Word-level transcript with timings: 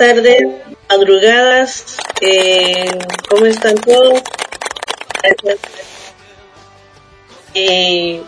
tardes, 0.00 0.40
madrugadas. 0.88 1.98
Eh, 2.22 2.90
¿Cómo 3.28 3.44
están 3.44 3.74
todos? 3.74 4.22
Eh, 7.52 8.22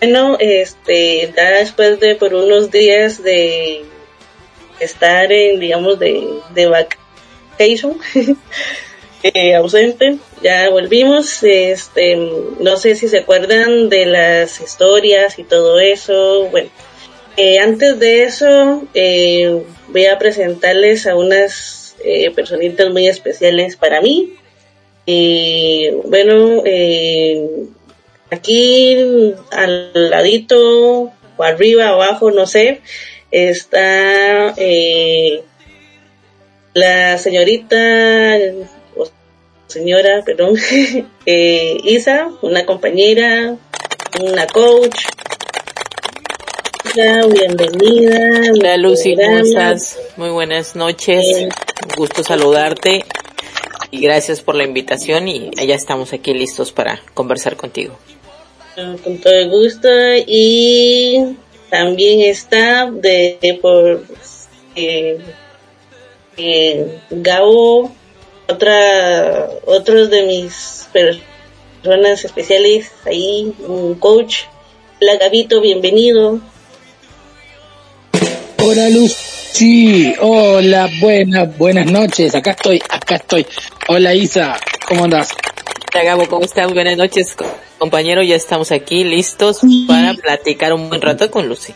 bueno, 0.00 0.36
este, 0.40 1.32
ya 1.36 1.50
después 1.50 2.00
de 2.00 2.16
por 2.16 2.34
unos 2.34 2.72
días 2.72 3.22
de 3.22 3.84
estar 4.80 5.30
en, 5.30 5.60
digamos, 5.60 6.00
de, 6.00 6.26
de 6.52 6.66
vacation, 6.66 8.00
eh, 9.22 9.54
ausente, 9.54 10.18
ya 10.42 10.68
volvimos. 10.68 11.44
Este, 11.44 12.16
no 12.58 12.76
sé 12.76 12.96
si 12.96 13.06
se 13.06 13.18
acuerdan 13.18 13.88
de 13.88 14.04
las 14.04 14.60
historias 14.60 15.38
y 15.38 15.44
todo 15.44 15.78
eso. 15.78 16.48
Bueno, 16.50 16.70
eh, 17.36 17.60
antes 17.60 18.00
de 18.00 18.24
eso, 18.24 18.82
eh, 18.94 19.62
voy 19.88 20.06
a 20.06 20.18
presentarles 20.18 21.06
a 21.06 21.16
unas 21.16 21.96
eh, 22.04 22.30
personitas 22.30 22.90
muy 22.90 23.08
especiales 23.08 23.76
para 23.76 24.00
mí. 24.00 24.34
Y 25.06 25.90
bueno, 26.04 26.62
eh, 26.64 27.48
aquí 28.30 29.34
al 29.50 30.10
ladito, 30.10 31.12
o 31.36 31.42
arriba, 31.42 31.88
abajo, 31.88 32.30
no 32.30 32.46
sé, 32.46 32.80
está 33.30 34.54
eh, 34.56 35.42
la 36.74 37.18
señorita, 37.18 38.36
o 38.96 39.08
señora, 39.66 40.22
perdón, 40.24 40.56
eh, 41.26 41.78
Isa, 41.84 42.30
una 42.42 42.66
compañera, 42.66 43.56
una 44.20 44.46
coach. 44.46 45.06
Isa, 46.88 47.26
Bienvenida. 47.26 48.52
Hola 48.52 48.76
Lucy, 48.76 49.16
¿cómo 49.16 49.38
estás? 49.38 49.98
Muy 50.16 50.30
buenas 50.30 50.76
noches, 50.76 51.24
Bien. 51.26 51.48
un 51.88 51.96
gusto 51.96 52.22
saludarte 52.22 53.04
y 53.90 54.00
gracias 54.00 54.40
por 54.40 54.54
la 54.54 54.64
invitación 54.64 55.28
y 55.28 55.50
ya 55.66 55.74
estamos 55.74 56.12
aquí 56.12 56.32
listos 56.34 56.72
para 56.72 57.00
conversar 57.14 57.56
contigo. 57.56 57.98
Ah, 58.76 58.94
Con 59.02 59.18
todo 59.18 59.32
el 59.32 59.50
gusto. 59.50 59.88
Y 60.26 61.36
también 61.70 62.20
está 62.20 62.90
de, 62.90 63.38
de 63.40 63.54
por 63.54 64.04
eh, 64.76 65.18
eh, 66.36 66.98
Gabo, 67.10 67.92
otra, 68.48 69.50
otros 69.66 70.10
de 70.10 70.22
mis 70.22 70.88
personas 70.92 72.24
especiales 72.24 72.90
ahí, 73.04 73.52
un 73.66 73.94
coach. 73.96 74.42
Hola 75.00 75.16
Gabito, 75.16 75.60
bienvenido. 75.60 76.40
Hola 78.60 78.88
Lucy, 78.90 80.14
hola, 80.20 80.88
buenas, 81.00 81.56
buenas 81.58 81.86
noches, 81.90 82.34
acá 82.34 82.52
estoy, 82.52 82.80
acá 82.88 83.16
estoy. 83.16 83.46
Hola 83.88 84.14
Isa, 84.14 84.58
¿cómo 84.86 85.04
andas? 85.04 85.28
Hola 85.94 86.04
Gabo, 86.04 86.26
¿cómo 86.28 86.44
estás? 86.44 86.72
Buenas 86.72 86.96
noches, 86.96 87.34
co- 87.34 87.46
compañero. 87.78 88.22
Ya 88.22 88.36
estamos 88.36 88.72
aquí 88.72 89.04
listos 89.04 89.60
para 89.86 90.14
platicar 90.14 90.72
un 90.72 90.88
buen 90.88 91.00
rato 91.00 91.30
con 91.30 91.48
Lucy. 91.48 91.72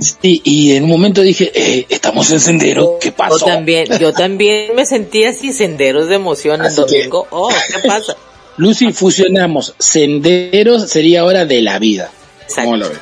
Sí, 0.00 0.40
y 0.44 0.72
en 0.72 0.84
un 0.84 0.90
momento 0.90 1.22
dije, 1.22 1.50
eh, 1.54 1.86
estamos 1.88 2.30
en 2.30 2.40
sendero, 2.40 2.98
¿qué 3.00 3.08
Yo 3.10 3.14
pasó? 3.16 3.46
también, 3.46 3.86
yo 3.98 4.12
también 4.12 4.74
me 4.74 4.84
sentí 4.84 5.24
así 5.24 5.52
senderos 5.52 6.08
de 6.08 6.16
emoción 6.16 6.60
el 6.60 6.66
Así 6.66 6.76
que- 6.86 6.96
domingo. 6.98 7.26
Oh, 7.30 7.48
¿qué 7.48 7.78
pasa? 7.88 8.16
Lucy, 8.56 8.92
fusionamos, 8.92 9.74
senderos 9.78 10.90
sería 10.90 11.24
hora 11.24 11.44
de 11.46 11.62
la 11.62 11.78
vida. 11.78 12.10
¿Cómo 12.54 12.76
lo 12.76 12.88
ves? 12.88 12.98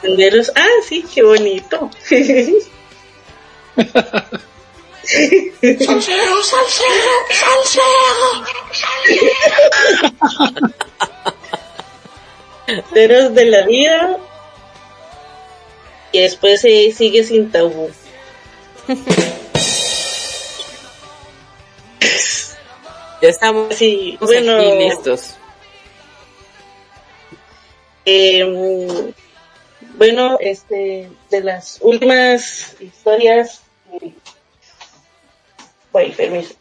Senderos. 0.00 0.50
Ah, 0.56 0.66
sí, 0.88 1.04
qué 1.12 1.22
bonito. 1.22 1.90
Salsero, 5.10 6.42
salsero, 6.42 7.12
salsero. 7.32 8.44
Senderos 12.66 13.34
de 13.34 13.44
la 13.46 13.66
vida. 13.66 14.18
Y 16.12 16.20
después 16.22 16.60
se 16.60 16.92
sigue 16.92 17.24
sin 17.24 17.50
tabú. 17.50 17.90
Ya 23.22 23.28
estamos 23.28 23.74
Sí, 23.74 24.14
aquí 24.16 24.24
bueno. 24.24 24.58
listos. 24.78 25.34
Eh, 28.06 29.12
bueno, 30.00 30.38
este, 30.40 31.10
de 31.30 31.40
las 31.42 31.78
últimas 31.82 32.74
historias. 32.80 33.60
Voy, 35.92 36.10
permiso. 36.12 36.54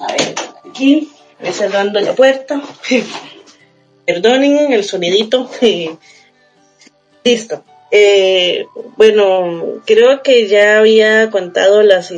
A 0.00 0.12
ver, 0.12 0.34
aquí, 0.68 1.12
voy 1.40 1.52
cerrando 1.52 2.00
la 2.00 2.16
puerta. 2.16 2.60
Perdonen 4.06 4.72
el 4.72 4.82
sonidito. 4.82 5.48
Listo. 7.24 7.64
Eh, 7.92 8.66
bueno, 8.96 9.82
creo 9.86 10.20
que 10.24 10.48
ya 10.48 10.78
había 10.78 11.30
contado 11.30 11.84
las 11.84 12.12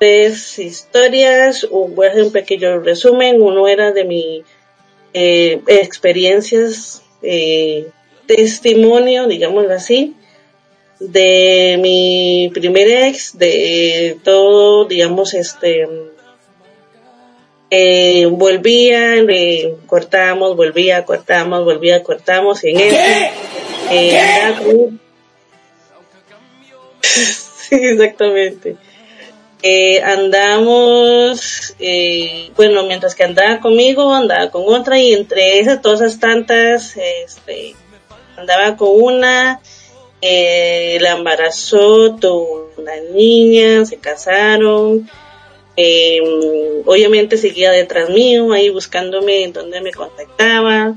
tres 0.00 0.58
historias. 0.58 1.68
Voy 1.70 2.08
a 2.08 2.10
hacer 2.10 2.24
un 2.24 2.32
pequeño 2.32 2.80
resumen. 2.80 3.40
Uno 3.40 3.68
era 3.68 3.92
de 3.92 4.02
mi 4.02 4.42
eh, 5.12 5.62
experiencias, 5.68 7.04
eh, 7.22 7.86
testimonio, 8.26 9.26
digámoslo 9.26 9.74
así, 9.74 10.14
de 11.00 11.78
mi 11.80 12.50
primer 12.54 12.88
ex, 12.88 13.36
de 13.36 14.18
todo, 14.22 14.84
digamos, 14.84 15.34
este, 15.34 15.86
eh, 17.70 18.26
volvía, 18.26 19.16
eh, 19.16 19.74
cortamos, 19.86 20.56
volvía, 20.56 21.04
cortamos, 21.04 21.64
volvía, 21.64 22.02
cortamos, 22.02 22.62
y 22.64 22.70
en 22.70 22.80
eso, 22.80 22.96
eh, 23.90 24.54
con 24.58 25.00
sí, 27.02 27.76
exactamente. 27.76 28.76
Eh, 29.62 30.02
andamos, 30.02 31.74
eh, 31.78 32.50
bueno, 32.54 32.84
mientras 32.84 33.14
que 33.14 33.24
andaba 33.24 33.60
conmigo, 33.60 34.12
andaba 34.12 34.50
con 34.50 34.62
otra 34.66 34.98
y 34.98 35.14
entre 35.14 35.58
esas 35.58 35.78
cosas 35.80 36.20
tantas, 36.20 36.96
este, 36.96 37.74
andaba 38.36 38.76
con 38.76 38.88
una, 38.90 39.60
eh, 40.20 40.98
la 41.00 41.12
embarazó, 41.12 42.16
tuvo 42.16 42.70
una 42.76 42.96
niña, 43.12 43.84
se 43.84 43.98
casaron, 43.98 45.08
eh, 45.76 46.20
obviamente 46.86 47.36
seguía 47.36 47.70
detrás 47.70 48.10
mío, 48.10 48.52
ahí 48.52 48.70
buscándome 48.70 49.48
donde 49.48 49.80
me 49.80 49.92
contactaba, 49.92 50.94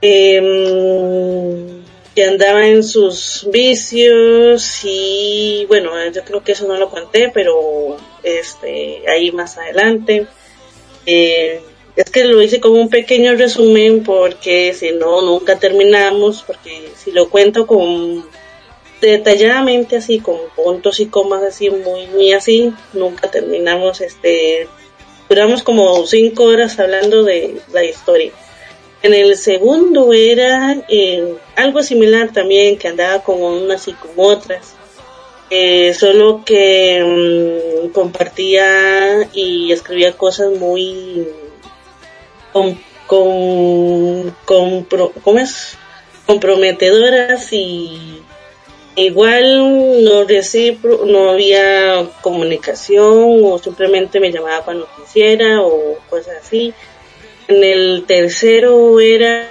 eh, 0.00 1.82
que 2.14 2.24
andaba 2.24 2.66
en 2.68 2.84
sus 2.84 3.48
vicios 3.50 4.80
y 4.84 5.64
bueno, 5.66 5.90
yo 6.12 6.22
creo 6.24 6.44
que 6.44 6.52
eso 6.52 6.66
no 6.66 6.76
lo 6.76 6.88
conté, 6.88 7.30
pero 7.34 7.96
este 8.22 9.02
ahí 9.08 9.32
más 9.32 9.58
adelante. 9.58 10.26
Eh, 11.06 11.60
es 11.96 12.10
que 12.10 12.24
lo 12.24 12.42
hice 12.42 12.60
como 12.60 12.80
un 12.80 12.88
pequeño 12.88 13.34
resumen 13.34 14.02
porque 14.02 14.74
si 14.74 14.92
no, 14.92 15.22
nunca 15.22 15.58
terminamos, 15.58 16.42
porque 16.42 16.90
si 16.96 17.12
lo 17.12 17.28
cuento 17.28 17.66
con 17.66 18.24
detalladamente 19.00 19.96
así, 19.96 20.18
con 20.18 20.36
puntos 20.56 20.98
y 21.00 21.06
comas 21.06 21.42
así, 21.42 21.70
muy, 21.70 22.06
muy 22.08 22.32
así, 22.32 22.72
nunca 22.94 23.30
terminamos, 23.30 24.00
este, 24.00 24.66
duramos 25.28 25.62
como 25.62 26.04
cinco 26.06 26.44
horas 26.44 26.78
hablando 26.78 27.22
de 27.22 27.60
la 27.72 27.84
historia. 27.84 28.32
En 29.02 29.12
el 29.12 29.36
segundo 29.36 30.12
era 30.14 30.78
eh, 30.88 31.34
algo 31.56 31.82
similar 31.82 32.32
también, 32.32 32.78
que 32.78 32.88
andaba 32.88 33.22
como 33.22 33.48
unas 33.48 33.86
y 33.86 33.92
con 33.92 34.12
otras. 34.16 34.74
Eh, 35.50 35.92
solo 35.92 36.42
que 36.44 37.84
mm, 37.84 37.90
compartía 37.90 39.28
y 39.34 39.70
escribía 39.72 40.16
cosas 40.16 40.52
muy 40.58 41.28
con, 42.54 42.78
con, 43.08 44.30
con 44.44 44.86
comprometedoras 46.24 47.52
y 47.52 48.22
igual 48.94 50.04
no 50.04 50.24
recipro, 50.24 51.04
no 51.04 51.30
había 51.30 52.08
comunicación 52.22 53.42
o 53.44 53.58
simplemente 53.58 54.20
me 54.20 54.30
llamaba 54.30 54.64
cuando 54.64 54.88
quisiera 54.96 55.62
o 55.62 55.98
cosas 56.08 56.36
así. 56.42 56.72
En 57.48 57.64
el 57.64 58.04
tercero 58.06 59.00
era 59.00 59.50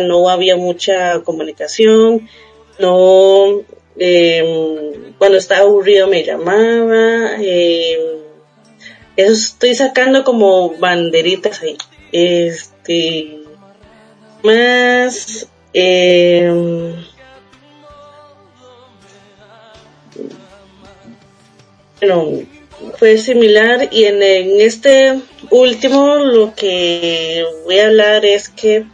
no 0.00 0.30
había 0.30 0.56
mucha 0.56 1.20
comunicación, 1.20 2.26
no 2.78 3.62
eh, 3.98 5.12
cuando 5.18 5.38
estaba 5.38 5.62
aburrido 5.62 6.06
me 6.06 6.24
llamaba, 6.24 7.36
eh, 7.40 7.98
eso 9.16 9.32
estoy 9.32 9.74
sacando 9.74 10.24
como 10.24 10.76
banderitas 10.78 11.62
ahí. 11.62 11.76
Este 12.12 13.38
más 14.42 15.48
eh, 15.74 16.94
bueno 22.00 22.42
fue 22.96 23.18
similar 23.18 23.88
y 23.90 24.04
en, 24.04 24.22
en, 24.22 24.60
este 24.60 25.20
último 25.50 26.16
lo 26.16 26.54
que 26.54 27.44
voy 27.64 27.78
a 27.80 27.86
hablar 27.86 28.24
es 28.24 28.48
que 28.48 28.84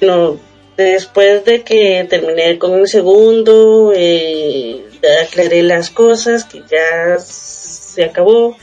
no, 0.00 0.38
después 0.84 1.44
de 1.44 1.62
que 1.62 2.06
terminé 2.08 2.58
con 2.58 2.78
el 2.78 2.88
segundo 2.88 3.92
eh, 3.94 4.84
aclaré 5.22 5.62
las 5.62 5.90
cosas 5.90 6.44
que 6.44 6.62
ya 6.70 7.18
se 7.18 8.04
acabó. 8.04 8.56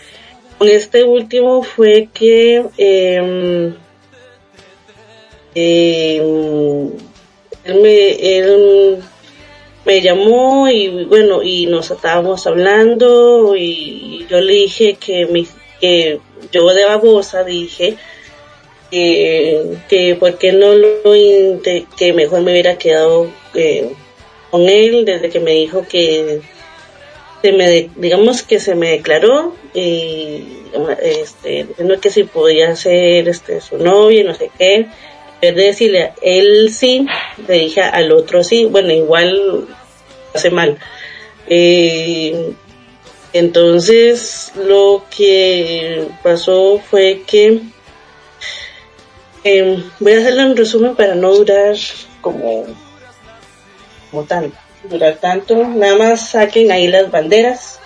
Con 0.58 0.70
este 0.70 1.04
último 1.04 1.64
fue 1.64 2.10
que 2.14 2.66
eh, 2.78 3.74
eh, 5.56 6.18
él 7.64 7.82
me 7.82 8.38
él 8.38 8.98
me 9.86 10.02
llamó 10.02 10.68
y 10.68 11.06
bueno 11.06 11.44
y 11.44 11.66
nos 11.68 11.92
estábamos 11.92 12.46
hablando 12.48 13.56
y 13.56 14.26
yo 14.30 14.42
le 14.42 14.54
dije 14.54 14.98
que 15.00 15.26
mi 15.28 15.48
que 15.80 16.20
yo 16.52 16.74
de 16.74 16.86
babosa 16.86 17.44
dije 17.44 17.98
que, 18.92 19.78
que 19.90 20.16
por 20.16 20.38
qué 20.38 20.52
no 20.52 20.74
lo 20.74 21.12
que 21.98 22.14
mejor 22.14 22.42
me 22.42 22.52
hubiera 22.52 22.78
quedado 22.78 23.30
eh, 23.54 23.92
con 24.52 24.68
él 24.68 25.06
desde 25.06 25.30
que 25.30 25.40
me 25.40 25.52
dijo 25.52 25.86
que 25.88 26.42
se 27.42 27.52
me 27.52 27.90
digamos 27.96 28.42
que 28.42 28.60
se 28.60 28.76
me 28.76 28.92
declaró 28.92 29.56
y 29.74 30.44
este 31.02 31.66
diciendo 31.66 32.00
que 32.00 32.10
si 32.10 32.24
podía 32.24 32.76
ser 32.76 33.28
este 33.28 33.62
su 33.62 33.78
novia 33.78 34.24
no 34.24 34.34
sé 34.34 34.50
qué 34.58 34.88
de 35.42 35.52
decirle 35.52 36.04
a 36.04 36.14
él 36.22 36.70
sí, 36.74 37.06
le 37.48 37.54
dije 37.56 37.82
al 37.82 38.12
otro 38.12 38.44
sí, 38.44 38.66
bueno, 38.66 38.92
igual 38.92 39.68
hace 40.34 40.50
mal. 40.50 40.78
Eh, 41.48 42.54
entonces 43.34 44.52
lo 44.56 45.04
que 45.16 46.08
pasó 46.24 46.80
fue 46.80 47.24
que 47.28 47.62
eh, 49.48 49.84
voy 50.00 50.14
a 50.14 50.20
hacerle 50.20 50.46
un 50.46 50.58
resumen 50.58 50.96
para 50.96 51.16
no 51.16 51.34
durar 51.34 51.76
como, 52.22 52.66
como 54.12 54.24
tanto, 54.24 54.58
durar 54.90 55.16
tanto. 55.16 55.56
Nada 55.68 55.96
más 55.96 56.30
saquen 56.30 56.72
ahí 56.72 56.88
las 56.88 57.10
banderas, 57.12 57.80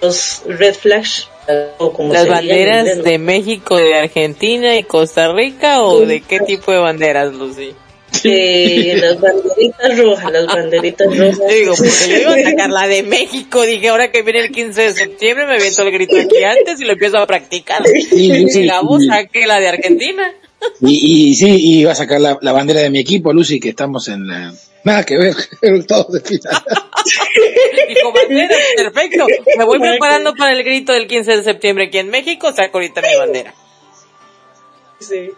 los 0.00 0.42
red 0.46 0.74
flags 0.74 1.28
¿Las 1.48 2.28
banderas 2.28 3.02
de 3.02 3.18
México, 3.18 3.76
de 3.76 3.94
Argentina 3.94 4.76
y 4.76 4.82
Costa 4.82 5.32
Rica 5.32 5.82
o 5.82 6.00
de 6.04 6.20
qué 6.20 6.40
tipo 6.40 6.72
de 6.72 6.78
banderas, 6.78 7.32
Lucy? 7.32 7.72
Eh, 8.24 8.98
las 9.00 9.18
banderitas 9.18 9.98
rojas, 9.98 10.32
las 10.32 10.46
banderitas 10.46 11.06
rojas. 11.16 11.38
Digo, 11.48 11.74
porque 11.74 12.10
yo 12.10 12.18
iba 12.18 12.34
a 12.34 12.42
sacar 12.50 12.70
la 12.70 12.86
de 12.86 13.02
México, 13.02 13.62
dije, 13.62 13.88
ahora 13.88 14.10
que 14.10 14.22
viene 14.22 14.40
el 14.40 14.50
15 14.50 14.82
de 14.82 14.92
septiembre 14.92 15.46
me 15.46 15.56
viento 15.58 15.82
el 15.82 15.90
grito 15.90 16.16
aquí 16.18 16.42
antes 16.42 16.80
y 16.80 16.84
lo 16.84 16.92
empiezo 16.92 17.16
a 17.16 17.26
practicar. 17.26 17.82
Y 18.12 18.50
si 18.50 18.64
la 18.64 18.80
voz 18.80 19.06
saqué 19.06 19.46
la 19.46 19.58
de 19.58 19.68
Argentina. 19.68 20.30
Y, 20.80 21.30
y 21.30 21.34
sí, 21.34 21.48
y 21.48 21.80
iba 21.80 21.92
a 21.92 21.96
sacar 21.96 22.20
la, 22.20 22.38
la, 22.40 22.52
bandera 22.52 22.80
de 22.80 22.90
mi 22.90 22.98
equipo, 22.98 23.32
Lucy, 23.32 23.60
que 23.60 23.70
estamos 23.70 24.08
en 24.08 24.26
la... 24.26 24.52
Nada 24.84 25.04
que 25.04 25.16
ver, 25.16 25.34
todos 25.86 26.12
de 26.12 26.20
final. 26.20 26.54
Dijo 27.88 28.12
bandera, 28.12 28.56
perfecto. 28.76 29.26
Me 29.56 29.64
voy 29.64 29.78
preparando 29.78 30.34
para 30.34 30.52
el 30.52 30.62
grito 30.62 30.92
del 30.92 31.06
15 31.06 31.36
de 31.38 31.42
septiembre 31.42 31.86
aquí 31.86 31.98
en 31.98 32.10
México, 32.10 32.52
saco 32.52 32.78
ahorita 32.78 33.02
mi 33.02 33.16
bandera. 33.16 33.54
Sí. 35.00 35.30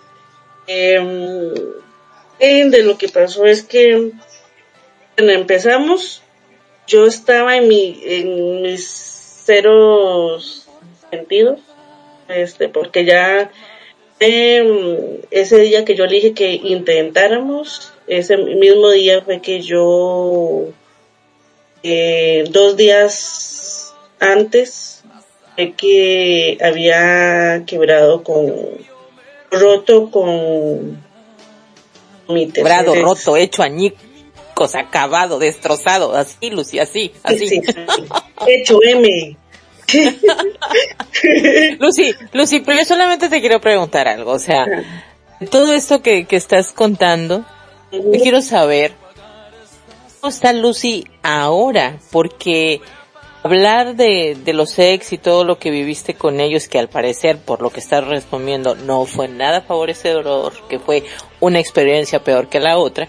Eh, 0.67 1.01
de 2.39 2.83
lo 2.83 2.97
que 2.97 3.09
pasó 3.09 3.45
es 3.45 3.63
que 3.63 4.13
cuando 5.17 5.33
empezamos, 5.33 6.23
yo 6.87 7.07
estaba 7.07 7.57
en 7.57 7.69
mi, 7.69 8.01
en 8.05 8.63
mis 8.63 8.89
ceros 9.45 10.69
sentidos, 11.11 11.61
este, 12.29 12.69
porque 12.69 13.05
ya 13.05 13.51
eh, 14.21 15.21
ese 15.31 15.59
día 15.61 15.85
que 15.85 15.97
yo 15.97 16.07
le 16.07 16.17
dije 16.17 16.35
que 16.35 16.53
intentáramos, 16.53 17.93
ese 18.07 18.37
mismo 18.37 18.91
día 18.91 19.23
fue 19.23 19.41
que 19.41 19.63
yo, 19.63 20.67
eh, 21.83 22.45
dos 22.51 22.77
días 22.77 23.95
antes, 24.19 25.03
de 25.57 25.73
que 25.73 26.59
había 26.63 27.65
quebrado 27.67 28.23
con, 28.23 28.53
roto 29.51 30.11
con 30.11 31.03
mi 32.29 32.51
Quebrado, 32.51 32.95
roto, 32.95 33.37
hecho 33.37 33.63
añicos, 33.63 34.75
acabado, 34.75 35.39
destrozado, 35.39 36.15
así, 36.15 36.51
Lucy, 36.51 36.79
así, 36.79 37.13
así. 37.23 37.49
Sí, 37.49 37.63
sí, 37.63 37.73
hecho 38.47 38.81
M. 38.83 39.37
Lucy, 41.79 42.15
Lucy, 42.33 42.61
pero 42.61 42.79
yo 42.79 42.85
solamente 42.85 43.29
te 43.29 43.41
quiero 43.41 43.61
preguntar 43.61 44.09
algo, 44.09 44.33
o 44.33 44.39
sea, 44.39 44.67
todo 45.51 45.73
esto 45.73 46.03
que, 46.03 46.27
que 46.27 46.37
estás 46.37 46.73
contando, 46.73 47.45
yo 47.93 48.21
quiero 48.23 48.43
saber 48.43 48.93
cómo 50.21 50.31
está 50.31 50.53
Lucy 50.53 51.07
ahora, 51.23 51.99
porque 52.11 52.81
hablar 53.43 53.97
de, 53.97 54.37
de 54.45 54.53
los 54.53 54.79
ex 54.79 55.13
y 55.13 55.19
todo 55.19 55.45
lo 55.45 55.59
que 55.59 55.71
viviste 55.71 56.15
con 56.15 56.41
ellos, 56.41 56.69
que 56.69 56.79
al 56.79 56.89
parecer, 56.89 57.39
por 57.39 57.63
lo 57.63 57.71
que 57.71 57.81
estás 57.81 58.07
respondiendo, 58.07 58.75
no 58.75 59.07
fue 59.07 59.29
nada 59.29 59.63
favorecedor, 59.63 60.53
que 60.69 60.79
fue 60.79 61.05
una 61.41 61.59
experiencia 61.59 62.23
peor 62.23 62.49
que 62.49 62.61
la 62.61 62.79
otra, 62.79 63.09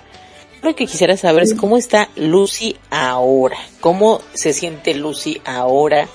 lo 0.61 0.75
que 0.75 0.85
quisiera 0.85 1.17
saber 1.17 1.43
es 1.43 1.55
cómo 1.55 1.75
está 1.77 2.09
Lucy 2.15 2.77
ahora, 2.91 3.57
cómo 3.79 4.21
se 4.33 4.53
siente 4.53 4.93
Lucy 4.93 5.41
ahora, 5.43 6.07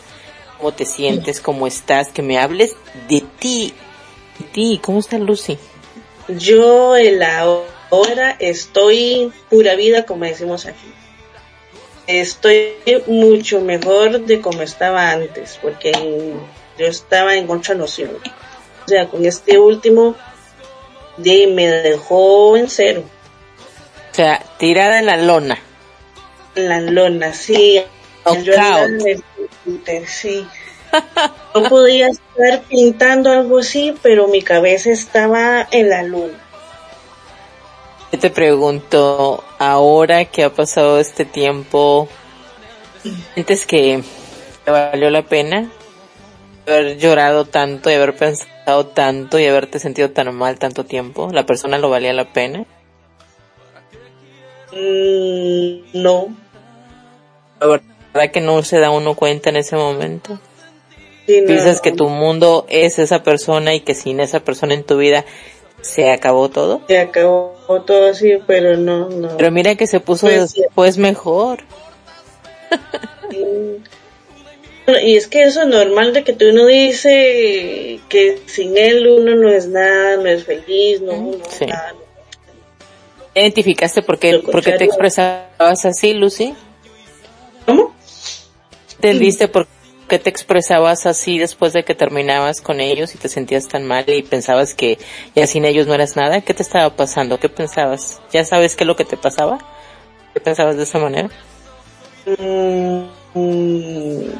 cómo 0.57 0.73
te 0.73 0.85
sientes, 0.85 1.41
cómo 1.41 1.67
estás, 1.67 2.09
que 2.09 2.23
me 2.23 2.39
hables 2.39 2.75
de 3.09 3.23
ti, 3.39 3.73
de 4.39 4.45
ti, 4.47 4.81
cómo 4.83 5.01
está 5.01 5.19
Lucy. 5.19 5.59
Yo 6.29 6.97
en 6.97 7.19
la 7.21 7.41
ahora 7.91 8.37
estoy 8.39 9.33
pura 9.49 9.75
vida, 9.75 10.05
como 10.05 10.25
decimos 10.25 10.67
aquí. 10.67 10.93
Estoy 12.07 12.75
mucho 13.07 13.61
mejor 13.61 14.21
de 14.21 14.41
como 14.41 14.63
estaba 14.63 15.11
antes, 15.11 15.59
porque 15.61 15.93
yo 16.79 16.87
estaba 16.87 17.37
en 17.37 17.51
otra 17.51 17.75
noción. 17.75 18.11
O 18.85 18.89
sea, 18.89 19.09
con 19.09 19.25
este 19.25 19.59
último, 19.59 20.15
de, 21.17 21.49
me 21.49 21.67
dejó 21.67 22.57
en 22.57 22.69
cero. 22.69 23.03
O 24.13 24.15
sea, 24.15 24.43
tirada 24.59 25.01
en 25.01 25.07
la 25.07 25.17
lona. 25.17 25.59
En 26.55 26.69
la 26.69 26.81
lona, 26.81 27.33
sí. 27.35 27.83
Sí. 30.07 30.47
No 31.55 31.69
podía 31.69 32.09
estar 32.09 32.63
pintando 32.69 33.31
algo 33.31 33.59
así, 33.59 33.95
pero 34.03 34.29
mi 34.29 34.43
cabeza 34.43 34.91
estaba 34.91 35.67
en 35.71 35.89
la 35.91 36.03
luna. 36.03 36.39
Yo 38.13 38.19
te 38.19 38.31
pregunto, 38.31 39.43
ahora 39.59 40.27
que 40.27 40.45
ha 40.45 40.51
pasado 40.51 41.01
este 41.01 41.25
tiempo, 41.25 42.09
¿sientes 43.35 43.67
que 43.67 44.03
te 44.65 44.71
valió 44.71 45.11
la 45.11 45.23
pena? 45.23 45.71
haber 46.67 46.99
llorado 46.99 47.45
tanto 47.45 47.91
y 47.91 47.95
haber 47.95 48.17
pensado 48.17 48.87
tanto 48.87 49.39
y 49.39 49.47
haberte 49.47 49.79
sentido 49.79 50.11
tan 50.11 50.35
mal 50.35 50.59
tanto 50.59 50.85
tiempo? 50.85 51.31
¿La 51.33 51.47
persona 51.47 51.79
lo 51.79 51.91
valía 51.91 52.13
la 52.13 52.33
pena? 52.33 52.65
Mm, 54.73 56.03
no. 56.03 56.29
La 57.61 57.81
verdad 58.17 58.33
que 58.33 58.41
no 58.41 58.63
se 58.63 58.79
da 58.81 58.91
uno 58.91 59.15
cuenta 59.15 59.51
en 59.51 59.57
ese 59.57 59.77
momento. 59.77 60.39
Sí, 61.27 61.41
no, 61.41 61.47
Piensas 61.47 61.81
que 61.81 61.93
tu 61.93 62.09
mundo 62.09 62.67
es 62.69 62.99
esa 62.99 63.23
persona 63.23 63.75
y 63.75 63.81
que 63.81 63.95
sin 63.95 64.21
esa 64.21 64.41
persona 64.41 64.75
en 64.75 64.85
tu 64.85 64.97
vida 64.97 65.25
se 65.81 66.11
acabó 66.11 66.49
todo. 66.49 66.83
Se 66.89 66.99
acabó 66.99 67.55
todo 67.87 68.11
así, 68.11 68.39
pero 68.47 68.77
no, 68.77 69.09
no. 69.11 69.37
Pero 69.37 69.51
mira 69.51 69.75
que 69.75 69.87
se 69.87 70.01
puso 70.01 70.27
Pues 70.27 70.51
sí. 70.53 70.63
después 70.63 70.99
mejor. 70.99 71.61
Y 75.03 75.17
es 75.17 75.27
que 75.27 75.43
eso 75.43 75.63
es 75.63 75.67
normal 75.69 76.13
de 76.13 76.23
que 76.23 76.33
tú 76.33 76.49
uno 76.49 76.67
dice 76.67 77.99
que 78.09 78.41
sin 78.47 78.77
él 78.77 79.07
uno 79.09 79.35
no 79.35 79.49
es 79.49 79.67
nada, 79.67 80.17
no 80.17 80.27
es 80.29 80.45
feliz, 80.45 81.01
no, 81.01 81.13
no 81.13 81.39
Sí. 81.51 81.67
nada. 81.67 81.95
¿Identificaste 83.35 84.03
por 84.03 84.19
qué, 84.19 84.39
por 84.39 84.63
qué 84.63 84.73
te 84.73 84.85
expresabas 84.85 85.85
así, 85.85 86.15
Lucy? 86.15 86.55
¿Cómo? 87.67 87.93
¿Entendiste 88.97 89.49
por 89.49 89.67
qué 90.09 90.19
te 90.19 90.31
expresabas 90.31 91.07
así 91.07 91.39
después 91.39 91.73
de 91.73 91.85
que 91.85 91.95
terminabas 91.95 92.61
con 92.61 92.81
ellos 92.81 93.15
y 93.15 93.19
te 93.19 93.29
sentías 93.29 93.69
tan 93.69 93.85
mal 93.85 94.05
y 94.09 94.23
pensabas 94.23 94.75
que 94.75 94.99
ya 95.35 95.47
sin 95.47 95.65
ellos 95.65 95.87
no 95.87 95.95
eras 95.95 96.17
nada? 96.17 96.41
¿Qué 96.41 96.55
te 96.55 96.63
estaba 96.63 96.91
pasando? 96.97 97.39
¿Qué 97.39 97.49
pensabas? 97.49 98.21
¿Ya 98.33 98.45
sabes 98.45 98.77
qué 98.77 98.85
es 98.85 98.89
lo 98.89 98.97
que 98.97 99.05
te 99.05 99.17
pasaba? 99.17 99.59
¿Qué 100.35 100.41
pensabas 100.41 100.77
de 100.77 100.83
esa 100.85 100.99
manera? 100.99 101.29
Mm, 102.27 103.05
mm. 103.35 104.31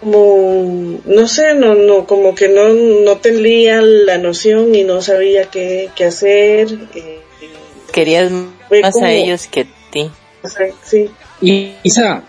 como 0.00 1.00
no 1.06 1.26
sé 1.28 1.54
no 1.54 1.74
no 1.74 2.06
como 2.06 2.34
que 2.34 2.48
no 2.48 2.68
no 2.68 3.16
tenía 3.18 3.80
la 3.80 4.18
noción 4.18 4.74
y 4.74 4.84
no 4.84 5.00
sabía 5.00 5.46
qué, 5.50 5.88
qué 5.96 6.04
hacer 6.04 6.68
eh, 6.94 7.20
Querías 7.92 8.30
Fue 8.68 8.82
más 8.82 8.92
como- 8.92 9.06
a 9.06 9.12
ellos 9.12 9.46
que 9.46 9.60
a 9.62 9.66
ti. 9.92 10.10
Sí 10.82 11.10
Y 11.40 11.72
Isa, 11.82 12.22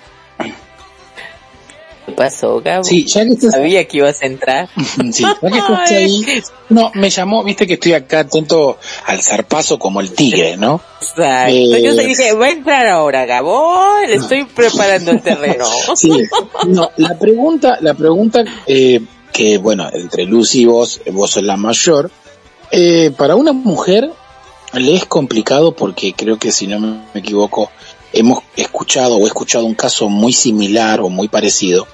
¿Qué 2.05 2.12
pasó, 2.12 2.62
Gabo? 2.62 2.84
sí, 2.84 3.03
ya 3.07 3.24
que 3.25 3.31
estás, 3.34 3.53
Sabía 3.53 3.88
que 3.88 3.98
ibas 3.98 4.22
a 4.22 4.27
entrar. 4.27 4.69
sí, 5.12 5.24
ya 5.24 5.39
que 5.39 5.57
estás 5.57 5.91
ahí, 5.91 6.43
no, 6.69 6.91
me 6.93 7.10
llamó, 7.10 7.43
viste 7.43 7.65
que 7.65 7.74
estoy 7.74 7.93
acá 7.93 8.19
atento 8.19 8.77
al 9.07 9.24
zarpazo 9.24 9.79
como 9.79 10.01
el 10.01 10.12
tigre, 10.12 10.55
¿no? 10.55 10.81
Exacto. 11.01 11.51
Eh, 11.51 11.81
Yo 11.84 11.95
dije, 11.95 12.34
va 12.34 12.45
a 12.45 12.50
entrar 12.51 12.86
ahora, 12.88 13.25
Gabo. 13.25 13.88
Le 14.07 14.15
estoy 14.15 14.45
preparando 14.45 15.12
el 15.12 15.22
terreno. 15.22 15.65
Sí, 15.95 16.12
no, 16.67 16.91
la 16.98 17.17
pregunta, 17.17 17.79
la 17.81 17.95
pregunta 17.95 18.43
eh, 18.67 19.01
que, 19.34 19.57
bueno, 19.57 19.89
entre 19.91 20.25
Lucy 20.25 20.62
y 20.62 20.65
vos, 20.65 21.01
eh, 21.05 21.12
vos 21.12 21.31
sos 21.31 21.43
la 21.43 21.57
mayor, 21.57 22.12
eh, 22.72 23.12
para 23.17 23.36
una 23.36 23.51
mujer 23.53 24.12
le 24.74 24.93
es 24.93 25.05
complicado 25.05 25.74
porque 25.75 26.13
creo 26.13 26.38
que 26.38 26.51
si 26.51 26.67
no 26.67 26.79
me 26.79 27.01
equivoco, 27.19 27.72
hemos 28.14 28.40
escuchado 28.56 29.18
o 29.18 29.26
he 29.26 29.28
escuchado 29.28 29.66
un 29.66 29.76
caso 29.76 30.10
muy 30.10 30.34
similar 30.34 31.02
o 31.02 31.10
muy 31.10 31.28
parecido 31.28 31.88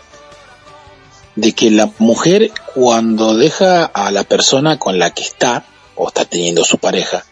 de 1.36 1.54
que 1.54 1.72
la 1.72 1.92
mujer 2.00 2.52
cuando 2.74 3.36
deja 3.36 3.86
a 3.86 4.12
la 4.12 4.24
persona 4.24 4.78
con 4.78 5.00
la 5.00 5.12
que 5.12 5.24
está 5.24 5.66
o 5.96 6.08
está 6.08 6.26
teniendo 6.26 6.64
su 6.64 6.78
pareja 6.78 7.26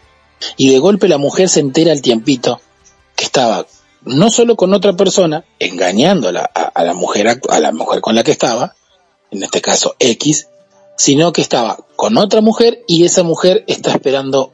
y 0.56 0.70
de 0.70 0.78
golpe 0.78 1.08
la 1.08 1.18
mujer 1.18 1.48
se 1.48 1.60
entera 1.60 1.92
al 1.92 2.02
tiempito 2.02 2.60
que 3.14 3.24
estaba 3.24 3.66
no 4.02 4.30
solo 4.30 4.56
con 4.56 4.72
otra 4.72 4.94
persona 4.94 5.44
engañando 5.58 6.28
a 6.28 6.32
la, 6.32 6.50
la 6.74 6.94
mujer 6.94 7.40
a 7.48 7.60
la 7.60 7.72
mujer 7.72 8.00
con 8.00 8.14
la 8.14 8.22
que 8.22 8.30
estaba 8.30 8.74
en 9.30 9.42
este 9.42 9.60
caso 9.60 9.96
X 9.98 10.48
sino 10.96 11.32
que 11.32 11.42
estaba 11.42 11.78
con 11.96 12.16
otra 12.16 12.40
mujer 12.40 12.82
y 12.86 13.04
esa 13.04 13.22
mujer 13.22 13.64
está 13.66 13.92
esperando 13.92 14.52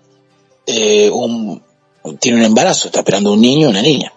eh, 0.66 1.10
un 1.10 1.62
tiene 2.18 2.38
un 2.38 2.44
embarazo 2.44 2.88
está 2.88 3.00
esperando 3.00 3.32
un 3.32 3.40
niño 3.40 3.68
o 3.68 3.70
una 3.70 3.82
niña 3.82 4.12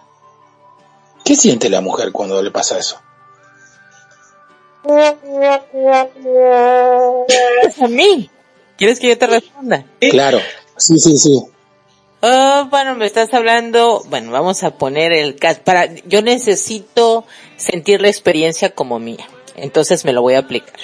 ¿qué 1.24 1.36
siente 1.36 1.68
la 1.68 1.80
mujer 1.80 2.12
cuando 2.12 2.42
le 2.42 2.50
pasa 2.50 2.78
eso? 2.78 3.00
a 7.82 7.88
mí. 7.88 8.30
¿Quieres 8.76 8.98
que 8.98 9.08
yo 9.08 9.18
te 9.18 9.26
responda? 9.26 9.84
claro 10.10 10.38
sí 10.80 10.98
sí 10.98 11.16
sí 11.18 11.44
Oh, 12.22 12.66
bueno, 12.68 12.96
me 12.96 13.06
estás 13.06 13.32
hablando, 13.32 14.02
bueno, 14.10 14.30
vamos 14.30 14.62
a 14.62 14.76
poner 14.76 15.10
el 15.14 15.36
para, 15.64 15.86
yo 16.04 16.20
necesito 16.20 17.24
sentir 17.56 18.02
la 18.02 18.08
experiencia 18.08 18.74
como 18.74 18.98
mía, 18.98 19.26
entonces 19.56 20.04
me 20.04 20.12
lo 20.12 20.20
voy 20.20 20.34
a 20.34 20.40
aplicar. 20.40 20.78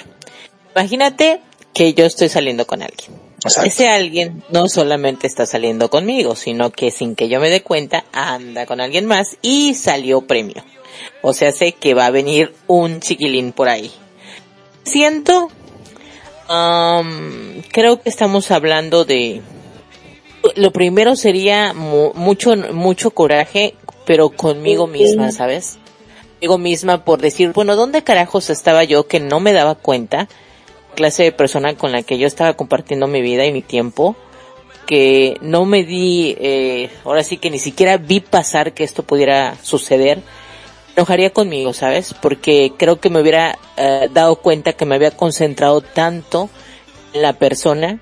Imagínate 0.75 1.41
que 1.75 1.93
yo 1.93 2.05
estoy 2.05 2.29
saliendo 2.29 2.65
con 2.65 2.81
alguien. 2.81 3.26
Exacto. 3.47 3.69
Ese 3.69 3.87
alguien 3.87 4.43
no 4.49 4.69
solamente 4.69 5.27
está 5.27 5.45
saliendo 5.45 5.89
conmigo, 5.89 6.35
sino 6.35 6.71
que 6.71 6.91
sin 6.91 7.15
que 7.15 7.29
yo 7.29 7.39
me 7.39 7.49
dé 7.49 7.61
cuenta, 7.61 8.05
anda 8.11 8.65
con 8.65 8.79
alguien 8.81 9.05
más 9.05 9.37
y 9.41 9.73
salió 9.75 10.21
premio. 10.21 10.63
O 11.21 11.33
sea, 11.33 11.51
sé 11.51 11.73
que 11.73 11.93
va 11.93 12.05
a 12.07 12.11
venir 12.11 12.53
un 12.67 12.99
chiquilín 13.01 13.51
por 13.51 13.69
ahí. 13.69 13.91
Siento, 14.83 15.49
um, 16.49 17.61
creo 17.71 18.01
que 18.01 18.09
estamos 18.09 18.51
hablando 18.51 19.05
de, 19.05 19.41
lo 20.55 20.71
primero 20.71 21.15
sería 21.15 21.73
mu- 21.73 22.13
mucho, 22.13 22.55
mucho 22.73 23.11
coraje, 23.11 23.75
pero 24.05 24.29
conmigo 24.29 24.87
misma, 24.87 25.31
¿sabes? 25.31 25.77
Conmigo 26.39 26.57
misma 26.57 27.03
por 27.03 27.19
decir, 27.19 27.51
bueno, 27.53 27.75
¿dónde 27.75 28.03
carajos 28.03 28.49
estaba 28.49 28.83
yo 28.83 29.07
que 29.07 29.19
no 29.19 29.39
me 29.39 29.53
daba 29.53 29.75
cuenta? 29.75 30.27
Clase 30.97 31.23
de 31.23 31.31
persona 31.31 31.77
con 31.77 31.93
la 31.93 32.01
que 32.01 32.17
yo 32.17 32.27
estaba 32.27 32.55
compartiendo 32.55 33.07
mi 33.07 33.21
vida 33.21 33.45
y 33.45 33.53
mi 33.53 33.61
tiempo, 33.61 34.17
que 34.87 35.37
no 35.41 35.63
me 35.65 35.83
di, 35.83 36.35
eh, 36.39 36.89
ahora 37.05 37.23
sí 37.23 37.37
que 37.37 37.51
ni 37.51 37.59
siquiera 37.59 37.97
vi 37.97 38.19
pasar 38.19 38.73
que 38.73 38.83
esto 38.83 39.03
pudiera 39.03 39.55
suceder. 39.61 40.21
Enojaría 40.95 41.29
conmigo, 41.29 41.73
¿sabes? 41.73 42.15
Porque 42.19 42.73
creo 42.75 42.99
que 42.99 43.11
me 43.11 43.21
hubiera 43.21 43.57
eh, 43.77 44.09
dado 44.11 44.37
cuenta 44.37 44.73
que 44.73 44.85
me 44.85 44.95
había 44.95 45.11
concentrado 45.11 45.81
tanto 45.81 46.49
en 47.13 47.21
la 47.21 47.33
persona 47.33 48.01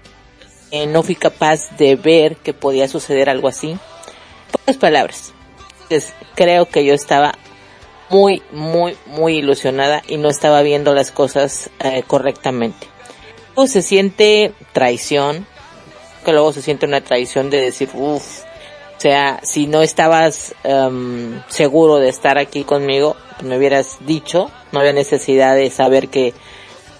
eh, 0.71 0.87
no 0.87 1.03
fui 1.03 1.15
capaz 1.15 1.69
de 1.77 1.95
ver 1.95 2.37
que 2.37 2.53
podía 2.53 2.87
suceder 2.87 3.29
algo 3.29 3.47
así. 3.47 3.77
Pocas 4.51 4.77
palabras. 4.77 5.33
Entonces, 5.83 6.13
creo 6.35 6.65
que 6.65 6.83
yo 6.83 6.93
estaba 6.93 7.33
muy, 8.09 8.41
muy, 8.51 8.97
muy 9.05 9.37
ilusionada 9.37 10.01
y 10.07 10.17
no 10.17 10.29
estaba 10.29 10.61
viendo 10.61 10.93
las 10.93 11.11
cosas 11.11 11.69
eh, 11.79 12.03
correctamente. 12.05 12.87
Luego 13.55 13.67
se 13.67 13.81
siente 13.81 14.53
traición, 14.73 15.47
que 16.23 16.31
luego 16.31 16.53
se 16.53 16.61
siente 16.61 16.85
una 16.85 17.01
traición 17.01 17.49
de 17.49 17.61
decir, 17.61 17.89
uff, 17.93 18.43
o 18.97 18.99
sea, 18.99 19.39
si 19.43 19.67
no 19.67 19.81
estabas 19.81 20.55
em, 20.63 21.41
seguro 21.47 21.97
de 21.97 22.09
estar 22.09 22.37
aquí 22.37 22.63
conmigo, 22.63 23.15
me 23.43 23.57
hubieras 23.57 23.97
dicho, 24.01 24.49
no 24.71 24.79
había 24.79 24.93
necesidad 24.93 25.55
de 25.55 25.69
saber 25.69 26.07
que 26.07 26.33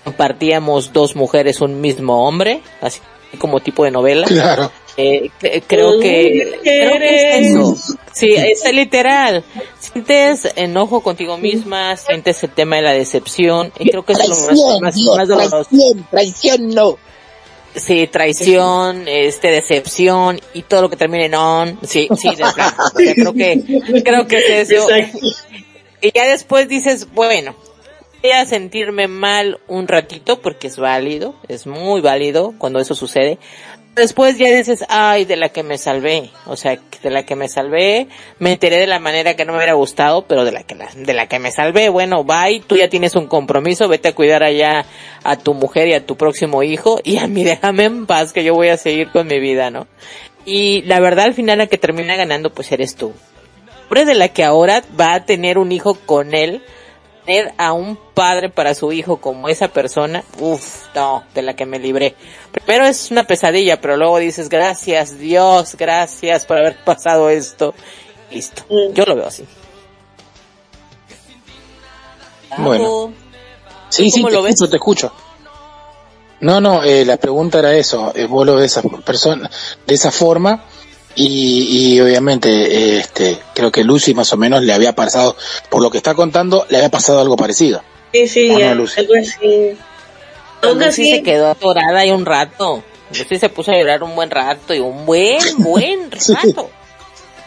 compartíamos 0.03 0.93
dos 0.93 1.15
mujeres 1.15 1.61
un 1.61 1.81
mismo 1.81 2.27
hombre, 2.27 2.61
así 2.81 2.99
como 3.39 3.59
tipo 3.59 3.83
de 3.83 3.91
novela. 3.91 4.27
claro 4.27 4.71
Eh, 4.97 5.29
cre- 5.41 5.61
creo 5.67 5.99
que, 5.99 6.59
creo 6.63 6.91
que 6.99 7.37
es 7.39 7.47
eso. 7.47 7.75
Sí, 8.13 8.33
es 8.33 8.63
literal. 8.73 9.43
Sientes 9.79 10.53
enojo 10.55 11.01
contigo 11.01 11.37
misma, 11.37 11.97
sientes 11.97 12.41
el 12.43 12.51
tema 12.51 12.77
de 12.77 12.81
la 12.83 12.93
decepción, 12.93 13.73
y 13.77 13.89
creo 13.89 14.05
que 14.05 14.13
es 14.13 14.19
lo 14.27 14.35
más, 14.37 14.81
más, 14.81 14.97
más 14.97 15.27
doloroso. 15.27 15.65
traición, 15.69 16.07
traición 16.09 16.69
no. 16.69 16.97
Sí, 17.75 18.07
traición, 18.07 19.05
este, 19.05 19.51
decepción, 19.51 20.39
y 20.53 20.61
todo 20.61 20.83
lo 20.83 20.89
que 20.89 20.95
termine 20.95 21.25
en 21.25 21.35
on. 21.35 21.79
Sí, 21.85 22.07
sí, 22.17 22.33
de. 22.33 22.43
O 22.45 22.51
sea, 22.53 22.73
creo 23.15 23.33
que, 23.33 23.61
creo 24.01 24.27
que 24.27 24.37
es 24.61 24.71
eso. 24.71 24.87
Y 26.01 26.11
ya 26.13 26.25
después 26.25 26.69
dices, 26.69 27.11
bueno, 27.13 27.53
voy 28.21 28.31
a 28.31 28.45
sentirme 28.45 29.09
mal 29.09 29.59
un 29.67 29.89
ratito 29.89 30.39
porque 30.41 30.67
es 30.67 30.77
válido, 30.77 31.35
es 31.49 31.67
muy 31.67 31.99
válido 31.99 32.53
cuando 32.57 32.79
eso 32.79 32.95
sucede. 32.95 33.39
Después 33.95 34.37
ya 34.37 34.49
dices, 34.53 34.83
ay, 34.89 35.23
de 35.23 35.37
la 35.37 35.49
que 35.49 35.63
me 35.63 35.77
salvé, 35.77 36.29
o 36.47 36.57
sea, 36.57 36.77
de 37.01 37.09
la 37.09 37.23
que 37.25 37.35
me 37.37 37.47
salvé, 37.47 38.07
me 38.39 38.51
enteré 38.51 38.75
de 38.77 38.87
la 38.87 38.99
manera 38.99 39.35
que 39.35 39.45
no 39.45 39.53
me 39.53 39.59
hubiera 39.59 39.73
gustado, 39.73 40.25
pero 40.27 40.43
de 40.43 40.51
la 40.51 40.63
que 40.63 40.75
la- 40.75 40.89
de 40.93 41.13
la 41.13 41.27
que 41.27 41.39
me 41.39 41.49
salvé, 41.51 41.87
bueno, 41.87 42.25
bye, 42.25 42.61
tú 42.67 42.75
ya 42.75 42.89
tienes 42.89 43.15
un 43.15 43.27
compromiso, 43.27 43.87
vete 43.87 44.09
a 44.09 44.13
cuidar 44.15 44.43
allá 44.43 44.85
a 45.23 45.37
tu 45.37 45.53
mujer 45.53 45.87
y 45.87 45.93
a 45.93 46.05
tu 46.05 46.17
próximo 46.17 46.61
hijo, 46.61 46.99
y 47.05 47.17
a 47.17 47.27
mí 47.27 47.43
déjame 47.45 47.85
en 47.85 48.05
paz 48.05 48.33
que 48.33 48.43
yo 48.43 48.53
voy 48.53 48.67
a 48.67 48.75
seguir 48.77 49.11
con 49.11 49.27
mi 49.27 49.39
vida, 49.39 49.69
¿no? 49.69 49.87
Y 50.45 50.81
la 50.83 50.99
verdad 50.99 51.25
al 51.25 51.33
final 51.33 51.59
la 51.59 51.67
que 51.67 51.77
termina 51.77 52.17
ganando 52.17 52.49
pues 52.53 52.71
eres 52.73 52.95
tú. 52.97 53.13
Pobre 53.87 54.03
de 54.03 54.15
la 54.15 54.27
que 54.27 54.43
ahora 54.43 54.83
va 54.99 55.13
a 55.13 55.25
tener 55.25 55.57
un 55.57 55.71
hijo 55.71 55.95
con 56.05 56.33
él, 56.33 56.63
tener 57.25 57.53
a 57.57 57.73
un 57.73 57.97
padre 58.13 58.49
para 58.49 58.75
su 58.75 58.91
hijo 58.91 59.17
como 59.17 59.49
esa 59.49 59.67
persona, 59.67 60.23
uff, 60.39 60.85
no, 60.95 61.23
de 61.33 61.41
la 61.41 61.55
que 61.55 61.65
me 61.65 61.79
libré. 61.79 62.15
Primero 62.51 62.85
es 62.85 63.11
una 63.11 63.25
pesadilla, 63.25 63.81
pero 63.81 63.97
luego 63.97 64.17
dices, 64.19 64.49
gracias 64.49 65.17
Dios, 65.17 65.75
gracias 65.77 66.45
por 66.45 66.57
haber 66.57 66.77
pasado 66.83 67.29
esto. 67.29 67.73
Listo. 68.31 68.63
Mm. 68.69 68.93
Yo 68.93 69.05
lo 69.05 69.15
veo 69.15 69.27
así. 69.27 69.45
Bueno. 72.57 73.13
Sí, 73.89 74.09
sí, 74.11 74.21
¿Cómo 74.21 74.29
te 74.29 74.35
lo 74.35 74.43
ves? 74.43 74.53
escucho, 74.55 74.69
te 74.69 74.75
escucho. 74.77 75.11
No, 76.41 76.59
no, 76.59 76.83
eh, 76.83 77.05
la 77.05 77.17
pregunta 77.17 77.59
era 77.59 77.73
eso, 77.73 78.11
eh, 78.13 78.25
vos 78.27 78.45
lo 78.45 78.55
ves 78.55 78.61
de 78.61 78.79
esa 78.81 78.81
persona, 78.81 79.49
de 79.87 79.93
esa 79.93 80.11
forma, 80.11 80.65
y, 81.15 81.93
y 81.95 82.01
obviamente, 82.01 82.49
eh, 82.49 82.97
este, 82.99 83.39
creo 83.53 83.71
que 83.71 83.83
Lucy 83.83 84.13
más 84.13 84.31
o 84.33 84.37
menos 84.37 84.61
le 84.63 84.73
había 84.73 84.93
pasado, 84.93 85.35
por 85.69 85.81
lo 85.81 85.89
que 85.89 85.97
está 85.97 86.13
contando, 86.13 86.65
le 86.69 86.77
había 86.77 86.89
pasado 86.89 87.19
algo 87.19 87.35
parecido. 87.35 87.81
Sí, 88.13 88.27
sí, 88.27 88.49
¿O 88.49 88.53
no, 88.53 88.59
ya, 88.59 88.75
Lucy? 88.75 88.99
algo 88.99 89.13
así. 89.19 89.77
Lucy 90.61 91.11
se 91.11 91.23
quedó 91.23 91.47
atorada 91.49 91.99
ahí 91.99 92.11
un 92.11 92.25
rato. 92.25 92.83
Lucy 93.09 93.37
se 93.37 93.49
puso 93.49 93.71
a 93.71 93.77
llorar 93.77 94.03
un 94.03 94.15
buen 94.15 94.29
rato 94.29 94.73
y 94.73 94.79
un 94.79 95.05
buen, 95.05 95.39
buen 95.57 96.11
rato. 96.11 96.69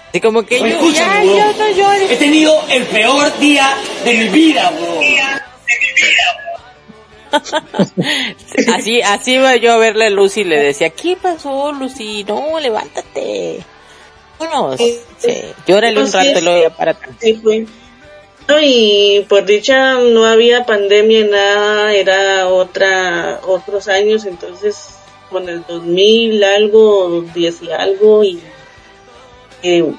Así 0.09 0.21
como 0.21 0.43
que 0.45 0.59
yo, 0.59 0.91
ya, 0.91 1.23
no 1.23 1.71
llores. 1.71 2.11
He 2.11 2.17
tenido 2.17 2.59
el 2.71 2.85
peor 2.87 3.39
día 3.39 3.77
de 4.05 4.15
mi 4.15 4.29
vida, 4.29 4.71
bro. 4.71 5.01
Así, 8.75 9.01
así 9.03 9.35
iba 9.35 9.57
yo 9.57 9.73
a 9.73 9.77
verle 9.77 10.07
a 10.07 10.11
Lucy 10.11 10.41
y 10.41 10.45
le 10.45 10.59
decía, 10.59 10.91
¿qué 10.91 11.17
pasó, 11.17 11.73
Lucy? 11.73 12.25
No, 12.25 12.59
levántate. 12.59 13.65
Bueno, 14.39 14.77
sí, 14.77 14.99
llórale 15.67 15.97
un 16.01 16.11
Pues 16.11 16.15
rato 16.15 16.39
y 16.39 16.43
luego 16.43 16.63
ya 16.63 16.71
para 16.71 16.93
atrás. 16.93 17.11
Sí, 17.21 17.35
fue. 17.35 17.67
No, 18.49 18.57
y 18.63 19.27
por 19.29 19.45
dicha 19.45 19.95
no 19.99 20.25
había 20.25 20.65
pandemia, 20.65 21.27
nada, 21.27 21.93
era 21.93 22.49
otra, 22.49 23.41
otros 23.47 23.89
años, 23.89 24.25
entonces 24.25 24.91
con 25.29 25.49
el 25.51 25.65
2000 25.67 26.43
algo, 26.43 27.23
10 27.35 27.63
y 27.63 27.71
algo, 27.73 28.25
y 28.25 28.41
eh, 29.63 29.93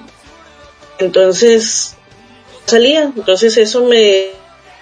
entonces 0.97 1.95
salía, 2.65 3.11
entonces 3.15 3.55
eso 3.57 3.83
me, 3.83 4.29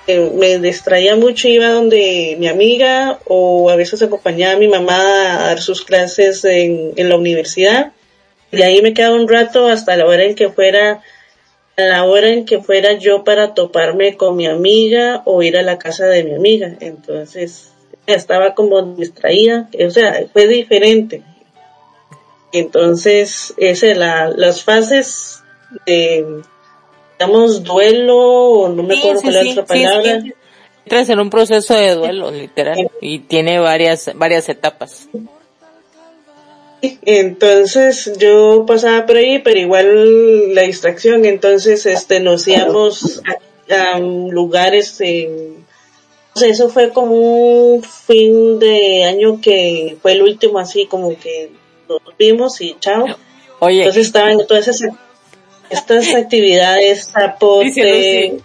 me 0.08 0.58
distraía 0.60 1.16
mucho, 1.16 1.48
iba 1.48 1.70
donde 1.70 2.36
mi 2.40 2.48
amiga 2.48 3.20
o 3.26 3.70
a 3.70 3.76
veces 3.76 4.02
acompañaba 4.02 4.54
a 4.54 4.58
mi 4.58 4.68
mamá 4.68 5.36
a 5.36 5.48
dar 5.48 5.62
sus 5.62 5.84
clases 5.84 6.46
en, 6.46 6.94
en 6.96 7.10
la 7.10 7.18
universidad, 7.18 7.92
y 8.52 8.62
ahí 8.62 8.82
me 8.82 8.94
quedaba 8.94 9.16
un 9.16 9.28
rato 9.28 9.68
hasta 9.68 9.98
la 9.98 10.06
hora 10.06 10.24
en 10.24 10.36
que 10.36 10.50
fuera 10.50 11.02
a 11.78 11.82
la 11.82 12.06
hora 12.06 12.30
en 12.30 12.46
que 12.46 12.60
fuera 12.60 12.94
yo 12.94 13.24
para 13.24 13.54
toparme 13.54 14.18
con 14.18 14.36
mi 14.36 14.48
amiga 14.48 15.22
o 15.26 15.44
ir 15.44 15.58
a 15.58 15.62
la 15.62 15.78
casa 15.78 16.08
de 16.08 16.24
mi 16.24 16.34
amiga. 16.34 16.76
Entonces 16.80 17.72
estaba 18.08 18.56
como 18.56 18.82
distraída, 18.82 19.70
o 19.86 19.90
sea, 19.92 20.26
fue 20.34 20.48
diferente. 20.48 21.22
Entonces, 22.52 23.54
ese, 23.58 23.94
la, 23.94 24.30
las 24.30 24.64
fases 24.64 25.44
de, 25.86 26.42
digamos, 27.20 27.64
duelo, 27.64 28.18
o 28.18 28.70
no 28.70 28.84
me 28.84 28.96
Sí, 28.96 29.00
acuerdo 29.00 29.22
sí, 29.22 29.24
cuál 29.28 29.36
es 29.36 29.42
sí, 29.42 29.48
la 29.48 29.62
otra 29.62 29.66
palabra. 29.66 30.24
Entras 30.86 31.10
en 31.10 31.20
un 31.20 31.30
proceso 31.30 31.74
de 31.74 31.96
duelo, 31.96 32.32
literal, 32.32 32.90
y 33.02 33.20
tiene 33.20 33.60
varias, 33.60 34.12
varias 34.16 34.48
etapas. 34.50 35.10
Entonces 36.82 38.14
yo 38.20 38.66
pasaba 38.68 39.06
por 39.06 39.18
ahí, 39.18 39.40
pero 39.40 39.60
igual 39.60 40.54
la 40.54 40.62
distracción, 40.62 41.26
entonces 41.26 41.86
este 41.86 42.20
nos 42.20 42.48
íbamos 42.48 43.22
a, 43.70 43.96
a 43.96 44.00
lugares 44.00 45.02
en 45.02 45.66
o 46.38 46.40
sea, 46.40 46.50
eso 46.50 46.70
fue 46.70 46.92
como 46.92 47.16
un 47.16 47.82
fin 47.82 48.60
de 48.60 49.06
año 49.06 49.42
que 49.42 49.98
fue 50.04 50.12
el 50.12 50.22
último 50.22 50.60
así 50.60 50.86
como 50.86 51.18
que 51.18 51.50
nos 51.90 52.00
vimos 52.20 52.62
y 52.62 52.76
chao. 52.80 53.08
Oye, 53.58 53.80
Entonces 53.80 54.06
estaban 54.06 54.46
todas 54.46 54.68
esas 54.68 54.92
estas 55.70 56.14
actividades, 56.16 57.10
zapote, 57.12 58.38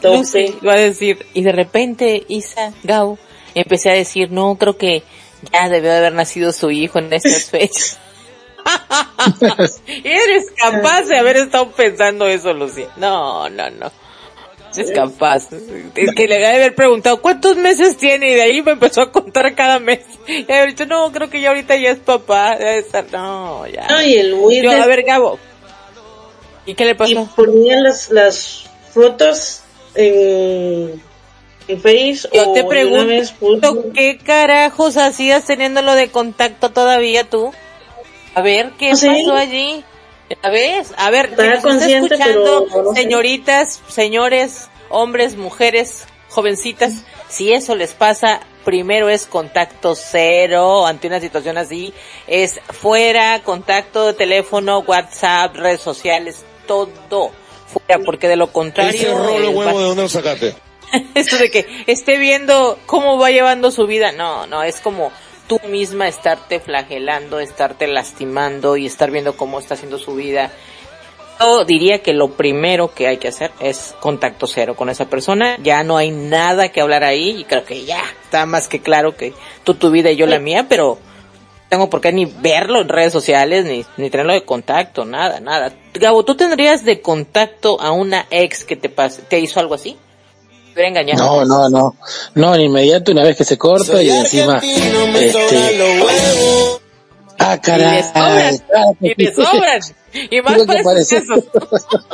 tope. 0.00 0.16
Lucy 0.16 0.54
iba 0.60 0.74
a 0.74 0.78
decir, 0.78 1.24
y 1.34 1.42
de 1.42 1.52
repente 1.52 2.24
Isa, 2.28 2.72
Gao, 2.82 3.18
empecé 3.54 3.90
a 3.90 3.94
decir, 3.94 4.30
no, 4.30 4.56
creo 4.56 4.76
que 4.76 5.02
ya 5.52 5.68
debió 5.68 5.90
de 5.90 5.96
haber 5.98 6.12
nacido 6.12 6.52
su 6.52 6.70
hijo 6.70 6.98
en 6.98 7.12
esas 7.12 7.44
fechas. 7.50 7.98
Eres 10.04 10.50
capaz 10.56 11.02
de 11.06 11.16
haber 11.16 11.36
estado 11.36 11.70
pensando 11.70 12.26
eso, 12.26 12.52
Lucy. 12.52 12.84
No, 12.96 13.48
no, 13.48 13.70
no. 13.70 13.90
Es 14.76 14.92
capaz. 14.92 15.48
Es 15.96 16.14
que 16.14 16.28
le 16.28 16.34
debe 16.36 16.46
haber 16.46 16.74
preguntado 16.76 17.20
cuántos 17.20 17.56
meses 17.56 17.96
tiene 17.96 18.30
y 18.30 18.34
de 18.34 18.42
ahí 18.42 18.62
me 18.62 18.72
empezó 18.72 19.00
a 19.02 19.10
contar 19.10 19.52
cada 19.56 19.80
mes. 19.80 20.00
Y 20.28 20.42
haber 20.52 20.68
dicho, 20.70 20.86
no, 20.86 21.10
creo 21.10 21.28
que 21.28 21.40
ya 21.40 21.48
ahorita 21.48 21.74
ya 21.76 21.90
es 21.90 21.98
papá. 21.98 22.56
Debe 22.56 22.78
estar- 22.78 23.06
No, 23.10 23.66
ya. 23.66 23.88
No, 23.88 24.00
y 24.02 24.14
el 24.14 24.30
Yo, 24.62 24.70
a 24.70 24.86
ver, 24.86 25.02
Gabo. 25.02 25.38
¿Y 26.70 26.74
qué 26.74 26.84
le 26.84 26.92
y 26.92 26.94
pasó? 26.94 27.28
ponían 27.34 27.82
las, 27.82 28.10
las 28.10 28.64
fotos 28.92 29.62
en, 29.94 31.02
en 31.68 31.80
Face 31.80 32.28
Yo 32.32 32.50
o 32.50 32.52
te 32.54 32.62
vez 32.62 33.32
pregunto, 33.32 33.74
puso- 33.74 33.92
¿qué 33.92 34.18
carajos 34.18 34.96
hacías 34.96 35.44
teniéndolo 35.46 35.94
de 35.94 36.10
contacto 36.10 36.70
todavía 36.70 37.28
tú? 37.28 37.52
A 38.34 38.42
ver, 38.42 38.70
¿qué 38.78 38.90
pasó 38.90 39.34
allí? 39.34 39.84
A 40.42 40.50
ver, 40.50 40.84
a 40.96 41.10
ver, 41.10 41.30
quien 41.34 41.50
nos 41.50 41.64
está 41.82 41.86
escuchando, 41.98 42.66
pero 42.70 42.82
no 42.84 42.94
sé. 42.94 43.02
señoritas, 43.02 43.80
señores, 43.88 44.68
hombres, 44.88 45.36
mujeres, 45.36 46.04
jovencitas, 46.28 47.02
si 47.28 47.52
eso 47.52 47.74
les 47.74 47.94
pasa, 47.94 48.40
primero 48.64 49.08
es 49.08 49.26
contacto 49.26 49.96
cero 49.96 50.86
ante 50.86 51.08
una 51.08 51.18
situación 51.18 51.58
así, 51.58 51.92
es 52.28 52.60
fuera, 52.68 53.42
contacto 53.42 54.06
de 54.06 54.12
teléfono, 54.14 54.78
WhatsApp, 54.86 55.56
redes 55.56 55.80
sociales, 55.80 56.44
todo 57.08 57.30
fuera, 57.66 58.02
porque 58.04 58.28
de 58.28 58.36
lo 58.36 58.52
contrario... 58.52 58.92
Ese 58.92 59.12
rolo 59.12 59.50
eh, 59.50 59.54
huevo, 59.54 59.74
va- 59.74 59.80
¿de 59.80 59.86
dónde 59.86 60.02
lo 60.02 60.08
sacaste? 60.08 60.54
eso 61.14 61.36
de 61.36 61.50
que 61.50 61.66
esté 61.86 62.18
viendo 62.18 62.78
cómo 62.86 63.18
va 63.18 63.30
llevando 63.30 63.70
su 63.70 63.86
vida, 63.86 64.12
no, 64.12 64.46
no, 64.46 64.62
es 64.62 64.80
como 64.80 65.12
tú 65.46 65.60
misma 65.68 66.08
estarte 66.08 66.60
flagelando, 66.60 67.40
estarte 67.40 67.86
lastimando 67.86 68.76
y 68.76 68.86
estar 68.86 69.10
viendo 69.10 69.36
cómo 69.36 69.58
está 69.58 69.74
haciendo 69.74 69.98
su 69.98 70.14
vida. 70.14 70.50
Yo 71.40 71.64
diría 71.64 72.02
que 72.02 72.12
lo 72.12 72.32
primero 72.32 72.92
que 72.94 73.06
hay 73.08 73.16
que 73.16 73.28
hacer 73.28 73.50
es 73.60 73.94
contacto 74.00 74.46
cero 74.46 74.76
con 74.76 74.90
esa 74.90 75.06
persona, 75.06 75.56
ya 75.62 75.82
no 75.82 75.96
hay 75.96 76.10
nada 76.10 76.68
que 76.70 76.80
hablar 76.80 77.02
ahí 77.02 77.30
y 77.40 77.44
creo 77.44 77.64
que 77.64 77.84
ya 77.84 78.02
está 78.24 78.44
más 78.46 78.68
que 78.68 78.80
claro 78.80 79.16
que 79.16 79.32
tú 79.64 79.74
tu 79.74 79.90
vida 79.90 80.10
y 80.10 80.16
yo 80.16 80.26
la 80.26 80.38
mía, 80.38 80.66
pero 80.68 80.98
tengo 81.70 81.88
por 81.88 82.02
qué 82.02 82.12
ni 82.12 82.26
verlo 82.26 82.80
en 82.82 82.88
redes 82.90 83.12
sociales, 83.12 83.64
ni, 83.64 83.84
ni 83.96 84.10
tenerlo 84.10 84.34
de 84.34 84.44
contacto, 84.44 85.06
nada, 85.06 85.40
nada. 85.40 85.72
Gabo, 85.94 86.24
¿tú 86.24 86.34
tendrías 86.34 86.84
de 86.84 87.00
contacto 87.00 87.80
a 87.80 87.92
una 87.92 88.26
ex 88.30 88.64
que 88.64 88.76
te, 88.76 88.94
pas- 88.94 89.20
te 89.28 89.40
hizo 89.40 89.58
algo 89.60 89.74
así? 89.74 89.96
Te 90.66 90.74
hubiera 90.74 90.88
engañado. 90.88 91.44
No, 91.44 91.44
no, 91.46 91.68
no. 91.70 91.96
No, 92.34 92.54
en 92.54 92.60
inmediato 92.62 93.12
una 93.12 93.22
vez 93.24 93.36
que 93.36 93.44
se 93.44 93.56
corta 93.56 94.02
y 94.02 94.10
encima... 94.10 94.58
Este, 94.62 96.02
ah, 97.38 97.54
Y 97.56 97.60
caray. 97.60 97.96
le 97.96 98.02
sobran, 98.02 98.58
claro 98.58 98.96
que 99.00 99.14
y 99.16 99.26
sí. 99.26 99.32
sobran. 99.36 99.80
Y 100.30 100.40
más 100.42 100.60
aparecer. 100.62 101.22
casos. 101.26 101.44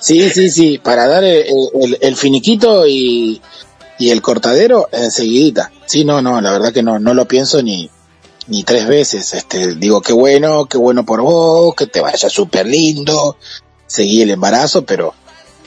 Sí, 0.00 0.30
sí, 0.30 0.50
sí, 0.50 0.78
para 0.78 1.06
dar 1.06 1.22
el, 1.24 1.44
el- 1.74 1.98
el 2.00 2.16
finiquito 2.16 2.86
y, 2.86 3.40
y 3.98 4.10
el 4.10 4.22
cortadero 4.22 4.88
enseguidita. 4.92 5.70
Sí, 5.86 6.04
no, 6.04 6.20
no, 6.22 6.40
la 6.40 6.52
verdad 6.52 6.72
que 6.72 6.82
no, 6.82 6.98
no 6.98 7.14
lo 7.14 7.26
pienso 7.28 7.62
ni, 7.62 7.90
ni 8.48 8.64
tres 8.64 8.86
veces. 8.86 9.32
Este, 9.34 9.74
digo, 9.76 10.00
qué 10.02 10.12
bueno, 10.12 10.66
qué 10.66 10.78
bueno 10.78 11.04
por 11.04 11.22
vos, 11.22 11.74
que 11.74 11.86
te 11.86 12.00
vaya 12.00 12.28
súper 12.28 12.66
lindo, 12.66 13.36
seguí 13.86 14.22
el 14.22 14.30
embarazo, 14.30 14.84
pero 14.84 15.14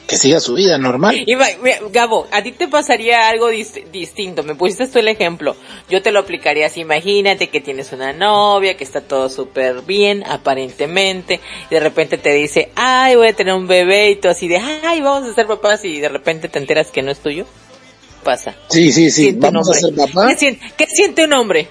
que 0.08 0.18
siga 0.18 0.42
su 0.42 0.56
vida 0.56 0.78
normal. 0.78 1.16
Y 1.26 1.34
va- 1.36 1.48
mira, 1.64 1.78
Gabo, 1.90 2.28
a 2.32 2.44
ti 2.44 2.52
te 2.52 2.68
pasaría 2.68 3.30
algo 3.30 3.50
dis- 3.50 3.90
distinto. 3.90 4.44
Me 4.44 4.54
pusiste 4.54 4.88
tú 4.88 5.00
el 5.00 5.08
ejemplo. 5.08 5.56
Yo 5.90 6.02
te 6.02 6.12
lo 6.12 6.20
aplicaría 6.20 6.66
así. 6.68 6.82
Imagínate 6.82 7.48
que 7.50 7.62
tienes 7.62 7.94
una 7.94 8.12
novia, 8.12 8.76
que 8.76 8.84
está 8.84 9.00
todo 9.00 9.30
súper 9.30 9.82
bien, 9.84 10.24
aparentemente. 10.28 11.40
Y 11.72 11.74
de 11.74 11.80
repente 11.80 12.18
te 12.18 12.34
dice, 12.34 12.70
ay, 12.76 13.16
voy 13.16 13.28
a 13.30 13.34
tener 13.34 13.54
un 13.54 13.66
bebé. 13.66 14.12
Y 14.12 14.16
tú 14.18 14.28
así 14.28 14.50
de, 14.50 14.58
ay, 14.58 15.00
vamos 15.00 15.30
a 15.30 15.34
ser 15.34 15.48
papás. 15.48 15.86
Y 15.86 16.02
de 16.02 16.10
repente 16.10 16.50
te 16.50 16.60
enteras 16.60 16.92
que 16.92 17.02
no 17.02 17.10
es 17.10 17.20
tuyo. 17.20 17.46
¿Qué 17.46 18.26
pasa? 18.26 18.56
Sí, 18.70 18.92
sí, 18.92 19.10
sí, 19.10 19.32
vamos 19.32 19.70
a 19.70 19.74
ser 19.74 19.90
hombre. 19.92 20.06
papá. 20.14 20.28
¿Qué 20.28 20.36
siente, 20.38 20.66
qué 20.78 20.86
siente 20.88 21.24
un 21.24 21.34
hombre? 21.34 21.70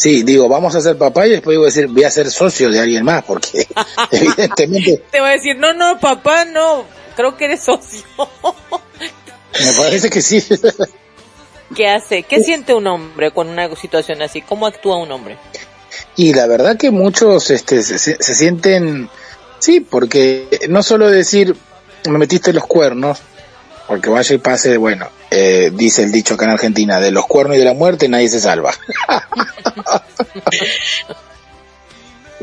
Sí, 0.00 0.22
digo, 0.22 0.48
vamos 0.48 0.74
a 0.74 0.80
ser 0.80 0.96
papá 0.96 1.26
y 1.26 1.30
después 1.32 1.52
digo 1.52 1.66
decir, 1.66 1.86
voy 1.86 2.04
a 2.04 2.10
ser 2.10 2.30
socio 2.30 2.70
de 2.70 2.80
alguien 2.80 3.04
más, 3.04 3.22
porque 3.22 3.66
evidentemente 4.10 5.02
Te 5.10 5.20
va 5.20 5.28
a 5.28 5.32
decir, 5.32 5.58
no, 5.58 5.74
no, 5.74 6.00
papá, 6.00 6.46
no. 6.46 6.84
Creo 7.16 7.36
que 7.36 7.44
eres 7.44 7.60
socio. 7.62 8.00
me 8.16 9.72
parece 9.76 10.08
que 10.08 10.22
sí. 10.22 10.42
¿Qué 11.76 11.86
hace? 11.86 12.22
¿Qué 12.22 12.42
siente 12.42 12.72
un 12.72 12.86
hombre 12.86 13.30
con 13.30 13.48
una 13.50 13.74
situación 13.76 14.22
así? 14.22 14.40
¿Cómo 14.40 14.66
actúa 14.66 14.96
un 14.96 15.12
hombre? 15.12 15.36
Y 16.16 16.32
la 16.32 16.46
verdad 16.46 16.78
que 16.78 16.90
muchos 16.90 17.50
este, 17.50 17.82
se- 17.82 17.98
se 17.98 18.34
sienten, 18.34 19.10
sí, 19.58 19.80
porque 19.80 20.48
no 20.70 20.82
solo 20.82 21.10
decir, 21.10 21.54
me 22.08 22.16
metiste 22.16 22.54
los 22.54 22.64
cuernos, 22.64 23.18
porque 23.90 24.08
vaya 24.08 24.34
y 24.36 24.38
pase, 24.38 24.76
bueno, 24.76 25.08
eh, 25.32 25.72
dice 25.74 26.04
el 26.04 26.12
dicho 26.12 26.34
acá 26.34 26.44
en 26.44 26.52
Argentina, 26.52 27.00
de 27.00 27.10
los 27.10 27.26
cuernos 27.26 27.56
y 27.56 27.58
de 27.58 27.64
la 27.64 27.74
muerte 27.74 28.08
nadie 28.08 28.28
se 28.28 28.38
salva. 28.38 28.72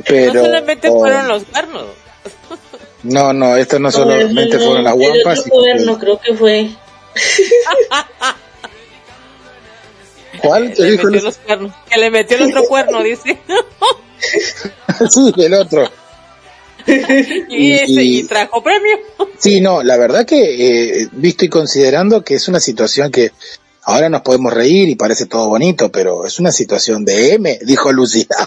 Pero, 0.06 0.34
no 0.34 0.44
solamente 0.44 0.90
fueron 0.92 1.28
los 1.30 1.44
cuernos. 1.46 1.86
No, 3.04 3.32
no, 3.32 3.56
estas 3.56 3.80
no 3.80 3.88
No, 3.88 3.92
solamente 3.94 4.58
no, 4.58 4.64
fueron 4.66 4.84
las 4.84 4.94
el 4.94 5.00
guampas. 5.00 5.40
otro 5.40 5.52
cuerno 5.52 5.98
creo 6.00 6.20
que 6.20 6.34
fue. 6.36 6.70
¿Cuál? 10.42 10.74
¿Te 10.74 10.82
Le 10.84 10.92
dijo 10.92 11.04
metió 11.06 11.20
el- 11.20 11.26
los 11.26 11.38
cuernos. 11.38 11.74
Que 11.90 11.98
le 11.98 12.12
metió 12.12 12.36
el 12.38 12.44
otro 12.44 12.64
cuerno, 12.66 13.04
dice. 13.04 13.40
sí, 15.10 15.34
el 15.38 15.54
otro. 15.54 15.90
y, 17.50 17.74
ese, 17.74 18.04
y 18.04 18.24
trajo 18.24 18.64
premio. 18.64 18.98
Sí, 19.38 19.62
no, 19.62 19.84
la 19.84 19.98
verdad 19.98 20.26
que 20.26 21.02
eh, 21.02 21.10
visto 21.12 21.46
y 21.46 21.50
considerando 21.50 22.24
que 22.24 22.36
es 22.36 22.48
una 22.48 22.60
situación 22.60 23.12
que 23.12 23.32
ahora 23.84 24.10
nos 24.10 24.22
podemos 24.22 24.54
reír 24.54 24.90
y 24.90 24.96
parece 24.96 25.26
todo 25.26 25.50
bonito, 25.50 25.92
pero 25.92 26.26
es 26.26 26.40
una 26.40 26.52
situación 26.52 27.06
de 27.06 27.34
M, 27.34 27.60
dijo 27.64 27.92
Lucy. 27.92 28.28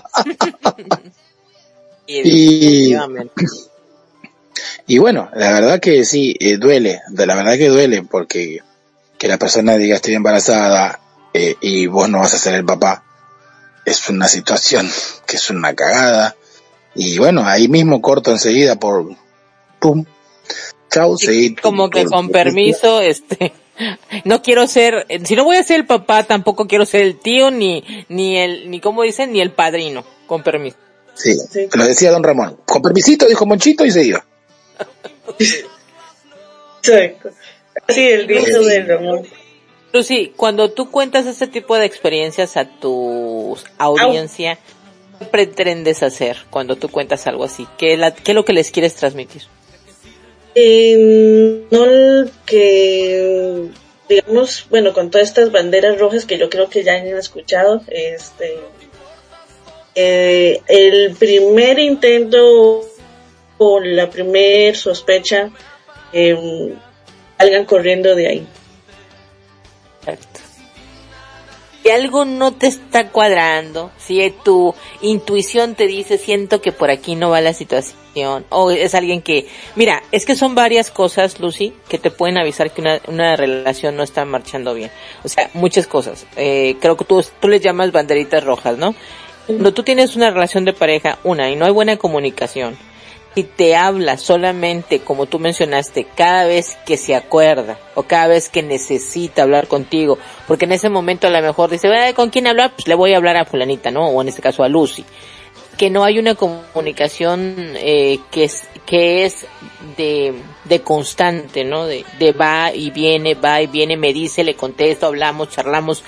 Y- 4.86 4.98
bueno, 4.98 5.30
la 5.34 5.52
verdad 5.52 5.78
que 5.78 6.04
sí, 6.04 6.34
eh, 6.40 6.56
duele, 6.56 7.00
de 7.08 7.26
la 7.26 7.36
verdad 7.36 7.56
que 7.56 7.68
duele 7.68 8.02
porque 8.02 8.58
que 9.16 9.28
la 9.28 9.38
persona 9.38 9.76
diga 9.76 9.94
estoy 9.94 10.14
embarazada 10.14 10.98
eh, 11.32 11.54
y 11.60 11.86
vos 11.86 12.08
no 12.08 12.18
vas 12.18 12.34
a 12.34 12.38
ser 12.38 12.54
el 12.54 12.64
papá, 12.64 13.04
es 13.84 14.08
una 14.08 14.26
situación 14.26 14.90
que 15.26 15.36
es 15.36 15.50
una 15.50 15.74
cagada. 15.74 16.34
Y 16.94 17.18
bueno, 17.18 17.42
ahí 17.46 17.68
mismo 17.68 18.00
corto 18.00 18.30
enseguida 18.30 18.76
por 18.76 19.06
pum. 19.80 20.04
Chau, 20.90 21.16
Sí, 21.16 21.26
seguí. 21.26 21.54
como 21.56 21.88
que 21.90 22.02
por- 22.02 22.10
con 22.10 22.28
permiso, 22.30 23.00
este, 23.00 23.52
no 24.24 24.42
quiero 24.42 24.66
ser, 24.66 25.06
si 25.24 25.36
no 25.36 25.44
voy 25.44 25.56
a 25.56 25.62
ser 25.62 25.80
el 25.80 25.86
papá, 25.86 26.24
tampoco 26.24 26.66
quiero 26.66 26.84
ser 26.84 27.02
el 27.02 27.16
tío, 27.18 27.50
ni, 27.50 27.84
ni 28.08 28.36
el, 28.38 28.70
ni 28.70 28.80
como 28.80 29.02
dicen, 29.02 29.32
ni 29.32 29.40
el 29.40 29.52
padrino, 29.52 30.04
con 30.26 30.42
permiso. 30.42 30.76
Sí, 31.14 31.34
Sí. 31.50 31.68
lo 31.74 31.84
decía 31.84 32.10
don 32.10 32.22
Ramón. 32.24 32.56
Con 32.66 32.82
permisito, 32.82 33.26
dijo 33.26 33.46
Monchito 33.46 33.84
y 33.84 33.90
se 33.90 34.04
iba. 34.04 34.24
Exacto. 36.82 37.30
Sí, 37.88 38.00
el 38.08 38.26
dicho 38.26 38.60
de 38.62 38.82
Ramón. 38.84 39.22
Lucy, 39.92 40.32
cuando 40.36 40.70
tú 40.72 40.90
cuentas 40.90 41.26
este 41.26 41.46
tipo 41.46 41.76
de 41.76 41.86
experiencias 41.86 42.56
a 42.56 42.64
tu 42.64 43.56
audiencia, 43.78 44.56
¿qué 44.56 44.60
pretendes 45.30 46.02
hacer 46.02 46.38
cuando 46.50 46.76
tú 46.76 46.88
cuentas 46.88 47.26
algo 47.26 47.44
así? 47.44 47.66
¿Qué, 47.78 47.96
la- 47.96 48.14
qué 48.14 48.32
es 48.32 48.34
lo 48.34 48.44
que 48.44 48.52
les 48.52 48.70
quieres 48.70 48.94
transmitir? 48.94 49.42
Eh, 50.54 51.64
no 51.70 51.84
que, 52.44 53.68
digamos, 54.08 54.66
bueno, 54.70 54.92
con 54.92 55.10
todas 55.10 55.28
estas 55.28 55.52
banderas 55.52 55.98
rojas 55.98 56.24
que 56.24 56.38
yo 56.38 56.50
creo 56.50 56.68
que 56.68 56.82
ya 56.82 56.94
han 56.94 57.06
escuchado, 57.06 57.82
este, 57.88 58.58
eh, 59.94 60.60
el 60.66 61.14
primer 61.16 61.78
intento 61.78 62.82
o 63.58 63.80
la 63.80 64.10
primer 64.10 64.76
sospecha, 64.76 65.50
eh, 66.12 66.74
salgan 67.38 67.64
corriendo 67.66 68.14
de 68.16 68.26
ahí. 68.26 68.46
Exacto. 70.00 70.39
Si 71.90 71.94
algo 71.96 72.24
no 72.24 72.52
te 72.52 72.68
está 72.68 73.08
cuadrando, 73.08 73.90
si 73.98 74.32
tu 74.44 74.76
intuición 75.00 75.74
te 75.74 75.88
dice 75.88 76.18
siento 76.18 76.60
que 76.60 76.70
por 76.70 76.88
aquí 76.88 77.16
no 77.16 77.30
va 77.30 77.40
la 77.40 77.52
situación, 77.52 78.46
o 78.48 78.70
es 78.70 78.94
alguien 78.94 79.22
que, 79.22 79.48
mira, 79.74 80.00
es 80.12 80.24
que 80.24 80.36
son 80.36 80.54
varias 80.54 80.92
cosas, 80.92 81.40
Lucy, 81.40 81.72
que 81.88 81.98
te 81.98 82.12
pueden 82.12 82.38
avisar 82.38 82.70
que 82.70 82.80
una, 82.80 83.00
una 83.08 83.34
relación 83.34 83.96
no 83.96 84.04
está 84.04 84.24
marchando 84.24 84.72
bien. 84.72 84.92
O 85.24 85.28
sea, 85.28 85.50
muchas 85.52 85.88
cosas. 85.88 86.28
Eh, 86.36 86.76
creo 86.80 86.96
que 86.96 87.04
tú, 87.04 87.24
tú 87.40 87.48
les 87.48 87.60
llamas 87.60 87.90
banderitas 87.90 88.44
rojas, 88.44 88.78
¿no? 88.78 88.94
Cuando 89.48 89.74
tú 89.74 89.82
tienes 89.82 90.14
una 90.14 90.30
relación 90.30 90.64
de 90.64 90.72
pareja, 90.72 91.18
una, 91.24 91.50
y 91.50 91.56
no 91.56 91.64
hay 91.64 91.72
buena 91.72 91.96
comunicación, 91.96 92.78
y 93.34 93.44
te 93.44 93.76
habla 93.76 94.16
solamente, 94.16 95.00
como 95.00 95.26
tú 95.26 95.38
mencionaste, 95.38 96.06
cada 96.16 96.46
vez 96.46 96.76
que 96.84 96.96
se 96.96 97.14
acuerda 97.14 97.78
o 97.94 98.02
cada 98.02 98.26
vez 98.26 98.48
que 98.48 98.62
necesita 98.62 99.42
hablar 99.42 99.68
contigo, 99.68 100.18
porque 100.48 100.64
en 100.64 100.72
ese 100.72 100.88
momento 100.88 101.28
a 101.28 101.30
lo 101.30 101.40
mejor 101.40 101.70
dice, 101.70 101.88
"Ay, 101.88 102.12
¿con 102.12 102.30
quién 102.30 102.46
hablar? 102.46 102.72
Pues 102.74 102.88
le 102.88 102.94
voy 102.94 103.12
a 103.12 103.18
hablar 103.18 103.36
a 103.36 103.44
fulanita, 103.44 103.90
¿no? 103.90 104.08
O 104.08 104.20
en 104.20 104.28
este 104.28 104.42
caso 104.42 104.64
a 104.64 104.68
Lucy. 104.68 105.04
Que 105.76 105.90
no 105.90 106.04
hay 106.04 106.18
una 106.18 106.34
comunicación 106.34 107.54
eh, 107.76 108.18
que 108.30 108.44
es 108.44 108.64
que 108.84 109.24
es 109.24 109.46
de, 109.96 110.34
de 110.64 110.80
constante, 110.82 111.64
¿no? 111.64 111.86
De, 111.86 112.04
de 112.18 112.32
va 112.32 112.72
y 112.74 112.90
viene, 112.90 113.34
va 113.34 113.62
y 113.62 113.66
viene, 113.68 113.96
me 113.96 114.12
dice, 114.12 114.42
le 114.44 114.56
contesto, 114.56 115.06
hablamos, 115.06 115.50
charlamos. 115.50 116.02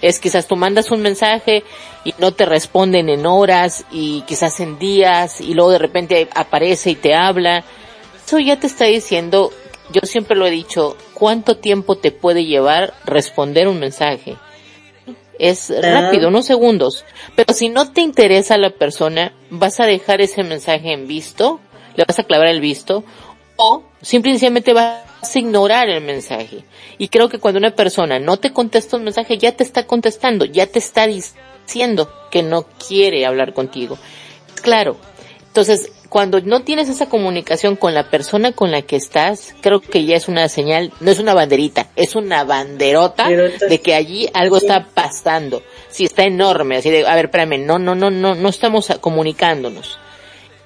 Es 0.00 0.20
quizás 0.20 0.46
tú 0.46 0.56
mandas 0.56 0.90
un 0.90 1.02
mensaje 1.02 1.64
y 2.04 2.14
no 2.18 2.32
te 2.32 2.46
responden 2.46 3.08
en 3.08 3.26
horas 3.26 3.84
y 3.90 4.22
quizás 4.22 4.60
en 4.60 4.78
días 4.78 5.40
y 5.40 5.54
luego 5.54 5.70
de 5.70 5.78
repente 5.78 6.28
aparece 6.34 6.90
y 6.90 6.94
te 6.94 7.14
habla. 7.14 7.64
Eso 8.24 8.38
ya 8.38 8.58
te 8.58 8.66
está 8.66 8.84
diciendo, 8.84 9.52
yo 9.92 10.00
siempre 10.04 10.36
lo 10.36 10.46
he 10.46 10.50
dicho, 10.50 10.96
cuánto 11.14 11.56
tiempo 11.56 11.96
te 11.96 12.10
puede 12.12 12.44
llevar 12.44 12.94
responder 13.04 13.68
un 13.68 13.78
mensaje. 13.78 14.36
Es 15.38 15.72
rápido, 15.82 16.28
unos 16.28 16.46
segundos. 16.46 17.04
Pero 17.34 17.52
si 17.52 17.68
no 17.68 17.92
te 17.92 18.00
interesa 18.00 18.56
la 18.58 18.70
persona, 18.70 19.32
vas 19.50 19.80
a 19.80 19.86
dejar 19.86 20.20
ese 20.20 20.44
mensaje 20.44 20.92
en 20.92 21.08
visto, 21.08 21.60
le 21.96 22.04
vas 22.06 22.18
a 22.18 22.24
clavar 22.24 22.46
el 22.46 22.60
visto, 22.60 23.04
o 23.56 23.82
simplemente 24.02 24.72
vas 24.72 25.02
a 25.34 25.38
ignorar 25.38 25.88
el 25.88 26.02
mensaje. 26.02 26.64
Y 26.98 27.08
creo 27.08 27.28
que 27.28 27.38
cuando 27.38 27.58
una 27.58 27.74
persona 27.74 28.18
no 28.18 28.36
te 28.36 28.52
contesta 28.52 28.96
un 28.96 29.04
mensaje, 29.04 29.38
ya 29.38 29.52
te 29.52 29.64
está 29.64 29.86
contestando, 29.86 30.44
ya 30.44 30.66
te 30.66 30.78
está 30.78 31.06
diciendo 31.06 32.12
que 32.30 32.42
no 32.42 32.66
quiere 32.86 33.24
hablar 33.24 33.54
contigo. 33.54 33.96
Claro. 34.62 34.96
Entonces, 35.46 35.92
cuando 36.08 36.40
no 36.40 36.60
tienes 36.60 36.88
esa 36.88 37.08
comunicación 37.08 37.76
con 37.76 37.94
la 37.94 38.10
persona 38.10 38.52
con 38.52 38.70
la 38.70 38.82
que 38.82 38.96
estás, 38.96 39.54
creo 39.60 39.80
que 39.80 40.04
ya 40.04 40.16
es 40.16 40.28
una 40.28 40.48
señal, 40.48 40.92
no 41.00 41.10
es 41.10 41.18
una 41.18 41.34
banderita, 41.34 41.88
es 41.96 42.16
una 42.16 42.44
banderota 42.44 43.28
de 43.28 43.80
que 43.80 43.94
allí 43.94 44.28
algo 44.34 44.56
está 44.56 44.88
pasando. 44.94 45.62
Si 45.88 46.04
está 46.04 46.24
enorme, 46.24 46.76
así 46.76 46.90
de, 46.90 47.06
a 47.06 47.14
ver, 47.14 47.26
espérame, 47.26 47.64
no, 47.64 47.78
no, 47.78 47.94
no, 47.94 48.10
no, 48.10 48.34
no 48.34 48.48
estamos 48.48 48.88
comunicándonos. 49.00 49.98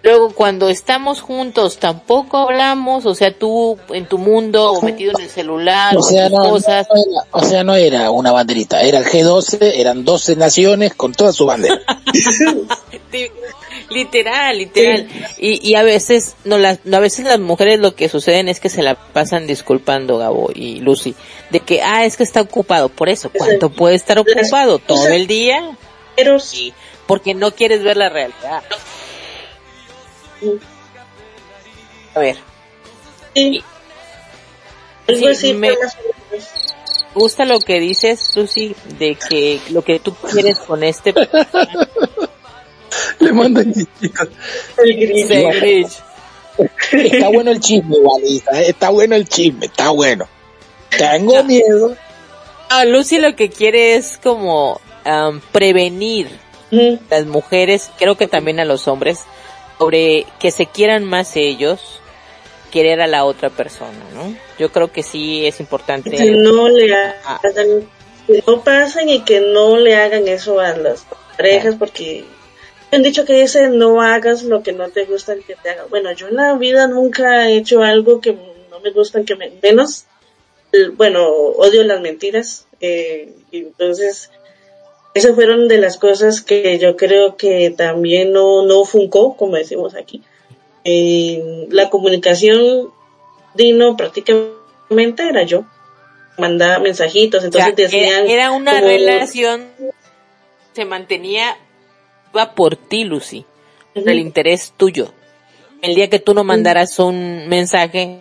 Luego, 0.03 0.31
cuando 0.31 0.69
estamos 0.69 1.21
juntos, 1.21 1.79
tampoco 1.79 2.39
hablamos, 2.39 3.07
o 3.07 3.15
sea, 3.15 3.37
tú 3.37 3.77
en 3.91 4.07
tu 4.07 4.19
mundo, 4.19 4.73
o 4.73 4.83
metido 4.83 5.13
en 5.19 5.25
el 5.25 5.31
celular, 5.31 5.97
O 5.97 6.03
sea, 6.03 6.29
no, 6.29 6.51
cosas. 6.51 6.87
no 6.89 6.97
era, 6.97 7.27
o 7.33 7.43
sea, 7.43 7.65
no 7.65 7.75
era 7.75 8.11
una 8.11 8.31
banderita, 8.31 8.83
era 8.83 8.99
el 8.99 9.05
G12, 9.05 9.59
eran 9.75 10.05
12 10.05 10.37
naciones 10.37 10.95
con 10.95 11.13
toda 11.13 11.33
su 11.33 11.47
bandera. 11.47 11.81
Literal, 13.91 14.59
literal. 14.59 15.07
Y, 15.39 15.69
y 15.69 15.75
a 15.77 15.83
veces, 15.83 16.35
no, 16.45 16.59
las, 16.59 16.81
no, 16.85 16.97
a 16.97 17.01
veces 17.01 17.25
las 17.25 17.39
mujeres 17.39 17.79
lo 17.79 17.95
que 17.95 18.09
suceden 18.09 18.49
es 18.49 18.59
que 18.61 18.69
se 18.69 18.83
la 18.83 18.95
pasan 18.95 19.47
disculpando, 19.47 20.19
Gabo 20.19 20.51
y 20.55 20.81
Lucy, 20.81 21.15
de 21.51 21.61
que, 21.61 21.83
ah, 21.83 22.05
es 22.05 22.17
que 22.17 22.25
está 22.25 22.41
ocupado. 22.41 22.89
Por 22.89 23.09
eso, 23.09 23.31
¿cuánto 23.31 23.71
puede 23.71 23.95
estar 23.95 24.19
ocupado? 24.19 24.79
¿Todo 24.79 25.09
el 25.09 25.27
día? 25.27 25.77
Pero 26.17 26.41
Sí, 26.41 26.73
porque 27.07 27.35
no 27.35 27.53
quieres 27.53 27.83
ver 27.83 27.97
la 27.97 28.09
realidad. 28.09 28.63
A 32.15 32.19
ver, 32.21 32.37
sí, 33.35 33.63
algo 35.09 35.21
Sí, 35.21 35.27
así 35.29 35.55
me- 35.55 35.75
gusta 37.15 37.45
lo 37.45 37.61
que 37.61 37.81
dices, 37.81 38.33
Lucy, 38.37 38.75
de 38.99 39.15
que 39.17 39.61
lo 39.71 39.83
que 39.83 39.99
tú 40.01 40.15
quieres 40.15 40.59
con 40.59 40.83
este 40.85 41.15
Le 43.21 43.33
mandan 43.33 43.73
chiquitos. 43.73 44.29
el. 44.79 45.87
Está 46.93 47.29
bueno 47.29 47.51
el 47.51 47.61
chisme, 47.61 47.97
eh, 47.97 48.43
está 48.69 48.89
bueno 48.91 49.15
el 49.15 49.29
chisme, 49.29 49.67
está 49.67 49.91
bueno. 49.91 50.27
Tengo 50.97 51.43
miedo. 51.45 51.95
Ah, 52.71 52.85
Lucy 52.85 53.19
lo 53.19 53.37
que 53.37 53.51
quiere 53.51 53.95
es 53.97 54.19
como 54.23 54.81
prevenir 55.53 56.29
las 57.11 57.27
mujeres, 57.27 57.91
creo 57.99 58.17
que 58.17 58.27
también 58.27 58.59
a 58.61 58.65
los 58.65 58.89
hombres, 58.89 59.21
sobre 59.79 60.27
que 60.41 60.51
se 60.51 60.67
quieran 60.67 61.05
más 61.05 61.37
ellos, 61.37 62.01
querer 62.71 63.01
a 63.01 63.07
la 63.07 63.25
otra 63.25 63.51
persona, 63.51 63.99
¿no? 64.15 64.35
Yo 64.59 64.71
creo 64.73 64.91
que 64.93 65.03
sí 65.03 65.47
es 65.47 65.61
importante. 65.61 66.11
que 66.11 66.31
no 66.33 66.69
le 66.69 66.93
Ah. 66.95 67.41
hagan, 67.43 67.89
que 68.27 68.43
no 68.47 68.63
pasen 68.63 69.09
y 69.09 69.23
que 69.23 69.41
no 69.41 69.77
le 69.77 69.97
hagan 69.97 70.27
eso 70.29 70.61
a 70.61 70.77
las 70.77 71.07
parejas 71.37 71.77
porque 71.77 72.25
han 72.93 73.03
dicho 73.03 73.25
que 73.25 73.35
dice 73.35 73.69
no 73.69 74.01
hagas 74.03 74.43
lo 74.43 74.63
que 74.63 74.73
no 74.73 74.89
te 74.91 75.05
gusta 75.05 75.35
que 75.47 75.57
te 75.57 75.71
haga. 75.71 75.85
Bueno, 75.89 76.13
yo 76.13 76.29
en 76.29 76.37
la 76.37 76.55
vida 76.55 76.87
nunca 76.89 77.49
he 77.49 77.57
hecho 77.57 77.83
algo 77.83 78.21
que 78.21 78.33
no 78.33 78.81
me 78.81 78.91
gusta 78.91 79.23
que 79.25 79.37
me 79.37 79.51
menos, 79.63 80.05
bueno, 80.95 81.27
odio 81.29 81.83
las 81.85 82.01
mentiras, 82.01 82.67
eh, 82.81 83.33
entonces 83.53 84.31
esas 85.17 85.35
fueron 85.35 85.69
de 85.69 85.79
las 85.79 85.97
cosas 85.99 86.41
que 86.41 86.79
yo 86.79 86.97
creo 86.97 87.37
que 87.37 87.71
también 87.71 88.33
no, 88.33 88.65
no 88.65 88.85
funcó, 88.85 89.37
como 89.37 89.57
decimos 89.57 89.95
aquí. 89.95 90.23
Eh, 90.85 91.67
la 91.71 91.91
comunicación 91.91 92.91
Dino 93.55 93.97
prácticamente 93.97 95.29
era 95.29 95.43
yo. 95.43 95.65
Mandaba 96.39 96.79
mensajitos, 96.79 97.45
O 97.45 97.51
sea, 97.51 97.69
entonces 97.69 97.91
decían... 97.91 98.29
era, 98.29 98.51
una 98.51 98.75
como- 98.75 98.87
relación, 98.87 99.67
se 100.75 100.85
mantenía, 100.85 101.57
iba 102.33 102.55
por 102.55 102.77
ti, 102.77 103.05
Lucy, 103.05 103.47
el 103.95 104.19
interés 104.19 104.75
tuyo. 104.77 105.13
El 105.81 105.95
día 105.95 106.11
que 106.11 106.19
tú 106.19 106.35
no 106.35 106.45
mandaras 106.45 106.99
un 106.99 107.49
mensaje, 107.49 108.21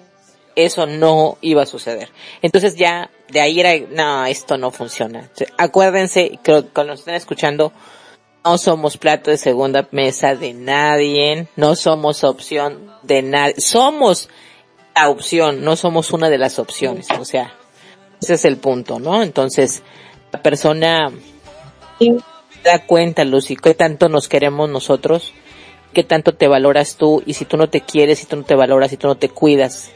eso 0.55 0.85
no 0.87 1.37
iba 1.41 1.63
a 1.63 1.65
suceder. 1.65 2.09
Entonces 2.41 2.75
ya 2.77 3.09
de 3.29 3.41
ahí 3.41 3.59
era, 3.59 3.71
no, 3.89 4.25
esto 4.25 4.57
no 4.57 4.71
funciona. 4.71 5.29
Acuérdense, 5.57 6.39
creo 6.43 6.63
que 6.63 6.69
cuando 6.69 6.93
nos 6.93 6.99
están 6.99 7.15
escuchando, 7.15 7.71
no 8.43 8.57
somos 8.57 8.97
plato 8.97 9.31
de 9.31 9.37
segunda 9.37 9.87
mesa 9.91 10.35
de 10.35 10.53
nadie, 10.53 11.47
no 11.55 11.75
somos 11.75 12.23
opción 12.23 12.91
de 13.01 13.23
nadie, 13.23 13.55
somos 13.57 14.29
la 14.95 15.09
opción, 15.09 15.63
no 15.63 15.75
somos 15.75 16.11
una 16.11 16.29
de 16.29 16.37
las 16.37 16.59
opciones, 16.59 17.07
o 17.19 17.25
sea, 17.25 17.53
ese 18.21 18.35
es 18.35 18.45
el 18.45 18.57
punto, 18.57 18.99
¿no? 18.99 19.23
Entonces, 19.23 19.81
la 20.31 20.41
persona 20.41 21.11
da 22.63 22.85
cuenta, 22.85 23.23
Lucy, 23.23 23.55
qué 23.55 23.73
tanto 23.73 24.09
nos 24.09 24.29
queremos 24.29 24.69
nosotros, 24.69 25.33
qué 25.93 26.03
tanto 26.03 26.35
te 26.35 26.47
valoras 26.47 26.97
tú, 26.97 27.23
y 27.25 27.33
si 27.33 27.45
tú 27.45 27.57
no 27.57 27.69
te 27.69 27.81
quieres, 27.81 28.19
si 28.19 28.25
tú 28.25 28.35
no 28.35 28.43
te 28.43 28.55
valoras, 28.55 28.91
si 28.91 28.97
tú 28.97 29.07
no 29.07 29.15
te 29.15 29.29
cuidas, 29.29 29.89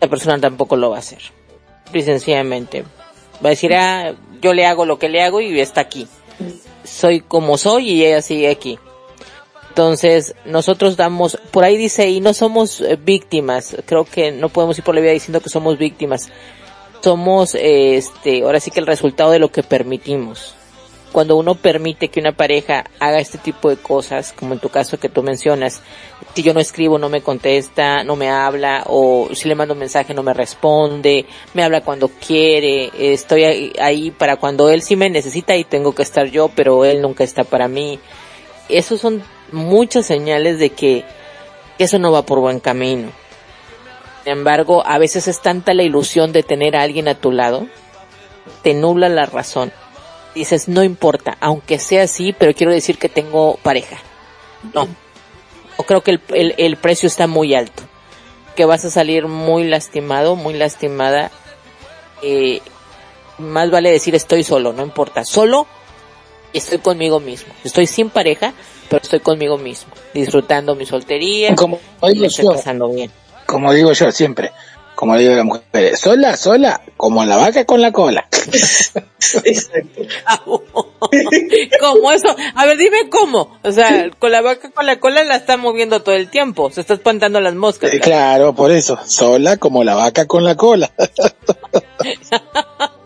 la 0.00 0.08
persona 0.08 0.40
tampoco 0.40 0.76
lo 0.76 0.90
va 0.90 0.96
a 0.96 1.00
hacer. 1.00 1.20
Y 1.92 2.02
sencillamente. 2.02 2.84
Va 3.44 3.48
a 3.48 3.50
decir, 3.50 3.74
ah, 3.74 4.14
yo 4.40 4.54
le 4.54 4.66
hago 4.66 4.86
lo 4.86 4.98
que 4.98 5.08
le 5.08 5.22
hago 5.22 5.40
y 5.40 5.60
está 5.60 5.82
aquí. 5.82 6.08
Soy 6.84 7.20
como 7.20 7.58
soy 7.58 7.90
y 7.90 8.04
ella 8.04 8.22
sigue 8.22 8.50
aquí. 8.50 8.78
Entonces, 9.68 10.34
nosotros 10.46 10.96
damos, 10.96 11.38
por 11.50 11.64
ahí 11.64 11.76
dice, 11.76 12.08
y 12.08 12.20
no 12.20 12.32
somos 12.32 12.80
eh, 12.80 12.96
víctimas. 12.96 13.76
Creo 13.84 14.04
que 14.04 14.32
no 14.32 14.48
podemos 14.48 14.78
ir 14.78 14.84
por 14.84 14.94
la 14.94 15.02
vida 15.02 15.12
diciendo 15.12 15.40
que 15.40 15.50
somos 15.50 15.76
víctimas. 15.76 16.30
Somos, 17.02 17.54
este, 17.54 18.42
ahora 18.42 18.58
sí 18.58 18.70
que 18.70 18.80
el 18.80 18.86
resultado 18.86 19.30
de 19.30 19.38
lo 19.38 19.52
que 19.52 19.62
permitimos 19.62 20.54
cuando 21.16 21.36
uno 21.36 21.54
permite 21.54 22.08
que 22.08 22.20
una 22.20 22.32
pareja 22.32 22.84
haga 23.00 23.20
este 23.20 23.38
tipo 23.38 23.70
de 23.70 23.78
cosas, 23.78 24.34
como 24.34 24.52
en 24.52 24.60
tu 24.60 24.68
caso 24.68 24.98
que 24.98 25.08
tú 25.08 25.22
mencionas, 25.22 25.80
si 26.36 26.42
yo 26.42 26.52
no 26.52 26.60
escribo 26.60 26.98
no 26.98 27.08
me 27.08 27.22
contesta, 27.22 28.04
no 28.04 28.14
me 28.14 28.28
habla, 28.28 28.84
o 28.88 29.30
si 29.32 29.48
le 29.48 29.54
mando 29.54 29.72
un 29.72 29.80
mensaje 29.80 30.12
no 30.12 30.22
me 30.22 30.34
responde, 30.34 31.24
me 31.54 31.62
habla 31.62 31.80
cuando 31.80 32.08
quiere, 32.08 32.90
estoy 33.14 33.72
ahí 33.80 34.10
para 34.10 34.36
cuando 34.36 34.68
él 34.68 34.82
sí 34.82 34.96
me 34.96 35.08
necesita 35.08 35.56
y 35.56 35.64
tengo 35.64 35.94
que 35.94 36.02
estar 36.02 36.26
yo, 36.26 36.48
pero 36.54 36.84
él 36.84 37.00
nunca 37.00 37.24
está 37.24 37.42
para 37.44 37.68
mí. 37.68 37.98
Esos 38.68 39.00
son 39.00 39.22
muchas 39.50 40.04
señales 40.04 40.58
de 40.58 40.68
que 40.68 41.04
eso 41.78 41.98
no 41.98 42.12
va 42.12 42.26
por 42.26 42.40
buen 42.40 42.60
camino. 42.60 43.10
Sin 44.22 44.34
embargo, 44.34 44.86
a 44.86 44.98
veces 44.98 45.28
es 45.28 45.40
tanta 45.40 45.72
la 45.72 45.84
ilusión 45.84 46.32
de 46.32 46.42
tener 46.42 46.76
a 46.76 46.82
alguien 46.82 47.08
a 47.08 47.14
tu 47.14 47.32
lado, 47.32 47.66
te 48.62 48.74
nubla 48.74 49.08
la 49.08 49.24
razón 49.24 49.72
dices, 50.34 50.68
no 50.68 50.84
importa, 50.84 51.38
aunque 51.40 51.78
sea 51.78 52.02
así, 52.02 52.34
pero 52.38 52.52
quiero 52.52 52.70
decir 52.70 52.98
que 52.98 53.08
tengo 53.08 53.58
pareja. 53.62 53.96
No. 54.74 54.86
O 55.76 55.82
creo 55.84 56.02
que 56.02 56.12
el, 56.12 56.54
el, 56.56 56.76
precio 56.76 57.06
está 57.06 57.26
muy 57.26 57.54
alto. 57.54 57.82
Que 58.54 58.64
vas 58.64 58.84
a 58.84 58.90
salir 58.90 59.26
muy 59.26 59.64
lastimado, 59.64 60.36
muy 60.36 60.54
lastimada. 60.54 61.30
Eh, 62.22 62.60
más 63.38 63.70
vale 63.70 63.90
decir 63.90 64.14
estoy 64.14 64.42
solo, 64.42 64.72
no 64.72 64.82
importa. 64.82 65.24
Solo 65.24 65.66
estoy 66.52 66.78
conmigo 66.78 67.20
mismo. 67.20 67.52
Estoy 67.64 67.86
sin 67.86 68.10
pareja, 68.10 68.54
pero 68.88 69.02
estoy 69.02 69.20
conmigo 69.20 69.58
mismo. 69.58 69.92
Disfrutando 70.14 70.74
mi 70.74 70.86
soltería. 70.86 71.54
Como 71.54 71.78
digo 72.10 72.26
yo, 72.26 72.52
pasando 72.52 72.88
bien. 72.88 73.10
Como 73.44 73.72
digo 73.72 73.92
yo 73.92 74.10
siempre, 74.10 74.52
como 74.96 75.16
digo 75.18 75.34
la 75.34 75.44
mujer, 75.44 75.96
sola, 75.96 76.36
sola, 76.36 76.80
como 76.96 77.24
la 77.24 77.36
vaca 77.36 77.64
con 77.66 77.82
la 77.82 77.92
cola. 77.92 78.26
Exacto. 79.44 80.02
¿Cómo 81.80 82.12
eso? 82.12 82.34
A 82.54 82.64
ver, 82.66 82.78
dime 82.78 83.10
cómo. 83.10 83.58
O 83.62 83.72
sea, 83.72 84.10
con 84.18 84.32
la 84.32 84.40
vaca 84.40 84.70
con 84.70 84.86
la 84.86 84.98
cola 84.98 85.22
la 85.22 85.36
está 85.36 85.58
moviendo 85.58 86.02
todo 86.02 86.14
el 86.14 86.30
tiempo. 86.30 86.70
Se 86.70 86.80
está 86.80 86.94
espantando 86.94 87.40
las 87.40 87.54
moscas. 87.54 87.92
Eh, 87.92 88.00
claro, 88.00 88.54
por 88.54 88.72
eso. 88.72 88.98
Sola 89.04 89.58
como 89.58 89.84
la 89.84 89.94
vaca 89.94 90.26
con 90.26 90.44
la 90.44 90.56
cola. 90.56 90.90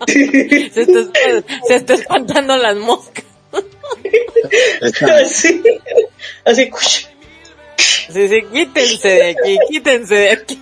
se, 0.07 0.81
está, 0.83 0.92
se 1.66 1.74
está 1.74 1.94
espantando 1.94 2.57
las 2.57 2.76
moscas. 2.76 3.24
así, 5.22 5.61
así, 6.44 6.70
Sí, 7.80 8.28
sí, 8.28 8.42
quítense 8.52 9.08
de 9.08 9.30
aquí, 9.30 9.58
quítense 9.70 10.14
de 10.14 10.30
aquí. 10.30 10.60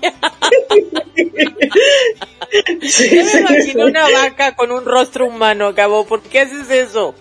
Sí, 2.83 3.11
Yo 3.15 3.25
me 3.25 3.41
imagino 3.41 3.87
una 3.87 4.09
vaca 4.09 4.55
con 4.57 4.73
un 4.73 4.85
rostro 4.85 5.27
humano, 5.27 5.75
cabo. 5.75 6.07
¿Por 6.07 6.23
qué 6.23 6.41
haces 6.41 6.71
eso? 6.71 7.15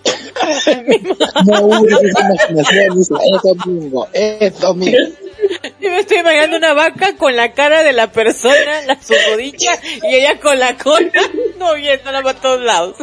No, 1.46 1.78
es 1.84 3.42
domingo, 3.42 4.08
es 4.12 4.60
domingo. 4.60 4.98
Yo 5.80 5.90
me 5.90 6.00
estoy 6.00 6.18
imaginando 6.18 6.56
una 6.56 6.72
vaca 6.74 7.16
con 7.16 7.36
la 7.36 7.52
cara 7.52 7.82
de 7.82 7.92
la 7.92 8.10
persona, 8.10 8.82
la 8.86 9.00
su 9.00 9.14
rodilla, 9.30 9.78
y 10.02 10.16
ella 10.16 10.40
con 10.40 10.58
la 10.58 10.76
cola, 10.76 11.10
moviéndola 11.58 12.22
para 12.22 12.40
todos 12.40 12.60
lados. 12.62 12.96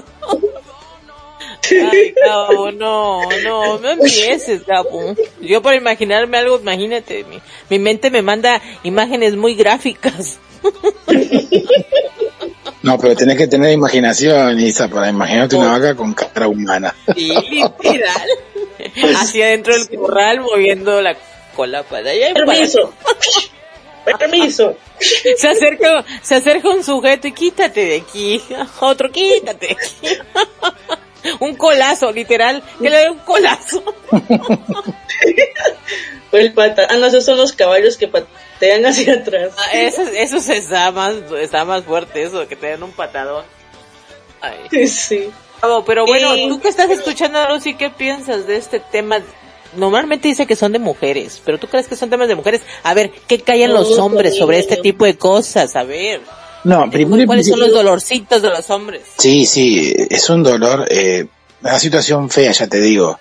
Ay, 1.72 2.14
Gabo, 2.26 2.72
no, 2.72 3.22
no, 3.44 3.80
no 3.80 3.90
empieces, 3.90 4.66
Gabo. 4.66 5.16
Yo 5.42 5.62
para 5.62 5.78
imaginarme 5.78 6.38
algo, 6.38 6.60
imagínate, 6.60 7.24
mi, 7.26 7.40
mi 7.70 7.80
mente 7.80 8.10
me 8.10 8.22
manda 8.22 8.62
imágenes 8.84 9.36
muy 9.36 9.56
gráficas. 9.56 10.40
No, 12.82 13.00
pero 13.00 13.16
tienes 13.16 13.38
que 13.38 13.48
tener 13.48 13.72
imaginación, 13.72 14.60
Isa, 14.60 14.88
para 14.88 15.10
imaginarte 15.10 15.56
una 15.56 15.72
vaca 15.72 15.96
con 15.96 16.14
cara 16.14 16.48
humana. 16.48 16.94
Sí, 17.16 17.34
literal. 17.50 18.30
Hacia 19.16 19.46
adentro 19.46 19.74
del 19.74 19.90
corral 19.98 20.42
moviendo 20.42 21.02
la 21.02 21.18
cola 21.56 21.82
para 21.84 22.12
allá 22.12 22.30
y 22.30 22.34
Permiso. 22.34 22.94
Permiso. 24.20 24.78
Se 25.00 25.48
acerca, 25.48 26.06
se 26.22 26.36
acerca 26.36 26.70
un 26.70 26.84
sujeto 26.84 27.28
y 27.28 27.32
quítate 27.32 27.86
de 27.86 27.98
aquí. 27.98 28.42
Otro, 28.80 29.12
quítate 29.12 29.68
de 29.68 29.74
aquí 29.74 30.20
un 31.40 31.56
colazo, 31.56 32.12
literal, 32.12 32.64
que 32.82 32.90
le 32.90 32.98
dé 32.98 33.10
un 33.10 33.20
colazo. 33.20 33.84
el 36.32 36.54
pata, 36.54 36.88
ah, 36.90 36.98
no, 36.98 37.08
esos 37.08 37.26
son 37.26 37.38
los 37.38 37.54
caballos 37.54 37.98
que 37.98 38.08
patean 38.08 38.86
hacia 38.86 39.16
atrás. 39.16 39.54
Ah, 39.58 39.74
eso, 39.74 40.02
eso 40.02 40.38
está 40.52 40.92
más, 40.92 41.16
está 41.40 41.66
más 41.66 41.84
fuerte, 41.84 42.24
eso, 42.24 42.48
que 42.48 42.56
te 42.56 42.68
den 42.68 42.84
un 42.84 42.92
patadón. 42.92 43.46
Ay. 44.42 44.88
Sí. 44.88 45.30
pero 45.86 46.06
bueno, 46.06 46.36
tú 46.48 46.60
que 46.60 46.68
estás 46.68 46.90
escuchando, 46.90 47.48
Lucy, 47.50 47.76
¿qué 47.76 47.90
piensas 47.90 48.46
de 48.46 48.58
este 48.58 48.80
tema? 48.80 49.20
Normalmente 49.76 50.28
dice 50.28 50.46
que 50.46 50.56
son 50.56 50.72
de 50.72 50.80
mujeres, 50.80 51.42
pero 51.44 51.58
tú 51.58 51.68
crees 51.68 51.88
que 51.88 51.96
son 51.96 52.10
temas 52.10 52.28
de 52.28 52.36
mujeres. 52.36 52.62
A 52.84 52.94
ver, 52.94 53.12
¿qué 53.28 53.42
callan 53.42 53.74
los 53.74 53.98
hombres 53.98 54.38
sobre 54.38 54.60
este 54.60 54.78
tipo 54.78 55.06
de 55.06 55.18
cosas? 55.18 55.76
A 55.76 55.84
ver. 55.84 56.22
No, 56.66 56.90
primero 56.90 57.28
¿Cuáles 57.28 57.48
son 57.48 57.60
los 57.60 57.72
dolorcitos 57.72 58.42
de 58.42 58.50
los 58.50 58.68
hombres? 58.72 59.04
Sí, 59.18 59.46
sí, 59.46 59.94
es 60.10 60.30
un 60.32 60.42
dolor, 60.42 60.88
eh, 60.90 61.28
una 61.62 61.80
situación 61.80 62.30
fea, 62.32 62.52
ya 62.52 62.68
te 62.68 62.82
digo. 62.82 63.20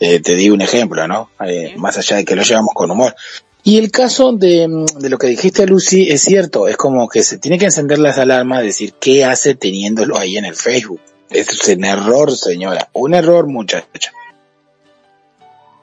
Eh, 0.00 0.20
te 0.20 0.34
digo 0.34 0.54
un 0.54 0.60
ejemplo, 0.60 1.06
¿no? 1.06 1.30
Eh, 1.46 1.74
más 1.76 1.98
allá 1.98 2.16
de 2.16 2.24
que 2.24 2.34
lo 2.34 2.42
llevamos 2.42 2.74
con 2.74 2.90
humor. 2.90 3.14
Y 3.62 3.78
el 3.78 3.92
caso 3.92 4.32
de, 4.32 4.66
de, 4.96 5.08
lo 5.08 5.18
que 5.18 5.28
dijiste, 5.28 5.66
Lucy, 5.66 6.10
es 6.10 6.22
cierto, 6.22 6.66
es 6.66 6.76
como 6.76 7.08
que 7.08 7.22
se 7.22 7.38
tiene 7.38 7.58
que 7.58 7.66
encender 7.66 8.00
las 8.00 8.18
alarmas, 8.18 8.62
decir, 8.62 8.94
¿qué 8.98 9.24
hace 9.24 9.54
teniéndolo 9.54 10.18
ahí 10.18 10.36
en 10.36 10.44
el 10.44 10.56
Facebook? 10.56 11.00
Es 11.30 11.68
un 11.68 11.84
error, 11.84 12.36
señora, 12.36 12.88
un 12.92 13.14
error, 13.14 13.46
muchacha. 13.46 14.12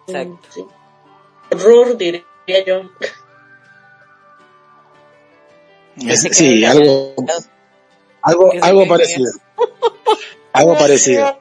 Exacto. 0.08 0.72
Error, 1.52 1.98
diría 1.98 2.24
yo 2.66 2.82
sí, 6.32 6.66
algo, 6.66 7.14
algo, 8.22 8.52
algo 8.62 8.88
parecido. 8.88 9.32
Algo 10.54 10.74
parecido. 10.78 11.38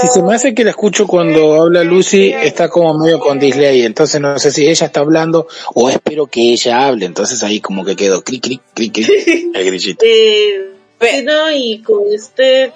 Si 0.00 0.08
se 0.08 0.22
me 0.22 0.34
hace 0.34 0.54
que 0.54 0.64
la 0.64 0.70
escucho 0.70 1.06
cuando 1.06 1.62
habla 1.62 1.84
Lucy, 1.84 2.32
está 2.32 2.68
como 2.68 2.98
medio 2.98 3.20
con 3.20 3.38
display, 3.38 3.82
entonces 3.82 4.20
no 4.20 4.38
sé 4.40 4.50
si 4.50 4.66
ella 4.66 4.86
está 4.86 5.00
hablando 5.00 5.46
o 5.74 5.88
espero 5.88 6.26
que 6.26 6.52
ella 6.52 6.86
hable, 6.86 7.06
entonces 7.06 7.42
ahí 7.44 7.60
como 7.60 7.84
que 7.84 7.94
quedó 7.94 8.22
clic, 8.22 8.42
clic, 8.42 8.60
clic, 8.74 8.92
clic, 8.92 9.08
el 9.54 9.64
grillito. 9.64 10.04
Eh, 10.04 11.22
no, 11.22 11.52
y 11.52 11.80
con 11.82 12.02
este, 12.12 12.72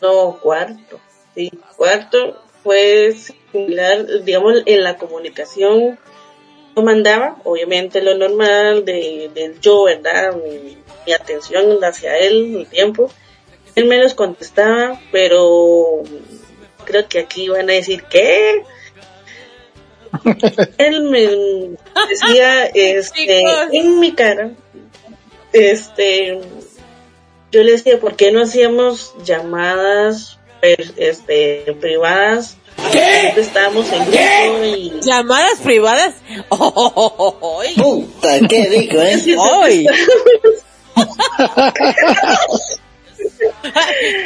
no, 0.00 0.38
cuarto, 0.40 1.00
sí, 1.34 1.50
cuarto 1.76 2.40
fue 2.62 3.14
similar, 3.14 4.06
digamos, 4.24 4.62
en 4.66 4.84
la 4.84 4.96
comunicación 4.96 5.98
mandaba, 6.82 7.36
obviamente 7.44 8.02
lo 8.02 8.16
normal 8.16 8.84
de, 8.84 9.30
del 9.34 9.60
yo, 9.60 9.84
¿verdad? 9.84 10.36
Mi, 10.36 10.76
atención 11.12 11.78
hacia 11.84 12.18
él, 12.18 12.56
el 12.56 12.66
tiempo. 12.66 13.10
Él 13.76 13.84
me 13.84 13.98
los 13.98 14.14
contestaba, 14.14 15.00
pero 15.12 16.02
creo 16.84 17.06
que 17.08 17.20
aquí 17.20 17.48
van 17.48 17.70
a 17.70 17.74
decir, 17.74 18.02
¿qué? 18.10 18.64
él 20.78 21.02
me 21.02 21.28
decía, 22.08 22.66
este, 22.74 23.44
en 23.72 24.00
mi 24.00 24.12
cara, 24.12 24.50
este, 25.52 26.40
yo 27.52 27.62
le 27.62 27.72
decía, 27.72 28.00
¿por 28.00 28.16
qué 28.16 28.32
no 28.32 28.42
hacíamos 28.42 29.14
llamadas, 29.24 30.40
este, 30.96 31.76
privadas 31.80 32.58
Siempre 32.76 33.42
estábamos 33.42 33.90
en 33.92 34.04
grupo 34.04 34.64
y... 34.64 34.92
¿Llamadas 35.02 35.58
privadas? 35.62 36.14
¡Oh! 36.50 37.62
Puta, 37.76 38.38
qué 38.48 38.64
rico, 38.66 38.96
¿eh? 38.98 39.36
¡Ay! 39.62 39.86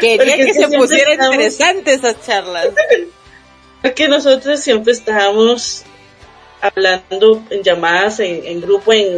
Quería 0.01 0.17
Porque 0.17 0.37
que 0.47 0.55
se 0.55 0.61
estamos- 0.63 0.93
interesantes 0.93 1.99
esas 1.99 2.27
charlas. 2.27 2.69
Porque 3.83 4.09
nosotros 4.09 4.61
siempre 4.61 4.93
estábamos 4.93 5.83
hablando 6.61 7.43
en 7.51 7.63
llamadas 7.63 8.21
en, 8.21 8.45
en 8.45 8.61
grupo 8.61 8.93
en 8.93 9.17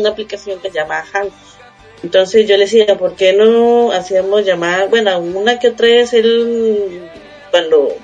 una 0.00 0.10
aplicación 0.10 0.58
que 0.60 0.70
se 0.70 0.76
llama 0.78 1.04
Hangouts. 1.12 1.34
Entonces 2.02 2.48
yo 2.48 2.56
le 2.56 2.64
decía, 2.64 2.96
¿por 2.96 3.14
qué 3.14 3.34
no 3.34 3.92
hacíamos 3.92 4.46
llamadas? 4.46 4.88
Bueno, 4.88 5.18
una 5.18 5.58
que 5.58 5.68
otra 5.68 5.86
vez 5.86 6.14
él, 6.14 7.10
cuando 7.50 7.94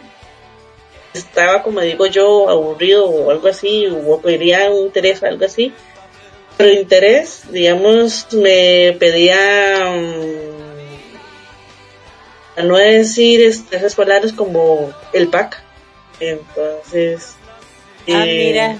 estaba, 1.18 1.62
como 1.62 1.81
digo 1.81 2.07
yo, 2.07 2.48
aburrido 2.48 3.09
o 3.09 3.31
algo 3.31 3.48
así, 3.48 3.87
o 3.87 4.20
quería 4.20 4.70
un 4.70 4.87
interés 4.87 5.22
o 5.22 5.26
algo 5.26 5.44
así, 5.44 5.72
pero 6.57 6.72
interés, 6.72 7.42
digamos, 7.50 8.26
me 8.33 8.96
pedía, 8.98 9.37
mm, 9.96 10.46
a 12.61 12.62
no 12.62 12.76
decir 12.76 13.40
esas 13.42 13.94
palabras 13.94 14.33
como 14.33 14.92
el 15.12 15.29
pack. 15.29 15.62
Entonces, 16.20 17.37
Ah, 18.09 18.24
eh, 18.24 18.52
mira. 18.52 18.79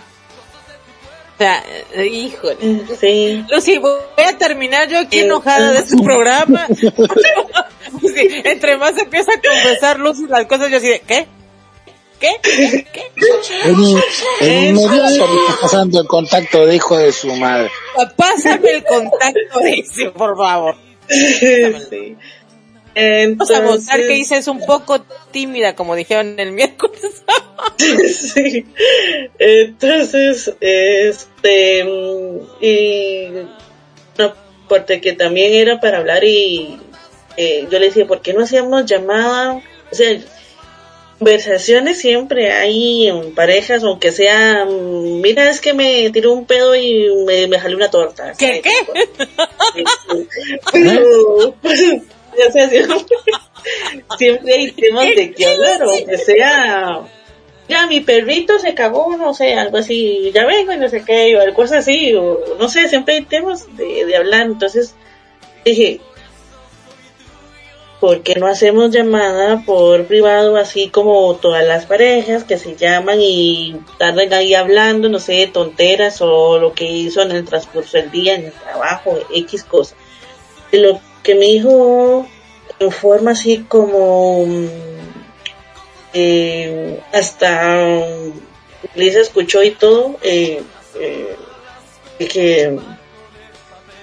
O 1.35 1.38
sea, 1.38 1.62
híjole. 2.03 2.57
Sí, 2.99 3.44
Lucy, 3.51 3.77
voy 3.79 3.99
a 4.16 4.38
terminar 4.38 4.88
yo 4.88 4.99
aquí 5.01 5.18
Eh, 5.18 5.25
enojada 5.25 5.72
de 5.72 5.79
este 5.81 5.96
programa. 6.03 6.66
Sí, 8.01 8.42
entre 8.44 8.77
más 8.77 8.96
empieza 8.99 9.33
a 9.33 9.40
confesar 9.40 9.99
Lucy 9.99 10.27
las 10.27 10.46
cosas, 10.46 10.70
yo 10.70 10.79
así 10.79 10.88
de, 10.88 11.01
¿qué? 11.01 11.27
¿Qué? 12.21 12.31
¿Qué? 12.43 12.87
¿Qué? 12.93 13.03
En, 13.65 13.75
en 14.41 14.77
inmediato 14.77 15.29
me 15.29 15.41
está 15.41 15.61
pasando 15.61 16.01
el 16.01 16.07
contacto 16.07 16.67
de 16.67 16.77
hijo 16.77 16.97
de 16.97 17.13
su 17.13 17.35
madre. 17.35 17.71
Pásame 18.17 18.71
el 18.71 18.85
contacto 18.85 19.61
de 19.61 19.71
ese, 19.73 20.11
por 20.11 20.37
favor. 20.37 20.77
sí. 21.09 22.17
Vamos 22.97 23.51
a 23.51 23.61
mostrar 23.61 23.99
que 23.99 24.05
Entonces, 24.05 24.21
Isa 24.21 24.37
es 24.39 24.49
un 24.49 24.65
poco 24.65 25.05
tímida, 25.31 25.75
como 25.75 25.95
dijeron 25.95 26.41
el 26.41 26.53
miércoles. 26.53 27.25
sí. 28.35 28.65
Entonces, 29.39 30.55
este, 30.61 31.81
y 32.61 33.29
no, 34.19 34.33
porque 34.67 35.03
que 35.03 35.13
también 35.13 35.53
era 35.53 35.79
para 35.79 35.99
hablar 35.99 36.25
y 36.25 36.79
eh, 37.37 37.69
yo 37.71 37.79
le 37.79 37.87
decía, 37.87 38.07
¿por 38.07 38.23
qué 38.23 38.33
no 38.33 38.45
hacíamos 38.45 38.87
llamada? 38.87 39.61
O 39.93 39.95
sea, 39.95 40.19
conversaciones 41.19 41.99
siempre 41.99 42.53
hay 42.53 43.09
en 43.09 43.35
parejas, 43.35 43.83
aunque 43.83 44.13
sea, 44.13 44.65
mm, 44.65 45.21
mira, 45.21 45.49
es 45.49 45.61
que 45.61 45.73
me 45.73 46.11
tiró 46.11 46.33
un 46.33 46.47
pedo 46.47 46.75
y 46.77 47.09
me, 47.27 47.47
me 47.47 47.59
jalé 47.59 47.77
una 47.77 47.91
torta. 47.91 48.33
¿Qué, 48.39 48.63
¿sabes? 48.63 48.63
qué? 48.63 48.71
Sí, 49.75 49.85
sí. 50.17 50.59
Pero, 50.73 52.49
o 52.49 52.53
sea, 52.53 52.69
siempre, 52.69 52.97
siempre 54.19 54.55
hay 54.55 54.73
temas 54.73 55.07
de 55.07 55.33
que 55.33 55.47
hablar, 55.47 55.85
o 55.85 56.07
que 56.07 56.19
sea, 56.19 57.01
ya 57.69 57.87
mi 57.87 58.01
perrito 58.01 58.59
se 58.59 58.75
cagó, 58.75 59.17
no 59.17 59.33
sé, 59.35 59.55
algo 59.55 59.79
así, 59.79 60.31
ya 60.35 60.45
vengo 60.45 60.73
y 60.73 60.77
no 60.77 60.89
sé 60.89 61.03
qué, 61.05 61.37
o 61.37 61.41
algo 61.41 61.63
así, 61.63 62.15
o 62.15 62.57
no 62.59 62.69
sé, 62.69 62.89
siempre 62.89 63.15
hay 63.15 63.23
temas 63.23 63.75
de, 63.77 64.05
de 64.05 64.17
hablar, 64.17 64.47
entonces 64.47 64.95
dije, 65.65 66.01
¿por 68.01 68.23
qué 68.23 68.35
no 68.35 68.47
hacemos 68.47 68.91
llamada 68.91 69.63
por 69.65 70.07
privado 70.07 70.57
así 70.57 70.89
como 70.89 71.35
todas 71.37 71.65
las 71.67 71.87
parejas 71.87 72.45
que 72.45 72.59
se 72.59 72.77
llaman 72.77 73.19
y 73.21 73.77
tardan 73.99 74.33
ahí 74.33 74.55
hablando, 74.55 75.09
no 75.09 75.19
sé, 75.19 75.47
tonteras 75.53 76.21
o 76.21 76.59
lo 76.59 76.73
que 76.75 76.85
hizo 76.85 77.23
en 77.23 77.33
el 77.33 77.45
transcurso 77.45 77.97
del 77.97 78.11
día, 78.11 78.35
en 78.35 78.47
el 78.47 78.53
trabajo, 78.53 79.19
X 79.35 79.65
cosas? 79.65 79.97
Y 80.73 80.79
lo 80.79 81.01
que 81.23 81.35
me 81.35 81.47
dijo 81.47 82.27
en 82.79 82.91
forma 82.91 83.31
así 83.33 83.65
como 83.69 84.45
mm, 84.47 84.67
eh, 86.13 87.01
hasta 87.13 87.87
mm, 87.87 88.33
Lisa 88.95 89.21
escuchó 89.21 89.63
y 89.63 89.71
todo 89.71 90.17
eh, 90.23 90.63
eh, 90.99 91.37
que 92.19 92.79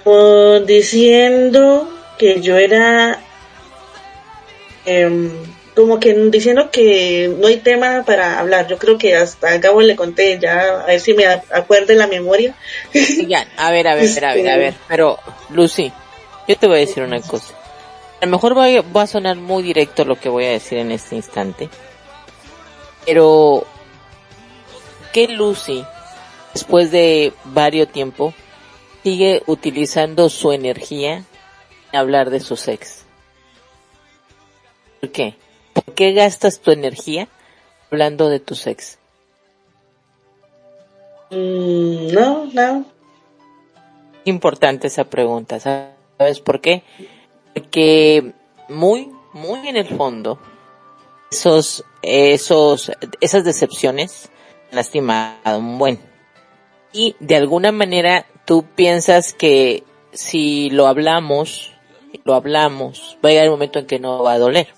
oh, 0.04 0.60
diciendo 0.60 1.88
que 2.18 2.40
yo 2.40 2.56
era 2.56 3.23
em, 4.86 5.30
como 5.74 5.98
que 5.98 6.14
diciendo 6.30 6.70
que 6.70 7.34
no 7.40 7.48
hay 7.48 7.56
tema 7.56 8.04
para 8.06 8.38
hablar 8.38 8.68
yo 8.68 8.78
creo 8.78 8.96
que 8.96 9.16
hasta 9.16 9.50
a 9.50 9.58
Gabo 9.58 9.82
le 9.82 9.96
conté 9.96 10.38
ya 10.38 10.82
a 10.82 10.86
ver 10.86 11.00
si 11.00 11.14
me 11.14 11.26
acuerde 11.26 11.96
la 11.96 12.06
memoria 12.06 12.54
Oigan, 12.94 13.48
a 13.56 13.70
ver, 13.72 13.88
a 13.88 13.94
ver, 13.94 14.24
a 14.24 14.34
ver, 14.34 14.48
a 14.48 14.56
ver. 14.56 14.74
Pero, 14.88 15.18
Lucy, 15.50 15.92
yo 16.46 16.56
te 16.56 16.66
voy 16.66 16.76
a 16.76 16.80
decir 16.80 17.02
una 17.02 17.20
cosa. 17.20 17.54
A 18.20 18.26
lo 18.26 18.30
mejor 18.30 18.56
va 18.56 18.66
a, 18.66 18.82
va 18.82 19.02
a 19.02 19.06
sonar 19.06 19.36
muy 19.36 19.62
directo 19.62 20.04
lo 20.04 20.16
que 20.16 20.28
voy 20.28 20.44
a 20.44 20.50
decir 20.50 20.78
en 20.78 20.92
este 20.92 21.16
instante. 21.16 21.68
Pero, 23.04 23.66
¿qué 25.12 25.28
Lucy, 25.28 25.84
después 26.52 26.90
de 26.90 27.32
varios 27.44 27.88
tiempo, 27.88 28.32
sigue 29.02 29.42
utilizando 29.46 30.28
su 30.28 30.52
energía 30.52 31.24
en 31.92 31.98
hablar 31.98 32.30
de 32.30 32.40
su 32.40 32.54
ex? 32.70 33.03
¿Por 35.04 35.12
qué? 35.12 35.34
¿Por 35.74 35.94
qué 35.94 36.14
gastas 36.14 36.60
tu 36.60 36.70
energía 36.70 37.28
hablando 37.90 38.30
de 38.30 38.40
tu 38.40 38.54
ex? 38.64 38.98
Mm, 41.30 42.10
no 42.10 42.46
no 42.46 42.86
importante 44.24 44.86
esa 44.86 45.04
pregunta, 45.04 45.60
¿sabes 45.60 46.40
por 46.40 46.62
qué? 46.62 46.84
Porque 47.52 48.32
muy, 48.70 49.10
muy 49.34 49.68
en 49.68 49.76
el 49.76 49.86
fondo, 49.86 50.38
esos, 51.30 51.84
esos, 52.00 52.90
esas 53.20 53.44
decepciones 53.44 54.30
han 54.70 54.76
lastimado 54.76 55.58
un 55.58 55.78
buen. 55.78 56.00
Y 56.94 57.14
de 57.20 57.36
alguna 57.36 57.72
manera 57.72 58.24
tú 58.46 58.64
piensas 58.74 59.34
que 59.34 59.84
si 60.12 60.70
lo 60.70 60.86
hablamos, 60.86 61.72
lo 62.24 62.32
hablamos, 62.32 63.18
va 63.22 63.28
a 63.28 63.32
llegar 63.32 63.44
el 63.44 63.50
momento 63.50 63.80
en 63.80 63.86
que 63.86 63.98
no 63.98 64.22
va 64.22 64.32
a 64.32 64.38
doler. 64.38 64.68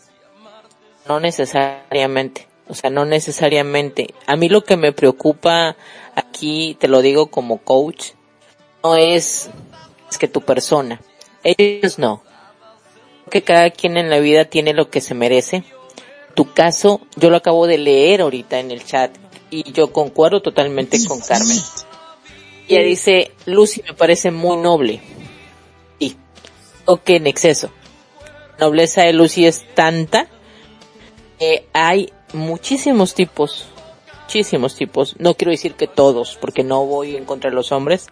No 1.08 1.20
necesariamente. 1.20 2.48
O 2.68 2.74
sea, 2.74 2.90
no 2.90 3.04
necesariamente. 3.04 4.08
A 4.26 4.36
mí 4.36 4.48
lo 4.48 4.64
que 4.64 4.76
me 4.76 4.92
preocupa 4.92 5.76
aquí, 6.14 6.76
te 6.80 6.88
lo 6.88 7.00
digo 7.00 7.28
como 7.28 7.58
coach, 7.58 8.10
no 8.82 8.96
es, 8.96 9.50
es 10.10 10.18
que 10.18 10.28
tu 10.28 10.40
persona. 10.40 11.00
Ellos 11.44 11.98
no. 11.98 12.22
Que 13.30 13.42
cada 13.42 13.70
quien 13.70 13.96
en 13.96 14.10
la 14.10 14.18
vida 14.18 14.46
tiene 14.46 14.72
lo 14.72 14.90
que 14.90 15.00
se 15.00 15.14
merece. 15.14 15.62
Tu 16.34 16.52
caso, 16.52 17.00
yo 17.16 17.30
lo 17.30 17.36
acabo 17.36 17.66
de 17.66 17.78
leer 17.78 18.20
ahorita 18.20 18.58
en 18.58 18.70
el 18.70 18.84
chat 18.84 19.16
y 19.50 19.72
yo 19.72 19.92
concuerdo 19.92 20.42
totalmente 20.42 20.98
con 21.06 21.20
Carmen. 21.20 21.58
Ella 22.68 22.82
dice, 22.82 23.32
Lucy 23.46 23.82
me 23.82 23.94
parece 23.94 24.32
muy 24.32 24.56
noble. 24.56 25.00
Y, 25.98 26.16
o 26.84 27.00
en 27.06 27.26
exceso. 27.28 27.70
La 28.58 28.66
nobleza 28.66 29.02
de 29.02 29.12
Lucy 29.12 29.46
es 29.46 29.64
tanta 29.74 30.28
que 31.38 31.66
hay 31.72 32.12
muchísimos 32.32 33.14
tipos, 33.14 33.66
muchísimos 34.22 34.74
tipos. 34.74 35.16
No 35.18 35.34
quiero 35.34 35.50
decir 35.50 35.74
que 35.74 35.86
todos, 35.86 36.36
porque 36.40 36.64
no 36.64 36.84
voy 36.86 37.16
en 37.16 37.24
contra 37.24 37.50
de 37.50 37.56
los 37.56 37.72
hombres, 37.72 38.08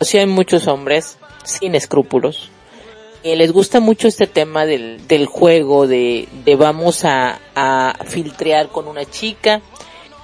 sí 0.00 0.18
hay 0.18 0.26
muchos 0.26 0.66
hombres 0.66 1.18
sin 1.44 1.74
escrúpulos 1.74 2.50
que 3.22 3.36
les 3.36 3.52
gusta 3.52 3.80
mucho 3.80 4.08
este 4.08 4.26
tema 4.26 4.64
del, 4.64 5.06
del 5.06 5.26
juego 5.26 5.86
de, 5.86 6.28
de 6.44 6.56
vamos 6.56 7.04
a, 7.04 7.38
a 7.54 8.04
filtrear 8.06 8.68
con 8.68 8.88
una 8.88 9.04
chica 9.04 9.60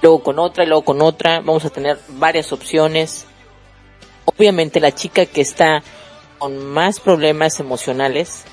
luego 0.02 0.22
con 0.22 0.38
otra 0.38 0.64
luego 0.64 0.82
con 0.82 1.02
otra 1.02 1.40
vamos 1.40 1.64
a 1.64 1.70
tener 1.70 1.98
varias 2.08 2.52
opciones 2.52 3.26
obviamente 4.24 4.80
la 4.80 4.92
chica 4.92 5.26
que 5.26 5.40
está 5.40 5.82
con 6.38 6.64
más 6.64 7.00
problemas 7.00 7.60
emocionales 7.60 8.44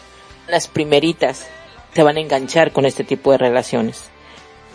las 0.47 0.67
primeritas 0.67 1.47
se 1.93 2.03
van 2.03 2.17
a 2.17 2.21
enganchar 2.21 2.71
con 2.71 2.85
este 2.85 3.03
tipo 3.03 3.31
de 3.31 3.37
relaciones 3.37 4.13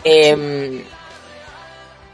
Em, 0.05 0.85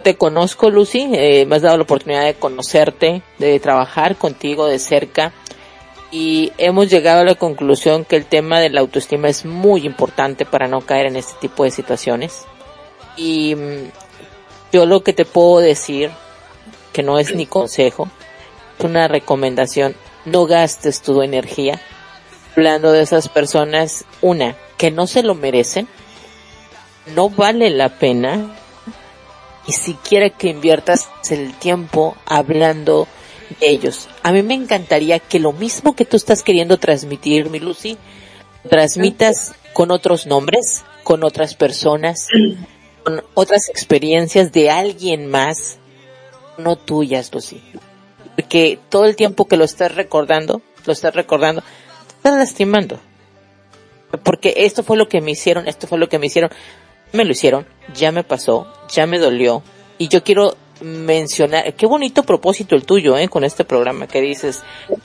te 0.02 0.16
conozco, 0.16 0.70
Lucy, 0.70 1.10
eh, 1.12 1.46
me 1.46 1.56
has 1.56 1.62
dado 1.62 1.76
la 1.76 1.82
oportunidad 1.84 2.24
de 2.24 2.34
conocerte, 2.34 3.22
de 3.38 3.60
trabajar 3.60 4.16
contigo 4.16 4.66
de 4.66 4.78
cerca 4.78 5.32
y 6.10 6.52
hemos 6.58 6.90
llegado 6.90 7.20
a 7.20 7.24
la 7.24 7.34
conclusión 7.34 8.04
que 8.04 8.16
el 8.16 8.26
tema 8.26 8.60
de 8.60 8.70
la 8.70 8.80
autoestima 8.80 9.28
es 9.28 9.44
muy 9.44 9.86
importante 9.86 10.44
para 10.44 10.68
no 10.68 10.80
caer 10.80 11.06
en 11.06 11.16
este 11.16 11.34
tipo 11.40 11.64
de 11.64 11.70
situaciones. 11.70 12.44
Y 13.16 13.54
mm, 13.54 13.90
yo 14.72 14.86
lo 14.86 15.02
que 15.02 15.12
te 15.12 15.24
puedo 15.24 15.60
decir, 15.60 16.10
que 16.92 17.02
no 17.02 17.18
es 17.18 17.34
ni 17.34 17.46
consejo, 17.46 18.08
es 18.78 18.84
una 18.84 19.08
recomendación, 19.08 19.94
no 20.24 20.46
gastes 20.46 21.02
tu 21.02 21.22
energía 21.22 21.80
hablando 22.56 22.92
de 22.92 23.02
esas 23.02 23.28
personas, 23.28 24.04
una, 24.20 24.56
que 24.76 24.90
no 24.90 25.06
se 25.06 25.22
lo 25.22 25.34
merecen, 25.34 25.88
no 27.14 27.28
vale 27.28 27.70
la 27.70 27.98
pena 27.98 28.54
ni 29.66 29.72
siquiera 29.72 30.30
que 30.30 30.48
inviertas 30.48 31.08
el 31.30 31.54
tiempo 31.54 32.16
hablando 32.26 33.06
de 33.60 33.68
ellos. 33.68 34.08
A 34.22 34.32
mí 34.32 34.42
me 34.42 34.54
encantaría 34.54 35.18
que 35.18 35.38
lo 35.38 35.52
mismo 35.52 35.94
que 35.94 36.04
tú 36.04 36.16
estás 36.16 36.42
queriendo 36.42 36.78
transmitir, 36.78 37.50
mi 37.50 37.60
Lucy, 37.60 37.96
transmitas 38.68 39.54
con 39.72 39.90
otros 39.90 40.26
nombres, 40.26 40.84
con 41.02 41.24
otras 41.24 41.54
personas, 41.54 42.28
con 43.04 43.22
otras 43.34 43.68
experiencias 43.68 44.52
de 44.52 44.70
alguien 44.70 45.28
más, 45.28 45.78
no 46.58 46.76
tuyas, 46.76 47.32
Lucy. 47.32 47.62
Porque 48.36 48.78
todo 48.88 49.04
el 49.04 49.16
tiempo 49.16 49.46
que 49.46 49.56
lo 49.56 49.64
estás 49.64 49.94
recordando, 49.94 50.60
lo 50.84 50.92
estás 50.92 51.14
recordando, 51.14 51.62
te 51.62 52.14
estás 52.16 52.34
lastimando. 52.34 52.98
Porque 54.18 54.54
esto 54.56 54.82
fue 54.82 54.96
lo 54.96 55.08
que 55.08 55.20
me 55.20 55.32
hicieron, 55.32 55.68
esto 55.68 55.86
fue 55.86 55.98
lo 55.98 56.08
que 56.08 56.18
me 56.18 56.26
hicieron, 56.26 56.50
me 57.12 57.24
lo 57.24 57.32
hicieron, 57.32 57.66
ya 57.94 58.12
me 58.12 58.24
pasó, 58.24 58.66
ya 58.88 59.06
me 59.06 59.18
dolió. 59.18 59.62
Y 59.98 60.08
yo 60.08 60.22
quiero 60.22 60.56
mencionar, 60.80 61.74
qué 61.74 61.86
bonito 61.86 62.24
propósito 62.24 62.74
el 62.74 62.84
tuyo, 62.84 63.16
eh, 63.16 63.28
con 63.28 63.44
este 63.44 63.64
programa 63.64 64.06
que 64.06 64.20
dices, 64.20 64.62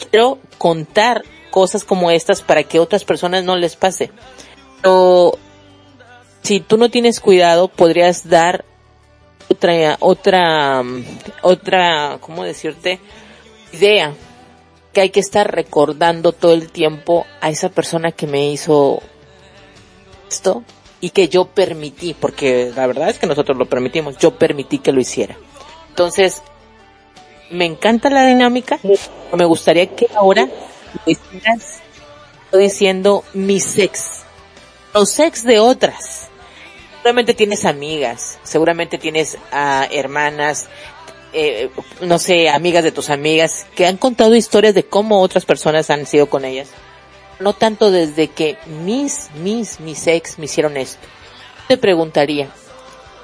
quiero 0.10 0.40
contar 0.58 1.24
cosas 1.52 1.84
como 1.84 2.12
estas 2.12 2.42
para 2.42 2.64
que 2.64 2.80
otras 2.80 3.04
personas 3.04 3.44
no 3.44 3.56
les 3.56 3.76
pase. 3.76 4.12
Pero 4.82 5.38
si 6.42 6.60
tú 6.60 6.78
no 6.78 6.90
tienes 6.90 7.20
cuidado, 7.20 7.68
podrías 7.68 8.28
dar 8.30 8.66
otra, 9.48 9.98
otra, 10.00 10.84
otra, 11.42 12.18
¿cómo 12.22 12.44
decirte? 12.44 13.00
Idea 13.74 14.14
que 14.94 15.02
hay 15.02 15.10
que 15.10 15.20
estar 15.20 15.54
recordando 15.54 16.32
todo 16.32 16.54
el 16.54 16.72
tiempo 16.72 17.26
a 17.42 17.50
esa 17.50 17.70
persona 17.70 18.12
que 18.12 18.28
me 18.28 18.52
hizo 18.52 19.02
esto 20.30 20.64
y 21.02 21.12
que 21.12 21.30
yo 21.30 21.46
permití, 21.46 22.14
porque 22.14 22.72
la 22.76 22.88
verdad 22.88 23.10
es 23.10 23.20
que 23.20 23.28
nosotros 23.28 23.58
lo 23.58 23.68
permitimos, 23.68 24.18
yo 24.18 24.38
permití 24.38 24.80
que 24.80 24.92
lo 24.92 25.00
hiciera. 25.00 25.38
Entonces, 25.90 26.42
me 27.50 27.66
encanta 27.66 28.10
la 28.10 28.26
dinámica, 28.26 28.80
me 29.34 29.46
gustaría 29.46 29.88
que 29.88 30.08
ahora 30.16 30.46
me 31.06 31.14
hicieras 31.14 31.82
diciendo 32.52 33.24
mi 33.34 33.60
sex, 33.60 34.24
los 34.94 35.12
sex 35.12 35.44
de 35.44 35.60
otras. 35.60 36.28
Seguramente 36.98 37.34
tienes 37.34 37.66
amigas, 37.66 38.40
seguramente 38.44 38.98
tienes 38.98 39.38
a 39.52 39.88
hermanas, 39.90 40.68
eh, 41.34 41.70
no 42.02 42.18
sé, 42.18 42.50
amigas 42.50 42.84
de 42.84 42.92
tus 42.92 43.10
amigas 43.10 43.66
que 43.76 43.86
han 43.86 43.98
contado 43.98 44.36
historias 44.36 44.74
de 44.74 44.86
cómo 44.86 45.22
otras 45.22 45.46
personas 45.46 45.90
han 45.90 46.06
sido 46.06 46.28
con 46.28 46.46
ellas. 46.46 46.70
No 47.40 47.54
tanto 47.54 47.92
desde 47.92 48.28
que 48.28 48.58
mis, 48.84 49.30
mis, 49.36 49.80
mis 49.80 50.08
ex 50.08 50.40
me 50.40 50.46
hicieron 50.46 50.76
esto. 50.76 51.00
Te 51.68 51.78
preguntaría, 51.78 52.50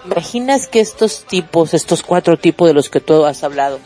¿imaginas 0.05 0.67
que 0.67 0.79
estos 0.79 1.25
tipos, 1.25 1.73
estos 1.73 2.03
cuatro 2.03 2.37
tipos 2.37 2.67
de 2.67 2.73
los 2.73 2.89
que 2.89 3.01
tú 3.01 3.25
has 3.25 3.43
hablado, 3.43 3.79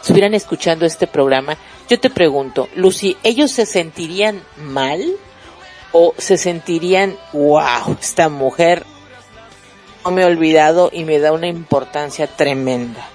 estuvieran 0.00 0.34
escuchando 0.34 0.86
este 0.86 1.06
programa? 1.06 1.56
Yo 1.88 2.00
te 2.00 2.10
pregunto, 2.10 2.68
Lucy, 2.74 3.16
¿ellos 3.22 3.50
se 3.50 3.66
sentirían 3.66 4.42
mal? 4.56 5.04
¿O 5.92 6.14
se 6.18 6.36
sentirían, 6.36 7.16
wow, 7.32 7.96
esta 8.00 8.28
mujer 8.28 8.84
no 10.04 10.10
me 10.10 10.22
he 10.22 10.26
olvidado 10.26 10.90
y 10.92 11.04
me 11.04 11.18
da 11.18 11.32
una 11.32 11.46
importancia 11.46 12.26
tremenda? 12.26 13.08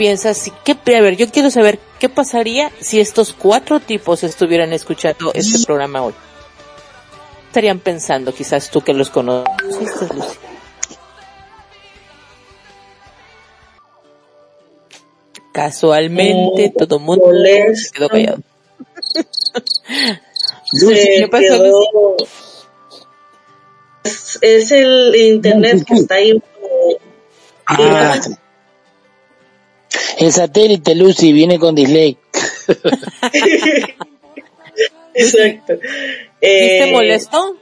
Piensas, 0.00 0.50
¿qué, 0.64 0.72
a 0.96 1.00
ver, 1.02 1.18
yo 1.18 1.30
quiero 1.30 1.50
saber 1.50 1.78
qué 1.98 2.08
pasaría 2.08 2.72
si 2.80 3.00
estos 3.00 3.34
cuatro 3.34 3.80
tipos 3.80 4.24
estuvieran 4.24 4.72
escuchando 4.72 5.30
este 5.34 5.62
programa 5.66 6.00
hoy. 6.00 6.14
¿Qué 6.14 7.46
estarían 7.48 7.80
pensando, 7.80 8.32
quizás 8.32 8.70
tú 8.70 8.80
que 8.80 8.94
los 8.94 9.10
conoces, 9.10 9.50
Lucy? 10.14 10.38
Casualmente, 15.52 16.72
todo 16.78 16.96
el 16.96 17.02
mundo 17.02 17.26
se 17.74 17.90
quedó 17.90 18.08
callado. 18.08 18.38
Lucy, 20.80 21.08
¿qué 21.18 21.28
pasó, 21.30 22.16
Es, 24.02 24.38
es, 24.40 24.72
el 24.72 25.14
internet 25.14 25.84
que 25.86 25.94
está 25.94 26.14
ahí. 26.14 26.42
Ah, 27.66 28.18
el 30.18 30.32
satélite 30.32 30.94
Lucy 30.94 31.32
viene 31.32 31.58
con 31.58 31.74
delay. 31.74 32.16
Exacto. 35.14 35.74
¿Y 36.40 36.78
te 36.78 36.90
molesto? 36.92 37.56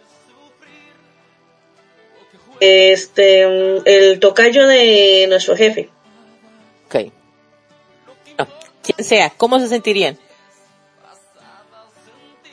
Este, 2.60 3.42
el 3.84 4.18
tocayo 4.20 4.66
de 4.66 5.26
nuestro 5.28 5.56
jefe. 5.56 5.90
Ok. 6.86 7.12
No, 8.38 8.48
quien 8.82 9.06
sea, 9.06 9.30
¿cómo 9.30 9.60
se 9.60 9.68
sentirían? 9.68 10.18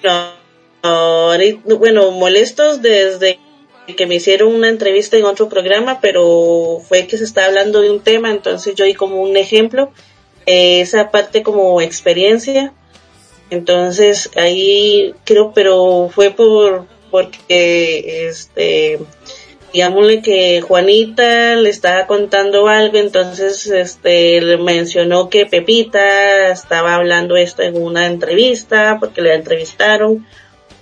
No, 0.04 0.34
bueno, 1.78 2.12
molestos 2.12 2.82
desde 2.82 3.40
que 3.94 4.08
me 4.08 4.16
hicieron 4.16 4.54
una 4.54 4.70
entrevista 4.70 5.18
en 5.18 5.26
otro 5.26 5.48
programa, 5.48 6.00
pero 6.02 6.82
fue 6.88 7.08
que 7.08 7.18
se 7.18 7.24
estaba 7.24 7.48
hablando 7.48 7.82
de 7.82 7.92
un 7.92 8.02
tema, 8.02 8.32
entonces 8.32 8.76
yo 8.76 8.86
di 8.86 8.94
como 8.94 9.22
un 9.22 9.38
ejemplo, 9.38 9.92
eh, 10.46 10.82
esa 10.82 11.12
parte 11.12 11.44
como 11.44 11.82
experiencia, 11.82 12.74
entonces 13.50 14.32
ahí 14.36 15.14
creo, 15.24 15.52
pero 15.54 16.10
fue 16.14 16.32
por 16.32 16.86
porque 17.12 18.28
este 18.28 19.00
digámosle 19.72 20.22
que 20.22 20.62
Juanita 20.62 21.56
le 21.56 21.70
estaba 21.70 22.08
contando 22.08 22.68
algo, 22.68 22.98
entonces 22.98 23.68
este 23.68 24.42
le 24.42 24.58
mencionó 24.58 25.30
que 25.30 25.46
Pepita 25.46 26.50
estaba 26.50 26.96
hablando 26.96 27.36
esto 27.36 27.62
en 27.62 27.82
una 27.82 28.08
entrevista 28.08 28.98
porque 29.00 29.22
le 29.22 29.36
entrevistaron 29.36 30.26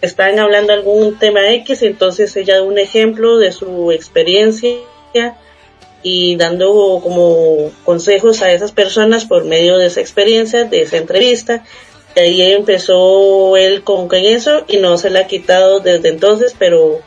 estaban 0.03 0.37
hablando 0.37 0.73
algún 0.73 1.17
tema 1.17 1.49
X, 1.53 1.81
entonces 1.81 2.35
ella 2.35 2.57
da 2.57 2.63
un 2.63 2.77
ejemplo 2.77 3.37
de 3.37 3.53
su 3.53 3.89
experiencia 3.93 4.75
y 6.03 6.35
dando 6.35 6.99
como 7.01 7.71
consejos 7.85 8.41
a 8.41 8.51
esas 8.51 8.73
personas 8.73 9.23
por 9.23 9.45
medio 9.45 9.77
de 9.77 9.85
esa 9.85 10.01
experiencia, 10.01 10.65
de 10.65 10.81
esa 10.81 10.97
entrevista. 10.97 11.63
Y 12.17 12.19
ahí 12.19 12.51
empezó 12.51 13.55
él 13.55 13.83
con, 13.83 14.13
eso 14.13 14.65
y 14.67 14.77
no 14.77 14.97
se 14.97 15.09
la 15.09 15.21
ha 15.21 15.27
quitado 15.27 15.79
desde 15.79 16.09
entonces, 16.09 16.53
pero 16.59 16.99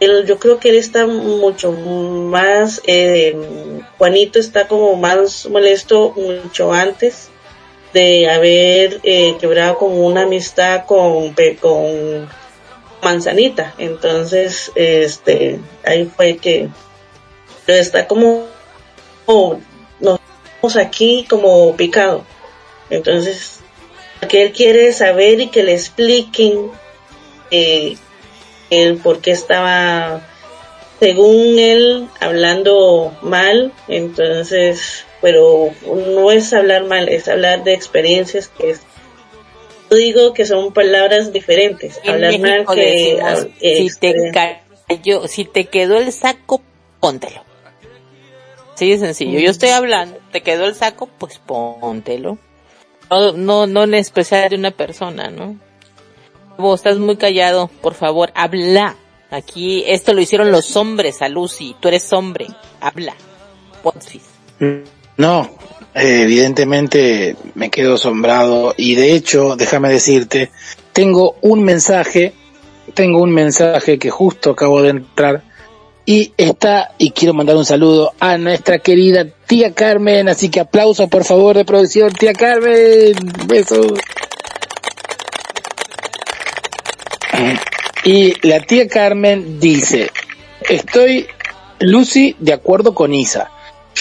él, 0.00 0.26
yo 0.26 0.40
creo 0.40 0.58
que 0.58 0.70
él 0.70 0.76
está 0.76 1.06
mucho 1.06 1.70
más, 1.70 2.82
eh, 2.88 3.36
Juanito 3.98 4.40
está 4.40 4.66
como 4.66 4.96
más 4.96 5.46
molesto 5.48 6.12
mucho 6.16 6.72
antes 6.72 7.30
de 7.92 8.30
haber 8.30 9.00
eh, 9.02 9.36
quebrado 9.40 9.78
con 9.78 9.98
una 9.98 10.22
amistad 10.22 10.84
con, 10.86 11.34
con 11.60 12.28
Manzanita. 13.02 13.74
Entonces, 13.78 14.70
este, 14.74 15.60
ahí 15.84 16.04
fue 16.04 16.36
que 16.36 16.68
está 17.66 18.06
como, 18.06 18.46
nos 19.26 20.20
vamos 20.60 20.76
aquí 20.76 21.26
como 21.28 21.76
picado. 21.76 22.24
Entonces, 22.90 23.60
que 24.28 24.42
él 24.42 24.52
quiere 24.52 24.92
saber 24.92 25.40
y 25.40 25.48
que 25.48 25.62
le 25.62 25.74
expliquen 25.74 26.70
eh, 27.50 27.96
el 28.70 28.98
por 28.98 29.20
qué 29.20 29.30
estaba, 29.30 30.26
según 30.98 31.58
él, 31.58 32.08
hablando 32.20 33.16
mal. 33.22 33.72
Entonces, 33.88 35.04
pero 35.20 35.70
no 35.84 36.30
es 36.30 36.52
hablar 36.52 36.84
mal, 36.84 37.08
es 37.08 37.28
hablar 37.28 37.64
de 37.64 37.74
experiencias 37.74 38.48
que 38.48 38.70
es 38.70 38.80
yo 39.90 39.96
digo 39.96 40.34
que 40.34 40.46
son 40.46 40.72
palabras 40.72 41.32
diferentes. 41.32 42.00
hablar 42.06 42.38
mal 42.38 42.64
que 42.74 43.18
si 43.60 43.98
te 43.98 44.30
cayó, 44.32 45.26
si 45.26 45.44
te 45.44 45.64
quedó 45.64 45.98
el 45.98 46.12
saco, 46.12 46.62
póntelo. 47.00 47.42
Sí, 48.76 48.92
es 48.92 49.00
sencillo. 49.00 49.40
Yo 49.40 49.50
estoy 49.50 49.70
hablando, 49.70 50.18
te 50.30 50.42
quedó 50.42 50.66
el 50.66 50.76
saco, 50.76 51.06
pues 51.06 51.38
póntelo. 51.38 52.38
No, 53.10 53.32
no, 53.32 53.66
no 53.66 53.82
en 53.82 53.94
especial 53.94 54.48
de 54.48 54.56
una 54.56 54.70
persona, 54.70 55.28
¿no? 55.28 55.58
Vos 56.56 56.80
estás 56.80 56.98
muy 56.98 57.16
callado, 57.16 57.68
por 57.82 57.94
favor, 57.94 58.30
habla. 58.34 58.96
Aquí, 59.30 59.84
esto 59.86 60.12
lo 60.14 60.20
hicieron 60.20 60.52
los 60.52 60.76
hombres 60.76 61.20
a 61.20 61.28
Lucy. 61.28 61.74
Tú 61.80 61.88
eres 61.88 62.12
hombre, 62.12 62.46
habla. 62.80 63.14
Poncis. 63.82 64.22
No, 65.20 65.50
eh, 65.94 66.22
evidentemente 66.22 67.36
me 67.54 67.68
quedo 67.68 67.96
asombrado 67.96 68.72
y 68.74 68.94
de 68.94 69.12
hecho, 69.12 69.54
déjame 69.54 69.90
decirte, 69.90 70.50
tengo 70.94 71.36
un 71.42 71.62
mensaje, 71.62 72.32
tengo 72.94 73.20
un 73.20 73.30
mensaje 73.30 73.98
que 73.98 74.08
justo 74.08 74.52
acabo 74.52 74.80
de 74.80 74.88
entrar 74.88 75.42
y 76.06 76.32
está, 76.38 76.92
y 76.96 77.10
quiero 77.10 77.34
mandar 77.34 77.56
un 77.56 77.66
saludo 77.66 78.14
a 78.18 78.38
nuestra 78.38 78.78
querida 78.78 79.26
tía 79.46 79.74
Carmen, 79.74 80.30
así 80.30 80.48
que 80.48 80.60
aplauso 80.60 81.06
por 81.08 81.24
favor 81.24 81.54
de 81.54 81.66
producción, 81.66 82.10
tía 82.14 82.32
Carmen, 82.32 83.12
besos. 83.46 83.92
Y 88.06 88.32
la 88.48 88.60
tía 88.60 88.88
Carmen 88.88 89.60
dice, 89.60 90.10
estoy, 90.66 91.26
Lucy, 91.78 92.36
de 92.38 92.54
acuerdo 92.54 92.94
con 92.94 93.12
Isa. 93.12 93.50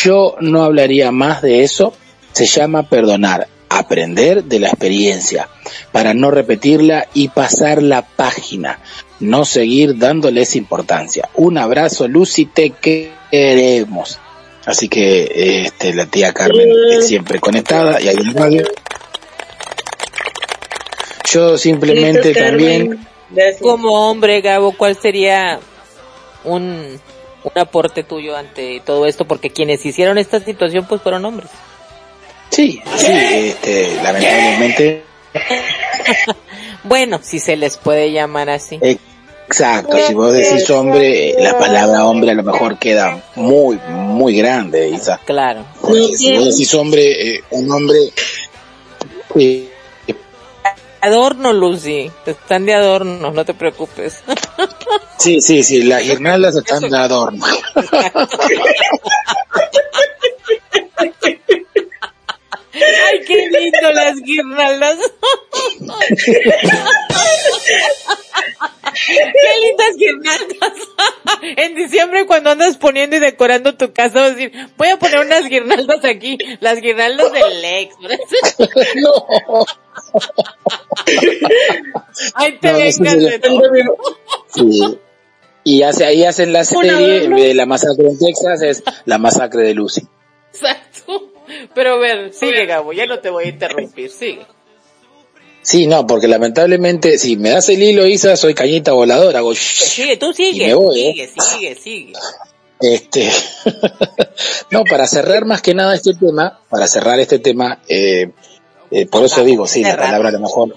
Yo 0.04 0.36
no 0.39 0.64
hablaría 0.64 1.12
más 1.12 1.41
de 1.41 1.64
eso. 1.64 1.93
Se 2.32 2.45
llama 2.45 2.84
perdonar, 2.84 3.47
aprender 3.70 4.43
de 4.43 4.60
la 4.60 4.68
experiencia 4.70 5.50
para 5.91 6.14
no 6.14 6.32
repetirla 6.32 7.08
y 7.14 7.30
pasar 7.30 7.82
la 7.84 8.04
página, 8.04 8.80
no 9.20 9.45
seguir 9.45 9.97
dándoles 9.97 10.56
importancia. 10.56 11.30
Un 11.36 11.58
abrazo, 11.58 12.08
Lucy, 12.08 12.45
te 12.45 12.72
queremos. 12.72 14.20
Así 14.66 14.88
que 14.88 15.64
este, 15.66 15.93
la 15.93 16.06
tía 16.06 16.32
Carmen 16.32 16.70
es 16.91 17.08
siempre 17.08 17.39
conectada 17.39 18.00
y 18.00 18.08
hay 18.08 18.16
un 18.16 18.34
radio. 18.34 18.64
Yo 21.32 21.58
simplemente 21.58 22.34
también. 22.34 23.06
Como 23.62 24.10
hombre, 24.10 24.41
Gabo, 24.41 24.72
¿cuál 24.72 24.95
sería 24.95 25.60
un, 26.43 27.00
un 27.44 27.62
aporte 27.62 28.04
tuyo 28.04 28.36
ante 28.36 28.82
todo 28.86 29.06
esto? 29.06 29.26
Porque 29.26 29.50
quienes 29.50 29.86
hicieron 29.86 30.18
esta 30.18 30.40
situación 30.40 30.86
pues 30.88 31.02
fueron 31.02 31.26
hombres. 31.26 31.50
Sí, 32.50 32.82
sí, 32.98 33.12
este, 33.12 33.96
lamentablemente, 34.02 35.04
Bueno, 36.84 37.20
si 37.22 37.40
se 37.40 37.56
les 37.56 37.78
puede 37.78 38.12
llamar 38.12 38.50
así. 38.50 38.80
exacto, 38.82 39.98
si 40.08 40.14
vos 40.14 40.34
decís 40.34 40.70
hombre, 40.70 41.36
la 41.38 41.58
palabra 41.58 42.06
hombre 42.06 42.32
a 42.32 42.34
lo 42.36 42.44
mejor 42.44 42.78
queda 42.80 43.24
muy, 43.36 43.80
muy 43.88 44.38
grande, 44.38 44.90
Isa. 44.90 45.20
Claro. 45.26 45.66
Porque 45.82 46.18
si 46.18 46.36
vos 46.38 46.46
decís 46.46 46.74
hombre, 46.74 47.36
eh, 47.36 47.44
un 47.52 47.72
hombre, 47.72 47.98
eh, 49.36 49.69
Adorno, 51.02 51.54
Lucy. 51.54 52.12
Están 52.26 52.66
de 52.66 52.74
adorno, 52.74 53.32
no 53.32 53.45
te 53.45 53.54
preocupes. 53.54 54.24
sí, 55.18 55.39
sí, 55.41 55.64
sí, 55.64 55.84
las 55.88 56.04
guirnaldas 56.04 56.56
están 56.56 56.89
de 56.89 56.97
adorno. 56.97 57.45
Ay, 63.08 63.20
qué 63.26 63.47
lindo 63.50 63.91
las 63.93 64.16
guirnaldas. 64.22 64.97
qué 69.06 69.60
lindas 69.62 69.95
guirnaldas. 69.97 70.74
en 71.58 71.76
diciembre 71.76 72.26
cuando 72.26 72.52
andas 72.52 72.78
poniendo 72.78 73.16
y 73.16 73.20
decorando 73.20 73.76
tu 73.76 73.91
casa, 73.93 74.20
vas 74.22 74.32
a 74.32 74.36
decir, 74.36 74.52
voy 74.78 74.89
a 74.89 74.97
poner 74.97 75.20
unas 75.20 75.45
guirnaldas 75.47 76.04
aquí, 76.06 76.38
las 76.60 76.82
guirnaldas 76.82 77.32
del 77.32 77.66
ex. 77.66 77.95
no, 78.95 79.66
Ay, 82.36 82.58
te 82.60 82.72
No, 82.72 82.80
no 82.80 82.91
sé 82.91 82.97
vengas 83.00 83.14
si- 83.14 83.20
de 83.30 83.39
todo. 83.39 83.62
sí. 84.54 84.97
Y 85.64 85.84
hace, 85.84 86.06
ahí 86.06 86.24
hacen 86.24 86.52
la 86.54 86.64
serie, 86.64 87.28
de 87.30 87.54
la 87.54 87.66
masacre 87.66 88.08
en 88.08 88.18
Texas, 88.18 88.62
es 88.64 88.84
la 89.06 89.18
masacre 89.18 89.62
de 89.64 89.74
Lucy. 89.74 90.02
Exacto. 90.54 90.89
Pero 91.74 91.93
a 91.93 91.97
ver, 91.97 92.34
sigue 92.34 92.66
Gabo, 92.66 92.93
ya 92.93 93.05
no 93.05 93.20
te 93.20 93.30
voy 93.30 93.45
a 93.45 93.47
interrumpir, 93.49 94.10
sigue. 94.10 94.45
Sí, 95.62 95.88
no, 95.88 96.07
porque 96.07 96.28
lamentablemente, 96.28 97.18
si 97.18 97.38
me 97.38 97.49
das 97.49 97.70
el 97.70 97.84
hilo, 97.84 98.05
Isa, 98.05 98.36
soy 98.38 98.53
cañita 98.53 98.93
voladora, 98.93 99.39
hago 99.39 99.53
Sigue, 99.53 100.18
tú 100.18 100.34
sigue, 100.34 100.68
me 100.68 100.74
voy, 100.74 101.01
¿eh? 101.01 101.12
sigue, 101.14 101.28
sigue, 101.28 101.76
sigue. 101.76 102.14
Este, 102.80 103.30
no, 104.72 104.84
para 104.86 105.05
cerrar 105.05 105.45
más 105.45 105.62
que 105.62 105.74
nada 105.74 105.95
este 105.95 106.14
tema, 106.14 106.60
para 106.70 106.88
cerrar 106.88 107.20
este 107.20 107.39
tema, 107.39 107.80
eh, 107.89 108.32
eh, 108.89 109.05
por 109.05 109.26
eso 109.26 109.43
digo, 109.43 109.68
sí, 109.68 109.84
la 109.84 109.97
palabra 109.97 110.30
a 110.30 110.32
lo 110.32 110.39
mejor. 110.39 110.76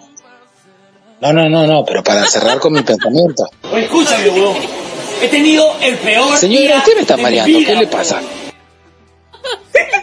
No, 1.21 1.33
no, 1.33 1.49
no, 1.49 1.67
no, 1.67 1.85
pero 1.85 2.03
para 2.03 2.27
cerrar 2.27 2.59
con 2.59 2.73
mi 2.73 2.83
pensamiento. 2.85 3.45
Oye, 3.71 3.85
escúchame, 3.85 4.29
huevón. 4.31 4.57
He 5.23 5.29
tenido 5.29 5.77
el 5.81 5.97
peor 5.99 6.37
Señora, 6.37 6.67
día 6.67 6.79
usted 6.79 6.95
me 6.97 7.01
está 7.03 7.17
mareando, 7.17 7.59
¿qué 7.65 7.77
le 7.77 7.87
pasa? 7.87 8.21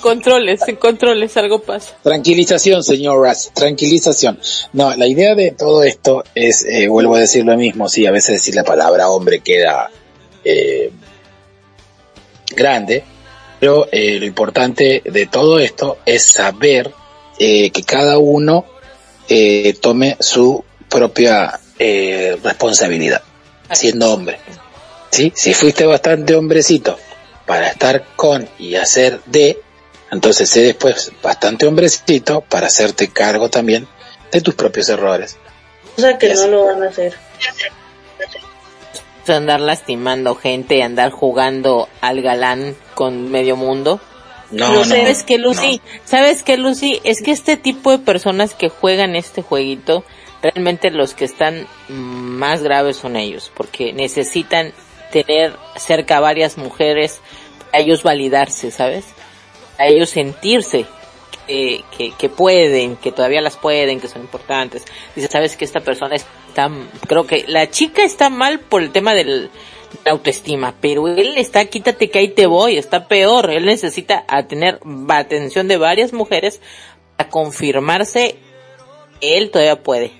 Controles, 0.00 0.60
controles, 0.78 1.36
algo 1.36 1.60
pasa. 1.60 1.94
Tranquilización, 2.02 2.82
señoras, 2.82 3.50
tranquilización. 3.54 4.38
No, 4.72 4.94
la 4.96 5.06
idea 5.06 5.34
de 5.34 5.50
todo 5.52 5.82
esto 5.82 6.24
es, 6.34 6.64
eh, 6.64 6.88
vuelvo 6.88 7.16
a 7.16 7.20
decir 7.20 7.44
lo 7.44 7.56
mismo, 7.56 7.88
sí, 7.88 8.06
a 8.06 8.10
veces 8.10 8.36
decir 8.36 8.54
la 8.54 8.64
palabra 8.64 9.10
hombre 9.10 9.40
queda 9.40 9.90
eh, 10.44 10.90
grande, 12.56 13.04
pero 13.60 13.88
eh, 13.92 14.18
lo 14.18 14.24
importante 14.24 15.02
de 15.04 15.26
todo 15.26 15.58
esto 15.58 15.98
es 16.06 16.24
saber 16.24 16.92
eh, 17.38 17.70
que 17.70 17.82
cada 17.82 18.18
uno 18.18 18.64
tome 19.82 20.16
su 20.20 20.64
propia 20.88 21.60
responsabilidad, 21.78 23.20
siendo 23.70 24.10
hombre. 24.10 24.38
¿Sí? 25.10 25.32
Si 25.34 25.54
fuiste 25.54 25.86
bastante 25.86 26.34
hombrecito 26.34 26.98
para 27.46 27.68
estar 27.68 28.04
con 28.16 28.48
y 28.58 28.74
hacer 28.76 29.20
de, 29.26 29.60
entonces 30.10 30.50
sé 30.50 30.62
después 30.62 31.12
bastante 31.22 31.66
hombrecito 31.66 32.42
para 32.42 32.66
hacerte 32.66 33.08
cargo 33.08 33.48
también 33.48 33.88
de 34.30 34.40
tus 34.40 34.54
propios 34.54 34.88
errores. 34.88 35.38
O 35.96 36.00
sea 36.00 36.18
que 36.18 36.32
no 36.34 36.46
lo 36.46 36.66
van 36.66 36.82
a 36.82 36.88
hacer. 36.88 37.14
Andar 39.26 39.60
lastimando 39.60 40.34
gente, 40.34 40.82
andar 40.82 41.10
jugando 41.10 41.88
al 42.00 42.22
galán 42.22 42.74
con 42.94 43.30
medio 43.30 43.56
mundo. 43.56 44.00
No, 44.50 44.68
No, 44.68 44.74
no, 44.76 44.84
¿Sabes 44.86 45.22
qué, 45.22 45.36
Lucy? 45.36 45.82
¿Sabes 46.06 46.42
qué, 46.42 46.56
Lucy? 46.56 47.00
Es 47.04 47.20
que 47.20 47.32
este 47.32 47.58
tipo 47.58 47.90
de 47.90 47.98
personas 47.98 48.54
que 48.54 48.70
juegan 48.70 49.16
este 49.16 49.42
jueguito, 49.42 50.02
realmente 50.40 50.90
los 50.90 51.12
que 51.12 51.26
están 51.26 51.66
más 51.88 52.62
graves 52.62 52.96
son 52.96 53.16
ellos, 53.16 53.52
porque 53.54 53.92
necesitan 53.92 54.72
tener 55.10 55.56
cerca 55.76 56.18
a 56.18 56.20
varias 56.20 56.58
mujeres 56.58 57.20
para 57.58 57.82
ellos 57.82 58.02
validarse, 58.02 58.70
¿sabes? 58.70 59.06
A 59.78 59.86
ellos 59.86 60.10
sentirse 60.10 60.86
que, 61.46 61.84
que, 61.96 62.12
que 62.12 62.28
pueden, 62.28 62.96
que 62.96 63.12
todavía 63.12 63.40
las 63.40 63.56
pueden, 63.56 64.00
que 64.00 64.08
son 64.08 64.22
importantes. 64.22 64.84
Dice, 65.14 65.28
¿sabes 65.28 65.56
que 65.56 65.64
esta 65.64 65.80
persona 65.80 66.16
está, 66.16 66.70
creo 67.06 67.26
que 67.26 67.44
la 67.48 67.70
chica 67.70 68.02
está 68.02 68.30
mal 68.30 68.60
por 68.60 68.82
el 68.82 68.90
tema 68.90 69.14
del, 69.14 69.50
la 70.04 70.12
autoestima, 70.12 70.74
pero 70.80 71.08
él 71.08 71.36
está, 71.36 71.64
quítate 71.64 72.10
que 72.10 72.18
ahí 72.18 72.28
te 72.28 72.46
voy, 72.46 72.76
está 72.76 73.08
peor, 73.08 73.50
él 73.50 73.64
necesita 73.64 74.24
a 74.28 74.46
tener 74.46 74.80
atención 75.08 75.68
de 75.68 75.76
varias 75.76 76.12
mujeres 76.12 76.60
para 77.16 77.30
confirmarse, 77.30 78.36
él 79.20 79.50
todavía 79.50 79.82
puede. 79.82 80.12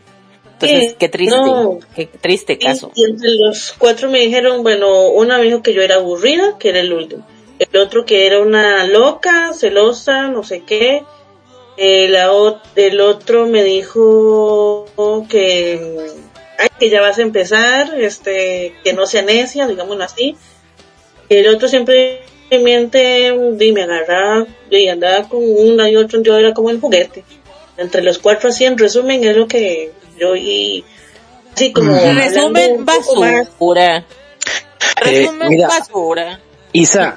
Entonces, 0.60 0.90
Sí, 0.90 0.96
qué 0.98 1.08
triste, 1.08 1.36
no. 1.36 1.78
qué 1.94 2.06
triste 2.06 2.58
caso. 2.58 2.90
Y 2.94 3.04
entre 3.04 3.30
los 3.30 3.74
cuatro 3.78 4.10
me 4.10 4.20
dijeron, 4.20 4.62
bueno, 4.62 5.08
una 5.08 5.38
me 5.38 5.44
dijo 5.44 5.62
que 5.62 5.72
yo 5.74 5.82
era 5.82 5.96
aburrida, 5.96 6.56
que 6.58 6.70
era 6.70 6.80
el 6.80 6.92
último. 6.92 7.26
El 7.58 7.80
otro 7.80 8.04
que 8.04 8.26
era 8.26 8.40
una 8.40 8.84
loca, 8.86 9.52
celosa, 9.52 10.28
no 10.28 10.42
sé 10.42 10.62
qué. 10.66 11.02
Eh, 11.76 12.08
la 12.08 12.32
ot- 12.32 12.60
el 12.76 13.00
otro 13.00 13.46
me 13.46 13.62
dijo 13.62 14.86
que, 15.28 16.10
ay, 16.58 16.68
que 16.78 16.90
ya 16.90 17.00
vas 17.00 17.18
a 17.18 17.22
empezar, 17.22 17.94
este, 18.00 18.74
que 18.82 18.92
no 18.92 19.06
sea 19.06 19.22
necia, 19.22 19.66
digámoslo 19.66 20.02
así. 20.04 20.36
El 21.28 21.46
otro 21.48 21.68
siempre 21.68 22.22
miente, 22.50 23.28
y 23.60 23.72
me 23.72 23.82
agarraba 23.82 24.46
y 24.70 24.88
andaba 24.88 25.28
con 25.28 25.40
una 25.42 25.88
y 25.90 25.96
otra, 25.96 26.20
yo 26.22 26.36
era 26.36 26.54
como 26.54 26.70
el 26.70 26.80
juguete. 26.80 27.24
Entre 27.76 28.02
los 28.02 28.18
cuatro 28.18 28.48
así, 28.48 28.64
en 28.64 28.76
resumen, 28.78 29.22
es 29.24 29.36
lo 29.36 29.46
que 29.46 29.92
yo 30.18 30.36
y 30.36 30.84
así 31.54 31.72
como 31.72 31.92
resumen, 31.92 32.84
basura. 32.84 33.98
Eh, 33.98 34.04
Resumen, 35.00 35.48
mira. 35.48 35.68
basura. 35.68 36.40
Isa, 36.72 37.16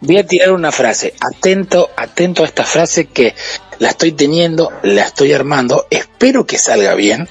voy 0.00 0.18
a 0.18 0.26
tirar 0.26 0.52
una 0.52 0.70
frase. 0.72 1.14
Atento, 1.20 1.90
atento 1.96 2.42
a 2.42 2.46
esta 2.46 2.64
frase 2.64 3.06
que 3.06 3.34
la 3.78 3.90
estoy 3.90 4.12
teniendo, 4.12 4.70
la 4.82 5.02
estoy 5.02 5.32
armando. 5.32 5.86
Espero 5.90 6.46
que 6.46 6.58
salga 6.58 6.94
bien. 6.94 7.28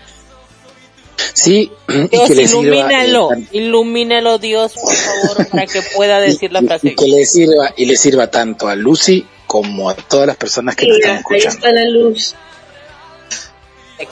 Sí, 1.33 1.71
y 1.87 2.07
Dios, 2.09 2.27
sirva. 2.27 2.41
ilumínalo, 2.43 3.33
eh, 3.33 3.47
ilumínalo 3.51 4.37
Dios, 4.39 4.73
por 4.73 4.93
favor, 4.95 5.47
para 5.49 5.65
que 5.67 5.81
pueda 5.95 6.19
decir 6.19 6.51
la 6.51 6.61
y- 6.61 6.65
frase. 6.67 6.87
y 6.89 6.95
que 6.95 7.05
le 7.07 7.25
sirva 7.25 7.73
y 7.77 7.85
le 7.85 7.95
sirva 7.95 8.27
tanto 8.31 8.67
a 8.67 8.75
Lucy 8.75 9.25
como 9.47 9.89
a 9.89 9.95
todas 9.95 10.27
las 10.27 10.35
personas 10.35 10.75
que 10.75 10.87
nos 10.87 10.97
están 10.97 11.11
Mira, 11.11 11.23
ahí 11.29 11.37
escuchando. 11.37 11.67
está 11.67 11.71
la 11.71 11.89
luz. 11.89 12.35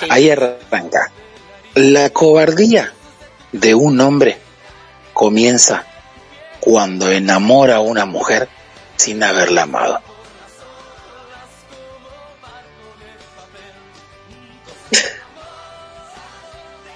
Ahí 0.10 0.30
arranca. 0.30 1.12
La 1.76 2.10
cobardía 2.10 2.94
de 3.52 3.76
un 3.76 4.00
hombre 4.02 4.38
comienza 5.14 5.86
cuando 6.60 7.12
enamora 7.12 7.78
a 7.78 7.80
una 7.80 8.06
mujer 8.06 8.50
sin 8.96 9.24
haberla 9.24 9.64
amado. 9.64 10.02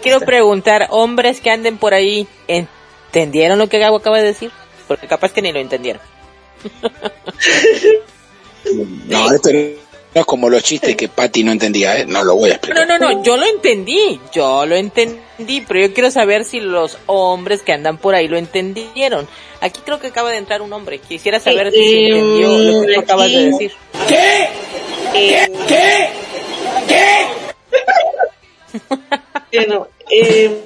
Quiero 0.02 0.20
preguntar, 0.20 0.88
hombres 0.90 1.40
que 1.40 1.50
anden 1.50 1.78
por 1.78 1.94
ahí, 1.94 2.28
¿entendieron 2.48 3.58
lo 3.58 3.70
que 3.70 3.80
Gabo 3.80 3.98
acaba 3.98 4.18
de 4.18 4.26
decir? 4.26 4.52
Porque 4.86 5.08
capaz 5.08 5.32
que 5.32 5.42
ni 5.42 5.52
lo 5.52 5.60
entendieron. 5.60 6.02
No, 9.08 9.30
esto 9.30 9.50
No 10.16 10.22
es 10.22 10.28
como 10.28 10.48
los 10.50 10.62
chistes 10.64 10.96
que 10.96 11.08
Patty 11.08 11.44
no 11.44 11.52
entendía, 11.52 11.98
¿eh? 11.98 12.06
No 12.06 12.24
lo 12.24 12.36
voy 12.36 12.50
a 12.52 12.54
No, 12.54 12.56
explicar. 12.58 12.88
no, 12.88 13.00
no, 13.00 13.24
yo 13.24 13.36
lo 13.36 13.46
entendí, 13.46 14.20
yo 14.32 14.66
lo 14.66 14.76
entendí, 14.76 15.62
pero 15.68 15.80
yo 15.88 15.94
quiero 15.94 16.12
saber 16.12 16.46
si 16.46 16.60
los 16.60 16.98
hombres 17.08 17.64
que 17.64 17.74
andan 17.74 17.98
por 17.98 18.14
ahí 18.14 18.28
lo 18.28 18.38
entendieron. 18.38 19.28
Aquí 19.62 19.82
creo 19.84 20.00
que 20.00 20.08
acaba 20.08 20.30
de 20.32 20.38
entrar 20.38 20.62
un 20.62 20.72
hombre, 20.74 21.00
quisiera 21.00 21.40
saber 21.40 21.72
si 21.72 21.78
se 21.78 21.84
Eh, 21.84 22.08
entendió 22.10 22.58
lo 22.60 22.82
que 22.86 22.94
tú 22.94 23.00
acabas 23.00 23.32
de 23.32 23.46
decir. 23.52 23.72
Eh, 25.16 25.48
Bueno, 29.52 29.88
eh, 30.10 30.64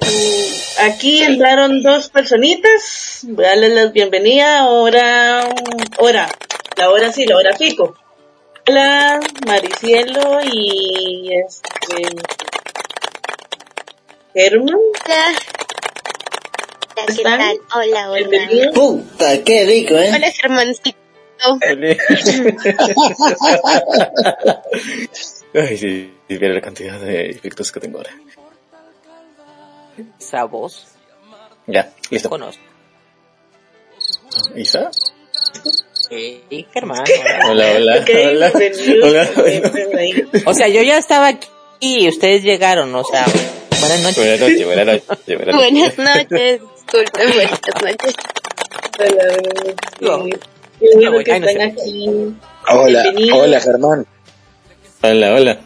aquí 0.80 1.22
entraron 1.22 1.82
dos 1.82 2.08
personitas. 2.08 3.20
Voy 3.22 3.44
a 3.44 3.48
darles 3.48 3.72
la 3.72 3.86
bienvenida. 3.86 4.60
Ahora, 4.60 5.46
ahora, 5.98 6.28
la 6.76 6.90
hora 6.90 7.12
sí, 7.12 7.26
la 7.26 7.36
hora 7.36 7.50
pico. 7.58 7.94
Hola, 8.68 9.18
Maricielo 9.46 10.40
y 10.44 11.30
este. 11.32 12.02
Germán. 14.34 14.76
Hola. 15.06 15.24
Hola, 16.94 17.06
¿qué 17.06 17.12
¿Están? 17.14 17.38
tal? 17.38 17.56
Hola, 17.74 18.10
hola. 18.10 18.28
Bienvenido. 18.28 18.72
Puta, 18.74 19.42
qué 19.42 19.64
rico, 19.64 19.94
¿eh? 19.94 20.12
Hola, 20.14 20.30
Germancito. 20.32 20.98
Ay, 25.54 25.78
sí, 25.78 25.78
sí, 25.78 26.12
mira 26.28 26.48
la 26.52 26.60
cantidad 26.60 27.00
de 27.00 27.30
efectos 27.30 27.72
que 27.72 27.80
tengo 27.80 27.96
ahora. 27.98 28.10
Esa 30.20 30.44
voz, 30.44 30.88
Ya, 31.66 31.90
listo. 32.10 32.28
conozco. 32.28 32.62
¿Isa? 34.54 34.90
Sí, 36.08 36.66
Germán. 36.72 37.04
Hola, 37.50 37.66
hola. 37.76 38.04
O 40.46 40.54
sea, 40.54 40.68
yo 40.68 40.82
ya 40.82 40.96
estaba 40.98 41.28
aquí 41.28 41.48
y 41.80 42.08
ustedes 42.08 42.42
llegaron, 42.42 42.94
o 42.94 43.04
sea, 43.04 43.24
buenas 43.80 44.00
noches. 44.02 44.16
Buenas 44.16 44.40
noches, 44.40 44.66
buenas 44.66 44.86
noches, 44.86 45.06
buenas 45.26 45.54
noches. 45.54 45.96
Buenas 45.96 45.98
noches. 45.98 46.60
Disculpen, 46.86 47.32
buenas 47.34 47.60
noches. 47.82 48.14
Hola. 50.00 50.38
Qué 50.80 50.88
bueno 50.96 51.18
que 51.24 51.30
están 51.36 51.60
aquí. 51.60 52.06
Hola 53.32 53.60
Germán. 53.60 54.06
Hola, 55.02 55.34
hola. 55.34 55.58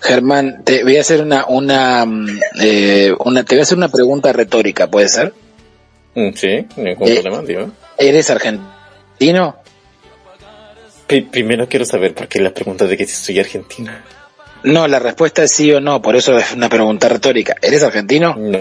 Germán, 0.00 0.64
te 0.64 0.82
voy 0.84 0.96
a 0.96 1.00
hacer 1.02 1.20
una, 1.22 1.46
una, 1.46 2.04
mm, 2.06 2.40
eh, 2.62 3.12
una, 3.24 3.44
te 3.44 3.54
voy 3.54 3.60
a 3.60 3.62
hacer 3.62 3.76
una 3.78 3.88
pregunta 3.88 4.32
retórica, 4.32 4.90
¿puede 4.90 5.08
ser? 5.08 5.32
Mm, 6.14 6.32
Sí, 6.34 6.66
ningún 6.76 7.08
Eh. 7.08 7.14
problema, 7.20 7.44
tío. 7.44 7.70
¿Eres 7.98 8.30
argentino? 8.30 8.81
Pri- 11.06 11.22
primero 11.22 11.68
quiero 11.68 11.84
saber 11.84 12.14
por 12.14 12.28
qué 12.28 12.40
la 12.40 12.50
pregunta 12.54 12.86
de 12.86 12.96
que 12.96 13.06
si 13.06 13.14
soy 13.24 13.38
argentina. 13.40 14.04
No, 14.64 14.86
la 14.88 14.98
respuesta 14.98 15.42
es 15.44 15.52
sí 15.52 15.72
o 15.72 15.80
no, 15.80 16.00
por 16.00 16.16
eso 16.16 16.38
es 16.38 16.52
una 16.52 16.68
pregunta 16.68 17.08
retórica. 17.08 17.56
¿Eres 17.60 17.82
argentino? 17.82 18.34
No. 18.38 18.58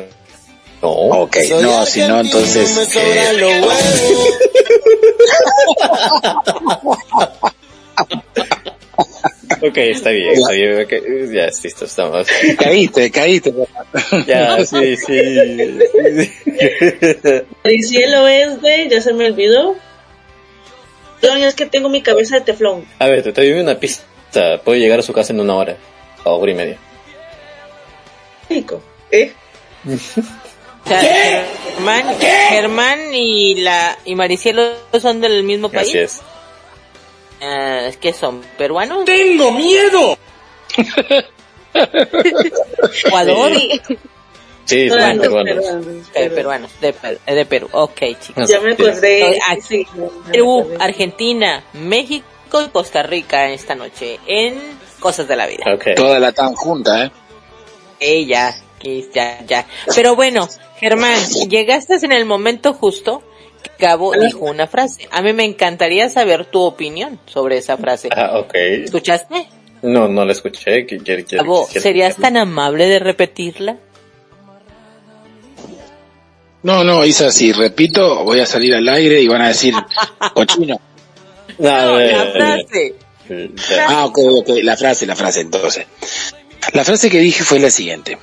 No. 0.81 0.89
Ok, 0.89 1.37
no, 1.61 1.85
si 1.85 1.99
no, 2.01 2.19
entonces... 2.21 2.89
eh, 2.95 3.61
Ok, 9.63 9.77
está 9.77 10.09
bien, 10.09 10.33
está 10.33 10.53
bien. 10.53 10.87
Ya, 11.31 11.45
listo, 11.63 11.85
estamos. 11.85 12.25
caíste, 12.57 13.11
caíste. 13.11 13.53
Ya, 14.25 14.65
sí, 14.65 14.97
sí. 14.97 15.21
Maricielo 17.63 18.27
es 18.27 18.59
de, 18.61 18.89
ya 18.89 19.01
se 19.01 19.13
me 19.13 19.27
olvidó. 19.27 19.75
No, 21.21 21.35
es 21.35 21.55
que 21.55 21.65
tengo 21.65 21.89
mi 21.89 22.01
cabeza 22.01 22.35
de 22.35 22.41
teflón. 22.41 22.85
A 22.99 23.07
ver, 23.07 23.23
te 23.23 23.31
doy 23.31 23.51
una 23.53 23.75
pista. 23.75 24.61
Puedo 24.63 24.77
llegar 24.77 24.99
a 24.99 25.03
su 25.03 25.13
casa 25.13 25.33
en 25.33 25.39
una 25.39 25.55
hora. 25.55 25.77
O 26.23 26.35
hora 26.35 26.51
y 26.51 26.55
media. 26.55 26.77
Rico. 28.49 28.81
¿Eh? 29.11 29.33
Sea, 30.85 31.01
Germán, 31.01 32.05
Germán 32.19 33.13
y 33.13 33.55
la 33.55 33.97
y 34.05 34.15
Maricielo 34.15 34.73
son 34.99 35.21
del 35.21 35.43
mismo 35.43 35.69
país. 35.69 35.89
Así 35.89 35.97
es. 35.97 36.21
Ah, 37.41 37.87
es 37.87 37.97
que 37.97 38.13
son 38.13 38.41
peruanos. 38.57 39.05
¡Tengo 39.05 39.51
miedo! 39.51 40.17
Ecuador. 43.05 43.51
Sí. 43.55 43.81
Sí, 44.71 44.89
son 44.89 44.97
Peruanos, 44.97 45.21
peruanos. 45.21 45.55
peruanos, 45.55 46.07
peruanos. 46.13 46.33
peruanos, 46.35 46.71
de, 46.81 46.93
Per- 46.93 47.19
eh, 47.27 47.35
de 47.35 47.45
Perú. 47.45 47.69
Ok, 47.71 48.01
chicos. 48.19 48.49
Ya 48.49 48.59
me 48.59 48.73
acordé. 48.73 49.37
Sí, 49.67 49.85
Perú, 50.31 50.59
acordé. 50.61 50.77
Argentina, 50.79 51.63
México 51.73 52.25
y 52.65 52.69
Costa 52.69 53.03
Rica 53.03 53.49
esta 53.49 53.75
noche 53.75 54.19
en 54.27 54.55
Cosas 54.99 55.27
de 55.27 55.35
la 55.35 55.47
Vida. 55.47 55.63
Ok. 55.73 55.95
Toda 55.95 56.19
la 56.19 56.31
tan 56.31 56.53
junta, 56.53 57.05
¿eh? 57.05 57.11
Eh, 57.99 58.25
ya, 58.25 58.55
ya, 59.13 59.45
ya. 59.45 59.65
Pero 59.95 60.15
bueno, 60.15 60.47
Germán, 60.79 61.17
llegaste 61.49 61.95
en 62.03 62.11
el 62.11 62.25
momento 62.25 62.73
justo 62.73 63.21
que 63.61 63.69
Gabo 63.85 64.13
dijo 64.13 64.39
una 64.45 64.65
frase. 64.67 65.07
A 65.11 65.21
mí 65.21 65.33
me 65.33 65.43
encantaría 65.43 66.09
saber 66.09 66.45
tu 66.45 66.61
opinión 66.61 67.19
sobre 67.27 67.57
esa 67.57 67.77
frase. 67.77 68.09
Ah, 68.15 68.39
ok. 68.39 68.53
¿Escuchaste? 68.55 69.47
No, 69.83 70.07
no 70.07 70.25
la 70.25 70.31
escuché. 70.31 70.85
quisiera 70.85 71.23
¿serías 71.67 72.15
tan 72.17 72.37
amable 72.37 72.87
de 72.87 72.99
repetirla? 72.99 73.77
No, 76.63 76.83
no, 76.83 77.03
Isa, 77.05 77.31
si 77.31 77.51
repito, 77.53 78.23
voy 78.23 78.39
a 78.39 78.45
salir 78.45 78.75
al 78.75 78.87
aire 78.89 79.19
y 79.21 79.27
van 79.27 79.41
a 79.41 79.47
decir 79.49 79.73
cochino. 80.33 80.79
No, 81.57 81.85
No, 81.85 81.97
la 81.99 82.05
eh, 82.05 82.31
frase. 82.33 82.95
eh. 83.29 83.51
Ah, 83.87 84.05
ok, 84.05 84.17
ok, 84.19 84.49
la 84.63 84.77
frase, 84.77 85.05
la 85.05 85.15
frase 85.15 85.41
entonces. 85.41 85.85
La 86.73 86.83
frase 86.83 87.09
que 87.09 87.19
dije 87.19 87.43
fue 87.43 87.59
la 87.59 87.69
siguiente. 87.71 88.17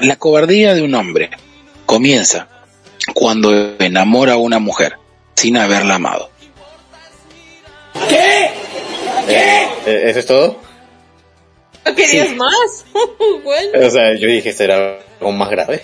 La 0.00 0.16
cobardía 0.16 0.74
de 0.74 0.82
un 0.82 0.94
hombre 0.94 1.30
comienza 1.84 2.48
cuando 3.14 3.76
enamora 3.78 4.34
a 4.34 4.36
una 4.38 4.58
mujer 4.58 4.96
sin 5.34 5.56
haberla 5.56 5.96
amado. 5.96 6.30
Eh, 9.28 9.68
eh, 9.86 10.02
¿Eso 10.06 10.18
es 10.20 10.26
todo? 10.26 10.60
¿No 11.84 11.94
querías 11.94 12.34
más? 12.36 12.84
bueno. 13.44 13.86
O 13.86 13.90
sea, 13.90 14.14
yo 14.18 14.28
dije, 14.28 14.52
¿será 14.52 14.98
algo 15.20 15.32
más 15.32 15.50
grave? 15.50 15.82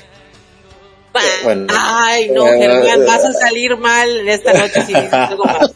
Bueno. 1.45 1.67
Ay, 1.71 2.31
no, 2.31 2.47
Eh, 2.49 2.59
Germán, 2.59 3.07
vas 3.07 3.25
a 3.25 3.33
salir 3.33 3.77
mal 3.77 4.29
esta 4.29 4.53
noche 4.55 4.83
si 4.87 4.95
dices 4.95 5.13
algo 5.13 5.45
más. 5.45 5.71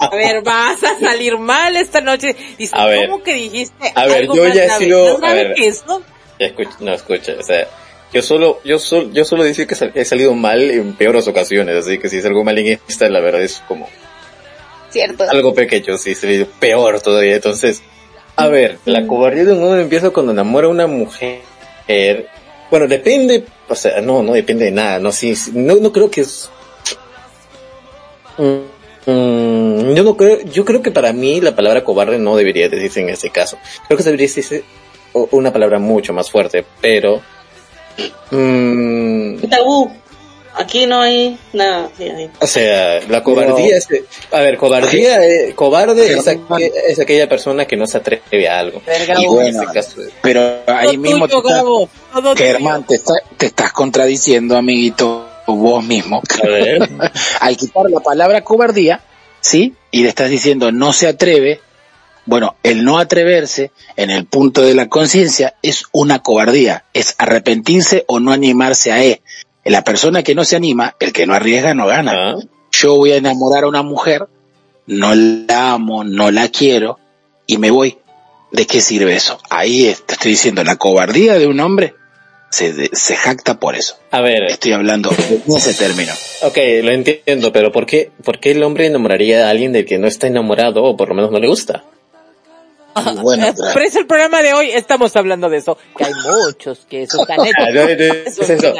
A 0.00 0.10
ver, 0.14 0.42
vas 0.42 0.82
a 0.84 0.98
salir 1.00 1.38
mal 1.38 1.74
esta 1.76 2.00
noche. 2.00 2.36
Dices, 2.58 2.74
A 2.78 2.86
ver. 2.86 3.08
¿cómo 3.08 3.22
que 3.22 3.32
dijiste 3.34 3.92
A 3.94 4.06
ver, 4.06 4.18
algo 4.22 4.34
yo 4.36 4.48
ya 4.48 4.64
he 4.64 4.70
sido- 4.70 5.12
¿Más 5.12 5.20
grave 5.20 5.40
a 5.40 5.44
ver. 5.48 5.54
eso? 5.58 6.02
Escucha, 6.38 6.70
no, 6.80 6.92
escucha, 6.94 7.32
o 7.38 7.42
sea, 7.42 7.66
yo 8.12 8.22
solo, 8.22 8.60
yo 8.64 8.78
solo, 8.78 9.10
yo 9.12 9.24
solo 9.24 9.44
decir 9.44 9.66
que 9.66 9.74
sal- 9.74 9.92
he 9.94 10.04
salido 10.04 10.34
mal 10.34 10.60
en 10.70 10.94
peores 10.94 11.26
ocasiones, 11.26 11.76
así 11.76 11.98
que 11.98 12.08
si 12.08 12.18
es 12.18 12.24
algo 12.26 12.44
mal 12.44 12.56
en 12.58 12.78
esta, 12.88 13.08
la 13.08 13.20
verdad 13.20 13.42
es 13.42 13.62
como 13.66 13.88
Cierto. 14.90 15.24
algo 15.28 15.52
pequeño, 15.54 15.96
sí, 15.98 16.14
sería 16.14 16.46
peor 16.60 17.00
todavía. 17.00 17.34
Entonces, 17.36 17.82
a 18.36 18.46
ver, 18.48 18.78
la 18.84 19.06
cobardía 19.06 19.44
de 19.44 19.52
un 19.52 19.64
hombre 19.64 19.82
empieza 19.82 20.10
cuando 20.10 20.32
enamora 20.32 20.66
a 20.68 20.70
una 20.70 20.86
mujer. 20.86 21.40
Bueno, 22.70 22.86
depende, 22.86 23.44
o 23.68 23.74
sea, 23.74 24.00
no, 24.00 24.22
no 24.22 24.32
depende 24.34 24.66
de 24.66 24.70
nada, 24.70 24.98
no, 24.98 25.10
sí, 25.10 25.34
sí, 25.34 25.52
no, 25.54 25.76
no 25.76 25.92
creo 25.92 26.10
que 26.10 26.20
es. 26.22 26.50
Mm, 28.36 29.10
mm, 29.10 29.94
yo 29.94 30.04
no 30.04 30.16
creo, 30.16 30.42
yo 30.42 30.64
creo 30.64 30.82
que 30.82 30.90
para 30.90 31.12
mí 31.12 31.40
la 31.40 31.56
palabra 31.56 31.82
cobarde 31.82 32.18
no 32.18 32.36
debería 32.36 32.68
decirse 32.68 33.00
en 33.00 33.08
este 33.08 33.30
caso. 33.30 33.58
Creo 33.86 33.96
que 33.96 34.04
debería 34.04 34.26
decirse 34.26 34.64
una 35.12 35.52
palabra 35.52 35.78
mucho 35.78 36.12
más 36.12 36.30
fuerte, 36.30 36.64
pero. 36.80 37.22
mm, 38.30 39.38
Tabú. 39.48 39.90
Aquí 40.58 40.86
no 40.86 41.00
hay 41.02 41.38
nada. 41.52 41.88
Sí, 41.96 42.02
hay. 42.04 42.30
o 42.40 42.46
sea, 42.46 43.00
la 43.08 43.22
cobardía 43.22 43.76
es, 43.76 43.86
a 44.32 44.40
ver, 44.40 44.56
cobardía, 44.58 45.24
eh, 45.24 45.52
cobarde 45.54 46.12
es, 46.12 46.26
aqu- 46.26 46.72
es 46.88 46.98
aquella 46.98 47.28
persona 47.28 47.64
que 47.64 47.76
no 47.76 47.86
se 47.86 47.98
atreve 47.98 48.48
a 48.48 48.58
algo. 48.58 48.82
Verga, 48.84 49.14
Y 49.20 49.26
bueno, 49.26 49.48
En 49.62 49.68
este 49.68 49.72
caso, 49.72 49.96
pero 50.20 50.58
ahí 50.66 50.88
Todo 50.88 50.98
mismo 50.98 51.28
te 51.28 51.34
tuyo, 51.34 51.48
estás, 51.48 51.62
Gabo. 51.62 51.88
Germán, 52.36 52.84
te, 52.86 52.96
está- 52.96 53.14
te 53.36 53.46
estás 53.46 53.72
contradiciendo, 53.72 54.56
amiguito, 54.56 55.28
vos 55.46 55.84
mismo. 55.84 56.20
a 56.42 56.46
ver, 56.48 56.88
Al 57.40 57.56
quitar 57.56 57.84
la 57.88 58.00
palabra 58.00 58.42
cobardía, 58.42 59.00
¿sí? 59.40 59.74
Y 59.92 60.02
le 60.02 60.08
estás 60.08 60.28
diciendo 60.28 60.72
no 60.72 60.92
se 60.92 61.06
atreve, 61.06 61.60
bueno, 62.26 62.56
el 62.62 62.84
no 62.84 62.98
atreverse 62.98 63.70
en 63.96 64.10
el 64.10 64.26
punto 64.26 64.60
de 64.60 64.74
la 64.74 64.88
conciencia 64.88 65.54
es 65.62 65.84
una 65.92 66.18
cobardía, 66.22 66.84
es 66.92 67.14
arrepentirse 67.16 68.04
o 68.06 68.20
no 68.20 68.32
animarse 68.32 68.92
a 68.92 69.02
él. 69.02 69.22
La 69.68 69.84
persona 69.84 70.22
que 70.22 70.34
no 70.34 70.44
se 70.44 70.56
anima, 70.56 70.94
el 71.00 71.12
que 71.12 71.26
no 71.26 71.34
arriesga 71.34 71.74
no 71.74 71.86
gana. 71.86 72.12
ah, 72.32 72.36
Yo 72.72 72.96
voy 72.96 73.12
a 73.12 73.16
enamorar 73.16 73.64
a 73.64 73.68
una 73.68 73.82
mujer, 73.82 74.26
no 74.86 75.14
la 75.14 75.72
amo, 75.72 76.04
no 76.04 76.30
la 76.30 76.48
quiero 76.48 76.98
y 77.46 77.58
me 77.58 77.70
voy. 77.70 77.98
¿De 78.50 78.66
qué 78.66 78.80
sirve 78.80 79.14
eso? 79.14 79.38
Ahí 79.50 79.86
es- 79.86 80.04
te 80.06 80.14
estoy 80.14 80.30
diciendo, 80.32 80.64
la 80.64 80.76
cobardía 80.76 81.38
de 81.38 81.46
un 81.46 81.60
hombre 81.60 81.94
se, 82.50 82.72
de- 82.72 82.88
se 82.94 83.14
jacta 83.14 83.60
por 83.60 83.74
eso. 83.76 83.98
a 84.10 84.22
ver, 84.22 84.44
Estoy 84.44 84.72
hablando 84.72 85.10
en 85.10 85.54
ese 85.56 85.74
término. 85.74 86.12
ok, 86.42 86.56
lo 86.82 86.90
entiendo, 86.92 87.52
pero 87.52 87.70
¿por 87.72 87.84
qué, 87.84 88.10
¿por 88.24 88.40
qué 88.40 88.52
el 88.52 88.62
hombre 88.62 88.86
enamoraría 88.86 89.46
a 89.46 89.50
alguien 89.50 89.72
del 89.74 89.84
que 89.84 89.98
no 89.98 90.06
está 90.08 90.26
enamorado 90.28 90.82
o 90.82 90.96
por 90.96 91.08
lo 91.10 91.14
menos 91.14 91.30
no 91.30 91.38
le 91.38 91.46
gusta? 91.48 91.84
Bueno, 93.22 93.54
Por 93.72 93.82
eso 93.82 94.00
el 94.00 94.06
programa 94.06 94.42
de 94.42 94.54
hoy 94.54 94.70
estamos 94.70 95.14
hablando 95.14 95.48
de 95.48 95.58
eso. 95.58 95.78
Que 95.96 96.04
hay 96.04 96.12
muchos 96.14 96.80
que 96.88 97.02
eso 97.02 97.20
están 97.22 97.38
hechos. 97.46 97.68
Eso 98.26 98.42
es 98.42 98.50
eso. 98.50 98.74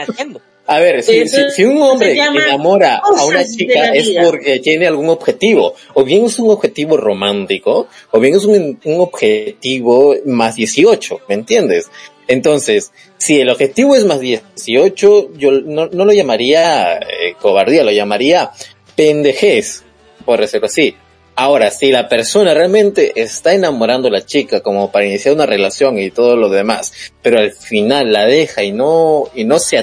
A 0.71 0.81
ver, 0.81 1.03
si, 1.03 1.17
Eso 1.17 1.49
si, 1.49 1.51
si 1.51 1.65
un 1.65 1.81
hombre 1.81 2.13
enamora 2.13 2.99
a 2.99 3.25
una 3.25 3.43
chica 3.43 3.95
es 3.95 4.11
porque 4.23 4.61
tiene 4.61 4.87
algún 4.87 5.09
objetivo, 5.09 5.75
o 5.95 6.05
bien 6.05 6.27
es 6.27 6.39
un 6.39 6.51
objetivo 6.51 6.99
romántico, 6.99 7.89
o 8.11 8.21
bien 8.21 8.37
es 8.37 8.45
un, 8.45 8.79
un 8.85 9.01
objetivo 9.01 10.15
más 10.27 10.57
18, 10.57 11.21
¿me 11.27 11.37
entiendes? 11.37 11.91
Entonces, 12.27 12.93
si 13.17 13.41
el 13.41 13.49
objetivo 13.49 13.97
es 13.97 14.05
más 14.05 14.21
18, 14.21 15.33
yo 15.39 15.53
no, 15.53 15.87
no 15.87 16.05
lo 16.05 16.13
llamaría 16.13 16.99
eh, 16.99 17.35
cobardía, 17.41 17.83
lo 17.83 17.91
llamaría 17.91 18.51
pendejez, 18.95 19.85
por 20.27 20.39
decirlo 20.39 20.67
así. 20.67 20.95
Ahora, 21.35 21.71
si 21.71 21.91
la 21.91 22.11
persona 22.11 22.53
realmente 22.53 23.13
está 23.15 23.55
enamorando 23.55 24.09
a 24.09 24.11
la 24.11 24.27
chica 24.27 24.61
como 24.61 24.93
para 24.93 25.07
iniciar 25.07 25.35
una 25.35 25.47
relación 25.47 25.99
y 25.99 26.11
todo 26.11 26.37
lo 26.37 26.51
demás, 26.51 26.93
pero 27.23 27.39
al 27.39 27.53
final 27.53 28.13
la 28.13 28.27
deja 28.27 28.63
y 28.65 28.73
no, 28.73 29.31
y 29.35 29.45
no 29.45 29.59
se 29.59 29.79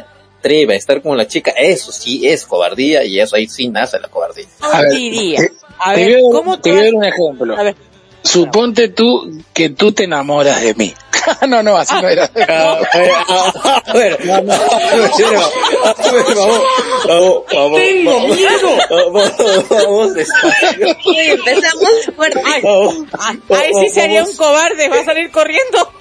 atreve 0.45 0.73
a 0.75 0.77
estar 0.77 1.01
con 1.01 1.17
la 1.17 1.27
chica, 1.27 1.51
eso 1.57 1.91
sí 1.91 2.27
es 2.27 2.45
cobardía 2.45 3.03
y 3.03 3.19
eso 3.19 3.35
ahí 3.35 3.47
sí 3.47 3.67
nace 3.67 3.99
la 3.99 4.07
cobardía. 4.09 4.45
A 4.61 4.81
ver, 4.81 4.91
diría. 4.91 5.39
te- 5.39 5.51
A 5.79 5.93
te 5.95 6.05
ver, 6.05 6.17
a- 6.17 6.21
¿cómo 6.31 6.59
te 6.59 6.71
voy 6.71 6.79
a 6.79 6.83
dar 6.83 6.93
un 6.93 7.03
ejemplo. 7.03 7.57
A 7.57 7.63
ver, 7.63 7.75
Suponte 8.21 8.89
tú 8.89 9.39
que 9.53 9.69
tú 9.69 9.91
te 9.91 10.03
enamoras 10.05 10.59
de 10.61 10.73
mí. 10.75 10.93
no, 11.47 11.61
no, 11.63 11.77
así 11.77 11.93
no 12.01 12.07
era. 12.09 12.23
A 13.85 13.93
ver, 13.93 14.17
vamos, 14.25 14.59
vamos, 17.07 17.43
vamos, 17.53 17.79
¡Tengo 17.79 18.11
vamos, 18.13 18.35
miedo! 18.37 18.77
vamos, 18.89 19.69
vamos 19.69 20.11
empezamos 21.07 21.89
fuerte. 22.15 22.41
Ahí 23.49 23.71
sí 23.83 23.89
sería 23.93 24.23
un 24.23 24.35
cobarde, 24.35 24.89
va 24.89 24.99
a 25.01 25.05
salir 25.05 25.29
corriendo. 25.31 25.91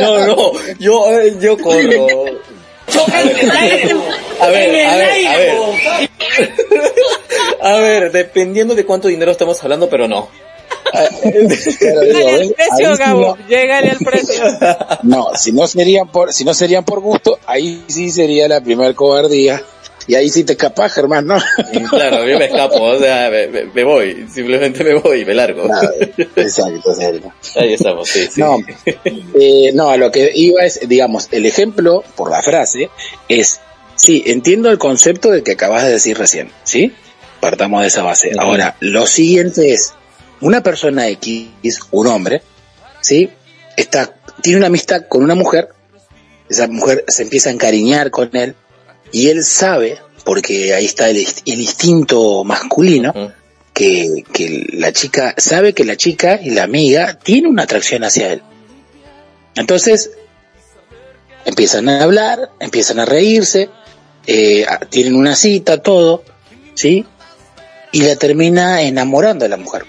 No, 0.00 0.26
no, 0.26 0.52
yo, 0.78 1.10
eh, 1.20 1.36
yo 1.40 1.56
corro. 1.58 2.06
En 3.06 3.38
el 3.38 3.50
aire, 3.50 3.94
bo. 3.94 4.04
A 4.40 4.48
ver, 4.48 4.74
En 4.74 4.86
a 4.86 4.92
el 4.94 4.98
ver, 4.98 5.08
aire, 5.10 5.28
a 5.28 5.36
ver. 5.38 5.56
bo. 5.56 5.74
A 7.62 7.74
ver, 7.80 8.12
dependiendo 8.12 8.74
de 8.74 8.84
cuánto 8.84 9.08
dinero 9.08 9.32
estamos 9.32 9.62
hablando, 9.62 9.88
pero 9.88 10.06
no. 10.08 10.28
Llegale 11.22 12.42
al 12.42 12.54
precio, 12.54 12.96
sí 12.96 13.02
Gabo. 13.02 13.36
Llegale 13.48 13.90
al 13.90 13.98
precio. 13.98 14.44
No, 15.02 15.34
si 15.34 15.52
no 15.52 15.66
serían 15.66 16.08
por, 16.08 16.32
si 16.32 16.44
no 16.44 16.54
serían 16.54 16.84
por 16.84 17.00
gusto, 17.00 17.38
ahí 17.46 17.82
sí 17.88 18.10
sería 18.10 18.48
la 18.48 18.60
primer 18.60 18.94
cobardía. 18.94 19.62
Y 20.08 20.14
ahí 20.14 20.28
sí 20.30 20.44
te 20.44 20.52
escapas, 20.52 20.92
Germán, 20.92 21.26
¿no? 21.26 21.36
Claro, 21.90 22.26
yo 22.28 22.38
me 22.38 22.44
escapo, 22.44 22.80
o 22.80 22.98
sea, 22.98 23.28
me, 23.30 23.48
me- 23.48 23.64
me 23.64 23.82
voy, 23.84 24.26
simplemente 24.32 24.84
me 24.84 24.94
voy, 24.94 25.24
me 25.24 25.34
largo. 25.34 25.68
Exacto, 26.36 26.94
Sergio. 26.94 27.32
Ahí 27.56 27.74
estamos, 27.74 28.08
sí, 28.08 28.28
sí. 28.30 28.40
No, 28.40 28.58
eh, 29.34 29.72
no, 29.74 29.90
a 29.90 29.96
lo 29.96 30.10
que 30.12 30.30
iba 30.34 30.64
es, 30.64 30.80
digamos, 30.88 31.28
el 31.32 31.44
ejemplo, 31.46 32.04
por 32.14 32.30
la 32.30 32.40
frase, 32.42 32.88
es, 33.28 33.60
sí, 33.96 34.22
entiendo 34.26 34.70
el 34.70 34.78
concepto 34.78 35.30
de 35.30 35.42
que 35.42 35.52
acabas 35.52 35.82
de 35.84 35.90
decir 35.92 36.16
recién, 36.16 36.52
¿sí? 36.62 36.92
Partamos 37.40 37.82
de 37.82 37.88
esa 37.88 38.02
base. 38.02 38.30
Ahora, 38.38 38.76
lo 38.80 39.06
siguiente 39.06 39.72
es, 39.72 39.92
una 40.40 40.62
persona 40.62 41.08
X, 41.08 41.48
un 41.90 42.06
hombre, 42.06 42.42
¿sí? 43.00 43.28
Está, 43.76 44.14
tiene 44.40 44.58
una 44.58 44.68
amistad 44.68 45.02
con 45.08 45.22
una 45.24 45.34
mujer, 45.34 45.70
esa 46.48 46.68
mujer 46.68 47.04
se 47.08 47.24
empieza 47.24 47.48
a 47.50 47.52
encariñar 47.52 48.10
con 48.12 48.30
él, 48.36 48.54
y 49.12 49.28
él 49.28 49.44
sabe, 49.44 49.98
porque 50.24 50.74
ahí 50.74 50.84
está 50.84 51.08
el, 51.08 51.18
inst- 51.18 51.42
el 51.46 51.60
instinto 51.60 52.44
masculino, 52.44 53.12
que, 53.72 54.24
que 54.32 54.66
la 54.72 54.92
chica 54.92 55.34
sabe 55.36 55.74
que 55.74 55.84
la 55.84 55.96
chica 55.96 56.40
y 56.42 56.50
la 56.50 56.62
amiga 56.62 57.18
tiene 57.18 57.48
una 57.48 57.64
atracción 57.64 58.04
hacia 58.04 58.32
él. 58.32 58.42
Entonces, 59.54 60.10
empiezan 61.44 61.88
a 61.88 62.02
hablar, 62.02 62.50
empiezan 62.58 63.00
a 63.00 63.04
reírse, 63.04 63.68
eh, 64.26 64.66
tienen 64.90 65.14
una 65.14 65.36
cita, 65.36 65.82
todo, 65.82 66.24
¿sí? 66.74 67.06
Y 67.92 68.02
la 68.02 68.16
termina 68.16 68.82
enamorando 68.82 69.44
a 69.44 69.48
la 69.48 69.56
mujer. 69.56 69.84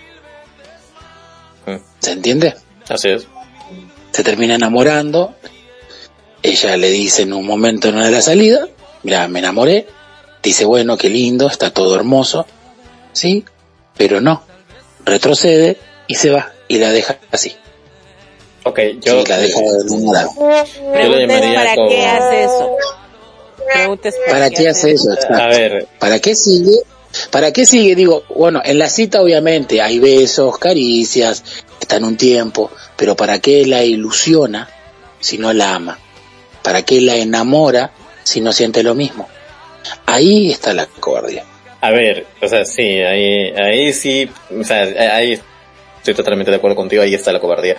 ¿Se 2.00 2.12
entiende? 2.12 2.56
Así 2.88 3.10
es. 3.10 3.28
Se 4.12 4.24
termina 4.24 4.56
enamorando. 4.56 5.36
Ella 6.44 6.78
le 6.78 6.90
dice 6.92 7.24
en 7.24 7.34
un 7.34 7.46
momento 7.46 7.90
en 7.90 7.96
una 7.96 8.06
de 8.06 8.12
las 8.12 8.26
salidas, 8.26 8.70
mira, 9.04 9.28
me 9.28 9.40
enamoré. 9.40 9.88
Dice, 10.44 10.66
bueno, 10.66 10.98
qué 10.98 11.10
lindo, 11.10 11.48
está 11.48 11.72
todo 11.72 11.96
hermoso. 11.96 12.46
Sí, 13.14 13.44
pero 13.98 14.22
no. 14.22 14.44
Retrocede 15.06 15.78
y 16.08 16.16
se 16.16 16.30
va 16.30 16.52
y 16.68 16.78
la 16.78 16.92
deja 16.92 17.18
así. 17.32 17.56
Ok, 18.64 18.80
yo, 19.02 19.22
sí, 19.22 19.30
la 19.30 19.38
deja 19.38 19.60
enamorada. 19.60 20.30
Pregunta 20.36 21.18
es, 21.18 21.28
llamaría 21.28 21.54
¿para 21.56 21.76
como- 21.76 21.90
qué 21.90 22.06
hace 22.06 22.44
eso? 22.44 22.72
¿Para 24.30 24.50
qué 24.50 24.70
hace 24.70 24.92
eso? 24.92 25.10
a 25.34 25.48
ver, 25.48 25.88
¿Para 26.00 26.20
qué 26.20 26.36
sigue? 26.36 26.76
¿Para 27.32 27.52
qué 27.52 27.66
sigue? 27.66 27.96
Digo, 27.96 28.24
bueno, 28.36 28.62
en 28.64 28.78
la 28.80 28.90
cita 28.90 29.22
obviamente 29.22 29.82
hay 29.82 30.00
besos, 30.00 30.58
caricias, 30.58 31.44
están 31.80 32.04
un 32.04 32.16
tiempo, 32.18 32.70
pero 32.96 33.16
¿para 33.16 33.40
qué 33.40 33.66
la 33.66 33.84
ilusiona 33.84 34.70
si 35.20 35.38
no 35.38 35.52
la 35.54 35.76
ama? 35.76 35.98
¿Para 36.62 36.84
qué 36.84 37.02
la 37.02 37.16
enamora 37.16 37.92
si 38.28 38.42
no 38.42 38.52
siente 38.52 38.84
lo 38.84 38.94
mismo? 38.94 39.28
Ahí 40.06 40.52
está 40.52 40.74
la 40.74 40.86
cobardía. 40.86 41.44
a 41.80 41.92
ver, 41.92 42.26
o 42.42 42.48
sea, 42.48 42.66
sí, 42.66 42.82
ahí, 43.02 43.52
ahí 43.56 43.94
sí, 43.94 44.30
o 44.60 44.64
sea, 44.64 44.82
ahí 45.16 45.40
estoy 45.98 46.14
totalmente 46.14 46.52
de 46.52 46.58
acuerdo 46.58 46.76
contigo, 46.76 47.04
ahí 47.04 47.14
está 47.14 47.32
la 47.32 47.40
cobardía. 47.40 47.78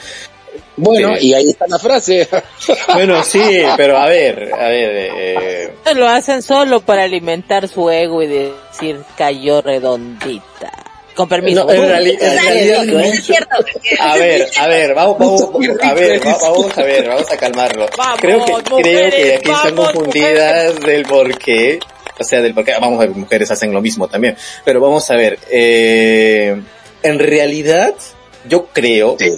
Bueno, 0.77 1.17
Sí. 1.19 1.29
y 1.29 1.35
ahí 1.35 1.51
está 1.51 1.67
la 1.69 1.79
frase. 1.79 2.27
Bueno, 2.95 3.23
sí, 3.23 3.63
pero 3.77 3.99
a 3.99 4.07
ver, 4.07 4.51
a 4.55 4.69
ver, 4.69 5.11
eh, 5.15 5.73
Lo 5.95 6.09
hacen 6.09 6.41
solo 6.43 6.81
para 6.81 7.03
alimentar 7.05 7.69
su 7.69 7.91
ego 7.91 8.23
y 8.23 8.27
decir 8.29 9.01
cayó 9.17 9.61
redondita. 9.61 10.73
Con 11.19 11.29
permiso. 11.29 11.65
No, 11.65 11.73
en 11.73 11.83
reali- 11.83 12.11
en 12.11 12.15
Exacto, 12.15 12.43
realidad 12.49 12.85
no. 12.85 12.99
es 13.01 13.25
cierto. 13.25 13.57
A 13.99 14.17
ver, 14.17 14.49
a 14.57 14.69
ver, 14.69 14.95
vamos, 14.95 15.19
vamos, 15.19 15.69
a 15.83 15.93
ver, 15.95 16.25
va- 16.25 16.39
vamos 16.41 16.79
a 16.79 16.83
ver, 16.85 17.09
vamos 17.09 17.33
a 17.33 17.37
calmarlo. 17.37 17.87
Vamos, 17.97 18.21
creo 18.21 18.45
que, 18.45 18.53
creo 18.63 19.11
que 19.11 19.35
aquí 19.35 19.51
están 19.51 19.75
vamos, 19.75 19.93
confundidas 19.95 20.79
del 20.81 21.03
por 21.07 21.37
qué, 21.37 21.81
o 22.21 22.23
sea, 22.23 22.41
del 22.41 22.55
por 22.55 22.65
qué, 22.65 22.75
vamos 22.81 22.99
a 23.03 23.07
ver, 23.07 23.11
mujeres 23.17 23.51
hacen 23.51 23.73
lo 23.73 23.81
mismo 23.81 24.07
también, 24.07 24.37
pero 24.65 24.81
vamos 24.81 25.11
a 25.11 25.17
ver, 25.17 25.41
eh, 25.51 26.55
en 27.03 27.19
realidad, 27.19 27.95
yo 28.49 28.67
creo 28.73 29.17
Sí. 29.19 29.33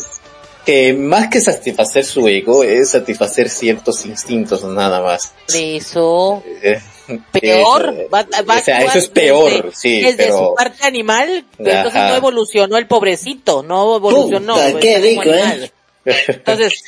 que 0.66 0.93
más 0.93 1.28
que 1.28 1.41
satisfacer 1.41 2.05
su 2.05 2.28
ego, 2.28 2.62
es 2.62 2.91
satisfacer 2.91 3.49
ciertos 3.49 4.05
instintos 4.05 4.62
nada 4.64 5.01
más. 5.01 5.33
Por 5.47 5.57
eso, 5.57 6.43
Eh, 6.62 6.78
peor. 7.18 7.94
eso, 7.98 8.08
va, 8.12 8.26
va 8.48 8.54
a 8.54 8.58
o 8.58 8.62
sea, 8.62 8.82
eso 8.82 8.98
es 8.98 9.08
peor, 9.08 9.50
desde- 9.50 9.76
sí, 9.76 10.00
Desde 10.00 10.16
pero... 10.16 10.38
su 10.38 10.54
parte 10.54 10.86
animal, 10.86 11.44
pero 11.58 11.70
entonces 11.70 12.00
Ajá. 12.00 12.11
no 12.11 12.16
evolucionó 12.16 12.76
el 12.78 12.86
pobrecito, 12.86 13.62
no 13.62 13.96
evolucionó. 13.96 14.54
Puta, 14.54 14.70
pues, 14.72 14.82
qué 14.82 14.98
rico, 14.98 15.22
¿eh? 15.24 15.70
Entonces, 16.02 16.82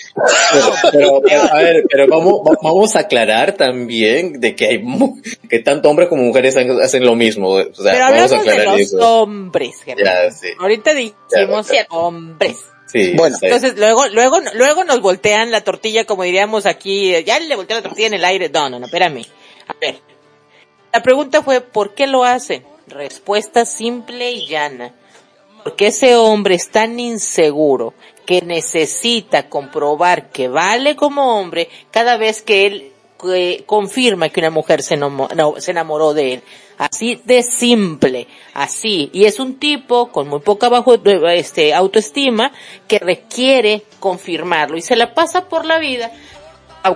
Pero, 0.90 1.20
pero, 1.28 1.42
a 1.52 1.56
ver, 1.56 1.84
pero 1.88 2.06
vamos, 2.08 2.40
va- 2.40 2.56
vamos 2.62 2.96
a 2.96 3.00
aclarar 3.00 3.52
también 3.52 4.40
de 4.40 4.56
que 4.56 4.66
hay 4.66 4.78
mu- 4.78 5.20
que 5.50 5.58
tanto 5.58 5.90
hombres 5.90 6.08
como 6.08 6.22
mujeres 6.22 6.56
hacen, 6.56 7.04
lo 7.04 7.14
mismo. 7.14 7.50
O 7.50 7.62
sea, 7.74 7.92
pero 7.92 7.98
vamos 7.98 8.02
a 8.02 8.06
hablamos 8.06 8.30
de 8.30 8.36
aclarar 8.50 8.66
los 8.72 8.80
eso. 8.80 8.98
hombres, 9.22 9.74
Germán. 9.84 10.04
Ya, 10.06 10.30
sí. 10.30 10.48
Ahorita 10.58 10.94
dijimos 10.94 11.68
Ya. 11.68 11.86
hombres. 11.90 12.56
Sí, 12.86 13.12
Bueno. 13.14 13.36
sí. 13.38 13.46
Entonces 13.46 13.76
luego, 13.78 14.06
luego, 14.08 14.38
luego 14.54 14.84
nos 14.84 15.00
voltean 15.00 15.50
la 15.50 15.62
tortilla, 15.62 16.04
como 16.04 16.22
diríamos 16.24 16.64
aquí, 16.66 17.12
ya 17.24 17.38
le 17.38 17.54
voltean 17.54 17.80
la 17.82 17.88
tortilla 17.88 18.06
en 18.08 18.14
el 18.14 18.24
aire. 18.24 18.48
No, 18.48 18.70
no, 18.70 18.78
no, 18.78 18.86
espérame. 18.86 19.24
A 19.68 19.74
ver. 19.80 19.96
La 20.93 21.03
pregunta 21.03 21.43
fue, 21.43 21.61
¿por 21.61 21.95
qué 21.95 22.07
lo 22.07 22.24
hacen? 22.24 22.64
Respuesta 22.86 23.64
simple 23.64 24.32
y 24.32 24.47
llana. 24.47 24.93
Porque 25.64 25.86
ese 25.86 26.16
hombre 26.16 26.57
es 26.57 26.70
tan 26.70 27.01
inseguro 27.01 27.95
que 28.26 28.43
necesita 28.43 29.49
comprobar 29.49 30.30
que 30.30 30.49
vale 30.49 30.97
como 30.97 31.40
hombre 31.40 31.68
cada 31.90 32.16
vez 32.16 32.43
que 32.43 32.66
él 32.66 32.93
confirma 33.66 34.28
que 34.28 34.40
una 34.40 34.51
mujer 34.51 34.82
se, 34.82 34.97
no, 34.97 35.28
se 35.59 35.70
enamoró 35.70 36.12
de 36.12 36.34
él. 36.34 36.43
Así 36.76 37.20
de 37.24 37.43
simple, 37.43 38.26
así. 38.53 39.09
Y 39.12 39.24
es 39.24 39.38
un 39.38 39.59
tipo 39.59 40.11
con 40.11 40.28
muy 40.28 40.40
poca 40.40 40.68
bajo, 40.68 40.95
este, 40.95 41.72
autoestima 41.72 42.53
que 42.88 42.99
requiere 42.99 43.84
confirmarlo 44.01 44.76
y 44.76 44.82
se 44.82 44.97
la 44.97 45.14
pasa 45.14 45.49
por 45.49 45.64
la 45.64 45.78
vida 45.78 46.11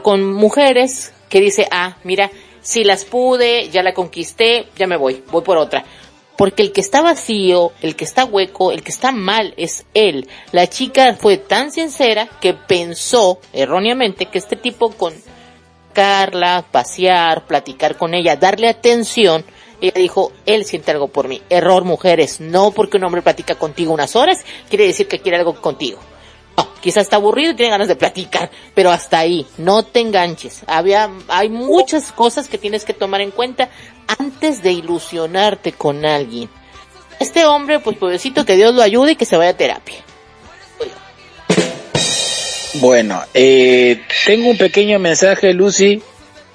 con 0.03 0.33
mujeres 0.33 1.15
que 1.29 1.41
dice, 1.41 1.69
ah, 1.71 1.97
mira, 2.03 2.31
si 2.67 2.83
las 2.83 3.05
pude, 3.05 3.69
ya 3.71 3.85
la 3.85 3.95
conquisté, 3.95 4.67
ya 4.77 4.89
me 4.89 4.97
voy, 4.97 5.23
voy 5.31 5.43
por 5.43 5.57
otra. 5.57 5.85
Porque 6.37 6.65
el 6.65 6.73
que 6.73 6.81
está 6.81 7.01
vacío, 7.01 7.71
el 7.81 7.95
que 7.95 8.03
está 8.03 8.25
hueco, 8.25 8.73
el 8.73 8.83
que 8.83 8.91
está 8.91 9.13
mal 9.13 9.55
es 9.57 9.87
él. 9.95 10.29
La 10.51 10.67
chica 10.67 11.15
fue 11.15 11.37
tan 11.37 11.71
sincera 11.71 12.27
que 12.41 12.55
pensó 12.55 13.39
erróneamente 13.53 14.27
que 14.27 14.39
este 14.39 14.57
tipo 14.57 14.91
con 14.91 15.15
Carla, 15.93 16.65
pasear, 16.73 17.47
platicar 17.47 17.97
con 17.97 18.15
ella, 18.15 18.35
darle 18.35 18.69
atención, 18.69 19.45
ella 19.81 19.93
dijo, 19.95 20.33
él 20.45 20.65
siente 20.65 20.91
algo 20.91 21.07
por 21.07 21.29
mí. 21.29 21.41
Error 21.49 21.85
mujeres, 21.85 22.41
no 22.41 22.73
porque 22.73 22.97
un 22.97 23.05
hombre 23.05 23.23
platica 23.23 23.55
contigo 23.55 23.95
unas 23.95 24.17
horas, 24.17 24.45
quiere 24.69 24.87
decir 24.87 25.07
que 25.07 25.21
quiere 25.21 25.39
algo 25.39 25.55
contigo. 25.55 26.01
No, 26.57 26.69
quizás 26.81 27.05
está 27.05 27.17
aburrido 27.17 27.53
y 27.53 27.57
tiene 27.57 27.71
ganas 27.71 27.89
de 27.89 27.97
platicar, 27.97 28.51
pero 28.75 28.91
hasta 28.91 29.19
ahí, 29.19 29.47
no 29.59 29.83
te 29.83 30.01
enganches. 30.01 30.63
Había, 30.67 31.11
hay 31.29 31.49
muchas 31.49 32.13
cosas 32.13 32.49
que 32.49 32.59
tienes 32.59 32.85
que 32.85 32.95
tomar 32.95 33.21
en 33.21 33.31
cuenta 33.31 33.71
antes 34.19 34.63
de 34.63 34.73
ilusionarte 34.73 35.73
con 35.73 36.05
alguien. 36.05 36.49
Este 37.19 37.45
hombre, 37.45 37.81
pues 37.81 37.97
pobrecito, 37.97 38.45
que 38.45 38.57
Dios 38.57 38.75
lo 38.75 38.83
ayude 38.83 39.13
y 39.13 39.17
que 39.17 39.25
se 39.25 39.37
vaya 39.37 39.51
a 39.51 39.57
terapia. 39.57 40.05
Bueno, 42.75 43.23
eh, 43.33 44.03
tengo 44.27 44.51
un 44.51 44.59
pequeño 44.59 44.99
mensaje, 44.99 45.55
Lucy. 45.55 46.03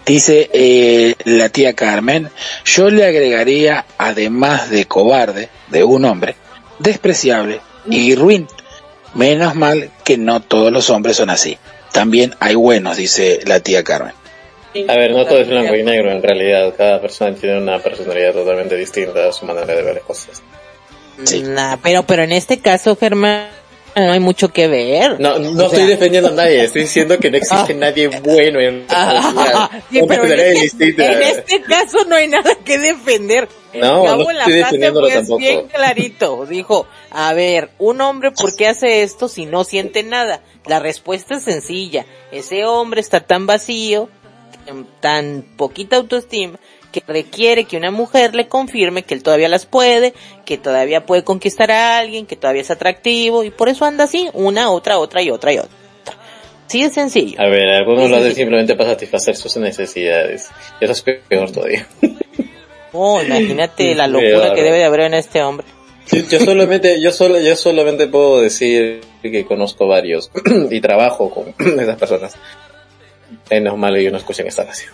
Dice 0.06 0.50
eh, 0.52 1.16
la 1.26 1.50
tía 1.50 1.74
Carmen, 1.74 2.30
yo 2.66 2.90
le 2.90 3.06
agregaría, 3.06 3.86
además 3.98 4.70
de 4.70 4.86
cobarde, 4.86 5.50
de 5.70 5.84
un 5.84 6.06
hombre, 6.06 6.36
despreciable 6.80 7.62
y 7.88 8.16
ruin. 8.16 8.48
Menos 9.14 9.56
mal 9.56 9.92
que 10.04 10.18
no 10.18 10.42
todos 10.42 10.72
los 10.72 10.90
hombres 10.90 11.18
son 11.18 11.30
así. 11.30 11.58
También 11.92 12.36
hay 12.40 12.56
buenos, 12.56 12.98
dice 12.98 13.40
la 13.46 13.60
tía 13.60 13.84
Carmen. 13.84 14.14
A 14.88 14.96
ver, 14.96 15.12
no 15.12 15.26
todo 15.26 15.40
es 15.40 15.50
blanco 15.50 15.76
y 15.76 15.84
negro 15.84 16.12
en 16.12 16.24
realidad. 16.24 16.74
Cada 16.78 17.02
persona 17.02 17.36
tiene 17.36 17.58
una 17.58 17.80
personalidad 17.80 18.34
totalmente 18.34 18.78
distinta 18.78 19.28
a 19.28 19.32
su 19.34 19.46
manera 19.46 19.74
de 19.76 19.82
ver 19.82 19.96
las 19.96 20.04
cosas. 20.04 20.42
Sí. 21.26 21.44
Nah, 21.44 21.78
pero, 21.84 22.04
pero 22.04 22.24
en 22.24 22.32
este 22.32 22.60
caso, 22.60 22.96
Germán, 22.96 23.48
no 23.96 24.12
hay 24.12 24.20
mucho 24.20 24.50
que 24.50 24.68
ver. 24.68 25.20
No, 25.20 25.38
no 25.40 25.64
O 25.64 25.66
estoy 25.68 25.86
defendiendo 25.86 26.30
a 26.30 26.34
nadie, 26.34 26.64
estoy 26.64 26.84
diciendo 26.84 27.18
que 27.20 27.30
no 27.30 27.38
existe 27.38 27.74
nadie 27.74 28.08
bueno 28.08 28.60
en 28.60 28.86
Ah, 28.90 29.70
sí, 29.90 30.00
Una 30.00 30.08
pero 30.08 30.24
en 30.24 30.30
personalidad 30.30 30.64
este, 30.64 30.86
en 30.88 31.22
este 31.22 31.62
caso 31.64 32.06
no 32.08 32.16
hay 32.16 32.28
nada 32.28 32.56
que 32.64 32.78
defender. 32.78 33.48
No, 33.74 34.06
la 34.34 34.46
frase 34.46 34.92
fue 34.92 35.12
tampoco. 35.12 35.38
bien 35.38 35.68
clarito. 35.68 36.46
Dijo, 36.46 36.88
a 37.10 37.34
ver, 37.34 37.72
un 37.80 38.02
hombre, 38.02 38.32
¿por 38.32 38.56
qué 38.56 38.68
hace 38.68 39.04
esto 39.04 39.28
si 39.30 39.46
no 39.46 39.64
siente 39.64 40.04
nada? 40.04 40.42
La 40.66 40.80
respuesta 40.80 41.36
es 41.36 41.44
sencilla. 41.44 42.06
Ese 42.32 42.66
hombre 42.66 43.02
está 43.02 43.22
tan 43.22 43.48
vacío, 43.48 44.10
tan 45.00 45.46
poquita 45.58 45.98
autoestima, 45.98 46.60
que 46.92 47.02
requiere 47.08 47.66
que 47.66 47.78
una 47.78 47.92
mujer 47.92 48.36
le 48.36 48.48
confirme 48.48 49.04
que 49.04 49.14
él 49.14 49.24
todavía 49.24 49.50
las 49.50 49.66
puede, 49.66 50.14
que 50.46 50.58
todavía 50.58 51.06
puede 51.06 51.24
conquistar 51.24 51.72
a 51.72 52.00
alguien, 52.00 52.26
que 52.26 52.36
todavía 52.36 52.62
es 52.62 52.72
atractivo, 52.72 53.44
y 53.44 53.50
por 53.50 53.70
eso 53.70 53.86
anda 53.86 54.04
así, 54.04 54.30
una, 54.34 54.72
otra, 54.72 55.00
otra 55.00 55.22
y 55.22 55.30
otra 55.32 55.54
y 55.54 55.60
otra. 55.60 55.72
Sí 56.68 56.84
es 56.84 56.94
sencillo. 56.94 57.40
A 57.42 57.48
ver, 57.48 57.68
algunos 57.70 58.10
lo 58.10 58.18
hacen 58.18 58.34
simplemente 58.34 58.76
para 58.76 58.92
satisfacer 58.92 59.36
sus 59.36 59.58
necesidades. 59.58 60.50
Eso 60.80 60.92
es 60.94 61.02
peor 61.02 61.52
todavía. 61.52 61.88
Oh, 62.94 63.22
imagínate 63.22 63.96
la 63.96 64.06
locura 64.06 64.54
que 64.54 64.64
debe 64.64 64.78
de 64.78 64.84
haber 64.84 65.00
en 65.02 65.14
este 65.14 65.42
hombre. 65.42 65.66
Yo 66.30 66.40
solamente, 66.42 67.02
yo 67.02 67.14
solo, 67.14 67.40
yo 67.40 67.56
solamente 67.56 68.08
puedo 68.08 68.42
decir 68.42 69.00
que 69.22 69.46
conozco 69.46 69.88
varios 69.88 70.30
y 70.70 70.82
trabajo 70.82 71.30
con 71.30 71.54
esas 71.80 71.98
personas. 71.98 72.36
Menos 73.52 73.78
mal 73.78 73.98
y 74.00 74.10
no 74.10 74.18
escuchen 74.18 74.48
esta 74.48 74.66
canción. 74.66 74.94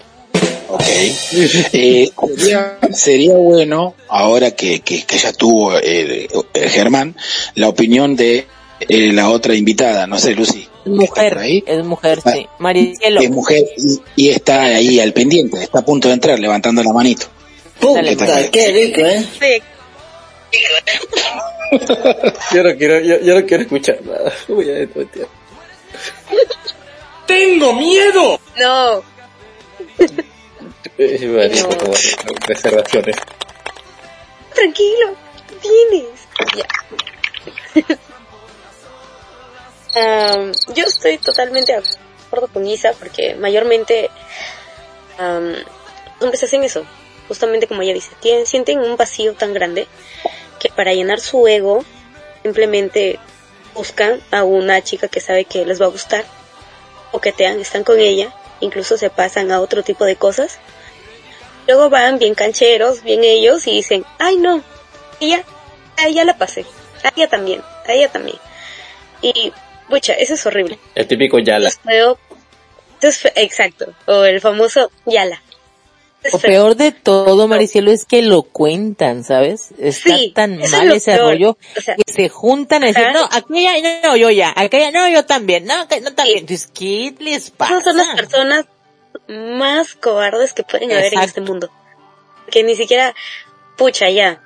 Ok. 0.69 0.81
Eh, 1.73 2.09
sería, 2.37 2.77
sería 2.93 3.33
bueno, 3.35 3.93
ahora 4.09 4.51
que, 4.51 4.81
que, 4.81 5.03
que 5.05 5.17
ya 5.17 5.31
tuvo 5.31 5.77
el, 5.77 6.27
el 6.53 6.69
Germán, 6.69 7.15
la 7.55 7.69
opinión 7.69 8.15
de 8.15 8.45
eh, 8.79 9.13
la 9.13 9.29
otra 9.29 9.53
invitada, 9.55 10.07
no 10.07 10.17
sé, 10.19 10.33
Lucy. 10.33 10.61
¿está 10.61 10.89
Mujer, 10.89 11.37
ahí? 11.37 11.63
es 11.67 11.83
mujer, 11.85 12.19
Ah, 12.25 12.31
sí. 12.33 12.47
Maricielo. 12.59 13.21
Es 13.21 13.29
mujer 13.29 13.63
y, 13.77 14.01
y 14.15 14.29
está 14.29 14.63
ahí 14.63 14.99
al 14.99 15.13
pendiente, 15.13 15.61
está 15.63 15.79
a 15.79 15.85
punto 15.85 16.07
de 16.07 16.15
entrar, 16.15 16.39
levantando 16.39 16.81
la 16.83 16.91
manito. 16.93 17.27
Puta, 17.79 18.49
qué 18.51 18.71
rico, 18.71 19.01
¿eh? 19.01 19.25
Sí. 19.39 19.61
Yo 22.55 22.63
no 22.63 22.75
quiero, 22.77 22.99
yo, 23.01 23.19
yo 23.19 23.35
no 23.39 23.45
quiero 23.45 23.63
escuchar 23.63 23.99
nada. 24.05 24.31
Voy 24.47 24.69
a. 24.71 24.87
¡Tengo 27.27 27.73
miedo! 27.73 28.39
No. 28.57 29.03
Eh, 30.97 31.63
como 31.79 31.93
reservaciones. 32.47 33.17
Tranquilo. 34.55 35.15
Tienes. 35.61 36.27
Ya. 36.55 36.67
Yo 40.73 40.85
estoy 40.85 41.17
totalmente 41.17 41.71
de 41.73 41.83
acuerdo 42.27 42.47
con 42.47 42.65
Isa 42.65 42.93
porque 42.97 43.35
mayormente 43.35 44.09
los 45.19 45.65
hombres 46.21 46.43
hacen 46.43 46.63
eso. 46.63 46.85
Justamente 47.27 47.67
como 47.67 47.81
ella 47.81 47.93
dice, 47.93 48.11
tienen, 48.21 48.45
sienten 48.45 48.79
un 48.79 48.95
vacío 48.95 49.33
tan 49.33 49.53
grande 49.53 49.87
que 50.59 50.69
para 50.69 50.93
llenar 50.93 51.19
su 51.19 51.45
ego 51.47 51.83
simplemente 52.41 53.19
buscan 53.73 54.21
a 54.31 54.43
una 54.43 54.81
chica 54.81 55.09
que 55.09 55.19
sabe 55.19 55.45
que 55.45 55.65
les 55.65 55.81
va 55.81 55.87
a 55.87 55.89
gustar 55.89 56.23
o 57.11 57.19
que 57.19 57.31
te 57.31 57.45
están 57.59 57.83
con 57.83 57.99
ella, 57.99 58.33
incluso 58.59 58.97
se 58.97 59.09
pasan 59.09 59.51
a 59.51 59.61
otro 59.61 59.83
tipo 59.83 60.05
de 60.05 60.15
cosas. 60.15 60.59
Luego 61.67 61.89
van 61.89 62.19
bien 62.19 62.35
cancheros, 62.35 63.03
bien 63.03 63.23
ellos 63.23 63.67
y 63.67 63.71
dicen, 63.71 64.05
ay 64.19 64.37
no, 64.37 64.63
ella, 65.19 65.43
a 65.97 66.07
ella 66.07 66.23
la 66.23 66.37
pasé, 66.37 66.65
a 67.03 67.11
ella 67.15 67.27
también, 67.27 67.61
a 67.85 67.93
ella 67.93 68.09
también. 68.09 68.37
Y, 69.21 69.51
pucha, 69.89 70.13
eso 70.13 70.35
es 70.35 70.45
horrible. 70.45 70.79
El 70.95 71.07
típico 71.07 71.39
Yala. 71.39 71.69
Exacto, 73.35 73.93
o 74.05 74.23
el 74.23 74.41
famoso 74.41 74.91
Yala. 75.05 75.41
Lo 76.31 76.39
peor 76.39 76.75
de 76.75 76.91
todo, 76.91 77.47
Maricielo, 77.47 77.91
es 77.91 78.05
que 78.05 78.21
lo 78.21 78.43
cuentan, 78.43 79.23
¿sabes? 79.23 79.69
Está 79.79 80.17
Sí, 80.17 80.31
tan 80.35 80.59
es 80.61 80.71
mal 80.71 80.91
ese 80.91 81.13
peor. 81.15 81.31
rollo 81.33 81.57
O 81.77 81.81
sea, 81.81 81.95
que 81.95 82.11
se 82.11 82.27
juntan 82.29 82.83
a 82.83 82.87
decir, 82.87 83.03
Ajá. 83.03 83.13
no, 83.13 83.29
aquella 83.31 84.01
no, 84.03 84.15
yo 84.17 84.29
ya, 84.29 84.51
aquella 84.55 84.91
no, 84.91 85.07
yo 85.07 85.25
también, 85.25 85.65
no, 85.65 85.77
no 85.77 86.13
también. 86.13 86.39
Entonces, 86.39 86.69
¿qué 86.73 87.13
les 87.19 87.51
pasa? 87.51 87.77
Esas 87.79 87.83
son 87.83 87.97
las 87.97 88.15
personas 88.15 88.65
más 89.27 89.93
cobardes 89.95 90.53
que 90.53 90.63
pueden 90.63 90.91
haber 90.91 91.13
en 91.13 91.21
este 91.21 91.41
mundo. 91.41 91.69
Que 92.51 92.63
ni 92.63 92.75
siquiera, 92.75 93.13
pucha, 93.77 94.09
ya, 94.09 94.41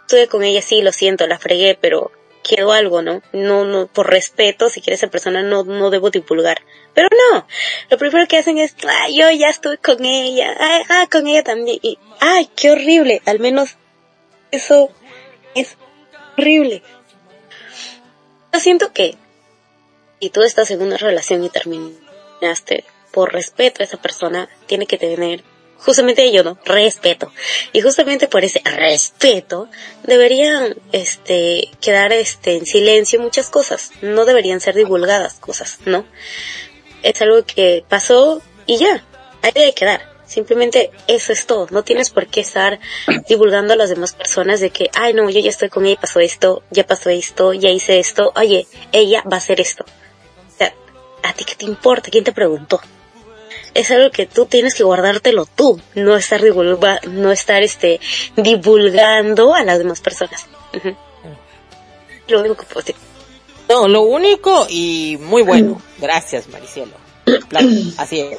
estuve 0.00 0.28
con 0.28 0.42
ella, 0.44 0.62
sí, 0.62 0.80
lo 0.82 0.92
siento, 0.92 1.26
la 1.26 1.38
fregué, 1.38 1.76
pero 1.80 2.10
quedó 2.42 2.72
algo, 2.72 3.02
¿no? 3.02 3.22
No, 3.32 3.64
no, 3.64 3.86
por 3.86 4.10
respeto, 4.10 4.68
si 4.68 4.80
quieres 4.80 5.00
esa 5.00 5.10
persona, 5.10 5.42
no, 5.42 5.64
no 5.64 5.90
debo 5.90 6.10
divulgar. 6.10 6.62
Pero 6.94 7.08
no, 7.10 7.46
lo 7.90 7.98
primero 7.98 8.26
que 8.26 8.38
hacen 8.38 8.58
es, 8.58 8.74
ah, 8.86 9.08
yo 9.08 9.30
ya 9.30 9.48
estuve 9.48 9.78
con 9.78 10.04
ella, 10.04 10.54
ah, 10.58 10.82
ah, 10.88 11.08
con 11.10 11.26
ella 11.26 11.42
también, 11.42 11.78
y, 11.82 11.98
ay, 12.20 12.48
qué 12.54 12.70
horrible, 12.70 13.22
al 13.24 13.38
menos 13.38 13.76
eso 14.50 14.90
es 15.54 15.76
horrible. 16.36 16.82
Yo 18.52 18.60
siento 18.60 18.92
que 18.92 19.16
si 20.20 20.30
tú 20.30 20.42
estás 20.42 20.70
en 20.70 20.82
una 20.82 20.98
relación 20.98 21.42
y 21.42 21.48
terminaste 21.48 22.84
por 23.12 23.32
respeto 23.32 23.82
a 23.82 23.86
esa 23.86 24.00
persona, 24.00 24.48
tiene 24.66 24.86
que 24.86 24.98
tener 24.98 25.42
justamente 25.84 26.24
ello, 26.24 26.44
¿no? 26.44 26.58
Respeto. 26.64 27.32
Y 27.72 27.80
justamente 27.80 28.28
por 28.28 28.44
ese 28.44 28.62
respeto 28.64 29.68
deberían 30.04 30.76
este 30.92 31.68
quedar 31.80 32.12
este 32.12 32.56
en 32.56 32.66
silencio 32.66 33.20
muchas 33.20 33.50
cosas, 33.50 33.90
no 34.00 34.24
deberían 34.24 34.60
ser 34.60 34.74
divulgadas 34.74 35.34
cosas, 35.34 35.78
¿no? 35.84 36.04
Es 37.02 37.20
algo 37.20 37.44
que 37.44 37.84
pasó 37.88 38.42
y 38.66 38.78
ya, 38.78 39.04
ahí 39.42 39.52
debe 39.52 39.74
quedar. 39.74 40.12
Simplemente 40.24 40.90
eso 41.08 41.32
es 41.32 41.44
todo. 41.44 41.66
No 41.70 41.84
tienes 41.84 42.08
por 42.08 42.26
qué 42.26 42.40
estar 42.40 42.80
divulgando 43.28 43.74
a 43.74 43.76
las 43.76 43.90
demás 43.90 44.14
personas 44.14 44.60
de 44.60 44.70
que, 44.70 44.88
ay 44.94 45.12
no, 45.12 45.28
yo 45.28 45.40
ya 45.40 45.50
estoy 45.50 45.68
con 45.68 45.84
ella, 45.84 46.00
pasó 46.00 46.20
esto, 46.20 46.62
ya 46.70 46.86
pasó 46.86 47.10
esto, 47.10 47.52
ya 47.52 47.68
hice 47.68 47.98
esto, 47.98 48.32
oye, 48.34 48.66
ella 48.92 49.22
va 49.30 49.36
a 49.36 49.38
hacer 49.38 49.60
esto. 49.60 49.84
O 49.84 50.56
sea, 50.56 50.72
¿a 51.22 51.34
ti 51.34 51.44
qué 51.44 51.54
te 51.54 51.66
importa? 51.66 52.10
¿Quién 52.10 52.24
te 52.24 52.32
preguntó? 52.32 52.80
Es 53.74 53.90
algo 53.90 54.10
que 54.10 54.26
tú 54.26 54.46
tienes 54.46 54.74
que 54.74 54.84
guardártelo 54.84 55.46
tú, 55.46 55.80
no 55.94 56.16
estar 56.16 56.42
divulga, 56.42 57.00
no 57.08 57.32
estar 57.32 57.62
este 57.62 58.00
divulgando 58.36 59.54
a 59.54 59.64
las 59.64 59.78
demás 59.78 60.00
personas. 60.00 60.46
Lo 62.28 62.40
único 62.40 62.56
que 62.56 62.64
puedo 62.64 62.80
decir. 62.80 62.96
No, 63.68 63.88
lo 63.88 64.02
único 64.02 64.66
y 64.68 65.18
muy 65.20 65.42
bueno. 65.42 65.80
Gracias, 65.98 66.48
Maricielo. 66.48 67.02
Así 67.96 68.20
es. 68.20 68.38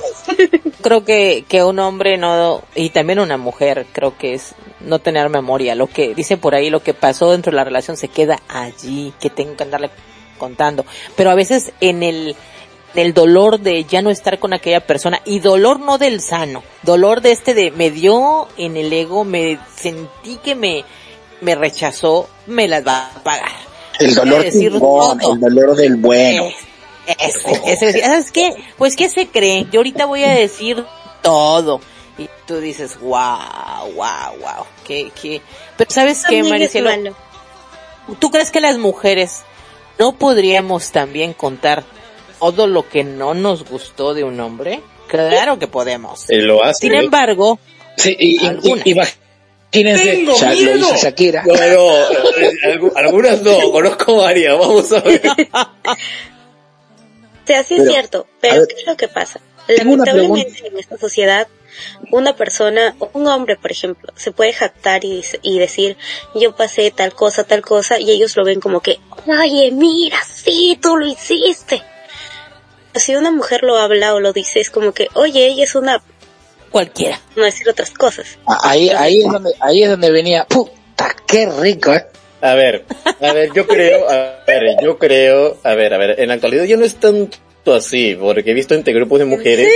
Creo 0.82 1.06
que, 1.06 1.46
que 1.48 1.64
un 1.64 1.80
hombre 1.80 2.18
no, 2.18 2.64
y 2.76 2.90
también 2.90 3.20
una 3.20 3.38
mujer, 3.38 3.86
creo 3.94 4.18
que 4.18 4.34
es 4.34 4.54
no 4.82 5.00
tener 5.00 5.30
memoria. 5.30 5.76
Lo 5.76 5.88
que 5.88 6.14
dice 6.14 6.38
por 6.38 6.56
ahí, 6.56 6.70
lo 6.70 6.84
que 6.84 6.94
pasó 6.94 7.32
dentro 7.32 7.52
de 7.52 7.56
la 7.56 7.64
relación 7.64 7.98
se 7.98 8.10
queda 8.10 8.42
allí, 8.48 9.14
que 9.20 9.30
tengo 9.30 9.56
que 9.56 9.64
andarle 9.64 9.90
contando. 10.38 10.86
Pero 11.16 11.32
a 11.32 11.36
veces 11.36 11.72
en 11.80 12.04
el, 12.04 12.36
en 12.94 13.02
el 13.02 13.14
dolor 13.14 13.60
de 13.60 13.84
ya 13.86 14.02
no 14.02 14.10
estar 14.10 14.40
con 14.40 14.54
aquella 14.54 14.82
persona, 14.82 15.22
y 15.26 15.40
dolor 15.40 15.80
no 15.80 15.98
del 15.98 16.22
sano, 16.22 16.64
dolor 16.84 17.22
de 17.22 17.32
este 17.32 17.54
de 17.54 17.72
me 17.72 17.92
dio 17.92 18.48
en 18.58 18.78
el 18.78 18.92
ego, 18.94 19.24
me 19.24 19.60
sentí 19.76 20.38
que 20.38 20.56
me, 20.56 20.84
me 21.42 21.56
rechazó, 21.56 22.28
me 22.48 22.68
las 22.68 22.86
va 22.86 23.08
a 23.08 23.24
pagar. 23.24 23.52
El 24.00 24.16
dolor 24.16 24.44
decir 24.44 24.78
todo. 24.80 25.18
el 25.34 25.40
dolor 25.40 25.76
del 25.76 25.96
bueno. 25.96 26.50
Ese, 27.06 27.62
ese, 27.66 28.00
¿sabes 28.00 28.32
qué? 28.32 28.56
Pues 28.78 28.96
¿qué 28.96 29.10
se 29.10 29.28
cree? 29.28 29.68
Yo 29.72 29.82
ahorita 29.82 30.06
voy 30.06 30.24
a 30.24 30.32
decir 30.32 30.86
todo. 31.22 31.82
Y 32.18 32.30
tú 32.46 32.60
dices, 32.60 33.00
wow, 33.00 33.92
wow, 33.96 34.40
wow, 34.40 34.66
qué, 34.86 35.12
qué. 35.20 35.42
Pero 35.78 35.92
¿sabes 35.92 36.24
qué, 36.28 36.40
es 36.40 36.48
Maricelo? 36.48 36.90
¿Tú 38.20 38.30
crees 38.30 38.52
que 38.52 38.62
las 38.62 38.78
mujeres 38.78 39.44
¿no 40.00 40.14
podríamos 40.14 40.92
también 40.92 41.34
contar 41.34 41.84
todo 42.52 42.68
lo 42.68 42.88
que 42.90 43.04
no 43.04 43.34
nos 43.34 43.68
gustó 43.70 44.14
de 44.14 44.24
un 44.24 44.40
hombre? 44.40 44.82
Claro 45.08 45.60
que 45.60 45.68
podemos. 45.68 46.30
Él 46.30 46.48
lo 46.48 46.64
hace. 46.64 46.88
Sin 46.88 46.96
embargo, 46.96 47.60
Sí, 47.98 48.16
y, 48.20 48.44
y- 48.44 48.48
Algunas. 48.48 48.88
y- 48.88 48.92
imagínense, 48.92 50.12
Tengo 50.16 50.34
ya 50.36 50.50
lo 50.50 50.56
miedo. 50.56 50.76
hizo 50.78 50.96
Shakira. 50.96 51.44
No, 51.46 51.54
no, 51.54 51.62
eh, 51.62 52.52
algu- 52.64 52.94
algunas 52.96 53.42
no, 53.44 53.72
conozco 53.72 54.16
varias, 54.18 54.58
vamos 54.58 54.92
a 54.92 55.00
ver. 55.02 55.22
O 55.28 55.28
sea, 57.46 57.64
sí 57.64 57.76
es 57.76 57.82
Pero, 57.82 57.92
cierto, 57.92 58.28
pero 58.42 58.56
ver, 58.62 58.68
¿qué 58.68 58.76
es 58.82 58.88
lo 58.88 58.98
que 58.98 59.08
pasa? 59.08 59.40
Lamentablemente 59.68 60.68
en 60.68 60.78
esta 60.78 60.98
sociedad, 60.98 61.48
una 62.12 62.36
persona, 62.36 62.96
un 63.14 63.28
hombre, 63.28 63.56
por 63.58 63.72
ejemplo, 63.72 64.12
se 64.16 64.32
puede 64.32 64.54
jactar 64.54 65.04
y 65.06 65.24
decir, 65.60 65.98
yo 66.36 66.56
pasé 66.56 66.92
tal 66.92 67.14
cosa, 67.14 67.44
tal 67.46 67.62
cosa, 67.62 68.00
y 68.00 68.12
ellos 68.12 68.36
lo 68.36 68.44
ven 68.46 68.60
como 68.60 68.80
que, 68.82 69.00
oye, 69.28 69.72
mira, 69.72 70.18
sí, 70.24 70.78
tú 70.82 70.98
lo 70.98 71.06
hiciste. 71.06 71.82
Si 72.96 73.16
una 73.16 73.32
mujer 73.32 73.64
lo 73.64 73.78
habla 73.78 74.14
o 74.14 74.20
lo 74.20 74.34
dice, 74.34 74.60
es 74.60 74.70
como 74.70 74.92
que, 74.92 75.08
oye, 75.16 75.48
ella 75.48 75.64
es 75.64 75.76
una, 75.76 76.02
cualquiera. 76.70 77.20
no 77.36 77.44
decir 77.44 77.70
otras 77.70 77.92
cosas. 77.92 78.38
Ah, 78.48 78.58
Ahí, 78.64 78.90
ahí 78.90 79.22
es 79.22 79.32
donde, 79.32 79.54
ahí 79.60 79.84
es 79.84 79.90
donde 79.90 80.12
venía, 80.12 80.46
puta, 80.46 81.16
qué 81.28 81.46
rico, 81.46 81.94
eh. 81.94 82.06
A 82.42 82.56
ver, 82.56 82.84
a 83.22 83.32
ver, 83.32 83.54
yo 83.54 83.66
creo, 83.66 84.10
a 84.10 84.44
ver, 84.46 84.76
yo 84.84 84.98
creo, 84.98 85.58
a 85.64 85.76
ver, 85.76 85.94
a 85.94 85.98
ver, 85.98 86.20
en 86.20 86.28
la 86.28 86.34
actualidad 86.34 86.66
yo 86.66 86.76
no 86.76 86.84
es 86.84 86.96
tanto 86.96 87.74
así, 87.74 88.18
porque 88.20 88.52
he 88.52 88.54
visto 88.54 88.74
entre 88.74 88.94
grupos 88.94 89.20
de 89.20 89.26
mujeres, 89.26 89.72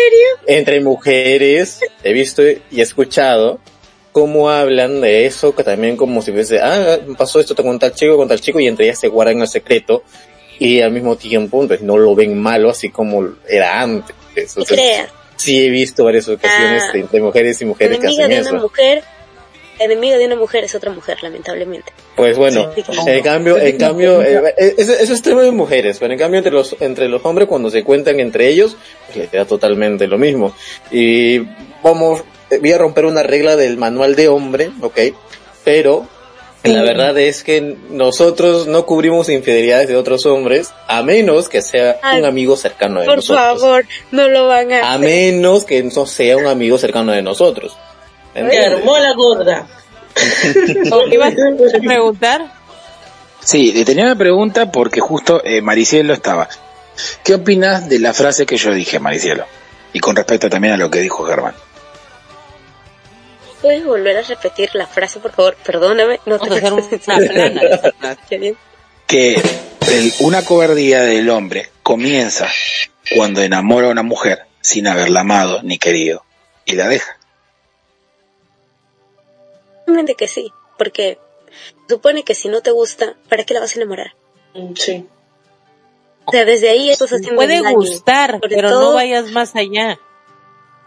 entre 0.45 0.82
mujeres, 0.82 1.80
he 2.03 2.11
visto 2.11 2.43
y 2.45 2.59
he 2.76 2.82
escuchado 2.82 3.61
cómo 4.11 4.49
hablan 4.49 4.99
de 4.99 5.28
eso, 5.28 5.55
que 5.55 5.63
también 5.63 5.95
como 5.95 6.22
si 6.22 6.34
fuese, 6.34 6.59
ah, 6.59 6.97
pasó 7.18 7.39
esto 7.39 7.55
con 7.55 7.80
tal 7.80 7.93
chico, 7.93 8.18
con 8.18 8.28
tal 8.28 8.41
chico, 8.41 8.59
y 8.59 8.68
entre 8.68 8.88
ellas 8.88 8.99
se 8.99 9.07
guardan 9.07 9.39
el 9.39 9.47
secreto, 9.47 10.03
y 10.60 10.82
al 10.82 10.91
mismo 10.91 11.16
tiempo, 11.16 11.66
pues 11.68 11.82
no 11.82 11.97
lo 11.97 12.16
ven 12.16 12.38
malo 12.38 12.70
así 12.70 12.89
como 12.89 13.28
era 13.47 13.82
antes. 13.82 14.16
Entonces, 14.36 14.80
sí 15.36 15.66
he 15.66 15.70
visto 15.70 16.03
varias 16.03 16.28
ocasiones 16.28 16.84
Ah. 16.88 16.91
de- 16.93 16.99
entre 16.99 17.22
mujeres 17.22 17.62
y 17.62 17.66
mujeres 17.66 17.99
que 17.99 18.05
enemiga 18.08 18.26
hacen 18.26 18.36
de 18.43 18.49
una 18.49 18.58
eso. 18.58 18.68
mujer, 18.68 19.03
enemiga 19.80 20.18
de 20.18 20.26
una 20.26 20.36
mujer 20.36 20.64
es 20.64 20.74
otra 20.76 20.91
mujer, 20.91 21.18
lamentablemente. 21.22 21.91
Pues 22.16 22.38
bueno, 22.38 22.72
Sí. 22.76 22.84
en 23.05 23.22
cambio, 23.24 23.58
en 23.60 23.78
cambio, 23.78 24.22
eh, 24.24 24.53
eh, 24.58 24.74
eso, 24.78 24.93
eso 24.93 25.14
es 25.14 25.22
tema 25.22 25.43
de 25.43 25.51
mujeres, 25.51 25.97
pero 25.99 26.14
en 26.14 26.20
cambio 26.20 26.39
entre 26.39 26.51
los, 26.51 26.76
entre 26.80 27.08
los 27.08 27.24
hombres 27.26 27.47
cuando 27.47 27.70
se 27.70 27.84
cuentan 27.84 28.20
entre 28.20 28.47
ellos, 28.47 28.76
pues 29.05 29.18
les 29.18 29.30
queda 29.30 29.45
totalmente 29.45 30.08
lo 30.08 30.18
mismo. 30.18 30.55
Y 30.91 31.39
vamos, 31.84 32.24
eh, 32.49 32.58
voy 32.60 32.72
a 32.72 32.78
romper 32.80 33.05
una 33.05 33.22
regla 33.22 33.55
del 33.55 33.78
manual 33.78 34.16
de 34.16 34.28
hombre, 34.30 34.72
ok, 34.82 34.99
pero 35.64 36.08
la 36.64 36.82
verdad 36.82 37.18
es 37.18 37.43
que 37.43 37.78
nosotros 37.89 38.68
no 38.68 38.86
cubrimos 38.86 39.30
infidelidades 39.30 39.88
de 39.88 39.95
otros 39.95 40.26
hombres, 40.26 40.74
a 40.88 41.01
menos 41.03 41.47
que 41.49 41.62
sea 41.62 41.97
Ay, 42.01 42.20
un 42.20 42.26
amigo 42.26 42.58
cercano 42.58 42.99
de 42.99 43.05
Por 43.05 43.18
nosotros. 43.18 43.62
favor, 43.62 43.86
no 44.12 44.28
lo 44.28 44.47
van 44.47 44.72
a... 44.74 44.93
A 44.93 44.97
menos 44.97 45.64
que 45.64 45.82
no 45.84 46.05
sea 46.05 46.36
un 46.38 46.47
amigo 46.47 46.78
cercano 46.78 47.12
de 47.14 47.22
nosotros. 47.22 47.78
Se 48.34 48.66
armó 48.66 48.97
la 48.97 49.14
gorda. 49.14 49.68
¿O 50.91 51.08
ibas 51.08 51.34
a 51.34 51.80
preguntar? 51.86 52.51
Sí, 53.39 53.72
le 53.72 53.86
tenía 53.86 54.03
una 54.03 54.18
pregunta 54.18 54.72
porque 54.72 54.99
justo 54.99 55.41
eh, 55.43 55.62
Maricielo 55.62 56.14
estaba. 56.14 56.49
¿Qué 57.24 57.36
opinas 57.36 57.88
de 57.88 57.99
la 57.99 58.14
frase 58.14 58.45
que 58.45 58.58
yo 58.58 58.74
dije, 58.74 58.99
Maricielo? 58.99 59.45
Y 59.93 59.99
con 59.99 60.16
respecto 60.16 60.49
también 60.49 60.74
a 60.74 60.78
lo 60.78 60.89
que 60.91 60.99
dijo 60.99 61.24
Germán. 61.24 61.53
¿Puedes 63.68 63.86
volver 63.86 64.15
a 64.15 64.22
repetir 64.22 64.70
la 64.76 64.88
frase, 64.88 65.20
por 65.20 65.34
favor? 65.34 65.57
Perdóname. 65.57 66.22
No 66.26 66.38
Vamos 66.38 66.51
a 66.51 66.55
hacer 66.55 66.61
te- 66.70 67.93
una 67.97 68.18
bien. 68.39 68.57
Que 69.05 69.34
el- 69.36 70.13
una 70.22 70.41
cobardía 70.45 71.01
del 71.01 71.30
hombre 71.30 71.70
comienza 71.84 72.47
cuando 73.13 73.41
enamora 73.41 73.88
a 73.88 73.91
una 73.91 74.03
mujer 74.03 74.45
sin 74.61 74.88
haberla 74.88 75.20
amado 75.20 75.61
ni 75.63 75.78
querido 75.78 76.24
y 76.63 76.76
la 76.76 76.88
deja. 76.88 77.18
Obviamente 79.86 80.15
que 80.15 80.30
sí, 80.30 80.53
porque 80.78 81.20
supone 81.89 82.24
que 82.24 82.34
si 82.36 82.47
no 82.47 82.61
te 82.61 82.72
gusta, 82.72 83.15
¿para 83.28 83.43
qué 83.43 83.53
la 83.53 83.59
vas 83.59 83.74
a 83.76 83.80
enamorar? 83.82 84.13
Sí. 84.76 85.05
O 86.24 86.32
sea, 86.32 86.45
desde 86.45 86.70
ahí 86.70 86.89
estás 86.89 87.11
haciendo 87.11 87.36
Puede 87.36 87.59
gustar, 87.74 88.39
pero 88.41 88.70
no 88.70 88.80
todo- 88.80 88.93
vayas 88.95 89.30
más 89.32 89.57
allá. 89.57 89.99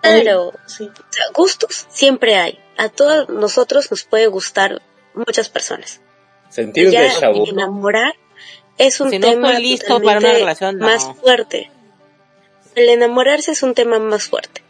Claro, 0.03 0.53
Sí. 0.67 0.85
o 0.85 1.13
sea, 1.13 1.25
gustos 1.35 1.87
siempre 1.91 2.37
hay. 2.37 2.59
A 2.81 2.89
todos 2.89 3.29
nosotros 3.29 3.91
nos 3.91 4.05
puede 4.05 4.27
gustar 4.29 4.81
muchas 5.13 5.51
personas. 5.51 6.01
Sentir 6.49 6.89
ya 6.89 7.13
enamorar 7.47 8.15
es 8.79 9.03
un 9.03 9.11
Si 9.11 9.19
no 9.19 9.29
tema 9.29 9.51
estoy 9.51 9.63
listo 9.63 9.87
para 9.87 9.99
una 9.99 10.15
totalmente 10.15 10.39
relación, 10.39 10.79
no. 10.79 10.87
más 10.87 11.07
fuerte. 11.21 11.71
El 12.75 12.89
enamorarse 12.89 13.53
es 13.53 13.63
un 13.63 13.75
tema 13.75 13.99
más 13.99 14.25
fuerte. 14.25 14.63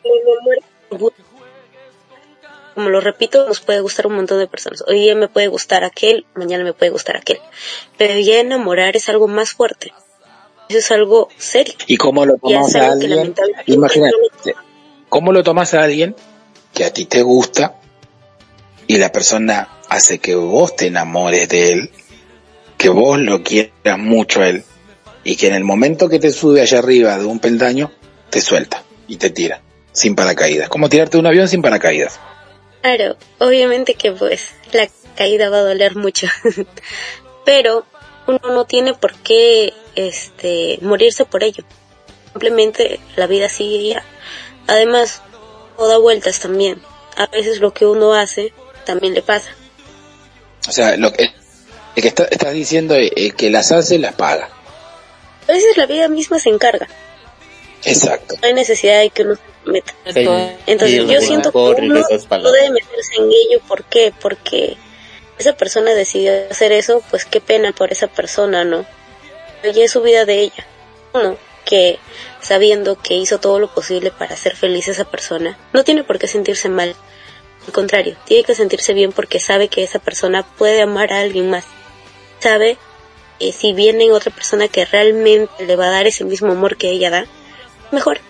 Como 2.75 2.89
lo 2.89 3.01
repito, 3.01 3.47
nos 3.47 3.61
puede 3.61 3.79
gustar 3.79 4.09
un 4.09 4.15
montón 4.15 4.41
de 4.41 4.49
personas. 4.49 4.83
Hoy 4.89 4.99
día 4.99 5.15
me 5.15 5.29
puede 5.29 5.47
gustar 5.47 5.85
aquel, 5.85 6.27
mañana 6.35 6.65
me 6.65 6.73
puede 6.73 6.91
gustar 6.91 7.17
aquel. 7.17 7.39
Pero 7.97 8.19
ya 8.19 8.41
enamorar 8.41 8.97
es 8.97 9.09
algo 9.09 9.29
más 9.29 9.53
fuerte. 9.53 9.93
Eso 10.69 10.79
es 10.79 10.91
algo 10.91 11.29
serio. 11.37 11.75
¿Y 11.87 11.97
cómo 11.97 12.27
lo 12.27 12.39
tomas 12.39 12.75
a 12.75 12.91
alguien? 12.91 13.37
Imagínate, 13.67 14.17
¿cómo 15.09 15.31
lo 15.31 15.45
tomas 15.45 15.75
a 15.75 15.85
alguien 15.85 16.17
que 16.75 16.85
a 16.85 16.93
ti 16.93 17.05
te 17.05 17.23
gusta 17.23 17.77
y 18.91 18.99
la 18.99 19.13
persona 19.13 19.69
hace 19.89 20.19
que 20.19 20.35
vos 20.35 20.75
te 20.75 20.89
enamores 20.89 21.49
de 21.49 21.71
él, 21.71 21.91
que 22.77 22.89
vos 22.89 23.21
lo 23.21 23.45
quieras 23.45 23.99
mucho 23.99 24.41
a 24.41 24.49
él 24.49 24.65
y 25.23 25.37
que 25.37 25.47
en 25.47 25.55
el 25.55 25.63
momento 25.63 26.09
que 26.09 26.19
te 26.19 26.33
sube 26.33 26.61
allá 26.61 26.81
arriba 26.81 27.17
de 27.17 27.25
un 27.25 27.39
peldaño, 27.39 27.93
te 28.31 28.41
suelta 28.41 28.83
y 29.07 29.15
te 29.15 29.31
tira 29.31 29.63
sin 29.93 30.17
paracaídas? 30.17 30.69
Como 30.69 30.89
tirarte 30.89 31.13
de 31.13 31.21
un 31.21 31.27
avión 31.27 31.47
sin 31.47 31.63
paracaídas. 31.63 32.19
Claro, 32.83 33.17
obviamente 33.39 33.95
que 33.95 34.11
pues 34.11 34.55
la 34.73 34.89
caída 35.15 35.51
va 35.51 35.59
a 35.59 35.69
doler 35.69 35.95
mucho. 35.95 36.27
Pero 37.45 37.87
uno 38.27 38.41
no 38.43 38.65
tiene 38.65 38.95
por 38.95 39.15
qué 39.15 39.73
este 39.95 40.81
morirse 40.83 41.25
por 41.25 41.45
ello. 41.45 41.63
Simplemente 42.33 42.99
la 43.15 43.29
vida 43.29 43.49
sigue. 43.49 43.97
Además, 44.67 45.23
todo 45.77 45.87
da 45.87 45.99
vueltas 45.99 46.41
también. 46.41 46.83
A 47.17 47.29
veces 47.29 47.61
lo 47.61 47.73
que 47.73 47.87
uno 47.87 48.15
hace 48.15 48.53
también 48.85 49.15
le 49.15 49.23
pasa. 49.23 49.51
O 50.69 50.73
sea, 50.73 50.97
lo 50.97 51.13
que, 51.13 51.25
el 51.97 52.03
que 52.03 52.09
está- 52.09 52.29
estás 52.31 52.53
diciendo 52.53 52.95
es 52.95 53.11
eh, 53.17 53.31
que 53.33 53.51
las 53.51 53.73
hace, 53.73 53.99
las 53.99 54.15
paga. 54.15 54.49
A 55.49 55.53
veces 55.53 55.77
la 55.77 55.87
vida 55.87 56.09
misma 56.09 56.39
se 56.39 56.51
encarga. 56.51 56.87
Exacto. 57.85 58.37
No 58.41 58.47
hay 58.49 58.55
necesidad 58.55 59.01
de 59.01 59.11
que 59.11 59.23
uno 59.23 59.35
se 59.37 59.71
meta. 59.71 59.95
Entonces, 60.67 61.07
yo 61.09 61.21
siento 61.21 61.51
que 61.51 61.59
uno 61.59 61.95
no 62.31 62.53
debe 62.53 62.71
meterse 62.71 63.17
en 63.17 63.25
ello. 63.25 63.61
¿Por 63.67 63.85
qué? 63.85 64.13
Porque 64.21 64.77
esa 65.39 65.55
persona 65.55 65.95
decidió 65.95 66.33
hacer 66.51 66.73
eso, 66.73 67.03
pues 67.11 67.25
qué 67.25 67.41
pena 67.41 67.73
por 67.73 67.91
esa 67.93 68.07
persona, 68.07 68.65
¿no? 68.65 68.85
Pero 69.63 69.75
ya 69.75 69.85
es 69.85 69.91
su 69.93 70.03
vida 70.03 70.25
de 70.25 70.41
ella. 70.41 70.67
Uno 71.15 71.37
que 71.65 71.99
sabiendo 72.41 72.97
que 73.01 73.15
hizo 73.15 73.39
todo 73.39 73.59
lo 73.59 73.73
posible 73.73 74.11
para 74.11 74.35
hacer 74.35 74.57
feliz 74.57 74.89
a 74.89 74.93
esa 74.93 75.05
persona, 75.05 75.59
no 75.73 75.85
tiene 75.85 76.05
por 76.05 76.19
qué 76.19 76.27
sentirse 76.27 76.69
mal. 76.69 76.95
Al 77.67 77.73
contrario, 77.73 78.17
tiene 78.25 78.45
que 78.45 78.55
sentirse 78.55 78.95
bien 78.95 79.13
porque 79.13 79.39
sabe 79.39 79.69
que 79.69 79.83
esa 79.83 79.99
persona 79.99 80.43
puede 80.43 80.83
amar 80.83 81.13
a 81.13 81.21
alguien 81.21 81.51
más. 81.51 81.65
Sabe 82.39 82.79
que 83.39 83.53
si 83.53 83.73
viene 83.73 84.13
otra 84.13 84.33
persona 84.33 84.69
que 84.69 84.85
realmente 84.85 85.67
le 85.67 85.77
va 85.77 85.87
a 85.87 85.91
dar 85.91 86.07
ese 86.07 86.25
mismo 86.25 86.53
amor 86.53 86.77
que 86.77 86.91
ella 86.91 87.11
da, 87.11 87.27
mejor 87.93 88.21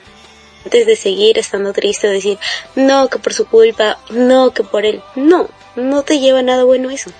antes 0.64 0.86
de 0.86 0.96
seguir 0.96 1.38
estando 1.38 1.72
triste, 1.72 2.08
decir, 2.08 2.38
no, 2.74 3.08
que 3.08 3.18
por 3.18 3.32
su 3.32 3.46
culpa, 3.46 3.98
no, 4.10 4.52
que 4.52 4.62
por 4.62 4.84
él. 4.84 5.02
No, 5.14 5.48
no 5.76 6.02
te 6.02 6.20
lleva 6.20 6.42
nada 6.42 6.64
bueno 6.64 6.90
eso. 6.90 7.10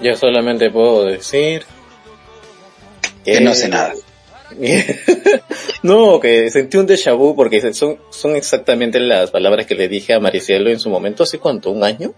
Yo 0.00 0.16
solamente 0.16 0.70
puedo 0.70 1.04
decir 1.04 1.66
Que 3.24 3.40
no 3.40 3.54
sé 3.54 3.68
nada. 3.68 3.94
no, 5.82 6.20
que 6.20 6.50
sentí 6.50 6.76
un 6.76 6.86
déjà 6.86 7.14
vu 7.14 7.34
porque 7.34 7.60
son, 7.72 7.98
son 8.10 8.36
exactamente 8.36 8.98
las 9.00 9.30
palabras 9.30 9.66
que 9.66 9.74
le 9.74 9.88
dije 9.88 10.12
a 10.12 10.20
Maricielo 10.20 10.70
en 10.70 10.80
su 10.80 10.90
momento, 10.90 11.22
¿hace 11.22 11.38
cuánto? 11.38 11.70
¿Un 11.70 11.84
año? 11.84 12.14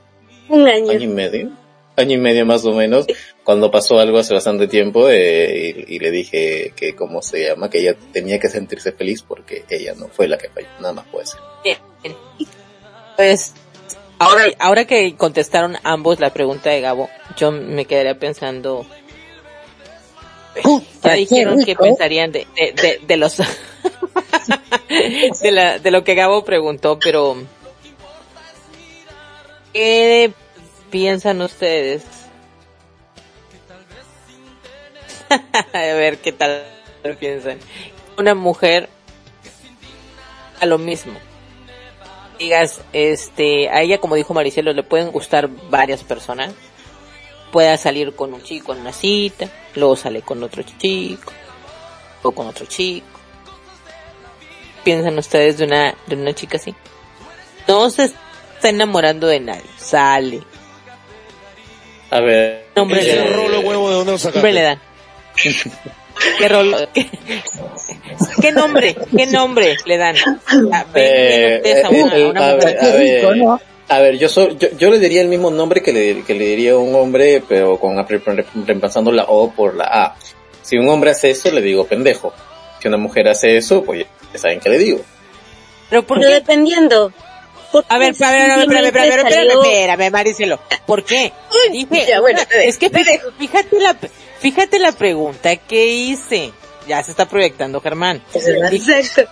Un 0.48 0.66
año. 0.66 0.90
¿Año 0.90 1.02
y 1.02 1.08
medio? 1.08 1.50
Año 1.96 2.14
y 2.14 2.18
medio 2.18 2.46
más 2.46 2.64
o 2.64 2.72
menos, 2.72 3.06
cuando 3.44 3.70
pasó 3.70 3.98
algo 3.98 4.18
hace 4.18 4.32
bastante 4.32 4.66
tiempo 4.66 5.10
eh, 5.10 5.84
y, 5.86 5.96
y 5.96 5.98
le 5.98 6.10
dije 6.10 6.72
que, 6.74 6.94
¿cómo 6.96 7.20
se 7.20 7.48
llama? 7.48 7.68
Que 7.68 7.80
ella 7.80 7.96
tenía 8.12 8.38
que 8.38 8.48
sentirse 8.48 8.92
feliz 8.92 9.22
porque 9.22 9.64
ella 9.68 9.94
no 9.94 10.08
fue 10.08 10.26
la 10.26 10.38
que 10.38 10.48
falló, 10.48 10.68
nada 10.80 10.94
más 10.94 11.06
puede 11.08 11.26
ser. 11.26 11.40
Bien. 11.62 11.76
Pues, 13.16 13.52
ahora, 14.18 14.46
ahora 14.58 14.84
que 14.86 15.14
contestaron 15.16 15.76
ambos 15.82 16.18
la 16.18 16.32
pregunta 16.32 16.70
de 16.70 16.80
Gabo, 16.80 17.10
yo 17.36 17.52
me 17.52 17.84
quedaría 17.84 18.18
pensando, 18.18 18.86
ya 21.02 21.12
dijeron 21.14 21.64
que 21.64 21.74
pensarían 21.74 22.32
de, 22.32 22.46
de, 22.56 22.72
de, 22.72 23.00
de 23.06 23.16
los, 23.16 23.36
de 25.42 25.50
la, 25.50 25.78
de 25.78 25.90
lo 25.90 26.04
que 26.04 26.14
Gabo 26.14 26.44
preguntó, 26.44 26.98
pero, 26.98 27.36
¿qué 29.72 30.32
piensan 30.90 31.42
ustedes? 31.42 32.04
a 35.72 35.78
ver 35.78 36.18
qué 36.18 36.32
tal 36.32 36.62
piensan. 37.18 37.58
Una 38.18 38.34
mujer 38.34 38.88
a 40.60 40.66
lo 40.66 40.78
mismo. 40.78 41.14
Digas, 42.38 42.80
este, 42.92 43.68
a 43.68 43.82
ella 43.82 43.98
como 43.98 44.14
dijo 44.14 44.34
Maricelo, 44.34 44.72
le 44.72 44.82
pueden 44.82 45.10
gustar 45.10 45.48
varias 45.70 46.02
personas. 46.02 46.52
Pueda 47.52 47.76
salir 47.76 48.14
con 48.16 48.32
un 48.34 48.42
chico 48.42 48.72
en 48.72 48.80
una 48.80 48.92
cita, 48.92 49.46
luego 49.76 49.94
sale 49.94 50.22
con 50.22 50.42
otro 50.42 50.62
chico, 50.62 51.30
o 52.22 52.32
con 52.32 52.46
otro 52.48 52.66
chico. 52.66 53.06
¿Piensan 54.82 55.16
ustedes 55.18 55.58
de 55.58 55.66
una, 55.66 55.94
de 56.06 56.16
una 56.16 56.32
chica 56.32 56.56
así? 56.56 56.74
No 57.68 57.88
se 57.90 58.04
está 58.06 58.68
enamorando 58.70 59.26
de 59.28 59.38
nadie, 59.40 59.62
sale. 59.76 60.42
A 62.10 62.20
ver. 62.20 62.66
Nombre 62.74 63.00
eh, 63.00 63.04
le 63.04 63.16
dan. 63.16 63.32
rolo 63.32 63.60
huevo 63.60 63.88
de 63.90 63.94
dónde 63.96 64.12
lo 64.12 64.18
sacaste? 64.18 64.38
nombre 64.38 64.52
le 64.54 64.62
dan? 64.62 64.80
¿Qué, 66.38 66.48
rolo- 66.48 66.88
qué, 66.92 67.10
qué 68.40 68.52
nombre? 68.52 68.96
¿Qué 69.16 69.26
nombre 69.26 69.76
le 69.86 69.96
dan? 69.98 70.16
Ah, 70.72 70.84
ven, 70.92 71.04
Eh, 71.04 71.82
a 71.84 71.88
eh, 71.88 72.02
una- 72.02 72.16
eh, 72.16 72.24
a 72.24 72.28
una 72.30 72.48
a 72.50 72.54
mujer. 72.54 72.76
ver, 72.80 72.84
a 72.84 72.94
ver, 72.96 73.60
a 73.96 74.00
ver, 74.00 74.18
yo, 74.18 74.28
soy, 74.28 74.56
yo, 74.58 74.68
yo 74.76 74.90
le 74.90 74.98
diría 74.98 75.20
el 75.22 75.28
mismo 75.28 75.50
nombre 75.50 75.82
que 75.82 75.92
le, 75.92 76.22
que 76.22 76.34
le 76.34 76.44
diría 76.46 76.72
a 76.72 76.78
un 76.78 76.94
hombre, 76.94 77.42
pero 77.48 77.78
con 77.78 77.96
re- 78.06 78.18
re- 78.24 78.46
reemplazando 78.66 79.10
la 79.12 79.24
O 79.24 79.50
por 79.52 79.74
la 79.76 79.84
A. 79.84 80.16
Si 80.62 80.76
un 80.76 80.88
hombre 80.88 81.10
hace 81.10 81.30
eso, 81.30 81.50
le 81.50 81.60
digo 81.60 81.86
pendejo. 81.86 82.32
Si 82.80 82.88
una 82.88 82.96
mujer 82.96 83.28
hace 83.28 83.56
eso, 83.56 83.82
pues 83.84 84.04
ya 84.32 84.38
saben 84.38 84.60
qué 84.60 84.68
le 84.68 84.78
digo. 84.78 85.00
Pero 85.90 86.02
¿por 86.04 86.18
Pero 86.18 86.30
qué? 86.30 86.34
dependiendo. 86.36 87.12
Porque 87.70 87.86
A 87.94 87.98
ver, 87.98 88.14
a 88.22 88.30
ver, 88.30 88.50
a 88.50 88.56
ver, 88.56 88.64
espérame, 88.64 88.86
espérame, 88.86 89.18
espérame, 89.28 89.50
espérame, 89.62 90.10
Maricelo. 90.12 90.60
¿Por 90.86 91.04
qué? 91.04 91.32
Dije, 91.70 92.06
ya, 92.06 92.20
bueno, 92.20 92.40
te 92.48 92.68
es 92.68 92.76
que 92.78 92.90
te 92.90 93.02
fíjate, 93.04 93.20
fíjate 93.38 93.80
la, 93.80 93.96
fíjate 94.40 94.78
la 94.78 94.92
pregunta 94.92 95.56
que 95.56 95.86
hice. 95.86 96.52
Ya 96.86 97.02
se 97.02 97.12
está 97.12 97.26
proyectando 97.28 97.80
Germán. 97.80 98.22
Dije, 98.70 98.98
Exacto. 99.00 99.30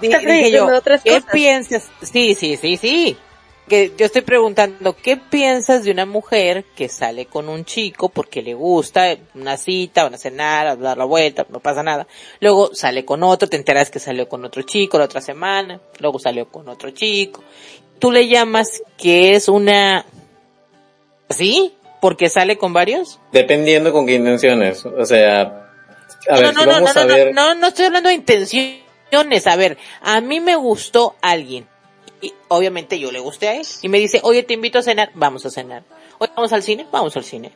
di- 0.00 0.06
Estás 0.08 0.22
dije 0.22 0.50
yo, 0.50 0.66
¿qué 1.04 1.10
cosas. 1.10 1.24
piensas? 1.32 1.82
Sí, 2.02 2.34
sí, 2.34 2.56
sí, 2.56 2.76
sí. 2.76 3.16
Que 3.68 3.92
yo 3.96 4.06
estoy 4.06 4.22
preguntando, 4.22 4.96
¿qué 4.96 5.16
piensas 5.16 5.84
de 5.84 5.90
una 5.90 6.06
mujer 6.06 6.64
que 6.74 6.88
sale 6.88 7.26
con 7.26 7.48
un 7.48 7.64
chico 7.64 8.08
porque 8.08 8.42
le 8.42 8.54
gusta 8.54 9.16
una 9.34 9.56
cita, 9.56 10.04
van 10.04 10.14
a 10.14 10.18
cenar, 10.18 10.66
a 10.66 10.76
dar 10.76 10.96
la 10.96 11.04
vuelta, 11.04 11.46
no 11.50 11.60
pasa 11.60 11.82
nada? 11.82 12.06
Luego 12.40 12.74
sale 12.74 13.04
con 13.04 13.22
otro, 13.22 13.48
te 13.48 13.56
enteras 13.56 13.90
que 13.90 13.98
salió 13.98 14.28
con 14.28 14.44
otro 14.44 14.62
chico 14.62 14.98
la 14.98 15.04
otra 15.04 15.20
semana, 15.20 15.80
luego 15.98 16.18
salió 16.18 16.48
con 16.48 16.68
otro 16.68 16.90
chico. 16.90 17.44
Tú 17.98 18.10
le 18.10 18.26
llamas 18.28 18.82
que 18.96 19.34
es 19.34 19.48
una... 19.48 20.06
¿Sí? 21.28 21.74
¿Porque 22.00 22.28
sale 22.30 22.56
con 22.56 22.72
varios? 22.72 23.20
Dependiendo 23.32 23.92
con 23.92 24.06
qué 24.06 24.14
intenciones. 24.14 24.86
O 24.86 25.04
sea, 25.04 25.68
a 26.28 26.34
ver, 26.34 26.54
no, 26.54 26.60
si 26.60 26.66
no, 26.66 26.72
vamos 26.72 26.94
no, 26.94 27.00
a 27.00 27.04
no, 27.04 27.14
ver. 27.14 27.34
no, 27.34 27.54
no 27.54 27.66
estoy 27.68 27.86
hablando 27.86 28.08
de 28.08 28.14
intenciones. 28.14 29.46
A 29.46 29.56
ver, 29.56 29.78
a 30.00 30.20
mí 30.20 30.40
me 30.40 30.56
gustó 30.56 31.16
alguien. 31.22 31.66
Y 32.20 32.34
obviamente 32.48 32.98
yo 32.98 33.12
le 33.12 33.20
gusté 33.20 33.48
a 33.48 33.56
él. 33.56 33.66
Y 33.82 33.88
me 33.88 33.98
dice, 33.98 34.20
oye, 34.22 34.42
te 34.42 34.54
invito 34.54 34.78
a 34.78 34.82
cenar. 34.82 35.10
Vamos 35.14 35.46
a 35.46 35.50
cenar. 35.50 35.84
Oye, 36.18 36.32
vamos 36.34 36.52
al 36.52 36.62
cine. 36.62 36.86
Vamos 36.90 37.16
al 37.16 37.24
cine. 37.24 37.52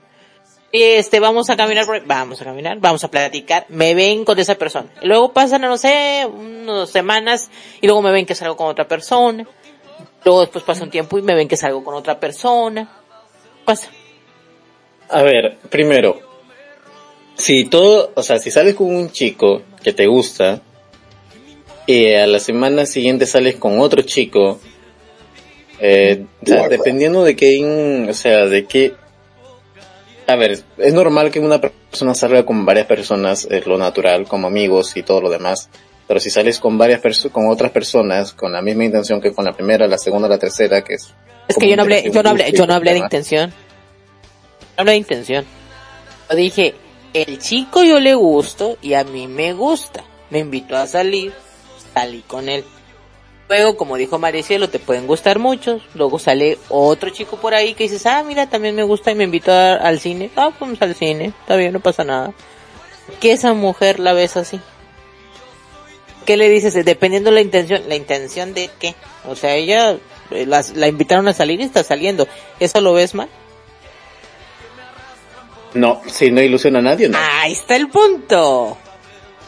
Este, 0.71 1.21
vamos 1.21 1.51
a 1.51 1.57
caminar. 1.57 1.87
Vamos 2.07 2.41
a 2.41 2.45
caminar. 2.45 2.79
Vamos 2.81 3.05
a 3.05 3.11
platicar. 3.11 3.67
Me 3.69 3.95
ven 3.95 4.25
con 4.25 4.39
esa 4.39 4.55
persona. 4.55 4.89
Luego 5.03 5.33
pasan, 5.33 5.63
no 5.63 5.77
sé, 5.77 6.27
unas 6.27 6.91
semanas. 6.91 7.51
Y 7.81 7.87
luego 7.87 8.03
me 8.03 8.13
ven 8.13 8.27
que 8.27 8.35
salgo 8.35 8.57
con 8.57 8.69
otra 8.69 8.87
persona. 8.87 9.47
Luego 10.25 10.41
después 10.41 10.65
pasa 10.65 10.85
un 10.85 10.91
tiempo 10.91 11.19
y 11.19 11.23
me 11.23 11.35
ven 11.35 11.49
que 11.49 11.57
salgo 11.57 11.83
con 11.83 11.95
otra 11.95 12.21
persona. 12.21 12.89
Pasa. 13.65 13.91
A 15.09 15.23
ver, 15.23 15.59
primero, 15.69 16.21
si 17.35 17.65
todo, 17.65 18.13
o 18.15 18.23
sea, 18.23 18.39
si 18.39 18.51
sales 18.51 18.75
con 18.75 18.95
un 18.95 19.11
chico 19.11 19.63
que 19.83 19.93
te 19.93 20.07
gusta 20.07 20.63
y 21.87 22.13
a 22.13 22.27
la 22.27 22.39
semana 22.39 22.87
siguiente 22.87 23.27
sales 23.27 23.57
con 23.57 23.81
otro 23.81 24.03
chico, 24.03 24.61
eh, 25.81 26.25
o 26.43 26.47
sea, 26.47 26.69
dependiendo 26.69 27.25
de 27.25 27.35
qué, 27.35 28.07
o 28.09 28.15
sea, 28.15 28.47
de 28.47 28.67
qué, 28.67 28.95
a 30.27 30.37
ver, 30.37 30.59
es 30.79 30.95
normal 30.95 31.31
que 31.31 31.41
una 31.41 31.61
persona 31.61 32.15
salga 32.15 32.47
con 32.47 32.65
varias 32.65 32.87
personas, 32.87 33.47
es 33.51 33.67
lo 33.67 33.77
natural, 33.79 34.27
como 34.27 34.47
amigos 34.47 34.97
y 34.97 35.03
todo 35.03 35.21
lo 35.21 35.31
demás. 35.31 35.69
Pero 36.07 36.21
si 36.21 36.31
sales 36.31 36.59
con 36.59 36.79
varias 36.79 37.01
personas, 37.01 37.33
con 37.33 37.49
otras 37.49 37.71
personas, 37.71 38.33
con 38.33 38.53
la 38.53 38.61
misma 38.61 38.85
intención 38.85 39.21
que 39.21 39.33
con 39.33 39.45
la 39.45 39.53
primera, 39.53 39.87
la 39.87 39.99
segunda, 39.99 40.29
la 40.29 40.39
tercera, 40.39 40.83
que 40.83 40.95
es... 40.95 41.15
Es 41.49 41.57
que 41.57 41.69
yo 41.69 41.77
no 41.77 41.83
hablé, 41.83 42.11
yo 42.13 42.23
no 42.23 42.31
hablé, 42.31 42.53
yo 42.53 42.67
no 42.67 42.75
hablé 42.75 42.93
de 42.93 42.99
intención. 42.99 43.51
No 43.51 44.83
hablé 44.83 44.93
de 44.93 44.99
intención. 44.99 45.45
Yo 46.31 46.37
dije, 46.37 46.75
el 47.15 47.39
chico 47.39 47.83
yo 47.83 48.01
le 48.01 48.15
gusto 48.15 48.79
y 48.81 48.95
a 48.95 49.05
mí 49.05 49.27
me 49.27 49.53
gusta. 49.53 50.05
Me 50.31 50.39
invitó 50.39 50.77
a 50.77 50.87
salir, 50.87 51.33
salí 51.93 52.23
con 52.27 52.49
él. 52.49 52.65
Luego, 53.49 53.77
como 53.77 53.97
dijo 53.97 54.19
Maricielo, 54.19 54.71
te 54.71 54.79
pueden 54.79 55.07
gustar 55.07 55.39
muchos. 55.39 55.83
Luego 55.95 56.19
sale 56.19 56.59
otro 56.71 57.11
chico 57.11 57.37
por 57.37 57.55
ahí 57.55 57.75
que 57.75 57.85
dices, 57.85 58.07
ah, 58.07 58.23
mira, 58.27 58.49
también 58.49 58.75
me 58.75 58.83
gusta 58.83 59.11
y 59.11 59.15
me 59.15 59.25
invitó 59.25 59.53
a- 59.53 59.75
al 59.75 60.01
cine. 60.01 60.31
Ah, 60.37 60.51
vamos 60.59 60.81
al 60.81 60.95
cine. 60.95 61.27
Está 61.41 61.57
bien, 61.57 61.73
no 61.73 61.81
pasa 61.81 62.03
nada. 62.05 62.33
¿Qué 63.21 63.33
esa 63.33 63.53
mujer 63.53 63.99
la 64.01 64.13
ves 64.15 64.37
así? 64.37 64.61
¿Qué 66.25 66.37
le 66.37 66.49
dices? 66.49 66.73
Dependiendo 66.85 67.31
la 67.31 67.41
intención. 67.41 67.83
¿La 67.89 67.97
intención 67.97 68.55
de 68.55 68.71
qué? 68.79 68.95
O 69.29 69.35
sea, 69.37 69.55
ella 69.55 69.99
eh, 70.31 70.47
las- 70.47 70.71
la 70.77 70.87
invitaron 70.89 71.29
a 71.29 71.35
salir 71.35 71.61
y 71.61 71.65
está 71.65 71.85
saliendo. 71.85 72.27
¿Eso 72.59 72.81
lo 72.81 72.95
ves 72.95 73.15
mal? 73.15 73.29
No, 75.75 76.01
si 76.07 76.31
no 76.31 76.41
ilusiona 76.41 76.79
a 76.79 76.83
nadie, 76.83 77.09
no. 77.09 77.19
Ahí 77.19 77.53
está 77.53 77.77
el 77.77 77.89
punto. 77.89 78.77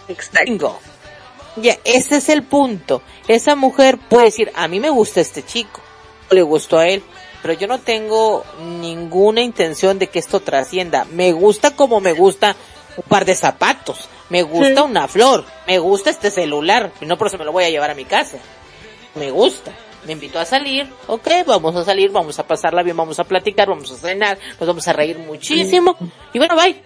Exacto. 0.08 0.78
Ya, 1.56 1.78
ese 1.84 2.16
es 2.16 2.28
el 2.28 2.42
punto. 2.42 3.02
Esa 3.28 3.54
mujer 3.54 3.98
puede 3.98 4.26
decir, 4.26 4.50
a 4.54 4.68
mí 4.68 4.80
me 4.80 4.90
gusta 4.90 5.20
este 5.20 5.44
chico, 5.44 5.80
le 6.30 6.42
gustó 6.42 6.78
a 6.78 6.88
él, 6.88 7.02
pero 7.42 7.54
yo 7.54 7.66
no 7.66 7.78
tengo 7.78 8.44
ninguna 8.80 9.42
intención 9.42 9.98
de 9.98 10.08
que 10.08 10.18
esto 10.18 10.40
trascienda. 10.40 11.04
Me 11.04 11.32
gusta 11.32 11.76
como 11.76 12.00
me 12.00 12.12
gusta 12.12 12.56
un 12.96 13.04
par 13.04 13.24
de 13.24 13.34
zapatos, 13.34 14.08
me 14.30 14.42
gusta 14.42 14.82
una 14.82 15.08
flor, 15.08 15.44
me 15.66 15.78
gusta 15.78 16.10
este 16.10 16.30
celular, 16.30 16.92
y 17.00 17.06
no 17.06 17.18
por 17.18 17.28
eso 17.28 17.38
me 17.38 17.44
lo 17.44 17.52
voy 17.52 17.64
a 17.64 17.70
llevar 17.70 17.90
a 17.90 17.94
mi 17.94 18.04
casa. 18.04 18.38
Me 19.14 19.30
gusta. 19.30 19.72
Me 20.06 20.12
invitó 20.12 20.38
a 20.38 20.44
salir, 20.44 20.86
ok, 21.06 21.28
vamos 21.46 21.74
a 21.76 21.84
salir, 21.84 22.10
vamos 22.10 22.38
a 22.38 22.46
pasarla 22.46 22.82
bien, 22.82 22.94
vamos 22.94 23.18
a 23.20 23.24
platicar, 23.24 23.68
vamos 23.68 23.90
a 23.90 23.96
cenar, 23.96 24.38
nos 24.60 24.66
vamos 24.66 24.86
a 24.86 24.92
reír 24.92 25.18
muchísimo, 25.18 25.96
y 26.34 26.38
bueno, 26.38 26.54
bye. 26.56 26.82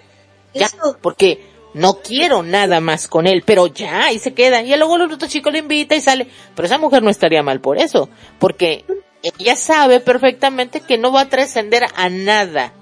Ya, 0.54 0.68
porque 1.02 1.44
no 1.78 2.00
quiero 2.00 2.42
nada 2.42 2.80
más 2.80 3.06
con 3.06 3.26
él, 3.26 3.42
pero 3.46 3.68
ya, 3.68 4.06
ahí 4.06 4.18
se 4.18 4.34
queda. 4.34 4.62
Y 4.62 4.76
luego 4.76 4.96
el 4.96 5.12
otro 5.12 5.28
chico 5.28 5.50
le 5.50 5.60
invita 5.60 5.94
y 5.94 6.00
sale. 6.00 6.26
Pero 6.54 6.66
esa 6.66 6.76
mujer 6.76 7.02
no 7.02 7.10
estaría 7.10 7.42
mal 7.42 7.60
por 7.60 7.78
eso, 7.78 8.08
porque 8.40 8.84
ella 9.22 9.54
sabe 9.54 10.00
perfectamente 10.00 10.80
que 10.80 10.98
no 10.98 11.12
va 11.12 11.22
a 11.22 11.28
trascender 11.28 11.86
a 11.94 12.08
nada. 12.08 12.72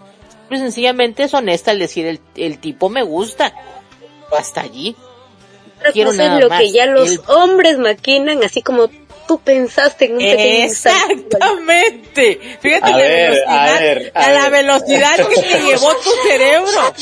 Pues 0.49 0.61
sencillamente 0.61 1.25
es 1.25 1.35
honesta 1.35 1.73
al 1.73 1.79
decir 1.79 2.07
el, 2.07 2.21
el 2.37 2.59
tipo 2.59 2.89
me 2.89 3.03
gusta. 3.03 3.53
Hasta 4.37 4.63
allí. 4.63 4.97
Otra 5.79 5.93
quiero 5.93 6.11
cosa 6.11 6.23
es 6.23 6.29
nada 6.29 6.41
lo 6.41 6.49
más. 6.49 6.61
que 6.61 6.73
ya 6.73 6.87
los 6.87 7.21
hombres 7.29 7.79
maquinan, 7.79 8.43
así 8.45 8.63
como 8.63 8.89
tú 9.27 9.39
pensaste 9.41 10.07
en 10.07 10.13
un 10.13 10.19
pequeño 10.19 10.65
instante. 10.65 11.15
Exactamente. 11.15 12.41
Fíjate 12.61 12.87
A 12.87 12.91
la 12.91 12.97
ver, 12.97 13.31
velocidad, 13.31 13.77
a 13.77 13.81
ver, 13.81 14.13
a 14.15 14.25
a 14.25 14.33
la 14.33 14.49
ver. 14.49 14.65
velocidad 14.65 15.29
que 15.29 15.41
te 15.43 15.61
llevó 15.65 15.95
tu 15.97 16.11
cerebro. 16.29 16.93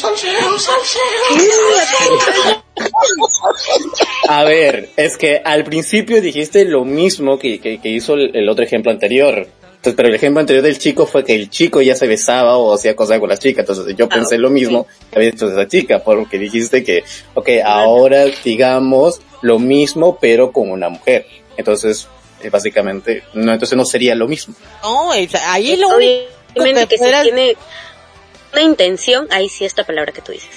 A 4.29 4.45
ver, 4.45 4.91
es 4.97 5.17
que 5.17 5.41
al 5.45 5.65
principio 5.65 6.21
dijiste 6.21 6.65
lo 6.65 6.85
mismo 6.85 7.39
que, 7.39 7.61
que, 7.61 7.81
que 7.81 7.89
hizo 7.89 8.15
el, 8.15 8.35
el 8.35 8.49
otro 8.49 8.65
ejemplo 8.65 8.91
anterior. 8.91 9.47
Entonces, 9.77 9.97
pero 9.99 10.09
el 10.09 10.15
ejemplo 10.15 10.41
anterior 10.41 10.65
del 10.65 10.79
chico 10.79 11.05
fue 11.07 11.25
que 11.25 11.35
el 11.35 11.51
chico 11.51 11.83
ya 11.83 11.95
se 11.95 12.07
besaba 12.07 12.57
o 12.57 12.73
hacía 12.73 12.97
cosas 12.97 13.21
con 13.21 13.29
la 13.29 13.37
chica. 13.37 13.61
Entonces 13.61 13.95
yo 13.97 14.09
pensé 14.09 14.39
lo 14.39 14.49
mismo 14.49 14.87
que 15.11 15.19
había 15.19 15.29
hecho 15.29 15.51
esa 15.51 15.69
chica, 15.69 15.99
porque 16.03 16.39
dijiste 16.39 16.83
que, 16.83 17.05
ok, 17.35 17.51
ahora 17.65 18.25
digamos 18.43 19.21
lo 19.43 19.59
mismo 19.59 20.17
pero 20.19 20.53
con 20.53 20.71
una 20.71 20.89
mujer. 20.89 21.27
Entonces, 21.57 22.09
eh, 22.43 22.51
básicamente, 22.51 23.23
no, 23.35 23.53
entonces 23.53 23.77
no 23.77 23.85
sería 23.85 24.15
lo 24.15 24.27
mismo. 24.29 24.55
No, 24.83 25.09
o 25.11 25.13
sea, 25.29 25.53
ahí 25.53 25.77
lo 25.77 25.89
único 25.97 26.25
Obviamente 26.57 26.87
que 26.87 26.97
si 26.99 27.03
fuera- 27.05 27.23
tiene 27.23 27.57
una 28.53 28.63
intención, 28.63 29.27
ahí 29.31 29.49
sí 29.49 29.65
esta 29.65 29.83
palabra 29.85 30.13
que 30.13 30.21
tú 30.23 30.31
dices. 30.33 30.51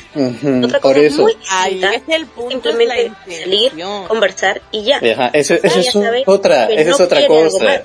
Otra 0.64 0.80
por 0.80 0.98
eso. 0.98 1.24
muy 1.24 1.36
Ahí 1.50 1.76
distinta, 1.80 1.96
es 1.96 2.04
el 2.20 2.26
punto, 2.28 2.70
simplemente 2.70 3.12
es 3.28 3.40
salir, 3.42 3.72
conversar 4.08 4.62
y 4.72 4.84
ya. 4.84 4.98
Ajá, 4.98 5.30
eso, 5.34 5.56
eso 5.56 5.62
Ah, 5.66 5.80
es 5.80 5.86
ya 5.86 5.92
sabe 5.92 6.24
otra, 6.28 6.68
que 6.68 6.74
esa 6.76 6.92
es 6.92 7.00
no 7.00 7.06
otra 7.06 7.26
cosa. 7.28 7.84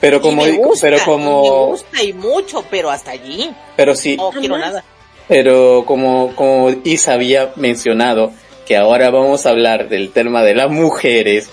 Pero 0.00 0.18
Y 0.18 0.20
como, 0.20 0.42
me 0.44 0.50
digo- 0.50 0.64
gusta, 0.64 0.86
pero 0.86 0.96
y 0.96 1.00
me 1.00 1.04
como, 1.06 1.66
gusta 1.68 2.02
y 2.02 2.12
mucho, 2.12 2.64
pero 2.70 2.90
hasta 2.90 3.10
allí. 3.12 3.50
pero 3.76 3.94
sí, 3.96 4.16
No 4.16 4.30
quiero 4.30 4.54
Jamás. 4.56 4.68
nada. 4.72 4.84
Pero 5.26 5.84
como, 5.86 6.36
como 6.36 6.70
Isa 6.84 7.12
había 7.14 7.52
mencionado, 7.56 8.32
que 8.66 8.76
ahora 8.76 9.10
vamos 9.10 9.46
a 9.46 9.50
hablar 9.50 9.88
del 9.88 10.10
tema 10.12 10.42
de 10.44 10.54
las 10.54 10.70
mujeres, 10.70 11.48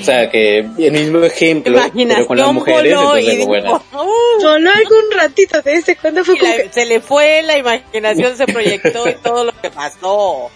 O 0.00 0.04
sea, 0.04 0.30
que 0.30 0.60
el 0.60 0.92
mismo 0.92 1.22
ejemplo, 1.22 1.78
pero 1.92 2.26
con 2.26 2.36
las 2.38 2.48
Imaginación 2.50 2.54
mujeres, 2.54 2.92
entonces, 2.92 3.38
algún 4.68 5.10
ratito 5.14 5.62
de 5.62 5.74
ese 5.74 5.96
cuando 5.96 6.24
fue 6.24 6.38
la- 6.40 6.56
que... 6.56 6.68
se 6.72 6.86
le 6.86 7.00
fue 7.00 7.42
la 7.42 7.58
imaginación, 7.58 8.36
se 8.36 8.46
proyectó 8.46 9.08
y 9.08 9.14
todo 9.16 9.44
lo 9.44 9.52
que 9.60 9.70
pasó. 9.70 10.50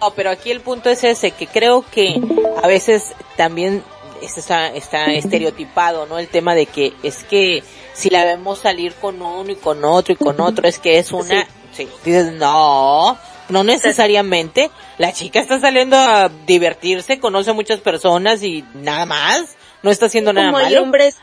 No, 0.00 0.10
pero 0.14 0.30
aquí 0.30 0.50
el 0.50 0.60
punto 0.60 0.90
es 0.90 1.02
ese, 1.04 1.32
que 1.32 1.46
creo 1.46 1.84
que 1.90 2.20
a 2.62 2.66
veces 2.66 3.02
también 3.36 3.82
está, 4.22 4.68
está 4.68 5.06
estereotipado, 5.06 6.06
¿no? 6.06 6.18
El 6.18 6.28
tema 6.28 6.54
de 6.54 6.66
que 6.66 6.92
es 7.02 7.24
que 7.24 7.62
si 7.94 8.10
la 8.10 8.24
vemos 8.24 8.60
salir 8.60 8.94
con 8.94 9.20
uno 9.20 9.50
y 9.50 9.56
con 9.56 9.84
otro 9.84 10.12
y 10.12 10.16
con 10.16 10.40
otro, 10.40 10.68
es 10.68 10.78
que 10.78 10.98
es 10.98 11.10
una, 11.12 11.46
sí, 11.72 11.88
dices, 12.04 12.32
no, 12.32 13.18
no 13.48 13.64
necesariamente, 13.64 14.70
la 14.98 15.12
chica 15.12 15.40
está 15.40 15.58
saliendo 15.60 15.96
a 15.96 16.30
divertirse, 16.46 17.18
conoce 17.18 17.50
a 17.50 17.54
muchas 17.54 17.80
personas 17.80 18.42
y 18.42 18.64
nada 18.74 19.06
más, 19.06 19.56
no 19.82 19.90
está 19.90 20.06
haciendo 20.06 20.32
nada 20.32 20.48
como 20.48 20.58
hay 20.58 20.72
malo. 20.74 20.82
hombres 20.82 21.16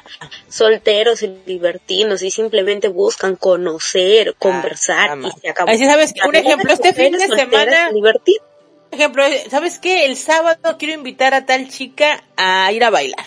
solteros 0.50 1.22
y 1.24 1.28
libertinos 1.46 2.22
y 2.22 2.32
simplemente 2.32 2.88
buscan 2.88 3.36
conocer, 3.36 4.36
conversar 4.38 5.18
nada 5.18 5.34
y 5.38 5.40
se 5.42 5.50
acabó. 5.50 5.70
Ahí 5.70 5.78
sí, 5.78 5.86
¿sabes? 5.86 6.14
Un 6.28 6.36
ejemplo, 6.36 6.74
este 6.74 6.94
fin 6.94 7.12
de 7.14 7.28
semana- 7.28 7.92
divertidas. 7.92 8.42
Por 8.90 9.00
ejemplo, 9.00 9.24
¿sabes 9.50 9.80
qué? 9.80 10.06
El 10.06 10.16
sábado 10.16 10.78
quiero 10.80 10.94
invitar 10.94 11.34
a 11.34 11.46
tal 11.46 11.68
chica 11.68 12.24
a 12.38 12.72
ir 12.72 12.84
a 12.84 12.90
bailar. 12.90 13.26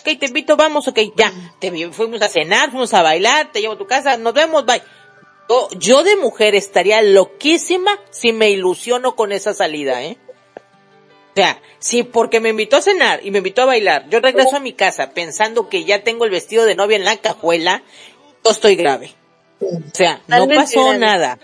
Ok, 0.00 0.18
te 0.18 0.26
invito, 0.26 0.56
vamos, 0.56 0.88
ok, 0.88 0.98
ya. 1.16 1.32
Te 1.58 1.70
vi- 1.70 1.86
fuimos 1.86 2.20
a 2.20 2.28
cenar, 2.28 2.70
fuimos 2.70 2.92
a 2.92 3.00
bailar, 3.02 3.50
te 3.52 3.60
llevo 3.62 3.74
a 3.74 3.78
tu 3.78 3.86
casa, 3.86 4.16
nos 4.18 4.34
vemos, 4.34 4.66
bye. 4.66 4.82
Yo, 5.48 5.68
yo 5.78 6.02
de 6.02 6.16
mujer 6.16 6.54
estaría 6.54 7.02
loquísima 7.02 8.00
si 8.10 8.32
me 8.32 8.50
ilusiono 8.50 9.14
con 9.14 9.32
esa 9.32 9.54
salida, 9.54 10.02
¿eh? 10.02 10.16
O 10.56 11.36
sea, 11.36 11.60
si 11.78 12.02
porque 12.02 12.40
me 12.40 12.48
invitó 12.48 12.78
a 12.78 12.82
cenar 12.82 13.20
y 13.22 13.30
me 13.30 13.38
invitó 13.38 13.62
a 13.62 13.66
bailar, 13.66 14.08
yo 14.08 14.20
regreso 14.20 14.56
a 14.56 14.60
mi 14.60 14.72
casa 14.72 15.10
pensando 15.10 15.68
que 15.68 15.84
ya 15.84 16.02
tengo 16.02 16.24
el 16.24 16.30
vestido 16.30 16.64
de 16.64 16.74
novia 16.74 16.96
en 16.96 17.04
la 17.04 17.16
cajuela, 17.18 17.82
yo 18.42 18.50
estoy 18.50 18.74
grave. 18.74 19.12
O 19.60 19.80
sea, 19.92 20.22
no 20.28 20.48
pasó 20.48 20.94
nada. 20.94 21.38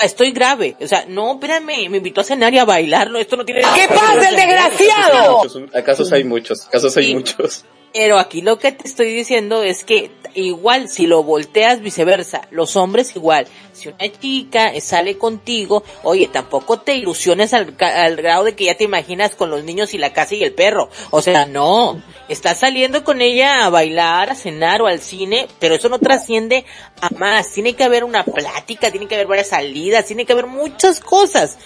Estoy 0.00 0.30
grave. 0.30 0.76
O 0.80 0.86
sea, 0.86 1.04
no, 1.08 1.32
espérame, 1.32 1.88
me 1.90 1.96
invitó 1.98 2.20
a 2.20 2.24
cenar 2.24 2.54
y 2.54 2.58
a 2.58 2.64
bailar, 2.64 3.10
no, 3.10 3.18
esto 3.18 3.36
no 3.36 3.44
tiene... 3.44 3.60
¡Que 3.60 3.88
pase 3.88 4.28
el 4.28 4.36
desgraciado! 4.36 5.38
Muchos, 5.38 5.74
¿Acaso 5.74 6.14
hay 6.14 6.24
muchos? 6.24 6.66
¿Acaso 6.68 6.88
hay 6.96 7.06
Sí. 7.06 7.14
muchos? 7.14 7.64
Pero 7.92 8.18
aquí 8.18 8.40
lo 8.40 8.58
que 8.58 8.72
te 8.72 8.86
estoy 8.86 9.12
diciendo 9.12 9.62
es 9.62 9.84
que 9.84 10.12
igual 10.34 10.88
si 10.88 11.06
lo 11.06 11.24
volteas 11.24 11.80
viceversa, 11.80 12.42
los 12.50 12.76
hombres 12.76 13.16
igual, 13.16 13.48
si 13.72 13.88
una 13.88 14.10
chica 14.12 14.72
sale 14.80 15.18
contigo, 15.18 15.82
oye, 16.02 16.28
tampoco 16.28 16.80
te 16.80 16.94
ilusiones 16.94 17.52
al, 17.52 17.74
al 17.80 18.16
grado 18.16 18.44
de 18.44 18.54
que 18.54 18.66
ya 18.66 18.76
te 18.76 18.84
imaginas 18.84 19.34
con 19.34 19.50
los 19.50 19.64
niños 19.64 19.92
y 19.94 19.98
la 19.98 20.12
casa 20.12 20.34
y 20.34 20.44
el 20.44 20.52
perro. 20.52 20.88
O 21.10 21.20
sea, 21.22 21.46
no, 21.46 22.00
estás 22.28 22.60
saliendo 22.60 23.02
con 23.02 23.20
ella 23.20 23.64
a 23.64 23.70
bailar, 23.70 24.30
a 24.30 24.34
cenar 24.34 24.82
o 24.82 24.86
al 24.86 25.00
cine, 25.00 25.48
pero 25.58 25.74
eso 25.74 25.88
no 25.88 25.98
trasciende 25.98 26.64
a 27.00 27.10
más. 27.16 27.50
Tiene 27.50 27.74
que 27.74 27.84
haber 27.84 28.04
una 28.04 28.24
plática, 28.24 28.90
tiene 28.90 29.08
que 29.08 29.16
haber 29.16 29.26
varias 29.26 29.48
salidas, 29.48 30.04
tiene 30.04 30.26
que 30.26 30.32
haber 30.32 30.46
muchas 30.46 31.00
cosas. 31.00 31.58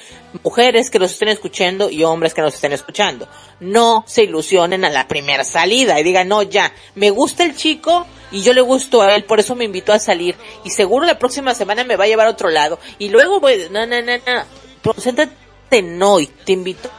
Mujeres 0.43 0.91
que 0.91 0.99
nos 0.99 1.13
estén 1.13 1.29
escuchando 1.29 1.91
y 1.91 2.03
hombres 2.03 2.35
que 2.35 2.43
nos 2.43 2.55
estén 2.55 2.73
escuchando. 2.73 3.29
No 3.61 4.05
se 4.07 4.25
ilusionen 4.25 4.85
a 4.85 4.91
la 4.91 5.07
primera 5.07 5.45
salida 5.45 5.99
y 5.99 6.03
digan, 6.03 6.29
no, 6.29 6.43
ya, 6.43 6.73
me 6.95 7.11
gusta 7.11 7.45
el 7.45 7.55
chico 7.55 8.07
y 8.33 8.43
yo 8.43 8.53
le 8.53 8.61
gusto 8.61 9.01
a 9.03 9.15
él, 9.15 9.25
por 9.25 9.39
eso 9.39 9.55
me 9.55 9.65
invitó 9.65 9.93
a 9.93 9.99
salir 9.99 10.35
y 10.65 10.71
seguro 10.71 11.07
la 11.07 11.19
próxima 11.19 11.55
semana 11.55 11.85
me 11.85 11.97
va 11.97 12.05
a 12.05 12.09
llevar 12.09 12.27
a 12.27 12.31
otro 12.31 12.51
lado 12.51 12.81
y 12.99 13.11
luego 13.11 13.39
voy, 13.39 13.69
no, 13.71 13.87
no, 13.87 14.03
no, 14.03 14.17
no, 14.17 14.43
concéntrate 14.83 15.33
en 15.71 16.03
hoy, 16.03 16.27
te 16.27 16.53
invito 16.53 16.91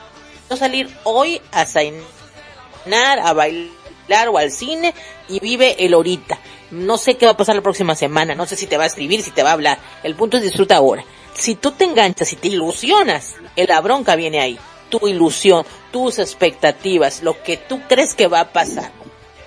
a 0.50 0.56
salir 0.56 0.90
hoy 1.04 1.42
a 1.52 1.66
cenar, 1.66 3.20
a 3.20 3.34
bailar 3.34 4.30
o 4.30 4.38
al 4.38 4.52
cine 4.52 4.94
y 5.28 5.40
vive 5.40 5.76
el 5.86 5.94
ahorita. 5.94 6.40
No 6.72 6.98
sé 6.98 7.16
qué 7.16 7.26
va 7.26 7.34
a 7.34 7.38
pasar 7.38 7.56
la 7.56 7.62
próxima 7.62 7.96
semana, 7.96 8.36
no 8.36 8.46
sé 8.46 8.56
si 8.56 8.68
te 8.68 8.78
va 8.78 8.84
a 8.84 8.88
escribir, 8.88 9.22
si 9.22 9.32
te 9.32 9.44
va 9.44 9.50
a 9.52 9.54
hablar. 9.54 9.80
El 10.04 10.16
punto 10.16 10.38
es 10.38 10.44
disfruta 10.44 10.78
ahora. 10.78 11.04
Si 11.38 11.56
tú 11.56 11.72
te 11.72 11.86
enganchas 11.86 12.32
y 12.34 12.36
te 12.38 12.48
ilusionas, 12.48 13.36
la 13.56 13.82
bronca 13.82 14.16
viene 14.16 14.40
ahí. 14.40 14.60
Tu 14.90 15.08
ilusión, 15.08 15.66
tus 15.92 16.20
expectativas, 16.20 17.24
lo 17.24 17.42
que 17.44 17.58
tú 17.58 17.82
crees 17.88 18.14
que 18.14 18.28
va 18.28 18.42
a 18.42 18.54
pasar. 18.54 18.92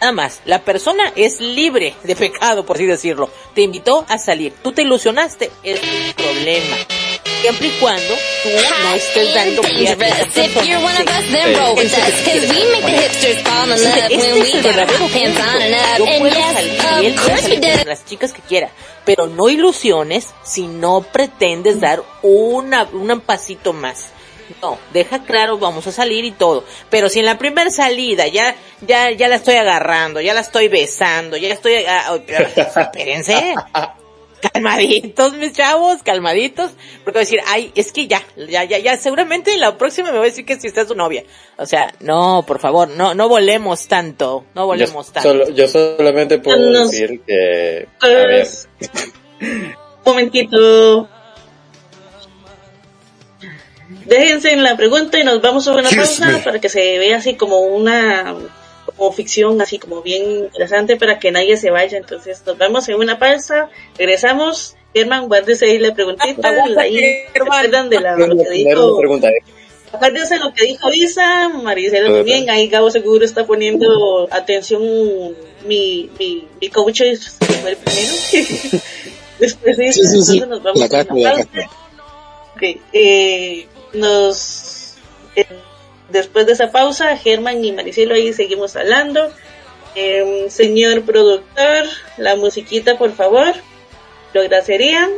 Nada 0.01 0.13
más, 0.13 0.41
la 0.45 0.63
persona 0.63 1.13
es 1.17 1.41
libre 1.41 1.95
de 2.05 2.15
pecado, 2.15 2.65
por 2.65 2.77
así 2.77 2.87
decirlo. 2.87 3.31
Te 3.55 3.63
invitó 3.63 4.05
a 4.09 4.19
salir. 4.19 4.53
Tú 4.63 4.73
te 4.73 4.83
ilusionaste, 4.83 5.51
es 5.65 5.81
un 5.83 6.13
problema. 6.15 6.77
Siempre 7.41 7.69
y 7.69 7.71
cuando 7.79 8.15
tú 8.43 8.49
no 8.83 8.95
estés 8.95 9.35
dando 9.35 9.63
pie 9.63 9.89
a 9.89 9.93
Este 9.93 10.49
las 17.87 18.05
chicas 18.05 18.33
que 18.33 18.43
quiera, 18.43 18.71
pero 19.05 19.27
no 19.27 19.49
ilusiones 19.49 20.29
si 20.45 20.67
no 20.67 21.03
pretendes 21.03 21.81
dar 21.81 22.03
una, 22.23 22.85
un 22.85 23.21
pasito 23.21 23.73
más. 23.73 24.13
No, 24.63 24.79
deja 24.93 25.23
claro, 25.25 25.59
vamos 25.59 25.87
a 25.87 25.93
salir 25.93 26.25
y 26.25 26.31
todo. 26.31 26.65
Pero 26.91 27.09
si 27.09 27.21
en 27.21 27.27
la 27.27 27.39
primera 27.39 27.71
salida 27.71 28.27
ya, 28.27 28.55
ya, 28.81 29.11
ya 29.11 29.29
la 29.29 29.37
estoy 29.37 29.57
agarrando, 29.57 30.21
ya 30.21 30.35
la 30.35 30.41
estoy 30.41 30.69
besando, 30.69 31.37
ya 31.37 31.53
estoy, 31.53 31.85
ah, 31.87 32.13
oh, 32.13 32.21
pero, 32.27 32.47
espérense. 32.77 33.55
Calmaditos, 34.41 35.33
mis 35.35 35.53
chavos, 35.53 36.03
calmaditos, 36.03 36.71
porque 37.05 37.19
voy 37.19 37.23
a 37.23 37.25
decir, 37.25 37.41
ay, 37.47 37.73
es 37.75 37.93
que 37.93 38.07
ya, 38.07 38.23
ya, 38.37 38.65
ya, 38.65 38.79
ya, 38.79 38.97
seguramente 38.97 39.57
la 39.57 39.77
próxima 39.77 40.11
me 40.13 40.19
va 40.19 40.23
a 40.25 40.27
decir 40.27 40.45
que 40.45 40.61
si 40.61 40.69
está 40.69 40.87
su 40.87 40.95
novia. 40.95 41.25
O 41.57 41.67
sea, 41.67 41.93
no, 42.01 42.45
por 42.47 42.59
favor, 42.61 42.89
no, 42.89 43.15
no 43.15 43.29
volemos 43.29 43.89
tanto, 43.89 44.45
no 44.55 44.67
volemos 44.67 45.07
yo, 45.09 45.13
tanto. 45.13 45.29
solo- 45.29 45.49
yo 45.51 45.67
solamente 45.69 46.39
puedo 46.39 46.71
Nos- 46.71 46.91
decir 46.91 47.21
que, 47.27 47.89
a 48.01 48.07
ver, 48.09 48.29
Pues, 48.43 48.69
un 49.41 49.75
momentito. 50.05 51.09
Déjense 54.05 54.53
en 54.53 54.63
la 54.63 54.77
pregunta 54.77 55.19
y 55.19 55.25
nos 55.25 55.41
vamos 55.41 55.67
a 55.67 55.73
una 55.73 55.89
pausa 55.91 56.41
para 56.45 56.61
que 56.61 56.69
se 56.69 56.99
vea 56.99 57.17
así 57.19 57.35
como 57.37 57.61
una 57.61 58.35
como 58.99 59.13
ficción, 59.13 59.61
así 59.63 59.79
como 59.79 60.03
bien 60.03 60.31
interesante 60.45 60.97
para 60.97 61.19
que 61.19 61.31
nadie 61.31 61.57
se 61.57 61.71
vaya. 61.71 61.97
Entonces 61.97 62.43
nos 62.45 62.59
vamos 62.59 62.87
en 62.89 62.97
una 62.97 63.19
pausa, 63.19 63.71
regresamos. 63.97 64.75
Germán, 64.95 65.29
guárdese 65.29 65.67
ahí 65.67 65.79
la 65.79 65.95
preguntita. 65.95 66.49
Ahí, 66.79 66.99
¿se 66.99 67.27
Germán. 67.33 67.53
acuerdan 67.59 67.89
de 67.91 68.01
la, 68.01 68.17
lo 68.17 68.37
que 68.37 68.51
dijo? 68.51 69.01
¿eh? 69.03 69.43
Acuérdense 69.93 70.39
lo 70.39 70.53
que 70.53 70.65
dijo 70.67 70.93
Isa, 70.93 71.49
Maricela 71.49 72.13
también, 72.13 72.51
ahí 72.51 72.69
Gabo 72.69 72.91
seguro 72.91 73.25
está 73.25 73.47
poniendo 73.47 74.29
atención, 74.31 74.83
mi, 75.67 76.11
mi, 76.19 76.47
mi 76.61 76.69
coach 76.69 77.01
es- 77.03 77.37
fue 77.41 77.71
el 77.71 77.77
primero. 77.77 78.13
Después 79.39 79.77
de 79.77 79.87
eso, 79.89 80.03
Sí, 80.03 80.09
sí, 80.09 80.23
sí. 80.25 80.39
entonces 80.39 80.49
nos 80.49 80.63
vamos 80.63 80.81
La 80.81 80.87
a 80.87 80.99
la 80.99 81.05
pausa. 81.05 81.49
eh, 82.93 83.67
nos, 83.95 84.95
eh, 85.37 85.47
después 86.09 86.47
de 86.47 86.53
esa 86.53 86.71
pausa, 86.71 87.17
Germán 87.17 87.65
y 87.65 87.73
Maricelo 87.73 88.15
ahí 88.15 88.33
seguimos 88.33 88.77
hablando. 88.77 89.33
Em, 89.95 90.49
señor 90.51 91.03
productor, 91.03 91.85
la 92.17 92.37
musiquita 92.37 92.99
por 92.99 93.15
favor, 93.15 93.55
lo 94.33 94.41
agradecerían. 94.41 95.11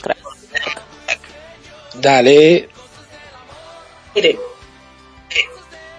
Crack. 0.00 0.18
Dale, 1.94 2.68
Mire, 4.14 4.38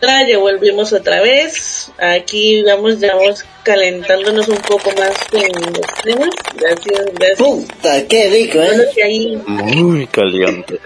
ya 0.01 0.37
volvimos 0.37 0.93
otra 0.93 1.21
vez. 1.21 1.91
Aquí 1.97 2.61
vamos, 2.63 2.99
ya 2.99 3.15
vamos 3.15 3.43
calentándonos 3.63 4.47
un 4.47 4.57
poco 4.57 4.91
más 4.97 5.11
con 5.31 5.41
los 5.41 5.81
temas. 6.03 6.29
Gracias, 6.55 7.05
gracias. 7.13 7.37
Puta, 7.39 8.07
qué 8.07 8.29
rico, 8.29 8.59
Bueno, 8.59 8.83
¿eh? 8.83 8.89
que 8.93 9.03
ahí 9.03 9.35
Muy 9.47 10.07
caliente. 10.07 10.79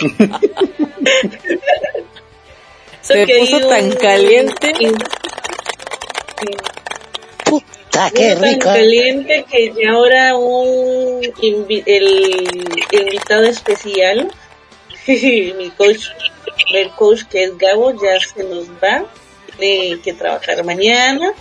Se 3.02 3.26
puso 3.26 3.68
tan 3.68 3.84
un- 3.86 3.92
caliente. 3.96 4.72
Puta, 8.08 8.10
qué 8.20 8.34
tan 8.34 8.42
rico. 8.44 8.64
caliente 8.66 9.44
que 9.50 9.72
ya 9.74 9.92
ahora 9.92 10.36
un 10.36 11.22
invi- 11.22 11.82
el 11.86 12.48
invitado 12.92 13.44
especial, 13.44 14.30
mi 15.06 15.70
coach, 15.76 16.06
el 16.72 16.90
coach 16.90 17.24
que 17.24 17.44
es 17.44 17.58
Gabo, 17.58 17.92
ya 17.92 18.18
se 18.20 18.44
nos 18.44 18.68
va, 18.82 19.04
tiene 19.58 20.00
que 20.00 20.12
trabajar 20.14 20.64
mañana. 20.64 21.32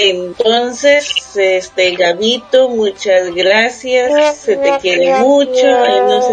Entonces, 0.00 1.12
este 1.34 1.96
Gabito, 1.96 2.68
muchas 2.68 3.34
gracias, 3.34 4.36
se 4.38 4.56
te 4.56 4.78
quiere 4.78 5.14
mucho, 5.16 5.66
ahí 5.66 6.00
nos, 6.00 6.24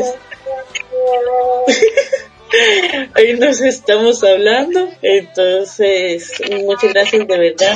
ahí 3.16 3.34
nos 3.34 3.62
estamos 3.62 4.24
hablando, 4.24 4.88
entonces, 5.02 6.32
muchas 6.64 6.94
gracias 6.94 7.28
de 7.28 7.38
verdad. 7.38 7.76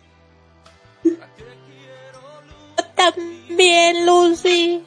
También, 2.96 4.06
Lucy. 4.06 4.82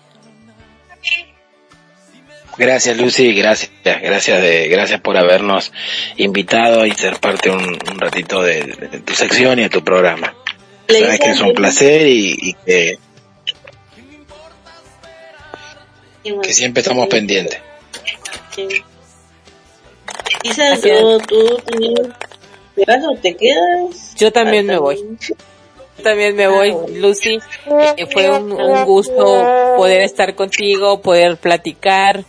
Gracias 2.58 2.98
Lucy, 2.98 3.34
gracias, 3.34 3.72
gracias 3.84 4.42
de, 4.42 4.68
gracias 4.68 5.00
por 5.00 5.16
habernos 5.16 5.72
invitado 6.18 6.86
y 6.86 6.92
ser 6.92 7.18
parte 7.18 7.50
un, 7.50 7.80
un 7.90 8.00
ratito 8.00 8.42
de, 8.42 8.64
de 8.64 9.00
tu 9.00 9.14
sección 9.14 9.60
y 9.60 9.64
de 9.64 9.70
tu 9.70 9.82
programa. 9.82 10.36
Le 10.90 11.00
Sabes 11.00 11.20
que 11.22 11.30
es 11.30 11.40
un 11.40 11.54
placer 11.54 12.06
y, 12.08 12.38
y 12.38 12.54
que, 12.54 13.00
que 16.44 16.54
siempre 16.54 16.82
estamos 16.82 17.08
pendientes. 17.08 17.62
Así 20.74 20.90
yo, 20.90 21.18
tú, 21.20 21.62
tú, 21.66 22.14
¿te 22.76 22.86
vas 22.86 23.04
o 23.10 23.16
te 23.16 23.38
quedas? 23.38 24.16
Yo 24.18 24.34
también 24.34 24.66
me 24.66 24.78
voy. 24.78 24.98
También 26.04 26.36
me 26.36 26.48
voy, 26.48 26.74
Lucy. 26.96 27.40
Eh, 27.98 28.08
fue 28.12 28.30
un, 28.30 28.86
gusto 28.86 29.24
poder 29.78 30.02
estar 30.02 30.36
contigo, 30.36 31.02
poder 31.02 31.38
platicar. 31.38 32.24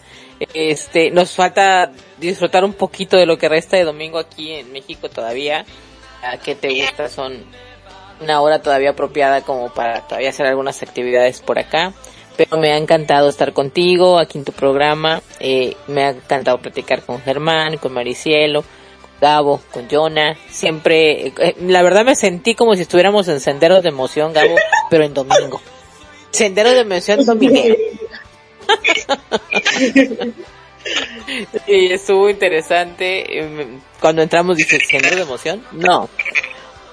Este, 0.55 1.11
nos 1.11 1.33
falta 1.33 1.93
disfrutar 2.19 2.65
un 2.65 2.73
poquito 2.73 3.17
de 3.17 3.27
lo 3.27 3.37
que 3.37 3.49
resta 3.49 3.77
de 3.77 3.85
domingo 3.85 4.19
aquí 4.19 4.53
en 4.53 4.73
México 4.73 5.09
todavía. 5.09 5.65
¿A 6.23 6.39
qué 6.39 6.55
te 6.55 6.69
gusta? 6.69 7.09
Son 7.09 7.45
una 8.21 8.41
hora 8.41 8.61
todavía 8.61 8.91
apropiada 8.91 9.43
como 9.43 9.73
para 9.73 10.03
todavía 10.03 10.31
hacer 10.31 10.47
algunas 10.47 10.83
actividades 10.83 11.41
por 11.41 11.59
acá. 11.59 11.93
Pero 12.37 12.59
me 12.59 12.73
ha 12.73 12.79
encantado 12.79 13.29
estar 13.29 13.53
contigo 13.53 14.19
aquí 14.19 14.39
en 14.39 14.45
tu 14.45 14.53
programa. 14.53 15.21
Eh, 15.41 15.77
me 15.89 16.05
ha 16.05 16.11
encantado 16.11 16.59
platicar 16.59 17.03
con 17.03 17.21
Germán, 17.21 17.77
con 17.77 17.93
Maricielo, 17.93 18.65
Gabo, 19.21 19.61
con 19.71 19.89
Jonah. 19.89 20.37
Siempre, 20.49 21.29
eh, 21.29 21.57
la 21.61 21.83
verdad 21.83 22.05
me 22.05 22.15
sentí 22.17 22.55
como 22.55 22.75
si 22.75 22.83
estuviéramos 22.83 23.29
en 23.29 23.41
Senderos 23.41 23.83
de 23.83 23.91
Emoción, 23.91 24.33
Gabo, 24.33 24.57
pero 24.89 25.05
en 25.05 25.15
domingo. 25.15 25.61
Senderos 26.31 26.73
de 26.73 26.81
Emoción 26.81 27.25
dominguero. 27.25 27.77
y 31.67 31.93
estuvo 31.93 32.31
interesante. 32.31 33.39
eh, 33.41 33.79
Cuando 34.01 34.23
entramos 34.23 34.57
dije, 34.57 34.79
¿Senderos 34.81 35.17
de 35.17 35.23
Emoción? 35.23 35.65
No. 35.73 36.09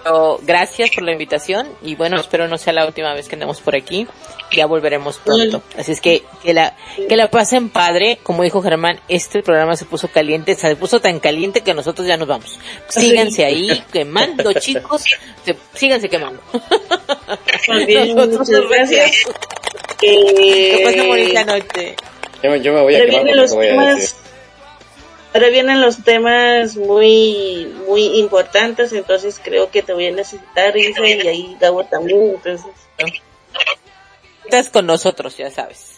Pero 0.08 0.40
gracias 0.44 0.90
por 0.92 1.04
la 1.04 1.12
invitación 1.12 1.68
y 1.84 1.96
bueno, 1.96 2.18
espero 2.20 2.48
no 2.48 2.58
sea 2.58 2.72
la 2.72 2.86
última 2.86 3.14
vez 3.14 3.28
que 3.28 3.36
andemos 3.36 3.60
por 3.60 3.76
aquí. 3.76 4.08
Ya 4.56 4.66
volveremos 4.66 5.18
pronto. 5.18 5.62
Así 5.78 5.92
es 5.92 6.00
que 6.00 6.24
que 6.42 6.54
la 6.54 6.76
que 7.10 7.18
la 7.18 7.30
pasen 7.30 7.70
padre, 7.70 8.18
como 8.24 8.44
dijo 8.44 8.62
Germán, 8.62 9.02
este 9.10 9.44
programa 9.44 9.76
se 9.76 9.84
puso 9.84 10.08
caliente, 10.08 10.56
se 10.56 10.76
puso 10.78 11.02
tan 11.02 11.20
caliente 11.20 11.60
que 11.62 11.74
nosotros 11.74 12.08
ya 12.08 12.16
nos 12.16 12.30
vamos. 12.30 12.58
Síganse 12.88 13.44
ahí 13.44 13.84
quemando, 13.92 14.54
chicos, 14.60 15.04
se- 15.44 15.58
síganse 15.74 16.08
quemando. 16.08 16.42
Muy 17.68 17.86
bien, 17.86 18.16
Nosotros 18.16 18.40
muchas 18.48 18.62
nos 18.62 18.70
gracias. 18.70 19.12
Que 20.00 20.82
pasen 20.86 21.02
Eh, 21.02 21.08
bonita 21.08 21.44
noche. 21.44 21.96
Yo, 22.44 22.52
me- 22.52 22.62
yo 22.62 22.74
me 22.74 22.82
voy 22.82 22.96
a 22.96 23.00
quemar 23.00 23.10
vienen 23.10 23.28
con 23.28 23.36
lo 23.36 23.42
los 23.42 23.52
que 23.52 23.58
voy 23.58 23.66
a 23.68 23.70
temas, 23.72 23.96
decir. 23.98 24.16
Ahora 25.34 25.50
vienen 25.50 25.82
los 25.82 26.04
temas 26.04 26.76
muy, 26.76 27.74
muy 27.88 28.20
importantes, 28.20 28.94
entonces 28.94 29.40
creo 29.44 29.70
que 29.72 29.84
te 29.84 29.94
voy 29.94 30.08
a 30.08 30.12
necesitar, 30.12 30.76
Isa, 30.78 31.08
y 31.08 31.28
ahí 31.28 31.58
Gabo 31.60 31.84
también, 31.86 32.36
entonces. 32.36 32.66
Estás 34.44 34.70
con 34.70 34.86
nosotros, 34.86 35.38
ya 35.38 35.52
sabes. 35.52 35.98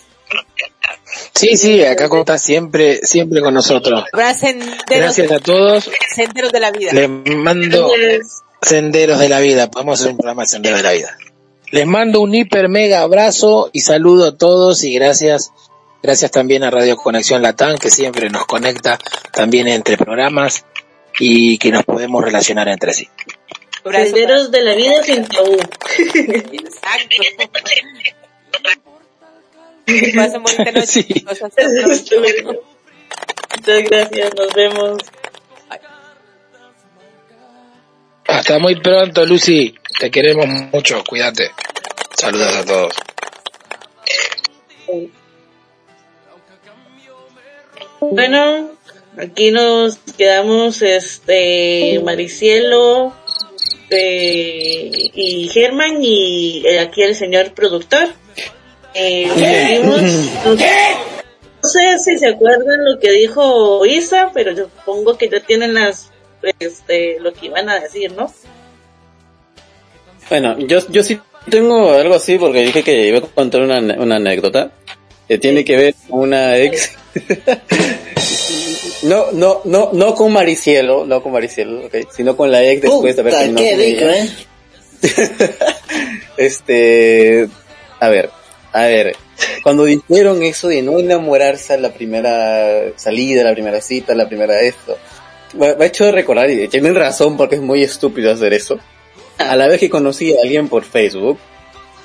Sí, 1.34 1.56
sí, 1.56 1.84
acá 1.86 2.10
está 2.12 2.38
siempre, 2.38 3.00
siempre 3.04 3.42
con 3.42 3.54
nosotros. 3.54 4.04
Gracias 4.12 5.32
a 5.32 5.40
todos. 5.40 5.90
senderos 6.14 6.52
de 6.52 6.60
la 6.60 6.72
vida. 6.72 6.92
Les 6.94 7.10
mando 7.10 7.92
senderos 8.62 9.20
de 9.20 9.30
la 9.30 9.40
vida. 9.40 9.72
Podemos 9.72 10.00
hacer 10.00 10.12
un 10.12 10.18
programa 10.18 10.44
de 10.44 10.50
senderos 10.50 10.80
de 10.80 10.84
la 10.84 10.92
vida. 10.92 11.18
Les 11.72 11.86
mando 11.86 12.22
un 12.22 12.34
hiper 12.34 12.68
mega 12.68 13.02
abrazo 13.02 13.70
y 13.72 13.82
saludo 13.82 14.28
a 14.28 14.38
todos 14.38 14.84
y 14.84 14.94
gracias, 14.94 15.52
gracias 16.02 16.32
también 16.32 16.64
a 16.64 16.72
Radio 16.72 16.96
Conexión 16.98 17.42
Latam 17.42 17.78
que 17.78 17.90
siempre 17.90 18.30
nos 18.30 18.46
conecta 18.46 18.98
también 19.32 19.68
entre 19.68 19.98
programas 19.98 20.66
y 21.20 21.58
que 21.58 21.72
nos 21.72 21.84
podemos 21.84 22.24
relacionar 22.24 22.68
entre 22.68 22.94
sí. 22.94 23.10
Senderos 23.84 24.52
de 24.52 24.62
la 24.62 24.76
vida 24.76 25.04
sin 25.04 25.26
tabú. 25.26 25.58
Exacto. 25.98 27.16
Que 29.86 30.14
pasen 30.16 30.44
bonita 30.44 30.72
noche, 30.72 30.86
Sí. 30.86 31.26
Muchas 33.56 33.90
gracias, 33.90 34.36
nos 34.36 34.54
vemos. 34.54 34.98
Hasta 38.28 38.60
muy 38.60 38.80
pronto, 38.80 39.26
Lucy. 39.26 39.74
Te 40.00 40.12
queremos 40.12 40.46
mucho. 40.72 41.04
Cuídate. 41.04 41.52
Saludos 42.16 42.56
a 42.58 42.66
todos. 42.66 42.94
Bueno, 48.00 48.72
aquí 49.18 49.52
nos 49.52 49.98
quedamos, 50.18 50.82
este, 50.82 52.00
Maricielo 52.04 53.14
eh, 53.90 54.90
y 55.14 55.50
Germán 55.50 55.98
y 56.02 56.64
eh, 56.66 56.80
aquí 56.80 57.02
el 57.02 57.16
señor 57.16 57.54
productor. 57.54 58.08
Eh, 58.94 59.30
seguimos- 59.36 60.02
no, 60.46 60.56
no 61.62 61.70
sé 61.70 62.00
si 62.00 62.18
se 62.18 62.28
acuerdan 62.28 62.86
lo 62.86 63.00
que 63.00 63.12
dijo 63.12 63.86
Isa, 63.86 64.32
pero 64.34 64.52
yo 64.54 64.66
supongo 64.66 65.18
que 65.18 65.30
ya 65.30 65.40
tienen 65.42 65.74
las, 65.74 66.10
este, 66.60 67.20
lo 67.20 67.34
que 67.34 67.48
iban 67.48 67.70
a 67.70 67.80
decir, 67.80 68.12
¿no? 68.14 68.34
Bueno, 70.30 70.58
yo, 70.60 70.80
yo 70.90 71.04
sí 71.04 71.20
tengo 71.50 71.92
algo 71.92 72.16
así 72.16 72.38
porque 72.38 72.62
dije 72.64 72.84
que 72.84 73.08
iba 73.08 73.18
a 73.18 73.22
contar 73.22 73.62
una, 73.62 73.80
una 74.00 74.16
anécdota 74.16 74.72
que 75.28 75.38
tiene 75.38 75.66
que 75.66 75.76
ver 75.76 75.96
con 76.10 76.20
una 76.22 76.58
ex. 76.58 76.92
No, 79.04 79.32
no, 79.32 79.62
no, 79.66 79.90
no 79.94 80.16
con 80.16 80.32
Maricielo, 80.34 81.06
no 81.06 81.22
con 81.22 81.32
Maricielo, 81.32 81.86
ok, 81.86 81.96
sino 82.12 82.36
con 82.36 82.52
la 82.52 82.64
ex 82.64 82.82
después 82.82 83.16
de 83.16 83.22
haber 83.22 83.34
terminado 83.34 83.66
qué 83.66 83.76
rico. 83.76 84.06
¿eh? 84.06 84.30
este, 86.38 87.48
a 88.00 88.10
ver, 88.10 88.30
a 88.74 88.82
ver, 88.84 89.16
cuando 89.64 89.86
dijeron 89.86 90.44
eso 90.44 90.68
de 90.68 90.82
no 90.82 91.00
enamorarse 91.00 91.74
a 91.74 91.78
la 91.78 91.94
primera 91.94 92.92
salida, 92.96 93.44
la 93.44 93.54
primera 93.54 93.82
cita, 93.82 94.16
la 94.16 94.28
primera 94.28 94.62
esto, 94.62 94.98
me 95.54 95.76
me 95.76 95.86
ha 95.86 95.88
hecho 95.88 96.12
recordar 96.12 96.50
y 96.50 96.68
tienen 96.68 96.96
razón 96.96 97.38
porque 97.38 97.56
es 97.56 97.62
muy 97.62 97.84
estúpido 97.84 98.32
hacer 98.32 98.54
eso. 98.54 98.80
A 99.38 99.56
la 99.56 99.68
vez 99.68 99.80
que 99.80 99.90
conocí 99.90 100.36
a 100.36 100.42
alguien 100.44 100.68
por 100.68 100.84
Facebook 100.84 101.40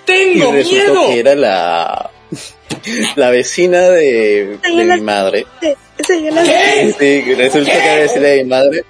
y 0.06 0.38
¡Tengo 0.38 0.52
resultó 0.52 0.92
miedo! 0.92 1.06
que 1.08 1.18
era 1.18 1.34
la 1.34 2.10
la 3.16 3.30
vecina 3.30 3.82
de, 3.90 4.58
de 4.62 4.84
la- 4.84 4.96
mi 4.96 5.02
madre. 5.02 5.46
La 5.60 5.74
Sí, 6.98 7.34
resulta 7.34 7.70
que 7.72 7.78
era 7.78 7.96
vecina 8.02 8.26
de 8.28 8.42
mi 8.44 8.50
madre. 8.50 8.84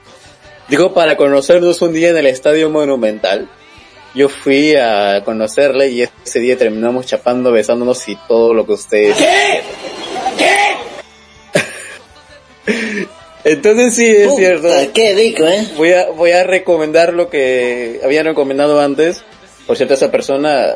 Digo, 0.69 0.95
para 0.95 1.16
conocernos 1.16 1.81
un 1.83 1.93
día 1.93 2.11
en 2.11 2.16
el 2.16 2.27
Estadio 2.27 2.71
Monumental. 2.71 3.49
Yo 4.15 4.29
fui 4.29 4.75
a 4.77 5.23
conocerle 5.25 5.89
y 5.91 6.03
ese 6.03 6.39
día 6.41 6.57
terminamos 6.57 7.05
chapando, 7.07 7.51
besándonos 7.53 8.09
y 8.09 8.16
todo 8.29 8.55
lo 8.55 8.65
que 8.65 8.73
ustedes... 8.73 9.16
Entonces 13.45 13.95
sí, 13.95 14.07
es 14.07 14.27
Puta, 14.29 14.37
cierto. 14.39 14.69
qué 14.95 15.15
rico, 15.15 15.47
¿eh? 15.47 15.66
Voy 15.77 15.93
a, 15.93 16.09
voy 16.11 16.31
a 16.31 16.45
recomendar 16.45 17.12
lo 17.12 17.29
que 17.29 18.01
había 18.03 18.23
recomendado 18.23 18.81
antes. 18.81 19.23
Por 19.66 19.77
cierto, 19.77 19.95
esa 19.95 20.11
persona 20.11 20.73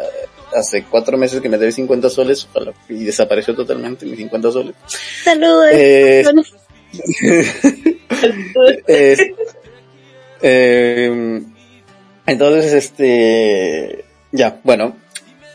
hace 0.54 0.84
cuatro 0.84 1.16
meses 1.18 1.40
que 1.40 1.48
me 1.48 1.58
debe 1.58 1.72
50 1.72 2.08
soles 2.10 2.46
ojalá, 2.50 2.72
y 2.88 3.04
desapareció 3.04 3.54
totalmente 3.54 4.06
mis 4.06 4.18
50 4.18 4.50
soles. 4.52 4.74
Saludos. 5.24 5.70
Eh, 8.86 9.34
eh, 10.42 11.42
entonces, 12.26 12.72
este, 12.72 14.04
ya, 14.32 14.60
bueno, 14.62 14.96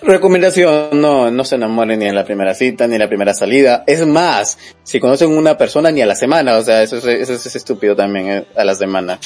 recomendación, 0.02 0.90
no, 1.00 1.32
no 1.32 1.46
se 1.46 1.56
enamoren 1.56 2.00
ni 2.00 2.06
en 2.06 2.16
la 2.16 2.26
primera 2.26 2.54
cita, 2.54 2.88
ni 2.88 2.96
en 2.96 3.00
la 3.02 3.08
primera 3.08 3.34
salida. 3.34 3.84
Es 3.88 4.06
más, 4.06 4.58
si 4.84 5.00
conocen 5.00 5.32
una 5.32 5.58
persona 5.58 5.92
ni 5.92 6.02
a 6.02 6.06
la 6.06 6.16
semana, 6.16 6.58
o 6.58 6.64
sea, 6.64 6.84
eso 6.84 6.98
es, 6.98 7.06
eso 7.06 7.34
es 7.34 7.56
estúpido 7.56 7.96
también, 7.96 8.30
eh, 8.30 8.46
a 8.56 8.64
la 8.66 8.76
semana. 8.76 9.20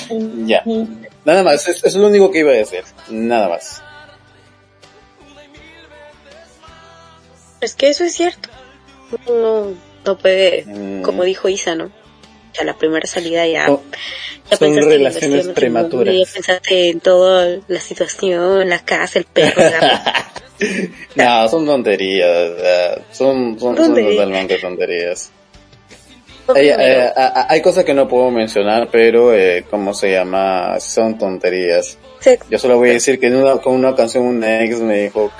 Ya. 0.46 0.64
Nada 1.26 1.44
más, 1.44 1.68
es- 1.68 1.78
eso 1.78 1.88
es 1.88 1.96
lo 1.96 2.08
único 2.08 2.30
que 2.32 2.40
iba 2.40 2.52
a 2.52 2.56
decir. 2.56 2.84
Nada 3.10 3.50
más. 3.50 3.82
Es 7.62 7.76
que 7.76 7.90
eso 7.90 8.04
es 8.04 8.14
cierto. 8.14 8.50
No, 9.28 9.74
no 10.06 10.18
puede, 10.18 10.64
Mm. 10.66 11.02
como 11.02 11.24
dijo 11.24 11.50
Isa, 11.50 11.76
¿no? 11.76 11.92
A 12.60 12.64
la 12.64 12.74
primera 12.76 13.06
salida 13.06 13.46
ya. 13.46 13.68
Oh, 13.72 13.82
ya 14.50 14.58
son 14.58 14.74
pensaste 14.74 14.80
en 14.80 15.00
relaciones 15.00 15.48
prematuras. 15.50 16.16
Ya 16.16 16.34
pensaste 16.34 16.90
en 16.90 17.00
toda 17.00 17.60
la 17.68 17.80
situación, 17.80 18.68
la 18.70 18.80
casa, 18.84 19.20
el 19.20 19.26
perro, 19.26 19.62
la... 19.62 20.32
No, 21.16 21.48
son 21.50 21.68
tonterías, 21.68 22.50
son, 23.12 23.60
son, 23.60 23.76
totalmente 23.76 24.58
tonterías. 24.58 25.30
Hay, 26.56 26.70
eh, 26.70 27.12
hay 27.16 27.62
cosas 27.62 27.84
que 27.86 27.94
no 27.94 28.08
puedo 28.08 28.32
mencionar, 28.32 28.90
pero, 28.92 29.36
eh, 29.36 29.66
¿cómo 29.70 29.94
se 29.94 30.12
llama? 30.14 30.80
Son 30.80 31.16
tonterías. 31.18 32.00
Sí. 32.22 32.32
Yo 32.50 32.58
solo 32.58 32.78
voy 32.78 32.90
a 32.90 32.94
decir 32.94 33.20
que 33.20 33.28
en 33.28 33.36
una, 33.36 33.58
con 33.58 33.74
una 33.76 33.94
canción 33.96 34.24
una 34.24 34.64
ex 34.64 34.80
me 34.80 35.04
dijo 35.04 35.32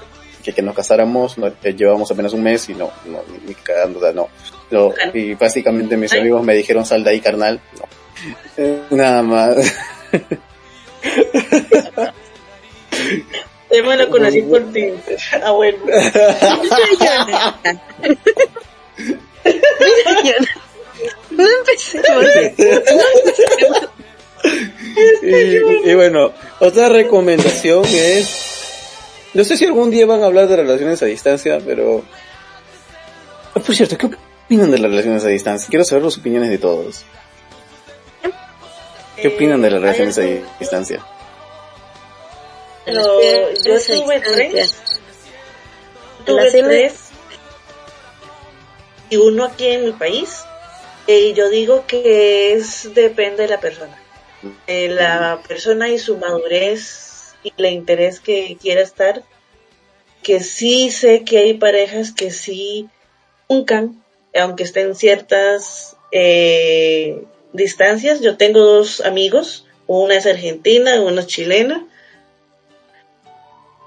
que, 0.48 0.54
que 0.54 0.62
nos 0.62 0.74
casáramos, 0.76 1.38
no, 1.38 1.52
llevamos 1.62 2.10
apenas 2.10 2.32
un 2.32 2.42
mes 2.42 2.70
y 2.70 2.74
no, 2.74 2.90
no 3.06 3.20
ni 3.46 3.54
cagando, 3.54 4.00
o 4.00 4.02
sea, 4.02 4.14
no. 4.14 4.30
Lo- 4.70 4.94
y 5.14 5.34
básicamente 5.34 5.98
mis 5.98 6.14
amigos 6.14 6.42
me 6.44 6.56
dijeron 6.56 6.86
sal 6.86 7.04
de 7.04 7.10
ahí 7.10 7.20
carnal. 7.20 7.60
No. 7.78 7.86
Eh, 8.58 8.82
Nada 8.92 9.22
más. 9.24 9.56
Yo 13.70 13.84
me 13.84 13.98
lo 13.98 14.10
conocí 14.10 14.42
por 14.44 14.64
ti. 14.72 14.86
Ah, 15.44 15.52
bueno. 15.52 15.78
No 21.32 21.44
empecé. 21.60 22.02
y, 25.24 25.90
y 25.92 25.94
bueno, 25.96 26.32
otra 26.60 26.88
recomendación 26.90 27.84
es, 27.86 28.57
no 29.34 29.44
sé 29.44 29.58
si 29.58 29.66
algún 29.66 29.92
día 29.92 30.06
van 30.06 30.24
a 30.24 30.26
hablar 30.26 30.48
de 30.48 30.56
relaciones 30.56 31.02
a 31.04 31.06
distancia, 31.06 31.60
pero, 31.66 32.04
Ah, 33.58 33.60
por 33.60 33.76
cierto, 33.76 33.98
¿qué 33.98 34.06
opinan 34.46 34.70
de 34.70 34.78
las 34.78 34.92
relaciones 34.92 35.26
a 35.26 35.30
distancia? 35.30 35.68
Quiero 35.68 35.84
saber 35.84 36.04
las 36.04 36.16
opiniones 36.16 36.52
de 36.52 36.60
todos. 36.60 37.04
¿Qué 39.16 39.30
opinan 39.30 39.64
de 39.64 39.72
las 39.72 39.82
relaciones 39.82 40.16
a 40.20 40.22
distancia? 40.60 41.04
Yo 42.86 43.80
tuve 43.82 44.20
tres. 44.20 44.76
Tuve 46.24 46.52
tres. 46.52 46.94
Y 49.10 49.18
uno 49.18 49.46
aquí 49.46 49.66
en 49.66 49.86
mi 49.86 49.92
país. 49.94 50.44
Y 51.08 51.34
yo 51.34 51.50
digo 51.50 51.86
que 51.88 52.54
es 52.54 52.94
depende 52.94 53.44
de 53.44 53.50
la 53.50 53.60
persona. 53.60 53.98
De 54.68 54.90
la 54.90 55.42
persona 55.48 55.90
y 55.90 55.98
su 55.98 56.16
madurez 56.18 57.07
y 57.44 57.54
el 57.58 57.66
interés 57.68 58.20
que 58.20 58.58
quiera 58.62 58.82
estar. 58.82 59.24
Que 60.24 60.42
sí 60.42 60.90
sé 60.90 61.24
que 61.24 61.38
hay 61.38 61.54
parejas 61.54 62.12
que 62.12 62.32
sí 62.32 62.90
nuncan, 63.50 64.04
aunque 64.36 64.64
estén 64.64 64.96
ciertas 64.96 65.96
eh, 66.12 67.24
distancias. 67.54 68.22
Yo 68.22 68.38
tengo 68.38 68.60
dos 68.60 69.02
amigos, 69.02 69.66
una 69.86 70.16
es 70.16 70.26
argentina, 70.26 71.02
una 71.02 71.22
es 71.22 71.28
chilena. 71.28 71.88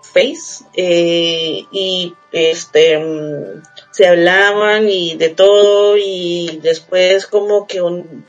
Face 0.03 0.65
eh, 0.75 1.67
y 1.71 2.15
este 2.33 2.99
mm, 2.99 3.63
se 3.93 4.07
hablaban 4.09 4.89
y 4.89 5.15
de 5.15 5.29
todo 5.29 5.97
y 5.97 6.59
después 6.63 7.29
como 7.29 7.69
que 7.69 7.81
un, 7.81 8.27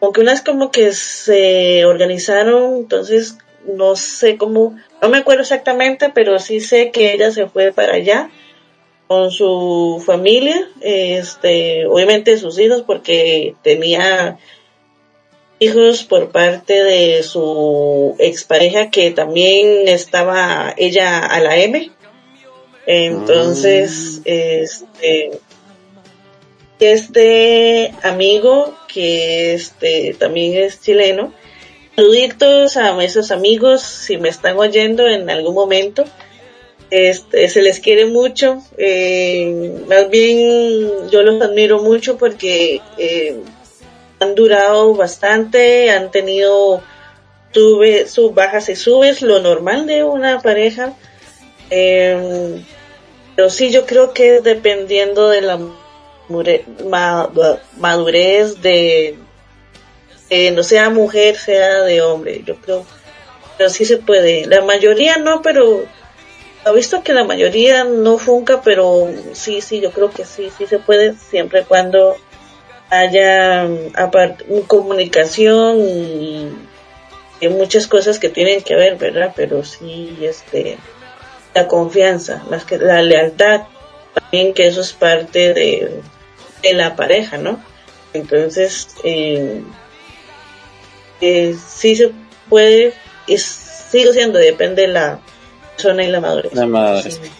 como 0.00 0.12
que 0.12 0.20
unas 0.20 0.42
como 0.42 0.70
que 0.70 0.92
se 0.92 1.86
organizaron 1.86 2.76
entonces 2.76 3.38
no 3.66 3.96
sé 3.96 4.36
cómo 4.36 4.76
no 5.00 5.08
me 5.08 5.18
acuerdo 5.18 5.42
exactamente 5.42 6.10
pero 6.14 6.38
sí 6.38 6.60
sé 6.60 6.90
que 6.90 7.12
ella 7.12 7.30
se 7.30 7.46
fue 7.46 7.72
para 7.72 7.94
allá 7.94 8.30
con 9.06 9.30
su 9.30 10.02
familia 10.04 10.68
este 10.80 11.86
obviamente 11.86 12.38
sus 12.38 12.58
hijos 12.58 12.82
porque 12.82 13.54
tenía 13.62 14.38
hijos 15.58 16.04
por 16.04 16.30
parte 16.30 16.82
de 16.82 17.22
su 17.22 18.16
expareja 18.18 18.90
que 18.90 19.10
también 19.10 19.88
estaba 19.88 20.74
ella 20.76 21.24
a 21.24 21.40
la 21.40 21.56
M 21.56 21.90
Entonces, 22.86 24.20
este, 24.24 25.30
este 26.80 27.94
amigo 28.02 28.76
que 28.92 29.54
este 29.54 30.14
también 30.18 30.62
es 30.62 30.82
chileno. 30.82 31.32
Saluditos 31.96 32.76
a 32.76 33.04
esos 33.04 33.30
amigos 33.30 33.82
si 33.82 34.18
me 34.18 34.28
están 34.28 34.58
oyendo 34.58 35.06
en 35.06 35.30
algún 35.30 35.54
momento. 35.54 36.04
Este, 36.90 37.48
se 37.48 37.62
les 37.62 37.78
quiere 37.78 38.06
mucho. 38.06 38.62
eh, 38.76 39.84
más 39.88 40.10
bien 40.10 41.08
yo 41.10 41.22
los 41.22 41.40
admiro 41.40 41.82
mucho 41.82 42.16
porque 42.18 42.80
eh, 42.98 43.36
han 44.18 44.34
durado 44.34 44.94
bastante, 44.94 45.90
han 45.90 46.10
tenido 46.10 46.82
sube, 47.52 48.08
sus 48.08 48.34
bajas 48.34 48.68
y 48.68 48.76
subes, 48.76 49.22
lo 49.22 49.38
normal 49.38 49.86
de 49.86 50.02
una 50.02 50.40
pareja. 50.40 50.94
Eh, 51.70 52.60
pero 53.36 53.50
sí, 53.50 53.70
yo 53.70 53.86
creo 53.86 54.12
que 54.12 54.40
dependiendo 54.40 55.28
de 55.28 55.42
la 55.42 55.60
madurez 57.78 58.62
de, 58.62 59.18
de 60.28 60.50
no 60.50 60.62
sea 60.62 60.90
mujer, 60.90 61.36
sea 61.36 61.82
de 61.82 62.02
hombre, 62.02 62.42
yo 62.44 62.56
creo, 62.56 62.84
pero 63.56 63.70
sí 63.70 63.84
se 63.84 63.98
puede. 63.98 64.46
La 64.46 64.62
mayoría 64.62 65.16
no, 65.18 65.42
pero 65.42 65.84
he 66.66 66.74
visto 66.74 67.02
que 67.02 67.12
la 67.12 67.24
mayoría 67.24 67.84
no 67.84 68.18
funca, 68.18 68.62
pero 68.62 69.08
sí, 69.32 69.60
sí, 69.60 69.80
yo 69.80 69.90
creo 69.90 70.10
que 70.10 70.24
sí, 70.24 70.50
sí 70.56 70.66
se 70.66 70.78
puede, 70.78 71.14
siempre 71.14 71.64
cuando 71.64 72.16
haya 72.90 73.64
mm, 73.64 74.60
comunicación 74.66 75.80
y, 75.80 76.50
y 77.40 77.48
muchas 77.48 77.86
cosas 77.86 78.18
que 78.18 78.28
tienen 78.28 78.62
que 78.62 78.74
ver, 78.74 78.96
¿verdad? 78.96 79.32
Pero 79.36 79.64
sí, 79.64 80.18
este, 80.22 80.78
la 81.54 81.68
confianza, 81.68 82.42
más 82.50 82.64
que 82.64 82.78
la 82.78 83.02
lealtad, 83.02 83.62
también 84.14 84.54
que 84.54 84.66
eso 84.66 84.80
es 84.80 84.92
parte 84.92 85.52
de, 85.52 86.00
de 86.62 86.74
la 86.74 86.96
pareja, 86.96 87.36
¿no? 87.36 87.62
Entonces, 88.12 88.88
eh, 89.02 89.62
eh, 91.24 91.54
sí 91.68 91.96
se 91.96 92.10
puede, 92.48 92.92
y 93.26 93.38
sigo 93.38 94.12
siendo, 94.12 94.38
depende 94.38 94.82
de 94.82 94.88
la 94.88 95.20
persona 95.76 96.04
y 96.04 96.08
la 96.10 96.20
madurez. 96.20 96.52
La 96.54 96.66
madurez. 96.66 97.14
Sí. 97.22 97.30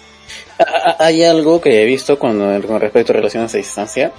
A- 0.59 0.91
a- 0.91 1.05
Hay 1.07 1.23
algo 1.25 1.61
que 1.61 1.83
he 1.83 1.85
visto 1.85 2.19
con, 2.19 2.63
con 2.63 2.81
respecto 2.81 3.13
a 3.13 3.17
relaciones 3.17 3.55
a 3.55 3.59
distancia. 3.59 4.13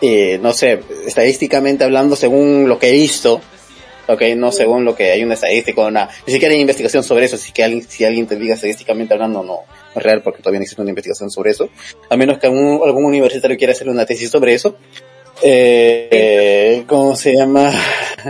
Eh, 0.00 0.38
no 0.42 0.52
sé, 0.52 0.80
estadísticamente 1.06 1.84
hablando, 1.84 2.16
según 2.16 2.68
lo 2.68 2.78
que 2.78 2.88
he 2.88 2.92
visto, 2.92 3.40
ok, 4.08 4.22
no 4.36 4.50
según 4.50 4.84
lo 4.84 4.96
que 4.96 5.12
hay 5.12 5.22
una 5.22 5.34
estadística, 5.34 5.80
una, 5.86 6.08
ni 6.26 6.32
siquiera 6.32 6.52
hay 6.54 6.60
investigación 6.60 7.04
sobre 7.04 7.26
eso, 7.26 7.36
si 7.36 7.52
que 7.52 7.62
alguien, 7.62 7.88
si 7.88 8.04
alguien 8.04 8.26
te 8.26 8.34
diga 8.36 8.54
estadísticamente 8.54 9.14
hablando, 9.14 9.44
no, 9.44 9.60
no 9.94 10.00
es 10.00 10.02
real 10.02 10.20
porque 10.22 10.40
todavía 10.42 10.58
no 10.58 10.64
existe 10.64 10.82
una 10.82 10.90
investigación 10.90 11.30
sobre 11.30 11.52
eso, 11.52 11.68
a 12.10 12.16
menos 12.16 12.38
que 12.38 12.48
algún, 12.48 12.80
algún 12.84 13.04
universitario 13.04 13.56
quiera 13.56 13.72
hacer 13.74 13.88
una 13.88 14.04
tesis 14.04 14.28
sobre 14.30 14.54
eso. 14.54 14.76
Eh, 15.42 16.84
¿cómo 16.86 17.16
se 17.16 17.34
llama? 17.34 17.72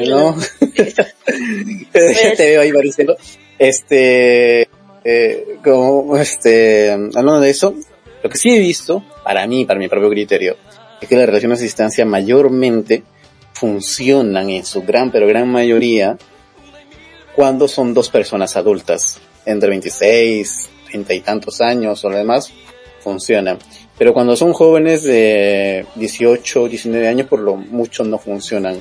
¿No? 0.07 0.37
Te 1.93 2.37
veo 2.37 2.63
ahí, 2.63 2.73
Maricelo. 2.73 3.17
Este, 3.59 4.69
eh, 5.05 5.59
como, 5.63 6.17
este, 6.17 6.91
hablando 6.91 7.41
de 7.41 7.51
eso, 7.51 7.75
lo 8.23 8.31
que 8.31 8.39
sí 8.39 8.51
he 8.51 8.59
visto, 8.59 9.05
para 9.25 9.47
mí, 9.47 9.65
para 9.65 9.79
mi 9.79 9.89
propio 9.89 10.09
criterio, 10.09 10.57
es 11.01 11.09
que 11.09 11.17
las 11.17 11.27
relaciones 11.27 11.61
a 11.61 11.65
distancia 11.65 12.05
mayormente 12.07 13.03
funcionan 13.53 14.49
en 14.51 14.65
su 14.65 14.83
gran, 14.83 15.11
pero 15.11 15.27
gran 15.27 15.49
mayoría, 15.49 16.17
cuando 17.35 17.69
son 17.69 17.95
dos 17.95 18.09
personas 18.09 18.57
adultas, 18.57 19.21
entre 19.45 19.69
26, 19.69 20.71
30 20.87 21.15
y 21.15 21.21
tantos 21.21 21.61
años 21.61 22.05
o 22.05 22.11
lo 22.11 22.17
demás, 22.17 22.53
funcionan. 23.01 23.59
Pero 23.99 24.15
cuando 24.15 24.37
son 24.37 24.53
jóvenes 24.53 25.03
de 25.05 25.87
18, 25.95 26.69
19 26.69 27.09
años, 27.09 27.29
por 27.29 27.41
lo 27.41 27.57
mucho 27.57 28.05
no 28.05 28.19
funcionan 28.19 28.81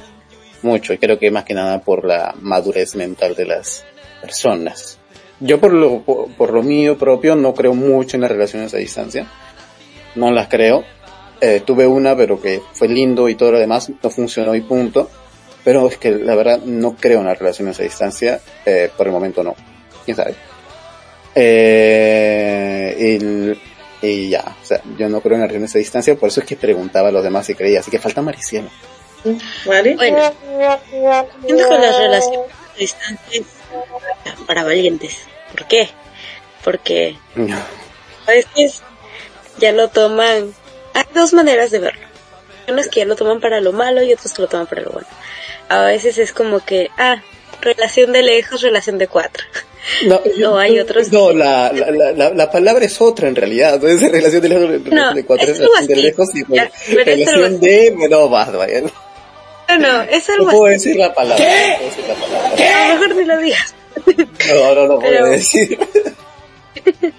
mucho. 0.61 0.93
Y 0.93 0.97
creo 0.97 1.19
que 1.19 1.31
más 1.31 1.43
que 1.43 1.53
nada 1.53 1.81
por 1.81 2.05
la 2.05 2.33
madurez 2.39 2.95
mental 2.95 3.35
de 3.35 3.45
las 3.45 3.83
personas. 4.21 4.97
Yo 5.39 5.59
por 5.59 5.73
lo, 5.73 6.01
por, 6.01 6.51
lo 6.51 6.63
mío 6.63 6.97
propio 6.97 7.35
no 7.35 7.53
creo 7.53 7.73
mucho 7.73 8.15
en 8.15 8.21
las 8.21 8.31
relaciones 8.31 8.73
a 8.73 8.77
distancia. 8.77 9.27
No 10.15 10.31
las 10.31 10.47
creo. 10.47 10.83
Eh, 11.41 11.61
tuve 11.65 11.87
una, 11.87 12.15
pero 12.15 12.39
que 12.39 12.61
fue 12.73 12.87
lindo 12.87 13.27
y 13.27 13.35
todo 13.35 13.51
lo 13.51 13.59
demás, 13.59 13.91
no 14.01 14.09
funcionó 14.09 14.53
y 14.55 14.61
punto. 14.61 15.09
Pero 15.63 15.87
es 15.87 15.97
que 15.97 16.11
la 16.11 16.35
verdad 16.35 16.59
no 16.63 16.95
creo 16.95 17.19
en 17.19 17.25
las 17.25 17.39
relaciones 17.39 17.79
a 17.79 17.83
distancia. 17.83 18.39
Eh, 18.65 18.89
por 18.95 19.07
el 19.07 19.13
momento 19.13 19.43
no. 19.43 19.55
¿Quién 20.05 20.15
sabe? 20.17 20.35
Eh, 21.35 22.95
el- 23.19 23.59
y 24.01 24.29
ya, 24.29 24.43
o 24.61 24.65
sea, 24.65 24.81
yo 24.97 25.09
no 25.09 25.21
creo 25.21 25.35
en 25.35 25.41
las 25.41 25.49
relaciones 25.49 25.75
a 25.75 25.79
distancia, 25.79 26.15
por 26.15 26.29
eso 26.29 26.39
es 26.41 26.45
que 26.47 26.55
preguntaba 26.55 27.09
a 27.09 27.11
los 27.11 27.23
demás 27.23 27.45
si 27.45 27.55
creía. 27.55 27.81
Así 27.81 27.91
que 27.91 27.99
falta 27.99 28.21
Mariciano. 28.21 28.69
¿Vale? 29.65 29.95
Bueno, 29.95 30.33
siento 31.45 31.69
que 31.69 31.77
las 31.77 31.97
relaciones 31.97 32.51
a 32.51 32.77
distancia 32.77 33.41
es 34.25 34.33
para 34.47 34.63
valientes. 34.63 35.19
¿Por 35.51 35.67
qué? 35.67 35.89
Porque 36.63 37.17
a 38.27 38.31
veces 38.31 38.81
ya 39.59 39.71
lo 39.71 39.89
toman. 39.89 40.53
Hay 40.93 41.03
dos 41.13 41.33
maneras 41.33 41.71
de 41.71 41.79
verlo. 41.79 42.07
Unos 42.67 42.87
que 42.87 43.01
ya 43.01 43.05
lo 43.05 43.15
toman 43.15 43.39
para 43.39 43.61
lo 43.61 43.71
malo 43.73 44.01
y 44.01 44.13
otros 44.13 44.33
que 44.33 44.41
lo 44.41 44.47
toman 44.47 44.67
para 44.67 44.81
lo 44.81 44.91
bueno. 44.91 45.07
A 45.69 45.83
veces 45.83 46.17
es 46.17 46.33
como 46.33 46.59
que, 46.63 46.89
ah, 46.97 47.21
relación 47.61 48.11
de 48.11 48.23
lejos, 48.23 48.61
relación 48.61 48.97
de 48.97 49.07
cuatro. 49.07 49.45
No, 50.05 50.21
No, 50.37 50.57
hay 50.57 50.79
otros 50.79 51.11
No, 51.11 51.31
la, 51.31 51.71
la, 51.73 51.91
la, 51.91 52.11
la, 52.11 52.29
la 52.29 52.51
palabra 52.51 52.85
es 52.85 52.99
otra 53.01 53.27
en 53.27 53.35
realidad. 53.35 53.79
No 53.81 53.87
es 53.87 54.01
relación 54.01 54.41
de 54.41 54.49
lejos, 54.49 54.69
relación 54.69 54.95
No, 54.95 55.13
de 55.13 55.25
cuatro, 55.25 55.47
es 55.51 55.57
relación 55.59 55.87
de 55.87 55.95
lejos 55.95 56.29
y 56.35 56.53
Ya, 56.53 56.71
relación 57.03 57.59
de. 57.59 58.07
No, 58.09 58.29
vas, 58.29 58.51
vaya. 58.53 58.81
No, 58.81 59.77
No, 59.77 60.01
es 60.03 60.27
no 60.29 60.33
algo 60.35 60.49
puedo 60.51 60.65
así. 60.65 60.73
decir 60.89 60.95
la 60.97 61.13
palabra. 61.13 61.43
No 61.45 61.77
puedo 61.77 61.89
decir 61.89 62.05
la 62.07 62.15
palabra. 62.15 62.49
A 62.85 62.87
lo 62.87 62.93
mejor 62.99 63.15
ni 63.15 63.25
lo 63.25 63.37
digas. 63.39 63.75
No, 64.47 64.75
no, 64.75 64.87
no 64.87 64.99
puedo 64.99 65.11
Pero- 65.11 65.25
decir. 65.27 65.79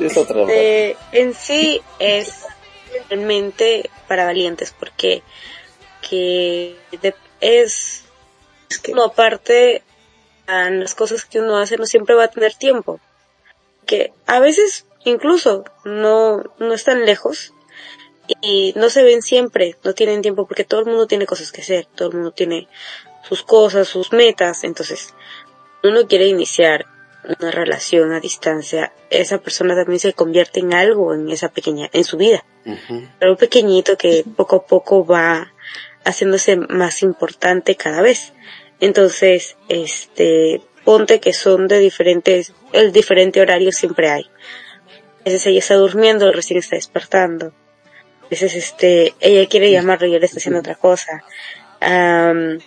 es 0.00 0.16
otra. 0.16 0.42
Eh, 0.48 0.96
en 1.12 1.34
sí 1.34 1.80
es 1.98 2.42
realmente 3.08 3.90
para 4.08 4.24
valientes 4.24 4.74
porque 4.78 5.22
que 6.08 6.76
de- 7.02 7.14
es 7.40 8.04
como 8.84 9.04
aparte 9.04 9.78
a 9.78 9.82
las 10.46 10.94
cosas 10.94 11.24
que 11.24 11.40
uno 11.40 11.58
hace 11.58 11.76
no 11.76 11.86
siempre 11.86 12.14
va 12.14 12.24
a 12.24 12.30
tener 12.30 12.54
tiempo 12.54 13.00
que 13.84 14.12
a 14.26 14.40
veces 14.40 14.86
incluso 15.04 15.64
no 15.84 16.42
no 16.58 16.74
están 16.74 17.04
lejos 17.04 17.52
y 18.40 18.72
no 18.76 18.90
se 18.90 19.02
ven 19.02 19.22
siempre 19.22 19.76
no 19.84 19.92
tienen 19.92 20.22
tiempo 20.22 20.46
porque 20.46 20.64
todo 20.64 20.80
el 20.80 20.86
mundo 20.86 21.06
tiene 21.06 21.26
cosas 21.26 21.52
que 21.52 21.62
hacer 21.62 21.86
todo 21.94 22.08
el 22.08 22.14
mundo 22.14 22.30
tiene 22.32 22.68
sus 23.28 23.42
cosas 23.42 23.88
sus 23.88 24.12
metas 24.12 24.64
entonces 24.64 25.14
uno 25.82 26.06
quiere 26.06 26.26
iniciar 26.26 26.86
una 27.38 27.50
relación 27.50 28.12
a 28.12 28.20
distancia, 28.20 28.92
esa 29.10 29.38
persona 29.38 29.74
también 29.74 29.98
se 29.98 30.12
convierte 30.12 30.60
en 30.60 30.74
algo 30.74 31.14
en 31.14 31.28
esa 31.30 31.48
pequeña, 31.48 31.88
en 31.92 32.04
su 32.04 32.16
vida. 32.16 32.44
Ujú. 32.64 33.08
Algo 33.20 33.36
pequeñito 33.36 33.96
que 33.96 34.24
poco 34.36 34.56
a 34.56 34.66
poco 34.66 35.04
va 35.04 35.52
haciéndose 36.04 36.56
más 36.56 37.02
importante 37.02 37.76
cada 37.76 38.00
vez. 38.00 38.32
Entonces, 38.80 39.56
este, 39.68 40.60
ponte 40.84 41.20
que 41.20 41.32
son 41.32 41.68
de 41.68 41.78
diferentes, 41.78 42.52
el 42.72 42.92
diferente 42.92 43.40
horario 43.40 43.72
siempre 43.72 44.10
hay. 44.10 44.24
A 45.20 45.24
veces 45.24 45.46
ella 45.46 45.58
está 45.58 45.74
durmiendo, 45.74 46.30
recién 46.32 46.58
está 46.58 46.76
despertando. 46.76 47.52
A 48.22 48.28
veces 48.30 48.54
este, 48.54 49.14
ella 49.20 49.48
quiere 49.48 49.70
llamarlo 49.70 50.06
y 50.06 50.14
él 50.14 50.24
está 50.24 50.38
haciendo 50.38 50.60
otra 50.60 50.74
cosa. 50.74 51.24
Am, 51.80 52.58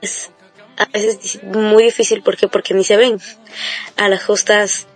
es 0.00 0.30
a 0.76 0.86
veces 0.86 1.42
muy 1.42 1.84
difícil 1.84 2.22
¿por 2.22 2.36
qué? 2.36 2.48
porque 2.48 2.72
ni 2.72 2.84
se 2.84 2.96
ven. 2.96 3.18
A 3.96 4.08
las 4.08 4.24
justas 4.24 4.86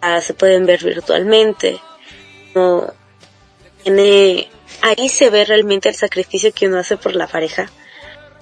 ah, 0.00 0.20
se 0.20 0.34
pueden 0.34 0.66
ver 0.66 0.84
virtualmente. 0.84 1.80
No 2.54 2.92
tiene 3.82 4.48
ahí 4.82 5.08
se 5.08 5.30
ve 5.30 5.44
realmente 5.44 5.88
el 5.88 5.94
sacrificio 5.94 6.52
que 6.52 6.68
uno 6.68 6.78
hace 6.78 6.96
por 6.96 7.14
la 7.14 7.26
pareja, 7.26 7.70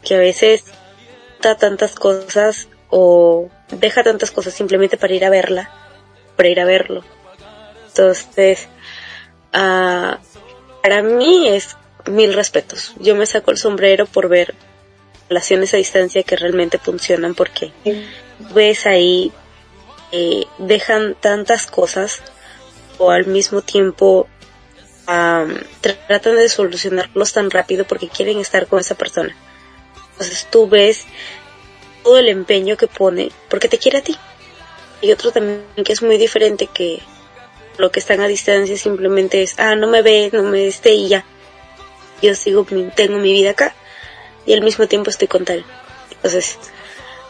que 0.04 0.14
a 0.14 0.18
veces 0.18 0.64
tantas 1.40 1.94
cosas 1.94 2.68
o 2.90 3.48
deja 3.70 4.02
tantas 4.02 4.30
cosas 4.30 4.54
simplemente 4.54 4.96
para 4.96 5.14
ir 5.14 5.24
a 5.24 5.30
verla, 5.30 5.70
para 6.36 6.48
ir 6.48 6.60
a 6.60 6.64
verlo. 6.64 7.04
Entonces, 7.88 8.68
ah, 9.52 10.18
para 10.82 11.02
mí 11.02 11.48
es 11.48 11.76
mil 12.06 12.32
respetos. 12.34 12.94
Yo 12.98 13.14
me 13.14 13.26
saco 13.26 13.50
el 13.50 13.58
sombrero 13.58 14.06
por 14.06 14.28
ver 14.28 14.54
relaciones 15.28 15.74
a 15.74 15.76
distancia 15.76 16.22
que 16.22 16.36
realmente 16.36 16.78
funcionan 16.78 17.34
porque 17.34 17.72
ves 18.54 18.86
ahí 18.86 19.32
eh, 20.12 20.44
dejan 20.58 21.14
tantas 21.14 21.66
cosas 21.66 22.22
o 22.98 23.10
al 23.10 23.26
mismo 23.26 23.62
tiempo 23.62 24.26
tra- 25.06 26.06
tratan 26.06 26.36
de 26.36 26.48
solucionarlos 26.48 27.32
tan 27.32 27.50
rápido 27.50 27.84
porque 27.84 28.08
quieren 28.08 28.38
estar 28.38 28.66
con 28.66 28.80
esa 28.80 28.94
persona. 28.96 29.36
Entonces 30.20 30.46
tú 30.50 30.68
ves 30.68 31.06
todo 32.04 32.18
el 32.18 32.28
empeño 32.28 32.76
que 32.76 32.86
pone 32.86 33.30
porque 33.48 33.68
te 33.68 33.78
quiere 33.78 33.98
a 33.98 34.02
ti. 34.02 34.16
Y 35.00 35.12
otro 35.12 35.32
también 35.32 35.64
que 35.82 35.92
es 35.94 36.02
muy 36.02 36.18
diferente 36.18 36.66
que 36.66 37.00
lo 37.78 37.90
que 37.90 38.00
están 38.00 38.20
a 38.20 38.28
distancia 38.28 38.76
simplemente 38.76 39.42
es, 39.42 39.54
ah, 39.58 39.74
no 39.76 39.86
me 39.86 40.02
ve, 40.02 40.28
no 40.32 40.42
me 40.42 40.66
esté 40.66 40.92
y 40.92 41.08
ya. 41.08 41.24
Yo 42.20 42.34
sigo, 42.34 42.66
mi- 42.70 42.90
tengo 42.94 43.16
mi 43.18 43.32
vida 43.32 43.50
acá 43.52 43.74
y 44.44 44.52
al 44.52 44.60
mismo 44.60 44.86
tiempo 44.86 45.08
estoy 45.08 45.26
con 45.28 45.46
tal. 45.46 45.64
Entonces, 46.12 46.58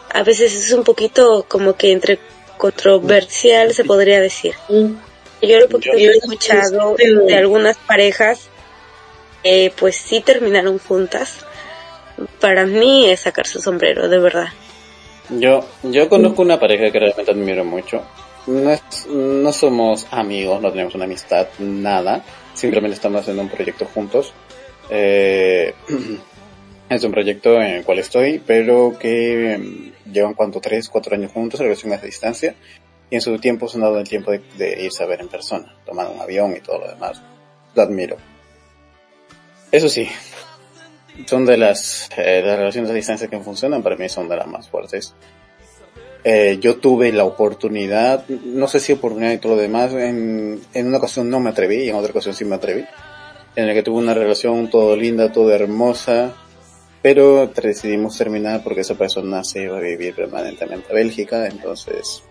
a 0.09 0.23
veces 0.23 0.53
es 0.53 0.73
un 0.73 0.83
poquito 0.83 1.45
como 1.47 1.77
que 1.77 1.93
entre 1.93 2.19
controversial 2.57 3.73
se 3.73 3.85
podría 3.85 4.19
decir. 4.19 4.53
Yo 5.41 5.59
lo 5.61 5.69
poquito 5.69 5.95
que 5.95 6.03
he 6.07 6.11
escuchado 6.17 6.95
de 7.25 7.35
algunas 7.35 7.77
parejas, 7.77 8.49
eh, 9.43 9.71
pues 9.79 9.95
sí 9.95 10.19
terminaron 10.19 10.77
juntas. 10.77 11.45
Para 12.39 12.65
mí 12.65 13.09
es 13.09 13.21
sacar 13.21 13.47
su 13.47 13.59
sombrero, 13.59 14.07
de 14.09 14.19
verdad. 14.19 14.47
Yo, 15.29 15.65
yo 15.83 16.09
conozco 16.09 16.41
una 16.41 16.59
pareja 16.59 16.91
que 16.91 16.99
realmente 16.99 17.31
admiro 17.31 17.63
mucho. 17.63 18.01
No, 18.47 18.71
es- 18.71 19.07
no 19.07 19.53
somos 19.53 20.07
amigos, 20.11 20.61
no 20.61 20.71
tenemos 20.71 20.95
una 20.95 21.05
amistad, 21.05 21.47
nada. 21.59 22.23
Simplemente 22.53 22.95
estamos 22.95 23.21
haciendo 23.21 23.43
un 23.43 23.49
proyecto 23.49 23.85
juntos. 23.85 24.33
Eh, 24.89 25.73
es 26.89 27.03
un 27.03 27.11
proyecto 27.11 27.55
en 27.55 27.75
el 27.77 27.83
cual 27.85 27.99
estoy, 27.99 28.41
pero 28.45 28.97
que 28.99 29.57
mm, 29.57 30.11
llevan 30.11 30.33
cuánto, 30.33 30.59
tres, 30.59 30.89
cuatro 30.89 31.15
años 31.15 31.31
juntos, 31.31 31.59
relaciones 31.59 32.01
a 32.01 32.05
distancia. 32.05 32.55
Y 33.09 33.15
en 33.15 33.21
su 33.21 33.37
tiempo 33.39 33.67
se 33.67 33.77
han 33.77 33.81
dado 33.81 33.99
el 33.99 34.07
tiempo 34.07 34.31
de, 34.31 34.41
de 34.57 34.83
irse 34.85 35.03
a 35.03 35.05
ver 35.05 35.21
en 35.21 35.27
persona, 35.27 35.75
tomar 35.85 36.07
un 36.07 36.19
avión 36.21 36.55
y 36.55 36.61
todo 36.61 36.79
lo 36.79 36.87
demás. 36.87 37.21
Lo 37.75 37.81
admiro. 37.83 38.17
Eso 39.71 39.87
sí, 39.87 40.09
son 41.25 41.45
de 41.45 41.57
las, 41.57 42.09
eh, 42.17 42.41
las 42.45 42.57
relaciones 42.57 42.91
a 42.91 42.93
distancia 42.93 43.27
que 43.27 43.39
funcionan, 43.39 43.83
para 43.83 43.95
mí 43.95 44.09
son 44.09 44.27
de 44.27 44.35
las 44.35 44.47
más 44.47 44.69
fuertes. 44.69 45.13
Eh, 46.23 46.59
yo 46.61 46.77
tuve 46.77 47.11
la 47.11 47.23
oportunidad, 47.23 48.27
no 48.27 48.67
sé 48.67 48.79
si 48.79 48.93
oportunidad 48.93 49.31
y 49.31 49.39
todo 49.39 49.55
lo 49.55 49.61
demás, 49.61 49.91
en, 49.93 50.61
en 50.73 50.87
una 50.87 50.97
ocasión 50.97 51.29
no 51.29 51.39
me 51.39 51.49
atreví 51.49 51.83
y 51.83 51.89
en 51.89 51.95
otra 51.95 52.11
ocasión 52.11 52.35
sí 52.35 52.45
me 52.45 52.55
atreví, 52.55 52.85
en 53.55 53.67
la 53.67 53.73
que 53.73 53.81
tuve 53.81 53.97
una 53.97 54.13
relación 54.13 54.69
todo 54.69 54.95
linda, 54.95 55.31
todo 55.31 55.51
hermosa, 55.51 56.35
pero 57.01 57.47
decidimos 57.47 58.17
terminar 58.17 58.61
porque 58.63 58.81
esa 58.81 58.95
persona 58.95 59.43
se 59.43 59.63
iba 59.63 59.77
a 59.77 59.81
vivir 59.81 60.13
permanentemente 60.13 60.91
a 60.91 60.93
Bélgica, 60.93 61.47
entonces 61.47 62.21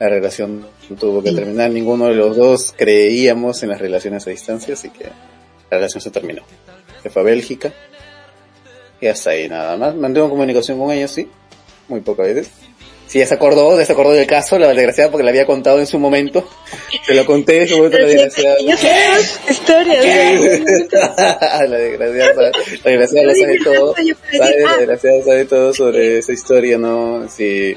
la 0.00 0.08
relación 0.08 0.66
tuvo 0.98 1.22
que 1.22 1.32
terminar, 1.32 1.70
ninguno 1.70 2.06
de 2.06 2.14
los 2.16 2.36
dos 2.36 2.74
creíamos 2.76 3.62
en 3.62 3.70
las 3.70 3.80
relaciones 3.80 4.26
a 4.26 4.30
distancia, 4.30 4.74
así 4.74 4.90
que 4.90 5.04
la 5.04 5.78
relación 5.78 6.00
se 6.00 6.10
terminó. 6.10 6.42
Se 7.02 7.10
fue 7.10 7.22
a 7.22 7.24
Bélgica, 7.24 7.72
y 9.00 9.06
hasta 9.06 9.30
ahí 9.30 9.48
nada 9.48 9.76
más. 9.76 9.94
Mantengo 9.94 10.28
comunicación 10.30 10.78
con 10.78 10.90
ella, 10.92 11.08
sí. 11.08 11.28
Muy 11.88 12.00
pocas 12.00 12.26
veces. 12.26 12.50
Sí, 13.06 13.20
ya 13.20 13.26
se 13.26 13.34
acordó, 13.34 13.78
ya 13.78 13.86
se 13.86 13.92
acordó 13.92 14.10
del 14.12 14.26
caso, 14.26 14.58
la 14.58 14.66
desgraciada, 14.68 15.12
porque 15.12 15.22
le 15.22 15.30
había 15.30 15.46
contado 15.46 15.78
en 15.78 15.86
su 15.86 15.96
momento. 15.98 16.48
Se 17.06 17.14
lo 17.14 17.24
conté 17.24 17.62
en 17.62 17.68
su 17.68 17.76
momento, 17.76 17.98
la 17.98 18.06
desgraciada. 18.08 18.56
Yo 18.60 18.76
sé 18.76 18.90
historias. 19.48 20.04
la 21.68 21.76
desgraciada, 21.76 22.34
sabe- 22.34 22.52
la 22.82 22.90
desgraciada 22.90 23.26
lo 23.28 23.34
sabe 23.34 23.58
todo. 23.62 23.94
Sabe, 23.94 24.60
la 24.60 24.76
desgraciada 24.78 25.22
sabe 25.24 25.44
todo 25.44 25.72
sobre 25.72 26.18
esa 26.18 26.32
historia, 26.32 26.78
¿no? 26.78 27.28
Sí, 27.28 27.76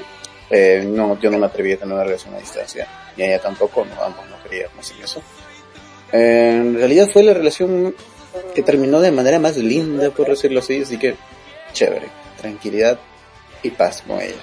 eh, 0.50 0.82
no, 0.84 1.16
yo 1.20 1.30
no 1.30 1.38
me 1.38 1.46
atreví 1.46 1.72
a 1.74 1.76
tener 1.78 1.94
una 1.94 2.02
relación 2.02 2.34
a 2.34 2.38
distancia. 2.40 2.88
Y 3.16 3.22
ella 3.22 3.38
tampoco, 3.40 3.84
no, 3.84 4.02
ambos 4.02 4.24
no 4.28 4.42
queríamos 4.42 4.90
en 4.90 5.04
eso. 5.04 5.22
Eh, 6.12 6.54
en 6.56 6.74
realidad 6.76 7.08
fue 7.12 7.22
la 7.22 7.34
relación 7.34 7.94
que 8.54 8.62
terminó 8.62 9.00
de 9.00 9.12
manera 9.12 9.38
más 9.38 9.56
linda, 9.56 10.10
por 10.10 10.28
decirlo 10.28 10.60
así, 10.60 10.82
así 10.82 10.98
que 10.98 11.16
chévere, 11.72 12.08
tranquilidad 12.40 12.98
y 13.62 13.70
paz 13.70 14.02
con 14.06 14.20
ella. 14.20 14.34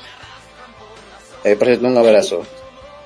Eh, 1.43 1.55
por 1.55 1.67
cierto, 1.67 1.87
un 1.87 1.97
abrazo. 1.97 2.43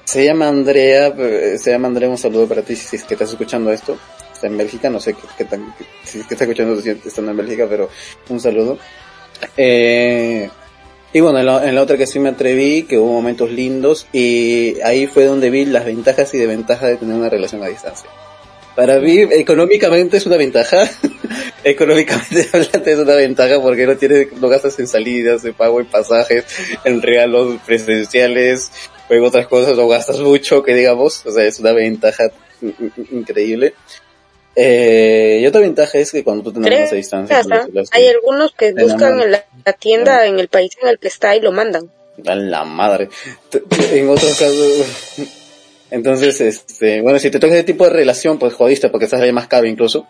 Se 0.04 0.26
llama 0.26 0.48
Andrea, 0.48 1.08
eh, 1.08 1.58
se 1.58 1.72
llama 1.72 1.88
Andrea, 1.88 2.10
un 2.10 2.18
saludo 2.18 2.48
para 2.48 2.62
ti 2.64 2.76
si 2.76 2.96
es 2.96 3.04
que 3.04 3.14
estás 3.14 3.30
escuchando 3.30 3.72
esto. 3.72 3.98
Está 4.34 4.48
en 4.48 4.58
Bélgica, 4.58 4.90
no 4.90 5.00
sé 5.00 5.16
qué, 5.38 5.46
tan, 5.46 5.74
si 6.04 6.20
es 6.20 6.28
que 6.28 6.34
está 6.34 6.46
escuchando 6.46 6.80
si 6.82 6.90
estando 6.90 7.32
en 7.32 7.38
Bélgica, 7.38 7.68
pero 7.70 7.90
un 8.30 8.40
saludo. 8.40 8.78
Eh, 9.56 10.50
y 11.14 11.20
bueno, 11.20 11.40
en 11.40 11.68
en 11.68 11.76
la 11.76 11.82
otra 11.82 11.98
que 11.98 12.08
sí 12.08 12.20
me 12.20 12.30
atreví, 12.30 12.84
que 12.84 12.98
hubo 12.98 13.12
momentos 13.12 13.52
lindos, 13.52 14.08
y 14.12 14.80
ahí 14.82 15.08
fue 15.08 15.26
donde 15.26 15.50
vi 15.50 15.66
las 15.66 15.86
ventajas 15.86 16.34
y 16.34 16.38
desventajas 16.38 16.90
de 16.90 16.98
tener 16.98 17.16
una 17.16 17.30
relación 17.30 17.64
a 17.64 17.68
distancia. 17.68 18.10
Para 18.76 19.00
mí, 19.00 19.20
económicamente 19.32 20.18
es 20.18 20.26
una 20.26 20.38
ventaja. 20.38 20.90
económicamente 21.64 22.48
hablando 22.54 22.90
es 22.90 22.98
una 23.00 23.16
ventaja 23.16 23.62
porque 23.62 23.86
no 23.86 23.96
tienes, 23.98 24.32
no 24.34 24.48
gastas 24.50 24.80
en 24.80 24.88
salidas, 24.88 25.44
en 25.46 25.54
pago 25.54 25.80
en 25.80 25.86
pasajes, 25.88 26.46
en 26.84 27.02
regalos 27.02 27.60
presenciales, 27.66 28.72
o 29.10 29.14
en 29.14 29.24
otras 29.24 29.48
cosas, 29.48 29.76
no 29.76 29.88
gastas 29.88 30.20
mucho, 30.20 30.64
que 30.64 30.74
digamos, 30.74 31.26
o 31.26 31.32
sea, 31.32 31.44
es 31.46 31.60
una 31.60 31.72
ventaja 31.74 32.32
in- 32.62 32.76
in- 32.80 33.08
increíble. 33.20 33.74
Eh, 34.56 35.40
y 35.42 35.46
otra 35.48 35.62
ventaja 35.62 35.98
es 35.98 36.12
que 36.12 36.24
cuando 36.24 36.44
tú 36.44 36.52
te 36.54 36.60
enamoras 36.60 36.92
a 36.92 36.96
distancia, 36.96 37.42
Hay 37.92 38.08
algunos 38.08 38.52
que 38.54 38.74
buscan 38.74 39.22
en 39.22 39.32
la, 39.32 39.46
la 39.66 39.74
tienda 39.74 40.26
en 40.26 40.40
el 40.40 40.48
país 40.50 40.72
en 40.82 40.90
el 40.90 41.00
que 41.00 41.08
está 41.08 41.36
y 41.36 41.42
lo 41.42 41.52
mandan. 41.52 41.90
A 42.26 42.36
la 42.36 42.64
madre. 42.66 43.10
En 43.94 44.10
otros 44.10 44.32
casos, 44.38 44.86
entonces, 45.92 46.42
este, 46.42 47.02
bueno, 47.02 47.20
si 47.20 47.30
te 47.30 47.40
toca 47.40 47.54
ese 47.54 47.64
tipo 47.64 47.84
de 47.84 47.92
relación, 47.92 48.40
pues 48.40 48.54
jodiste 48.54 48.90
porque 48.90 49.08
sale 49.08 49.32
más 49.32 49.48
caro 49.48 49.68
incluso. 49.68 50.08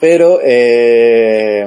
Pero, 0.00 0.40
eh, 0.42 1.64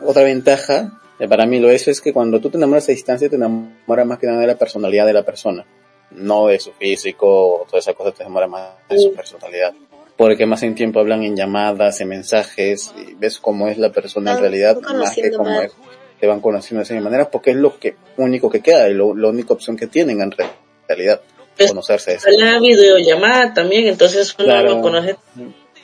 otra 0.00 0.22
ventaja, 0.22 1.00
eh, 1.18 1.28
para 1.28 1.46
mí 1.46 1.58
lo 1.58 1.70
es, 1.70 1.88
es 1.88 2.00
que 2.00 2.12
cuando 2.12 2.40
tú 2.40 2.50
te 2.50 2.56
enamoras 2.56 2.88
a 2.88 2.92
distancia, 2.92 3.28
te 3.28 3.36
enamoras 3.36 4.06
más 4.06 4.18
que 4.18 4.26
nada 4.26 4.40
de 4.40 4.46
la 4.46 4.56
personalidad 4.56 5.06
de 5.06 5.12
la 5.12 5.24
persona. 5.24 5.66
No 6.12 6.46
de 6.46 6.58
su 6.58 6.72
físico, 6.72 7.26
o 7.60 7.66
toda 7.66 7.78
esa 7.80 7.94
cosa 7.94 8.12
te 8.12 8.22
enamora 8.22 8.46
más 8.46 8.70
de 8.88 8.98
su 8.98 9.12
personalidad. 9.14 9.72
Porque 10.16 10.44
más 10.46 10.62
en 10.62 10.74
tiempo 10.74 11.00
hablan 11.00 11.22
en 11.22 11.36
llamadas, 11.36 12.00
en 12.00 12.08
mensajes, 12.08 12.92
y 12.96 13.14
ves 13.14 13.38
cómo 13.38 13.68
es 13.68 13.78
la 13.78 13.90
persona 13.92 14.32
en 14.32 14.38
realidad, 14.38 14.78
más 14.80 15.14
que 15.14 15.30
cómo 15.32 15.60
es 15.60 15.72
te 16.18 16.26
van 16.26 16.40
conociendo 16.42 16.80
de 16.80 16.82
esa 16.84 17.00
manera 17.02 17.30
porque 17.30 17.52
es 17.52 17.56
lo 17.56 17.78
que 17.78 17.96
único 18.18 18.50
que 18.50 18.60
queda 18.60 18.90
y 18.90 18.92
lo, 18.92 19.14
la 19.16 19.28
única 19.28 19.54
opción 19.54 19.74
que 19.74 19.86
tienen 19.86 20.20
en 20.20 20.30
re- 20.30 20.44
realidad 20.86 21.22
conocerse 21.68 22.14
eso. 22.14 22.26
La 22.38 22.58
videollamada 22.58 23.52
también, 23.54 23.86
entonces 23.86 24.34
uno 24.38 24.46
Claro. 24.46 24.68
lo 24.76 24.80
conoce. 24.80 25.16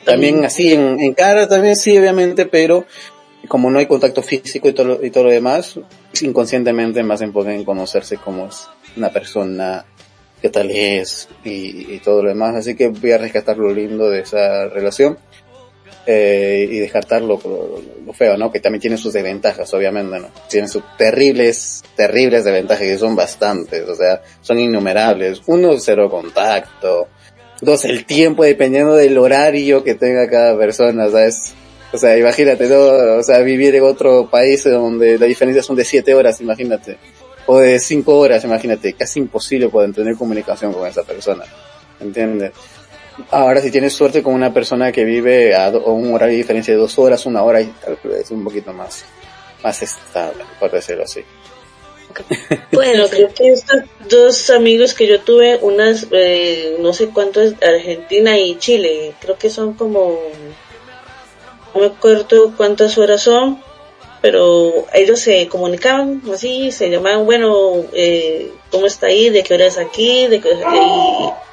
también 0.05 0.45
así 0.45 0.73
en, 0.73 0.99
en 0.99 1.13
cara 1.13 1.47
también 1.47 1.75
sí 1.75 1.97
obviamente 1.97 2.45
pero 2.45 2.85
como 3.49 3.69
no 3.69 3.79
hay 3.79 3.85
contacto 3.87 4.21
físico 4.21 4.67
y 4.69 4.73
todo, 4.73 4.87
lo- 4.87 5.05
y 5.05 5.09
todo 5.11 5.25
lo 5.25 5.29
demás 5.31 5.79
inconscientemente 6.21 7.03
más 7.03 7.21
enfocan 7.21 7.53
en 7.53 7.65
conocerse 7.65 8.17
como 8.17 8.47
es 8.47 8.67
una 8.95 9.09
persona 9.09 9.85
qué 10.41 10.49
tal 10.49 10.69
es 10.71 11.27
y, 11.43 11.93
y 11.95 11.99
todo 12.03 12.23
lo 12.23 12.29
demás 12.29 12.55
así 12.55 12.75
que 12.75 12.87
voy 12.87 13.11
a 13.11 13.17
rescatar 13.17 13.57
lo 13.57 13.71
lindo 13.73 14.09
de 14.09 14.21
esa 14.21 14.67
relación 14.67 15.17
eh, 16.09 16.65
y 16.71 16.79
descartar 16.79 17.21
lo, 17.21 17.37
feo, 18.13 18.37
¿no? 18.37 18.49
Que 18.49 18.61
también 18.61 18.79
tiene 18.79 18.97
sus 18.97 19.11
desventajas, 19.11 19.73
obviamente, 19.73 20.17
¿no? 20.21 20.29
Tiene 20.49 20.69
sus 20.69 20.81
terribles, 20.97 21.83
terribles 21.97 22.45
desventajas, 22.45 22.83
que 22.83 22.97
son 22.97 23.13
bastantes, 23.13 23.87
o 23.89 23.93
sea, 23.93 24.21
son 24.39 24.57
innumerables. 24.57 25.41
Uno, 25.47 25.77
cero 25.77 26.09
contacto. 26.09 27.09
Dos, 27.59 27.83
el 27.83 28.05
tiempo 28.05 28.45
dependiendo 28.45 28.95
del 28.95 29.17
horario 29.17 29.83
que 29.83 29.95
tenga 29.95 30.29
cada 30.29 30.57
persona, 30.57 31.09
¿sabes? 31.09 31.53
O 31.91 31.97
sea, 31.97 32.17
imagínate, 32.17 32.69
¿no? 32.69 33.17
O 33.17 33.23
sea, 33.23 33.39
vivir 33.39 33.75
en 33.75 33.83
otro 33.83 34.29
país 34.29 34.63
donde 34.63 35.19
la 35.19 35.25
diferencia 35.25 35.61
son 35.61 35.75
de 35.75 35.83
siete 35.83 36.13
horas, 36.13 36.39
imagínate. 36.39 36.97
O 37.47 37.59
de 37.59 37.79
cinco 37.79 38.17
horas, 38.17 38.45
imagínate. 38.45 38.93
Casi 38.93 39.19
imposible 39.19 39.67
poder 39.67 39.93
tener 39.93 40.15
comunicación 40.15 40.71
con 40.71 40.87
esa 40.87 41.03
persona. 41.03 41.43
¿Entiendes? 41.99 42.51
Ahora, 43.31 43.61
si 43.61 43.71
tienes 43.71 43.93
suerte 43.93 44.21
con 44.21 44.33
una 44.33 44.53
persona 44.53 44.91
que 44.91 45.03
vive 45.03 45.55
a, 45.55 45.69
un 45.69 46.13
horario 46.13 46.33
de 46.33 46.37
diferencia 46.37 46.73
de 46.73 46.79
dos 46.79 46.97
horas, 46.99 47.25
una 47.25 47.43
hora, 47.43 47.59
es 47.61 48.31
un 48.31 48.43
poquito 48.43 48.73
más, 48.73 49.05
más 49.63 49.81
estable, 49.81 50.43
por 50.59 50.71
decirlo 50.71 51.03
así. 51.03 51.21
Bueno, 52.71 53.07
creo 53.09 53.29
que 53.33 53.49
estos 53.49 53.83
dos 54.09 54.49
amigos 54.49 54.93
que 54.93 55.07
yo 55.07 55.21
tuve, 55.21 55.59
unas, 55.61 56.07
eh, 56.11 56.77
no 56.79 56.93
sé 56.93 57.09
cuánto 57.09 57.41
es, 57.41 57.55
Argentina 57.61 58.37
y 58.37 58.57
Chile, 58.57 59.13
creo 59.19 59.37
que 59.37 59.49
son 59.49 59.73
como, 59.73 60.19
no 61.73 61.81
me 61.81 61.87
acuerdo 61.87 62.53
cuántas 62.55 62.97
horas 62.97 63.21
son, 63.21 63.61
pero 64.21 64.85
ellos 64.93 65.19
se 65.19 65.47
comunicaban 65.47 66.21
así, 66.33 66.71
se 66.71 66.89
llamaban, 66.89 67.25
bueno, 67.25 67.85
eh, 67.93 68.51
¿cómo 68.71 68.87
está 68.87 69.07
ahí? 69.07 69.29
¿De 69.29 69.43
qué 69.43 69.53
hora 69.53 69.67
es 69.67 69.77
aquí? 69.77 70.27
¿De 70.27 70.39
qué 70.41 70.49
y 70.49 71.46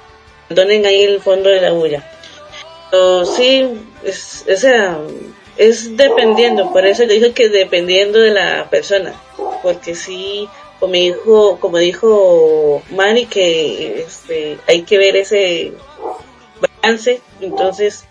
donen 0.48 0.86
ahí 0.86 1.02
el 1.02 1.20
fondo 1.20 1.48
de 1.48 1.60
la 1.60 1.72
bulla. 1.72 2.08
Pero 2.90 3.24
sí, 3.24 3.66
es, 4.04 4.44
o 4.52 4.56
sea, 4.56 4.98
es 5.56 5.96
dependiendo, 5.96 6.72
por 6.72 6.86
eso 6.86 7.04
yo 7.04 7.10
dije 7.10 7.32
que 7.32 7.48
dependiendo 7.48 8.18
de 8.18 8.30
la 8.30 8.68
persona, 8.70 9.14
porque 9.62 9.94
sí, 9.94 10.48
como 10.80 10.92
dijo, 10.94 11.58
como 11.60 11.78
dijo 11.78 12.82
Mari, 12.90 13.26
que 13.26 14.02
este, 14.02 14.58
hay 14.66 14.82
que 14.82 14.98
ver 14.98 15.16
ese 15.16 15.72
balance, 16.82 17.20
entonces, 17.40 18.04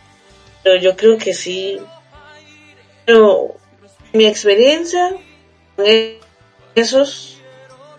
pero 0.64 0.78
yo 0.78 0.96
creo 0.96 1.18
que 1.18 1.34
sí, 1.34 1.80
pero 3.06 3.56
mi 4.14 4.26
experiencia 4.26 5.16
con 5.76 5.86
esos, 6.76 7.38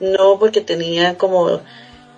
no 0.01 0.39
porque 0.39 0.61
tenía 0.61 1.17
como 1.17 1.61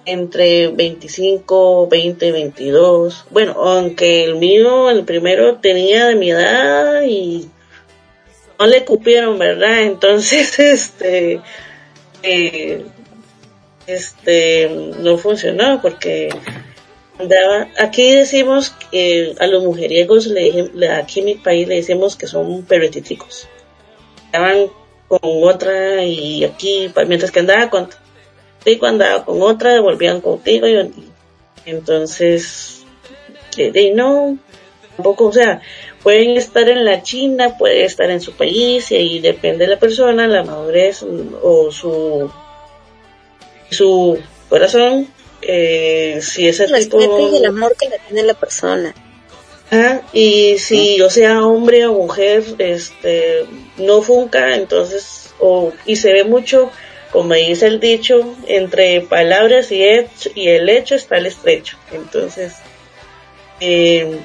entre 0.06 0.68
25, 0.68 1.88
20, 1.88 2.32
22. 2.32 3.26
Bueno, 3.30 3.52
aunque 3.52 4.24
el 4.24 4.36
mío, 4.36 4.88
el 4.88 5.04
primero, 5.04 5.56
tenía 5.56 6.06
de 6.06 6.14
mi 6.14 6.30
edad 6.30 7.02
y 7.02 7.50
no 8.58 8.66
le 8.66 8.84
cupieron, 8.84 9.38
¿verdad? 9.38 9.82
Entonces, 9.82 10.58
este, 10.58 11.40
eh, 12.22 12.84
este, 13.86 14.70
no 15.00 15.18
funcionó 15.18 15.82
porque 15.82 16.28
andaba, 17.18 17.68
aquí 17.78 18.14
decimos 18.14 18.70
que 18.90 19.34
a 19.38 19.46
los 19.48 19.64
mujeriegos, 19.64 20.28
le, 20.28 20.88
aquí 20.90 21.20
en 21.20 21.26
mi 21.26 21.34
país 21.34 21.66
le 21.66 21.76
decimos 21.76 22.16
que 22.16 22.28
son 22.28 22.62
perretiticos. 22.62 23.48
Estaban 24.26 24.68
con 25.08 25.20
otra 25.22 26.04
y 26.04 26.44
aquí, 26.44 26.92
mientras 27.06 27.30
que 27.30 27.40
andaba 27.40 27.70
con 27.70 27.88
contigo, 28.66 28.86
andaba 28.86 29.24
con 29.24 29.40
otra, 29.42 29.80
volvían 29.80 30.20
contigo 30.20 30.66
y 30.66 30.76
entonces, 31.66 32.84
eh, 33.56 33.70
de- 33.70 33.92
no, 33.92 34.38
tampoco, 34.96 35.26
o 35.26 35.32
sea, 35.32 35.60
pueden 36.02 36.36
estar 36.36 36.68
en 36.68 36.84
la 36.84 37.02
China, 37.02 37.56
puede 37.58 37.84
estar 37.84 38.10
en 38.10 38.20
su 38.20 38.32
país 38.32 38.90
y 38.90 38.96
ahí 38.96 39.18
depende 39.20 39.64
de 39.66 39.70
la 39.70 39.78
persona, 39.78 40.26
la 40.26 40.42
madurez 40.42 41.04
o 41.42 41.70
su 41.70 42.30
su 43.70 44.18
corazón, 44.48 45.08
eh, 45.42 46.20
si 46.22 46.48
ese 46.48 46.64
El 46.64 46.88
tipo 46.88 47.28
y 47.32 47.36
el 47.36 47.44
amor 47.46 47.74
que 47.78 47.88
le 47.88 47.98
tiene 47.98 48.22
la 48.22 48.34
persona. 48.34 48.94
Ajá, 49.70 50.02
y 50.12 50.58
si 50.58 50.96
yo 50.96 51.10
sea 51.10 51.44
hombre 51.44 51.86
o 51.86 51.94
mujer, 51.94 52.44
este, 52.58 53.44
no 53.78 54.00
funca, 54.02 54.54
entonces, 54.54 55.34
o, 55.40 55.72
y 55.84 55.96
se 55.96 56.12
ve 56.12 56.22
mucho, 56.22 56.70
como 57.12 57.34
dice 57.34 57.66
el 57.66 57.80
dicho, 57.80 58.34
entre 58.46 59.00
palabras 59.02 59.70
y, 59.72 59.82
hecho, 59.84 60.30
y 60.34 60.48
el 60.48 60.68
hecho 60.68 60.94
está 60.94 61.16
el 61.18 61.26
estrecho. 61.26 61.76
Entonces, 61.92 62.54
eh, 63.60 64.18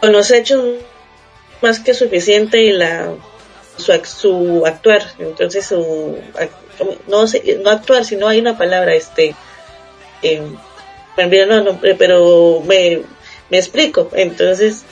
con 0.00 0.12
los 0.12 0.30
hechos 0.30 0.64
más 1.60 1.80
que 1.80 1.94
suficiente 1.94 2.62
y 2.62 2.70
la 2.72 3.12
su, 3.76 3.92
ac- 3.92 4.04
su 4.06 4.64
actuar, 4.66 5.02
entonces 5.18 5.66
su 5.66 6.18
no 7.08 7.24
no 7.62 7.70
actuar, 7.70 8.04
sino 8.04 8.28
hay 8.28 8.38
una 8.38 8.56
palabra, 8.58 8.94
este, 8.94 9.34
eh, 10.22 10.42
olvidé 11.16 11.42
el 11.42 11.64
nombre, 11.64 11.94
pero 11.96 12.62
me, 12.64 13.02
me 13.50 13.58
explico. 13.58 14.08
Entonces, 14.14 14.82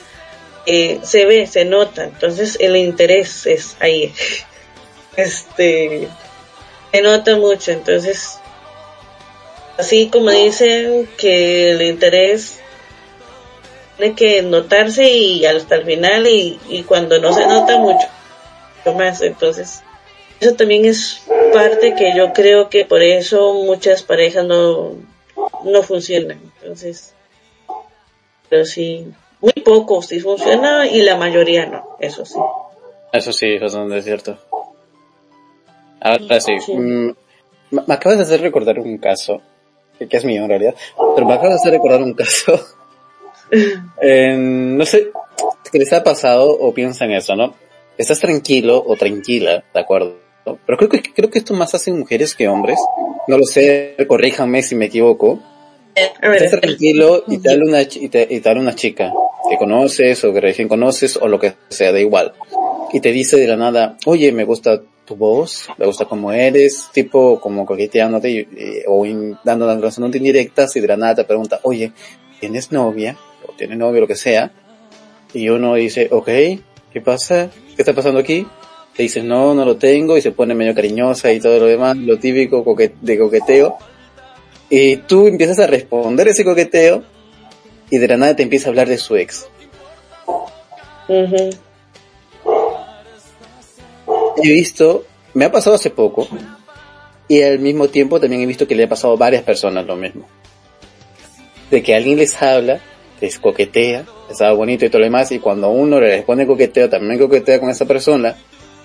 eh, 0.65 0.99
se 1.03 1.25
ve, 1.25 1.47
se 1.47 1.63
nota. 1.63 2.03
Entonces, 2.05 2.57
el 2.59 2.75
interés 2.75 3.45
es 3.45 3.77
ahí. 3.79 4.13
Este, 5.15 6.07
se 6.91 7.01
nota 7.01 7.35
mucho. 7.37 7.71
Entonces, 7.71 8.39
así 9.77 10.09
como 10.09 10.29
dicen 10.29 11.07
que 11.17 11.71
el 11.71 11.81
interés 11.81 12.59
tiene 13.97 14.15
que 14.15 14.41
notarse 14.41 15.09
y 15.09 15.45
hasta 15.45 15.75
el 15.75 15.85
final 15.85 16.27
y, 16.27 16.59
y 16.69 16.83
cuando 16.83 17.19
no 17.19 17.33
se 17.33 17.45
nota 17.45 17.77
mucho 17.77 18.07
más. 18.93 19.21
Entonces, 19.21 19.83
eso 20.39 20.53
también 20.55 20.85
es 20.85 21.23
parte 21.53 21.95
que 21.95 22.15
yo 22.15 22.33
creo 22.33 22.69
que 22.69 22.85
por 22.85 23.01
eso 23.01 23.53
muchas 23.53 24.03
parejas 24.03 24.45
no, 24.45 24.95
no 25.63 25.83
funcionan. 25.83 26.39
Entonces, 26.61 27.13
pero 28.49 28.65
sí, 28.65 29.07
muy 29.39 29.53
pocos 29.53 30.07
sí 30.07 30.19
funciona 30.19 30.87
y 30.87 31.01
la 31.01 31.17
mayoría 31.17 31.65
no, 31.65 31.97
eso 31.99 32.25
sí. 32.25 32.39
Eso 33.13 33.31
sí, 33.31 33.53
es 33.53 33.61
bastante 33.61 34.01
cierto. 34.01 34.37
Ahora 36.13 36.39
sí, 36.39 36.53
Sí. 36.65 36.73
mm, 36.75 37.15
me 37.71 37.93
acabas 37.93 38.17
de 38.17 38.23
hacer 38.23 38.41
recordar 38.41 38.79
un 38.79 38.97
caso, 38.97 39.41
que, 39.97 40.07
es 40.09 40.25
mío 40.25 40.43
en 40.43 40.49
realidad, 40.49 40.75
pero 41.15 41.27
me 41.27 41.33
acabas 41.33 41.55
de 41.55 41.55
hacer 41.55 41.73
recordar 41.73 42.01
un 42.01 42.13
caso. 42.13 42.59
Eh, 44.01 44.35
no 44.37 44.85
sé 44.85 45.09
qué 45.71 45.79
les 45.79 45.93
ha 45.93 46.03
pasado 46.03 46.49
o 46.51 46.73
piensan 46.73 47.11
eso, 47.11 47.33
¿no? 47.33 47.55
Estás 47.97 48.19
tranquilo 48.19 48.83
o 48.85 48.97
tranquila, 48.97 49.63
¿de 49.73 49.79
acuerdo? 49.79 50.17
Pero 50.43 50.77
creo 50.77 50.89
que, 50.89 51.01
creo 51.01 51.29
que 51.29 51.39
esto 51.39 51.53
más 51.53 51.73
hacen 51.73 51.97
mujeres 51.97 52.35
que 52.35 52.49
hombres. 52.49 52.77
No 53.27 53.37
lo 53.37 53.45
sé, 53.45 53.95
corríjanme 54.07 54.63
si 54.63 54.75
me 54.75 54.85
equivoco. 54.85 55.39
Ver, 56.21 56.43
Estás 56.43 56.59
tranquilo 56.61 57.23
y 57.27 57.39
te 57.39 57.51
habla 57.51 57.65
una, 57.65 57.81
y 57.81 58.09
te, 58.09 58.27
y 58.29 58.39
te 58.39 58.51
una 58.51 58.75
chica 58.75 59.11
que 59.49 59.57
conoces 59.57 60.23
o 60.23 60.33
que 60.33 60.41
recién 60.41 60.67
conoces 60.67 61.17
o 61.17 61.27
lo 61.27 61.39
que 61.39 61.53
sea, 61.69 61.91
da 61.91 61.99
igual. 61.99 62.33
Y 62.93 62.99
te 63.01 63.11
dice 63.11 63.37
de 63.37 63.47
la 63.47 63.57
nada, 63.57 63.97
oye, 64.05 64.31
me 64.31 64.43
gusta 64.45 64.81
tu 65.05 65.15
voz, 65.15 65.67
me 65.77 65.85
gusta 65.85 66.05
cómo 66.05 66.31
eres, 66.31 66.87
tipo 66.93 67.39
como 67.39 67.65
coqueteándote 67.65 68.29
y- 68.29 68.47
o 68.87 69.05
in- 69.05 69.37
dando 69.43 69.65
lanzándote 69.67 70.17
indirectas 70.17 70.75
y 70.75 70.79
de 70.81 70.87
la 70.87 70.97
nada 70.97 71.15
te 71.15 71.23
pregunta, 71.23 71.59
oye, 71.63 71.91
¿tienes 72.39 72.71
novia? 72.71 73.17
O 73.47 73.51
tienes 73.53 73.77
novio, 73.77 74.01
lo 74.01 74.07
que 74.07 74.15
sea. 74.15 74.51
Y 75.33 75.49
uno 75.49 75.75
dice, 75.75 76.07
ok, 76.11 76.25
¿qué 76.93 77.01
pasa? 77.03 77.49
¿Qué 77.75 77.81
está 77.81 77.93
pasando 77.93 78.19
aquí? 78.19 78.45
Te 78.95 79.03
dices, 79.03 79.23
no, 79.23 79.53
no 79.53 79.63
lo 79.65 79.77
tengo 79.77 80.17
y 80.17 80.21
se 80.21 80.31
pone 80.31 80.55
medio 80.55 80.73
cariñosa 80.73 81.31
y 81.31 81.39
todo 81.39 81.59
lo 81.59 81.65
demás, 81.65 81.95
lo 81.97 82.17
típico 82.17 82.63
coque- 82.63 82.93
de 83.01 83.17
coqueteo. 83.19 83.77
Y 84.69 84.97
tú 84.97 85.27
empiezas 85.27 85.59
a 85.59 85.67
responder 85.67 86.27
ese 86.29 86.43
coqueteo 86.43 87.03
y 87.89 87.97
de 87.97 88.07
la 88.07 88.17
nada 88.17 88.35
te 88.35 88.43
empieza 88.43 88.67
a 88.67 88.69
hablar 88.69 88.89
de 88.89 88.97
su 88.97 89.15
ex. 89.15 89.47
ujú, 91.07 91.49
He 94.43 94.51
visto, 94.51 95.05
me 95.33 95.45
ha 95.45 95.51
pasado 95.51 95.75
hace 95.75 95.89
poco 95.89 96.27
y 97.27 97.41
al 97.41 97.59
mismo 97.59 97.89
tiempo 97.89 98.19
también 98.19 98.41
he 98.41 98.45
visto 98.45 98.67
que 98.67 98.75
le 98.75 98.83
ha 98.83 98.89
pasado 98.89 99.13
a 99.13 99.17
varias 99.17 99.43
personas 99.43 99.85
lo 99.85 99.95
mismo. 99.95 100.27
De 101.69 101.83
que 101.83 101.95
alguien 101.95 102.17
les 102.17 102.41
habla, 102.41 102.79
les 103.19 103.39
coquetea, 103.39 104.05
les 104.29 104.37
da 104.37 104.51
bonito 104.53 104.85
y 104.85 104.89
todo 104.89 104.99
lo 104.99 105.05
demás 105.05 105.31
y 105.31 105.39
cuando 105.39 105.69
uno 105.69 105.99
le 105.99 106.17
responde 106.17 106.47
coqueteo, 106.47 106.89
también 106.89 107.19
coquetea 107.19 107.59
con 107.59 107.69
esa 107.69 107.85
persona, 107.85 108.35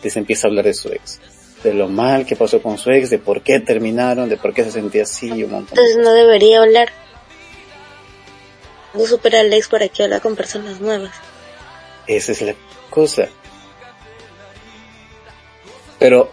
les 0.02 0.16
empieza 0.16 0.46
a 0.46 0.50
hablar 0.50 0.64
de 0.64 0.74
su 0.74 0.88
ex. 0.88 1.20
De 1.62 1.72
lo 1.72 1.88
mal 1.88 2.26
que 2.26 2.34
pasó 2.34 2.60
con 2.60 2.76
su 2.76 2.90
ex, 2.90 3.10
de 3.10 3.18
por 3.18 3.42
qué 3.42 3.60
terminaron, 3.60 4.28
de 4.28 4.36
por 4.36 4.52
qué 4.52 4.64
se 4.64 4.72
sentía 4.72 5.04
así 5.04 5.30
un 5.30 5.50
montón. 5.52 5.78
Entonces 5.78 5.98
no 5.98 6.12
debería 6.12 6.60
hablar. 6.60 6.88
No 8.94 9.06
supera 9.06 9.40
al 9.40 9.52
ex 9.52 9.68
para 9.68 9.88
que 9.88 10.02
habla 10.02 10.18
con 10.18 10.34
personas 10.34 10.80
nuevas. 10.80 11.14
Esa 12.08 12.32
es 12.32 12.42
la 12.42 12.54
cosa. 12.90 13.28
Pero 16.02 16.32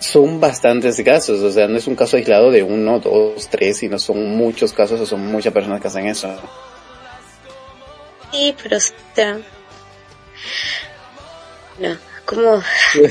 son 0.00 0.40
bastantes 0.40 1.02
casos, 1.04 1.42
o 1.42 1.52
sea, 1.52 1.68
no 1.68 1.76
es 1.76 1.86
un 1.86 1.94
caso 1.94 2.16
aislado 2.16 2.50
de 2.50 2.62
uno, 2.62 2.98
dos, 2.98 3.46
tres, 3.48 3.76
sino 3.76 3.98
son 3.98 4.36
muchos 4.38 4.72
casos 4.72 4.98
o 4.98 5.04
son 5.04 5.20
muchas 5.20 5.52
personas 5.52 5.82
que 5.82 5.88
hacen 5.88 6.06
eso. 6.06 6.34
Sí, 8.32 8.56
pero 8.62 8.78
o 8.78 8.80
sea, 8.80 9.38
no, 11.78 11.98
como 12.24 12.62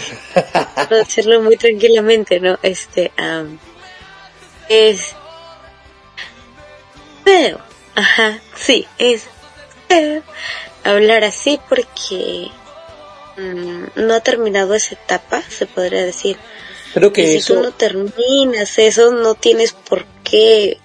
decirlo 0.90 1.44
muy 1.44 1.56
tranquilamente, 1.56 2.40
¿no? 2.40 2.57
Este, 2.64 3.12
am, 3.16 3.60
es 4.70 5.16
feo, 7.24 7.60
ajá, 7.94 8.40
sí, 8.56 8.88
es 8.98 9.28
feo 9.88 10.24
hablar 10.84 11.24
así 11.24 11.60
porque 11.70 12.49
no 13.38 14.14
ha 14.14 14.20
terminado 14.22 14.74
esa 14.76 14.95
etapa, 14.95 15.41
se 15.41 15.66
podría 15.66 16.06
decir. 16.06 16.38
Creo 16.94 17.10
Y 17.10 17.14
que 17.14 17.28
si 17.28 17.36
eso, 17.38 17.56
tú 17.56 17.64
no 17.64 17.72
terminas 17.72 18.78
eso, 18.80 19.12
no 19.12 19.36
tienes 19.36 19.74
por 19.74 20.06
qué 20.24 20.78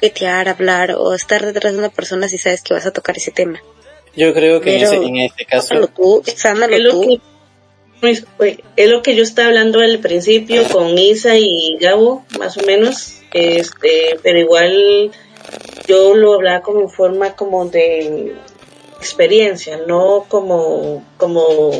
petear, 0.00 0.48
hablar 0.48 0.92
o 0.96 1.14
estar 1.14 1.44
detrás 1.44 1.72
de 1.74 1.78
una 1.78 1.90
persona 1.90 2.28
si 2.28 2.38
sabes 2.38 2.62
que 2.62 2.74
vas 2.74 2.86
a 2.86 2.90
tocar 2.92 3.16
ese 3.16 3.30
tema. 3.30 3.62
yo 4.16 4.32
creo 4.34 4.60
que 4.60 4.76
en, 4.76 4.82
ese- 4.82 4.96
en 4.96 5.16
este 5.18 5.44
caso, 5.44 5.74
tú, 5.94 6.22
es 6.26 6.44
lo 6.80 6.90
tú. 6.90 7.00
que 7.02 7.20
pues, 8.00 8.24
es 8.76 8.88
lo 8.90 9.02
que 9.02 9.14
yo 9.14 9.22
estaba 9.22 9.48
hablando 9.48 9.80
al 9.80 9.98
principio 9.98 10.64
con 10.68 10.96
Isa 10.98 11.36
y 11.36 11.76
Gabo, 11.78 12.24
más 12.38 12.56
o 12.56 12.62
menos, 12.62 13.18
este, 13.34 14.18
pero 14.22 14.38
igual 14.38 15.10
yo 15.86 16.14
lo 16.16 16.34
hablaba 16.34 16.62
como 16.62 16.80
en 16.80 16.90
forma 16.90 17.36
como 17.36 17.66
de 17.66 18.34
experiencia, 19.00 19.80
no 19.86 20.26
como, 20.28 21.04
como 21.16 21.70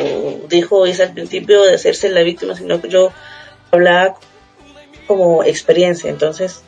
dijo 0.48 0.86
Isa 0.86 1.04
al 1.04 1.12
principio 1.12 1.62
de 1.62 1.74
hacerse 1.74 2.08
la 2.08 2.22
víctima, 2.22 2.56
sino 2.56 2.80
que 2.80 2.88
yo 2.88 3.12
hablaba 3.70 4.16
como 5.06 5.44
experiencia. 5.44 6.08
Entonces, 6.08 6.62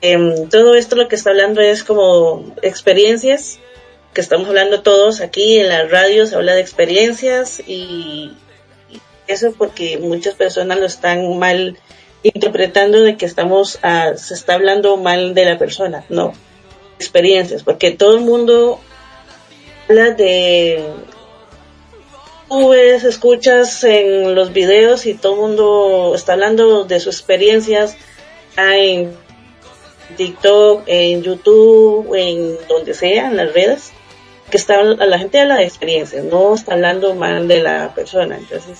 em, 0.00 0.48
todo 0.48 0.74
esto 0.74 0.96
lo 0.96 1.08
que 1.08 1.16
está 1.16 1.30
hablando 1.30 1.60
es 1.60 1.84
como 1.84 2.54
experiencias 2.62 3.60
que 4.14 4.22
estamos 4.22 4.48
hablando 4.48 4.82
todos 4.82 5.20
aquí 5.20 5.58
en 5.58 5.68
la 5.68 5.84
radio, 5.84 6.26
se 6.26 6.34
habla 6.34 6.54
de 6.54 6.60
experiencias 6.62 7.60
y, 7.66 8.32
y 8.90 9.00
eso 9.26 9.52
porque 9.56 9.98
muchas 9.98 10.34
personas 10.34 10.80
lo 10.80 10.86
están 10.86 11.38
mal 11.38 11.78
interpretando 12.22 13.02
de 13.02 13.16
que 13.16 13.26
estamos, 13.26 13.78
ah, 13.82 14.12
se 14.16 14.34
está 14.34 14.54
hablando 14.54 14.96
mal 14.96 15.34
de 15.34 15.44
la 15.44 15.58
persona, 15.58 16.04
no, 16.08 16.32
experiencias, 16.98 17.62
porque 17.62 17.90
todo 17.92 18.16
el 18.16 18.22
mundo 18.22 18.80
habla 19.88 20.10
de 20.10 20.84
tú 22.48 22.70
ves, 22.70 23.04
escuchas 23.04 23.84
en 23.84 24.34
los 24.34 24.52
videos 24.52 25.06
y 25.06 25.14
todo 25.14 25.34
el 25.34 25.40
mundo 25.40 26.12
está 26.14 26.32
hablando 26.32 26.84
de 26.84 27.00
sus 27.00 27.16
experiencias 27.16 27.96
ah, 28.56 28.76
en 28.76 29.12
TikTok, 30.16 30.84
en 30.86 31.22
YouTube, 31.22 32.14
en 32.14 32.56
donde 32.68 32.94
sea, 32.94 33.28
en 33.28 33.36
las 33.36 33.52
redes, 33.52 33.92
que 34.50 34.56
está, 34.56 34.82
la 34.82 35.18
gente 35.18 35.40
habla 35.40 35.56
de 35.56 35.64
experiencias, 35.64 36.24
no 36.24 36.54
está 36.54 36.74
hablando 36.74 37.14
mal 37.14 37.46
de 37.46 37.62
la 37.62 37.94
persona, 37.94 38.38
entonces, 38.38 38.78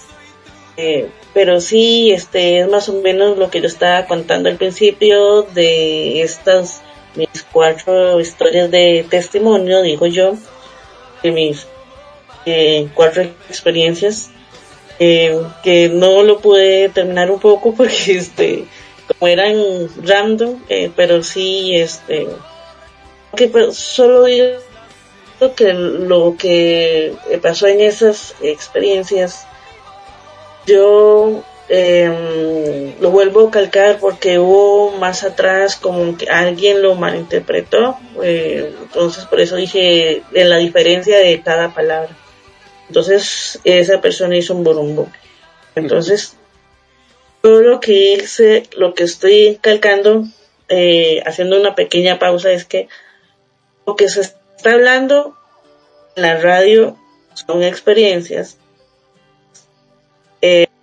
eh, 0.78 1.10
pero 1.34 1.60
sí, 1.60 2.10
este, 2.10 2.60
es 2.60 2.68
más 2.68 2.88
o 2.88 2.94
menos 2.94 3.36
lo 3.36 3.50
que 3.50 3.60
yo 3.60 3.66
estaba 3.66 4.06
contando 4.06 4.48
al 4.48 4.56
principio 4.56 5.42
de 5.42 6.22
estas, 6.22 6.80
mis 7.14 7.44
cuatro 7.52 8.18
historias 8.20 8.70
de 8.70 9.04
testimonio, 9.08 9.82
digo 9.82 10.06
yo, 10.06 10.34
de 11.22 11.32
mis 11.32 11.66
eh, 12.46 12.88
cuatro 12.94 13.22
experiencias, 13.48 14.30
eh, 14.98 15.40
que 15.62 15.88
no 15.88 16.22
lo 16.22 16.40
pude 16.40 16.88
terminar 16.88 17.30
un 17.30 17.40
poco 17.40 17.74
porque 17.76 18.16
este, 18.16 18.64
como 19.06 19.28
eran 19.28 19.54
random, 20.02 20.60
eh, 20.68 20.90
pero 20.94 21.22
sí, 21.22 21.76
este, 21.76 22.28
que 23.36 23.50
solo 23.72 24.24
digo 24.24 24.58
que 25.54 25.72
lo 25.72 26.36
que 26.36 27.14
pasó 27.42 27.66
en 27.68 27.80
esas 27.80 28.34
experiencias, 28.40 29.46
yo 30.66 31.44
eh, 31.68 32.94
lo 33.00 33.10
vuelvo 33.10 33.48
a 33.48 33.50
calcar 33.50 33.98
porque 33.98 34.38
hubo 34.38 34.92
más 34.92 35.22
atrás 35.24 35.76
como 35.76 36.16
que 36.16 36.28
alguien 36.28 36.82
lo 36.82 36.94
malinterpretó, 36.94 37.98
eh, 38.22 38.74
entonces 38.82 39.26
por 39.26 39.40
eso 39.40 39.56
dije 39.56 40.22
en 40.32 40.48
la 40.48 40.56
diferencia 40.56 41.18
de 41.18 41.40
cada 41.42 41.74
palabra. 41.74 42.10
Entonces 42.88 43.60
esa 43.64 44.00
persona 44.00 44.36
hizo 44.36 44.54
un 44.54 44.64
borumbo. 44.64 45.08
Entonces 45.74 46.36
todo 47.42 47.60
lo 47.60 47.80
que 47.80 48.14
hice, 48.14 48.64
lo 48.76 48.94
que 48.94 49.04
estoy 49.04 49.58
calcando, 49.60 50.24
eh, 50.68 51.22
haciendo 51.26 51.60
una 51.60 51.74
pequeña 51.74 52.18
pausa, 52.18 52.50
es 52.50 52.64
que 52.64 52.88
lo 53.86 53.94
que 53.96 54.08
se 54.08 54.22
está 54.22 54.72
hablando 54.72 55.36
en 56.16 56.22
la 56.22 56.38
radio 56.38 56.96
son 57.34 57.62
experiencias. 57.62 58.58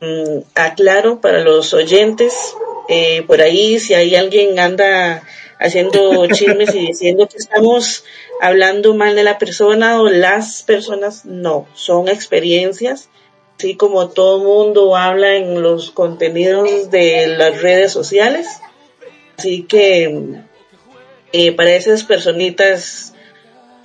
Eh, 0.01 0.43
aclaro 0.55 1.21
para 1.21 1.39
los 1.39 1.73
oyentes, 1.73 2.55
eh, 2.89 3.23
por 3.23 3.41
ahí 3.41 3.79
si 3.79 3.93
hay 3.93 4.15
alguien 4.15 4.59
anda 4.59 5.23
haciendo 5.59 6.27
chismes 6.27 6.75
y 6.75 6.87
diciendo 6.87 7.27
que 7.27 7.37
estamos 7.37 8.03
hablando 8.41 8.93
mal 8.93 9.15
de 9.15 9.23
la 9.23 9.37
persona 9.37 10.01
o 10.01 10.09
las 10.09 10.63
personas, 10.63 11.25
no, 11.25 11.67
son 11.73 12.09
experiencias 12.09 13.09
así 13.57 13.75
como 13.75 14.09
todo 14.09 14.39
mundo 14.39 14.95
habla 14.95 15.35
en 15.35 15.61
los 15.61 15.91
contenidos 15.91 16.91
de 16.91 17.27
las 17.27 17.61
redes 17.61 17.91
sociales. 17.91 18.47
Así 19.37 19.63
que 19.63 20.41
eh, 21.31 21.51
para 21.53 21.73
esas 21.73 22.03
personitas, 22.03 23.13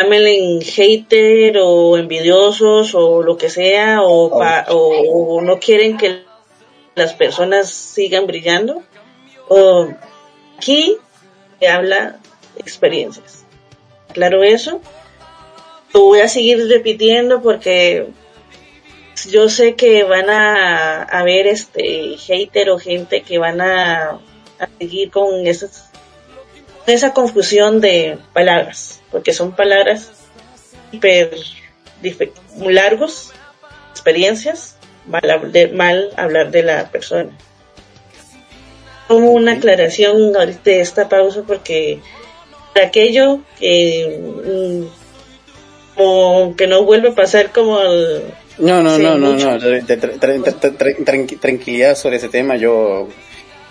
llámenle 0.00 0.60
hater 0.64 1.58
o 1.58 1.96
envidiosos 1.96 2.94
o 2.94 3.22
lo 3.22 3.36
que 3.36 3.50
sea, 3.50 4.02
o, 4.02 4.30
pa, 4.30 4.66
o, 4.68 5.36
o, 5.36 5.40
no 5.42 5.58
quieren 5.58 5.96
que 5.96 6.22
las 6.94 7.12
personas 7.12 7.70
sigan 7.70 8.26
brillando. 8.26 8.82
O, 9.48 9.88
aquí 10.56 10.96
se 11.58 11.68
habla 11.68 12.18
experiencias. 12.56 13.44
Claro 14.12 14.42
eso. 14.42 14.80
Lo 15.92 16.04
voy 16.04 16.20
a 16.20 16.28
seguir 16.28 16.68
repitiendo 16.68 17.42
porque 17.42 18.08
yo 19.28 19.48
sé 19.48 19.74
que 19.74 20.04
van 20.04 20.30
a 20.30 21.02
haber 21.02 21.46
este 21.46 22.16
hater 22.16 22.70
o 22.70 22.78
gente 22.78 23.22
que 23.22 23.38
van 23.38 23.60
a, 23.60 24.20
a 24.58 24.68
seguir 24.78 25.10
con 25.10 25.46
esas, 25.46 25.90
esa 26.86 27.12
confusión 27.12 27.80
de 27.80 28.18
palabras, 28.32 28.99
porque 29.10 29.32
son 29.32 29.54
palabras 29.54 30.10
hiper 30.92 31.30
largos, 32.58 33.32
experiencias, 33.92 34.76
mal, 35.06 35.52
de, 35.52 35.68
mal 35.68 36.10
hablar 36.16 36.50
de 36.50 36.62
la 36.62 36.90
persona. 36.90 37.30
Como 39.08 39.32
una 39.32 39.52
aclaración 39.52 40.36
ahorita 40.36 40.70
de 40.70 40.80
esta 40.80 41.08
pausa 41.08 41.42
porque 41.46 42.00
para 42.74 42.86
aquello 42.86 43.40
que 43.58 44.20
mm, 44.44 45.96
como 45.96 46.56
que 46.56 46.66
no 46.66 46.84
vuelve 46.84 47.08
a 47.08 47.14
pasar 47.14 47.50
como 47.52 47.80
el, 47.80 48.22
no, 48.60 48.82
no, 48.82 48.98
no, 48.98 49.16
no, 49.16 49.32
no, 49.36 49.58
tranquilidad 51.40 51.96
sobre 51.96 52.16
ese 52.16 52.28
tema, 52.28 52.56
yo 52.56 53.08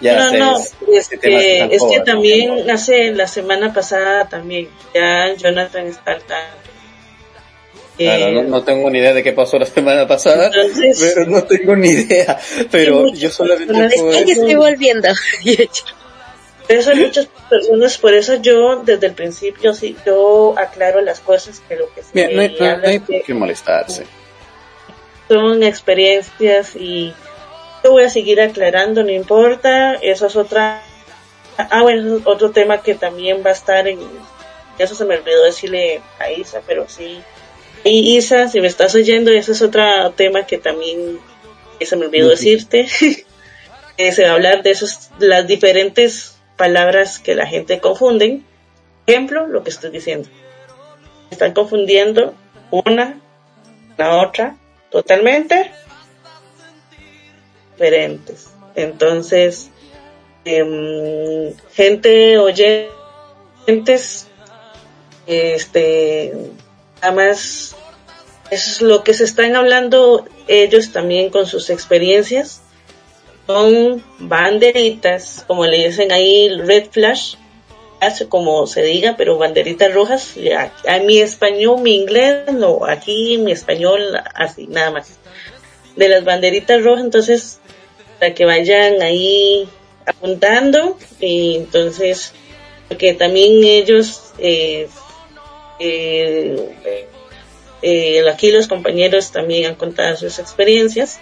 ya 0.01 0.15
no, 0.15 0.29
sé. 0.29 0.37
no, 0.37 0.57
es 0.93 1.09
que, 1.09 1.67
es 1.71 1.83
que 1.83 1.99
también 2.01 2.69
hace 2.69 3.11
la 3.11 3.27
semana 3.27 3.73
pasada 3.73 4.27
también, 4.27 4.69
ya 4.93 5.33
Jonathan 5.35 5.87
está 5.87 6.13
al 6.13 6.23
Claro, 7.97 8.31
no, 8.31 8.43
no, 8.43 8.63
tengo 8.63 8.89
ni 8.89 8.99
idea 8.99 9.13
de 9.13 9.21
qué 9.21 9.33
pasó 9.33 9.59
la 9.59 9.65
semana 9.65 10.07
pasada, 10.07 10.45
entonces, 10.45 11.11
pero 11.13 11.29
no 11.29 11.43
tengo 11.43 11.75
ni 11.75 11.89
idea. 11.89 12.39
Pero 12.71 13.11
yo 13.11 13.29
solamente 13.29 13.73
puedo 13.73 14.11
es 14.11 14.23
que 14.23 14.31
estoy 14.31 14.55
volviendo. 14.55 15.09
Por 16.65 16.77
eso 16.77 16.91
hay 16.91 16.97
muchas 16.97 17.27
personas, 17.49 17.97
por 17.97 18.13
eso 18.13 18.35
yo 18.35 18.83
desde 18.85 19.07
el 19.07 19.13
principio 19.13 19.73
sí, 19.73 19.97
yo 20.05 20.53
aclaro 20.57 21.01
las 21.01 21.19
cosas 21.19 21.61
que 21.67 21.75
lo 21.75 21.93
que 21.93 22.03
se 22.03 22.09
Mira, 22.13 22.29
no 22.31 22.41
hay, 22.41 22.55
no, 22.57 22.77
no 22.77 22.87
hay 22.87 22.99
por 22.99 23.21
qué 23.21 23.33
molestarse 23.33 24.05
son 25.29 25.63
experiencias 25.63 26.75
y 26.75 27.13
yo 27.83 27.91
voy 27.91 28.03
a 28.03 28.09
seguir 28.09 28.41
aclarando, 28.41 29.03
no 29.03 29.11
importa, 29.11 29.95
eso 29.95 30.27
es 30.27 30.35
otra, 30.35 30.81
ah 31.57 31.81
bueno, 31.81 32.17
es 32.17 32.21
otro 32.25 32.51
tema 32.51 32.81
que 32.81 32.95
también 32.95 33.43
va 33.45 33.49
a 33.49 33.53
estar 33.53 33.87
en, 33.87 33.99
eso 34.77 34.95
se 34.95 35.05
me 35.05 35.17
olvidó 35.17 35.43
decirle 35.43 36.01
a 36.19 36.31
Isa, 36.31 36.61
pero 36.65 36.87
sí, 36.87 37.21
y 37.83 38.17
Isa, 38.17 38.47
si 38.49 38.59
me 38.61 38.67
estás 38.67 38.95
oyendo, 38.95 39.31
eso 39.31 39.51
es 39.51 39.61
otro 39.61 40.11
tema 40.15 40.45
que 40.45 40.57
también 40.57 41.19
se 41.79 41.95
me 41.95 42.05
olvidó 42.05 42.29
decirte, 42.29 42.87
eh, 43.97 44.11
se 44.11 44.23
va 44.23 44.31
a 44.31 44.33
hablar 44.33 44.63
de 44.63 44.71
esos, 44.71 45.09
las 45.19 45.47
diferentes 45.47 46.37
palabras 46.57 47.19
que 47.19 47.35
la 47.35 47.45
gente 47.45 47.79
confunden, 47.79 48.45
ejemplo, 49.07 49.47
lo 49.47 49.63
que 49.63 49.69
estoy 49.69 49.91
diciendo, 49.91 50.27
están 51.31 51.53
confundiendo 51.53 52.35
una, 52.71 53.19
la 53.97 54.17
otra, 54.17 54.57
totalmente 54.91 55.71
diferentes. 57.79 58.47
Entonces, 58.75 59.71
eh, 60.45 61.55
gente 61.73 62.37
oyentes, 62.37 64.27
este, 65.25 66.33
además, 67.01 67.75
es 68.51 68.81
lo 68.81 69.03
que 69.03 69.13
se 69.13 69.23
están 69.23 69.55
hablando 69.55 70.25
ellos 70.47 70.91
también 70.91 71.29
con 71.29 71.45
sus 71.45 71.69
experiencias. 71.69 72.61
Son 73.47 74.03
banderitas, 74.19 75.45
como 75.47 75.65
le 75.65 75.87
dicen 75.87 76.11
ahí, 76.11 76.49
red 76.49 76.87
flash, 76.91 77.35
como 78.29 78.65
se 78.67 78.83
diga, 78.83 79.15
pero 79.17 79.37
banderitas 79.37 79.93
rojas. 79.93 80.35
A, 80.87 80.99
mi 80.99 81.19
español, 81.19 81.81
mi 81.81 81.95
inglés, 81.95 82.51
no, 82.53 82.85
aquí 82.85 83.37
mi 83.37 83.51
español, 83.51 84.01
así, 84.35 84.67
nada 84.67 84.91
más. 84.91 85.17
De 85.95 86.07
las 86.07 86.23
banderitas 86.23 86.83
rojas, 86.83 87.03
entonces, 87.03 87.59
para 88.19 88.33
que 88.33 88.45
vayan 88.45 89.01
ahí 89.01 89.67
apuntando, 90.05 90.97
y 91.19 91.55
entonces, 91.55 92.33
porque 92.87 93.13
también 93.13 93.63
ellos, 93.63 94.33
eh, 94.37 94.87
eh, 95.79 96.75
eh, 97.81 98.29
aquí 98.29 98.51
los 98.51 98.67
compañeros 98.67 99.31
también 99.31 99.67
han 99.67 99.75
contado 99.75 100.17
sus 100.17 100.39
experiencias, 100.39 101.19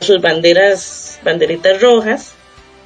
sus 0.00 0.20
banderas, 0.20 1.20
banderitas 1.22 1.80
rojas, 1.80 2.34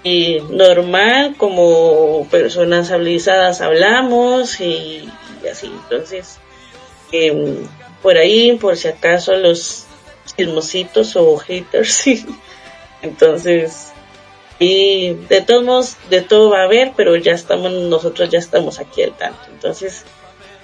y 0.06 0.38
normal 0.50 1.34
como 1.36 2.28
personas 2.30 2.92
habilitadas 2.92 3.60
hablamos 3.60 4.60
y, 4.60 5.10
así 5.50 5.66
entonces 5.66 6.38
eh, 7.10 7.56
por 8.02 8.16
ahí 8.16 8.56
por 8.56 8.76
si 8.76 8.86
acaso 8.86 9.34
los 9.34 9.84
chismositos 10.36 11.16
o 11.16 11.36
haters. 11.38 12.04
entonces 13.02 13.92
y 14.58 15.12
de 15.28 15.42
todos 15.42 15.64
modos 15.64 15.96
de 16.08 16.22
todo 16.22 16.50
va 16.50 16.60
a 16.60 16.64
haber 16.64 16.92
pero 16.96 17.16
ya 17.16 17.32
estamos 17.32 17.70
nosotros 17.70 18.30
ya 18.30 18.38
estamos 18.38 18.78
aquí 18.78 19.02
al 19.02 19.16
tanto. 19.16 19.40
Entonces 19.50 20.04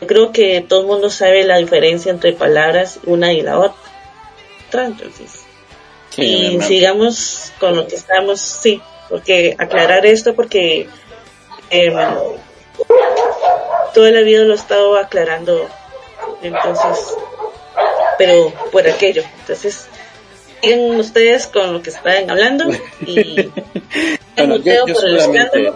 yo 0.00 0.06
creo 0.06 0.32
que 0.32 0.64
todo 0.66 0.80
el 0.80 0.86
mundo 0.86 1.10
sabe 1.10 1.44
la 1.44 1.58
diferencia 1.58 2.10
entre 2.10 2.32
palabras 2.32 3.00
una 3.04 3.32
y 3.32 3.42
la 3.42 3.58
otra. 3.58 4.86
Entonces 4.86 5.42
sí, 6.10 6.22
y 6.22 6.60
sigamos 6.62 7.52
con 7.60 7.76
lo 7.76 7.86
que 7.86 7.96
estamos 7.96 8.40
sí 8.40 8.80
porque 9.10 9.54
aclarar 9.58 10.06
esto 10.06 10.34
porque 10.34 10.88
eh, 11.70 11.94
toda 13.92 14.10
la 14.10 14.22
vida 14.22 14.42
lo 14.44 14.52
he 14.52 14.56
estado 14.56 14.96
aclarando. 14.96 15.68
Entonces 16.42 17.14
pero 18.16 18.52
por 18.70 18.86
aquello. 18.88 19.22
Entonces 19.40 19.86
sigan 20.62 20.98
ustedes 20.98 21.46
con 21.48 21.72
lo 21.72 21.82
que 21.82 21.90
están 21.90 22.30
hablando 22.30 22.64
y 23.04 23.50
bueno, 24.36 24.56
yo, 24.56 24.86
yo, 24.86 24.94
solamente, 24.94 25.72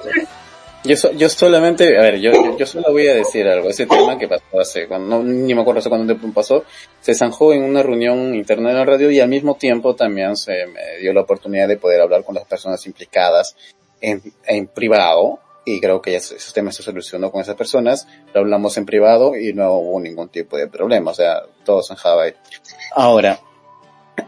Yo, 0.85 0.97
so- 0.97 1.13
yo 1.13 1.29
solamente, 1.29 1.99
a 1.99 2.03
ver, 2.03 2.19
yo, 2.21 2.33
yo, 2.33 2.57
yo 2.57 2.67
solo 2.67 2.93
voy 2.93 3.09
a 3.09 3.15
decir 3.15 3.47
algo. 3.49 3.69
Ese 3.69 3.87
tema 3.87 4.17
que 4.19 4.29
pasó 4.29 4.61
hace, 4.61 4.87
cuando, 4.87 5.19
no, 5.19 5.23
ni 5.25 5.53
me 5.55 5.63
acuerdo 5.63 5.81
hace 5.81 5.91
tiempo 5.91 6.29
pasó, 6.33 6.65
se 7.01 7.15
zanjó 7.15 7.53
en 7.53 7.65
una 7.65 7.83
reunión 7.83 8.35
interna 8.35 8.69
de 8.69 8.77
la 8.77 8.85
radio 8.85 9.11
y 9.11 9.19
al 9.19 9.29
mismo 9.29 9.57
tiempo 9.57 9.97
también 9.97 10.37
se 10.37 10.67
me 10.67 10.99
dio 11.01 11.13
la 11.13 11.23
oportunidad 11.23 11.67
de 11.67 11.77
poder 11.77 12.01
hablar 12.01 12.23
con 12.23 12.37
las 12.37 12.45
personas 12.45 12.87
implicadas 12.87 13.57
en, 14.01 14.23
en 14.47 14.69
privado. 14.69 15.41
Y 15.69 15.81
creo 15.81 16.01
que 16.01 16.13
ya 16.13 16.19
ese 16.19 16.37
ese 16.37 16.53
tema 16.53 16.71
se 16.71 16.85
solucionó 16.85 17.33
con 17.33 17.41
esas 17.41 17.57
personas. 17.57 18.07
Lo 18.33 18.41
hablamos 18.43 18.77
en 18.77 18.87
privado 18.87 19.35
y 19.37 19.53
no 19.53 19.73
hubo 19.73 19.99
ningún 19.99 20.29
tipo 20.29 20.57
de 20.57 20.69
problema. 20.69 21.11
O 21.11 21.15
sea, 21.15 21.43
todo 21.65 21.83
zanjaba 21.83 22.23
ahí. 22.23 22.35
Ahora, 22.93 23.41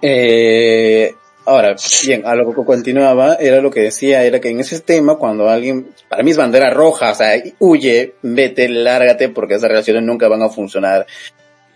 eh, 0.03 1.15
ahora, 1.45 1.77
bien, 2.05 2.27
a 2.27 2.35
lo 2.35 2.53
que 2.53 2.65
continuaba, 2.65 3.37
era 3.37 3.61
lo 3.61 3.71
que 3.71 3.81
decía, 3.81 4.23
era 4.25 4.41
que 4.41 4.51
en 4.51 4.61
ese 4.61 4.81
tema, 4.81 5.17
cuando 5.17 5.49
alguien, 5.49 5.89
para 6.09 6.23
mí 6.23 6.31
es 6.31 6.37
bandera 6.37 6.71
roja, 6.71 7.13
o 7.13 7.15
sea, 7.15 7.43
huye, 7.59 8.15
vete, 8.23 8.69
lárgate, 8.69 9.29
porque 9.31 9.55
esas 9.55 9.71
relaciones 9.71 10.03
nunca 10.03 10.29
van 10.29 10.43
a 10.43 10.51
funcionar. 10.51 11.07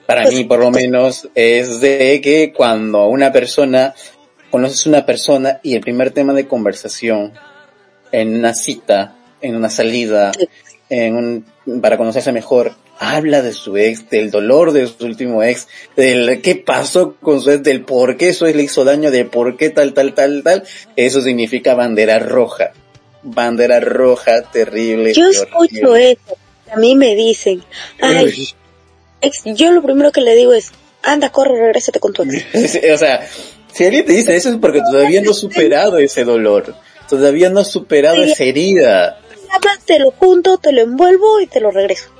Para 0.06 0.28
mí, 0.28 0.44
por 0.44 0.58
lo 0.58 0.70
menos, 0.70 1.28
es 1.34 1.80
de 1.80 2.20
que 2.22 2.52
cuando 2.54 3.06
una 3.06 3.32
persona, 3.32 3.94
conoces 4.50 4.86
una 4.86 5.06
persona 5.06 5.60
y 5.62 5.74
el 5.74 5.80
primer 5.80 6.10
tema 6.10 6.34
de 6.34 6.46
conversación 6.46 7.32
en 8.10 8.36
una 8.36 8.52
cita, 8.52 9.16
en 9.40 9.56
una 9.56 9.70
salida, 9.70 10.32
en 10.90 11.16
un, 11.16 11.80
para 11.80 11.96
conocerse 11.96 12.32
mejor, 12.32 12.74
habla 13.02 13.42
de 13.42 13.52
su 13.52 13.76
ex, 13.76 14.08
del 14.10 14.30
dolor 14.30 14.70
de 14.70 14.86
su 14.86 15.04
último 15.04 15.42
ex, 15.42 15.66
del 15.96 16.40
qué 16.40 16.54
pasó 16.54 17.16
con 17.20 17.40
su 17.40 17.50
ex, 17.50 17.64
del 17.64 17.84
por 17.84 18.16
qué 18.16 18.32
su 18.32 18.46
ex 18.46 18.56
le 18.56 18.62
hizo 18.62 18.84
daño, 18.84 19.10
de 19.10 19.24
por 19.24 19.56
qué 19.56 19.70
tal, 19.70 19.92
tal, 19.92 20.14
tal, 20.14 20.42
tal, 20.44 20.62
eso 20.94 21.20
significa 21.20 21.74
bandera 21.74 22.20
roja. 22.20 22.70
Bandera 23.24 23.80
roja, 23.80 24.42
terrible. 24.42 25.12
Yo 25.14 25.28
escucho 25.28 25.96
eso. 25.96 26.36
A 26.72 26.76
mí 26.76 26.94
me 26.94 27.16
dicen, 27.16 27.64
ay, 28.00 28.48
ex, 29.20 29.42
yo 29.46 29.72
lo 29.72 29.82
primero 29.82 30.12
que 30.12 30.20
le 30.20 30.36
digo 30.36 30.52
es, 30.52 30.70
anda, 31.02 31.30
corre, 31.30 31.58
regrésate 31.58 31.98
con 31.98 32.12
tu 32.12 32.22
ex. 32.22 32.78
o 32.94 32.98
sea, 32.98 33.28
si 33.72 33.84
alguien 33.84 34.06
te 34.06 34.12
dice 34.12 34.36
eso 34.36 34.50
es 34.50 34.56
porque 34.56 34.80
todavía 34.80 35.20
no 35.22 35.32
has 35.32 35.38
superado 35.38 35.98
ese 35.98 36.24
dolor. 36.24 36.76
Todavía 37.08 37.50
no 37.50 37.60
has 37.60 37.70
superado 37.70 38.22
esa 38.22 38.44
herida. 38.44 39.18
Te 39.86 39.98
lo 39.98 40.12
junto, 40.12 40.56
te 40.58 40.72
lo 40.72 40.82
envuelvo 40.82 41.40
y 41.40 41.46
te 41.48 41.60
lo 41.60 41.72
regreso. 41.72 42.11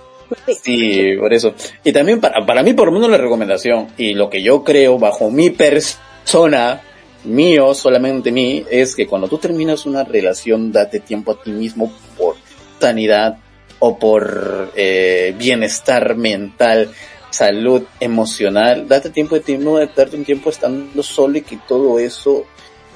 Sí, 0.63 1.17
por 1.19 1.33
eso. 1.33 1.55
Y 1.85 1.93
también 1.93 2.21
para, 2.21 2.45
para 2.45 2.63
mí, 2.63 2.73
por 2.75 2.87
lo 2.87 2.93
menos 2.93 3.11
la 3.11 3.19
recomendación, 3.19 3.89
y 3.97 4.15
lo 4.15 4.31
que 4.31 4.43
yo 4.43 4.65
creo 4.65 4.99
bajo 4.99 5.31
mi 5.31 5.51
persona, 5.51 6.83
mío, 7.25 7.75
solamente 7.75 8.33
mí, 8.33 8.65
es 8.71 8.95
que 8.95 9.07
cuando 9.07 9.29
tú 9.29 9.39
terminas 9.39 9.87
una 9.87 10.05
relación, 10.05 10.73
date 10.73 11.01
tiempo 11.01 11.33
a 11.33 11.43
ti 11.43 11.51
mismo 11.51 11.93
por 12.17 12.37
sanidad 12.81 13.39
o 13.79 13.99
por 13.99 14.73
eh, 14.77 15.35
bienestar 15.39 16.17
mental, 16.17 16.91
salud 17.31 17.83
emocional, 17.99 18.87
date 18.87 19.11
tiempo 19.11 19.35
de 19.35 19.41
ti 19.41 19.57
mismo, 19.57 19.79
de 19.79 19.89
darte 19.95 20.17
un 20.17 20.25
tiempo 20.25 20.51
estando 20.51 21.03
solo 21.03 21.39
y 21.39 21.43
que 21.43 21.59
todo 21.67 21.99
eso 21.99 22.45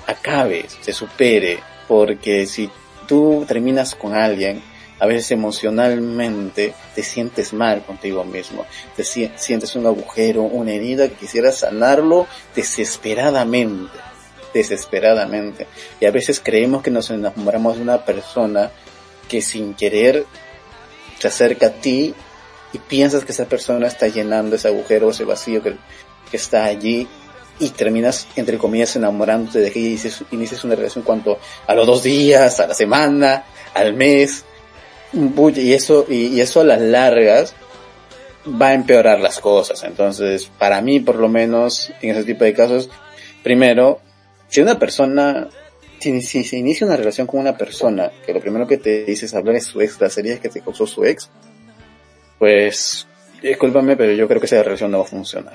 acabe, 0.07 0.67
se 0.81 0.93
supere, 0.93 1.59
porque 1.89 2.47
si 2.47 2.71
tú 3.09 3.45
terminas 3.49 3.95
con 3.95 4.15
alguien, 4.15 4.63
a 4.99 5.07
veces 5.07 5.31
emocionalmente 5.31 6.75
te 6.95 7.03
sientes 7.03 7.53
mal 7.53 7.85
contigo 7.85 8.25
mismo, 8.25 8.65
te 8.97 9.05
si- 9.05 9.31
sientes 9.37 9.77
un 9.77 9.87
agujero, 9.87 10.43
una 10.43 10.73
herida, 10.73 11.09
quisieras 11.09 11.59
sanarlo 11.59 12.27
desesperadamente, 12.55 13.93
desesperadamente. 14.55 15.67
Y 16.01 16.07
a 16.07 16.11
veces 16.11 16.41
creemos 16.43 16.83
que 16.83 16.91
nos 16.91 17.11
enamoramos 17.11 17.77
de 17.77 17.83
una 17.83 18.05
persona 18.05 18.71
que 19.29 19.43
sin 19.43 19.75
querer 19.75 20.25
se 21.19 21.29
acerca 21.29 21.67
a 21.67 21.71
ti 21.71 22.15
y 22.73 22.79
piensas 22.79 23.25
que 23.25 23.33
esa 23.33 23.47
persona 23.47 23.87
está 23.87 24.09
llenando 24.09 24.57
ese 24.57 24.69
agujero, 24.69 25.11
ese 25.11 25.25
vacío 25.25 25.63
que, 25.63 25.77
que 26.31 26.37
está 26.37 26.65
allí 26.65 27.07
y 27.59 27.71
terminas, 27.71 28.27
entre 28.37 28.59
comillas, 28.59 28.97
enamorándote 28.97 29.61
de 29.61 29.71
que 29.73 29.79
inicias, 29.79 30.23
inicias 30.31 30.63
una 30.65 30.75
relación 30.75 31.05
cuanto 31.05 31.39
a 31.67 31.75
los 31.75 31.87
dos 31.87 32.03
días, 32.03 32.61
a 32.61 32.67
la 32.67 32.75
semana, 32.75 33.45
al 33.75 33.95
mes, 33.95 34.45
y 35.13 35.73
eso, 35.73 36.07
y, 36.09 36.41
eso 36.41 36.61
a 36.61 36.65
las 36.65 36.81
largas 36.81 37.55
va 38.47 38.69
a 38.69 38.75
empeorar 38.75 39.21
las 39.21 39.41
cosas. 39.41 39.85
Entonces, 39.85 40.51
para 40.59 40.81
mí, 40.81 41.01
por 41.01 41.17
lo 41.17 41.29
menos, 41.29 41.93
en 42.03 42.11
ese 42.11 42.25
tipo 42.25 42.45
de 42.45 42.55
casos, 42.55 42.91
primero, 43.43 44.01
si 44.49 44.61
una 44.61 44.79
persona, 44.79 45.49
si, 45.99 46.21
se 46.21 46.57
inicia 46.57 46.87
una 46.87 46.97
relación 46.97 47.27
con 47.27 47.41
una 47.41 47.57
persona, 47.57 48.11
que 48.25 48.33
lo 48.33 48.41
primero 48.41 48.67
que 48.67 48.79
te 48.79 49.05
dice 49.05 49.27
es 49.27 49.35
hablar 49.35 49.55
de 49.55 49.61
su 49.61 49.81
ex, 49.81 50.01
las 50.01 50.17
heridas 50.19 50.41
que 50.41 50.49
te 50.49 50.61
causó 50.61 50.87
su 50.87 51.05
ex, 51.05 51.31
pues, 52.39 53.07
discúlpame, 53.43 53.97
pero 53.97 54.13
yo 54.13 54.29
creo 54.29 54.41
que 54.41 54.47
esa 54.47 54.63
relación 54.63 54.91
no 54.91 54.99
va 54.99 55.05
a 55.05 55.09
funcionar. 55.09 55.55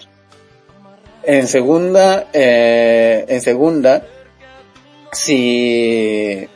En 1.24 1.48
segunda, 1.48 2.30
eh, 2.34 3.26
en 3.28 3.42
segunda, 3.42 4.04
si 5.12 6.48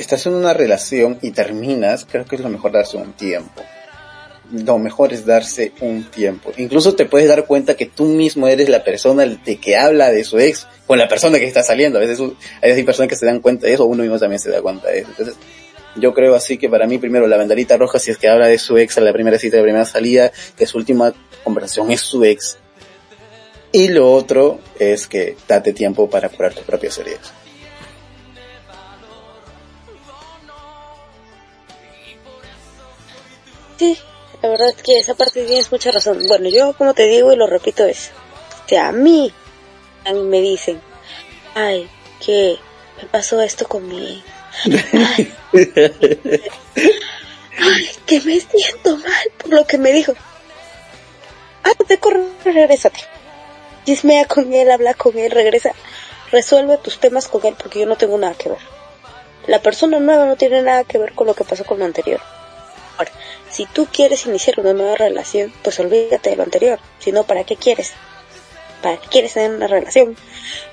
estás 0.00 0.26
en 0.26 0.34
una 0.34 0.54
relación 0.54 1.18
y 1.20 1.30
terminas, 1.30 2.06
creo 2.10 2.24
que 2.24 2.36
es 2.36 2.42
lo 2.42 2.48
mejor 2.48 2.72
darse 2.72 2.96
un 2.96 3.12
tiempo. 3.12 3.62
Lo 4.50 4.78
mejor 4.78 5.12
es 5.12 5.26
darse 5.26 5.72
un 5.80 6.10
tiempo. 6.10 6.52
Incluso 6.56 6.94
te 6.94 7.04
puedes 7.04 7.28
dar 7.28 7.46
cuenta 7.46 7.76
que 7.76 7.86
tú 7.86 8.04
mismo 8.06 8.48
eres 8.48 8.68
la 8.68 8.82
persona 8.82 9.24
de 9.24 9.56
que 9.58 9.76
habla 9.76 10.10
de 10.10 10.24
su 10.24 10.38
ex 10.38 10.66
con 10.86 10.98
la 10.98 11.06
persona 11.06 11.38
que 11.38 11.46
está 11.46 11.62
saliendo. 11.62 11.98
A 11.98 12.02
veces 12.02 12.20
hay 12.62 12.82
personas 12.82 13.08
que 13.08 13.16
se 13.16 13.26
dan 13.26 13.40
cuenta 13.40 13.66
de 13.66 13.74
eso, 13.74 13.84
uno 13.84 14.02
mismo 14.02 14.18
también 14.18 14.40
se 14.40 14.50
da 14.50 14.60
cuenta 14.60 14.88
de 14.88 15.00
eso. 15.00 15.10
Entonces, 15.10 15.36
yo 15.96 16.14
creo 16.14 16.34
así 16.34 16.56
que 16.56 16.68
para 16.68 16.86
mí 16.86 16.98
primero 16.98 17.26
la 17.26 17.36
banderita 17.36 17.76
roja 17.76 17.98
si 17.98 18.10
es 18.10 18.18
que 18.18 18.28
habla 18.28 18.46
de 18.46 18.58
su 18.58 18.78
ex 18.78 18.98
a 18.98 19.02
la 19.02 19.12
primera 19.12 19.38
cita, 19.38 19.58
la 19.58 19.62
primera 19.62 19.84
salida, 19.84 20.32
que 20.56 20.66
su 20.66 20.78
última 20.78 21.12
conversación 21.44 21.90
es 21.92 22.00
su 22.00 22.24
ex. 22.24 22.58
Y 23.70 23.88
lo 23.88 24.12
otro 24.12 24.58
es 24.78 25.06
que 25.06 25.36
date 25.46 25.72
tiempo 25.72 26.10
para 26.10 26.28
curar 26.28 26.54
tus 26.54 26.64
propias 26.64 26.98
heridas. 26.98 27.39
Sí, 33.80 33.96
la 34.42 34.50
verdad 34.50 34.68
es 34.76 34.82
que 34.82 34.98
esa 34.98 35.14
parte 35.14 35.42
tienes 35.46 35.72
mucha 35.72 35.90
razón. 35.90 36.20
Bueno, 36.28 36.50
yo 36.50 36.74
como 36.74 36.92
te 36.92 37.04
digo 37.04 37.32
y 37.32 37.36
lo 37.36 37.46
repito 37.46 37.86
es, 37.86 38.10
que 38.66 38.76
a 38.76 38.92
mí, 38.92 39.32
a 40.04 40.12
mí 40.12 40.20
me 40.20 40.42
dicen, 40.42 40.82
ay, 41.54 41.88
que 42.22 42.58
me 43.00 43.08
pasó 43.08 43.40
esto 43.40 43.66
con 43.66 43.88
mi 43.88 44.22
ay, 44.66 45.32
que 48.04 48.20
me 48.20 48.38
siento 48.38 48.98
mal 48.98 49.30
por 49.38 49.54
lo 49.54 49.66
que 49.66 49.78
me 49.78 49.92
dijo. 49.94 50.12
Ah, 51.64 51.72
te 51.88 51.98
corre, 51.98 52.26
regrésate. 52.44 53.00
Chismea 53.86 54.26
con 54.26 54.52
él, 54.52 54.70
habla 54.70 54.92
con 54.92 55.16
él, 55.16 55.30
regresa. 55.30 55.72
Resuelve 56.30 56.76
tus 56.76 57.00
temas 57.00 57.28
con 57.28 57.46
él 57.46 57.56
porque 57.56 57.80
yo 57.80 57.86
no 57.86 57.96
tengo 57.96 58.18
nada 58.18 58.34
que 58.34 58.50
ver. 58.50 58.60
La 59.46 59.62
persona 59.62 59.98
nueva 60.00 60.26
no 60.26 60.36
tiene 60.36 60.60
nada 60.60 60.84
que 60.84 60.98
ver 60.98 61.14
con 61.14 61.26
lo 61.26 61.34
que 61.34 61.44
pasó 61.44 61.64
con 61.64 61.78
lo 61.78 61.86
anterior. 61.86 62.20
Ahora, 62.98 63.12
si 63.50 63.66
tú 63.66 63.86
quieres 63.92 64.26
iniciar 64.26 64.60
una 64.60 64.72
nueva 64.72 64.94
relación, 64.96 65.52
pues 65.62 65.80
olvídate 65.80 66.30
de 66.30 66.36
lo 66.36 66.44
anterior. 66.44 66.78
Si 67.00 67.12
no, 67.12 67.24
¿para 67.24 67.44
qué 67.44 67.56
quieres? 67.56 67.92
¿Para 68.82 68.96
qué 68.96 69.08
quieres 69.08 69.34
tener 69.34 69.50
una 69.50 69.66
relación? 69.66 70.16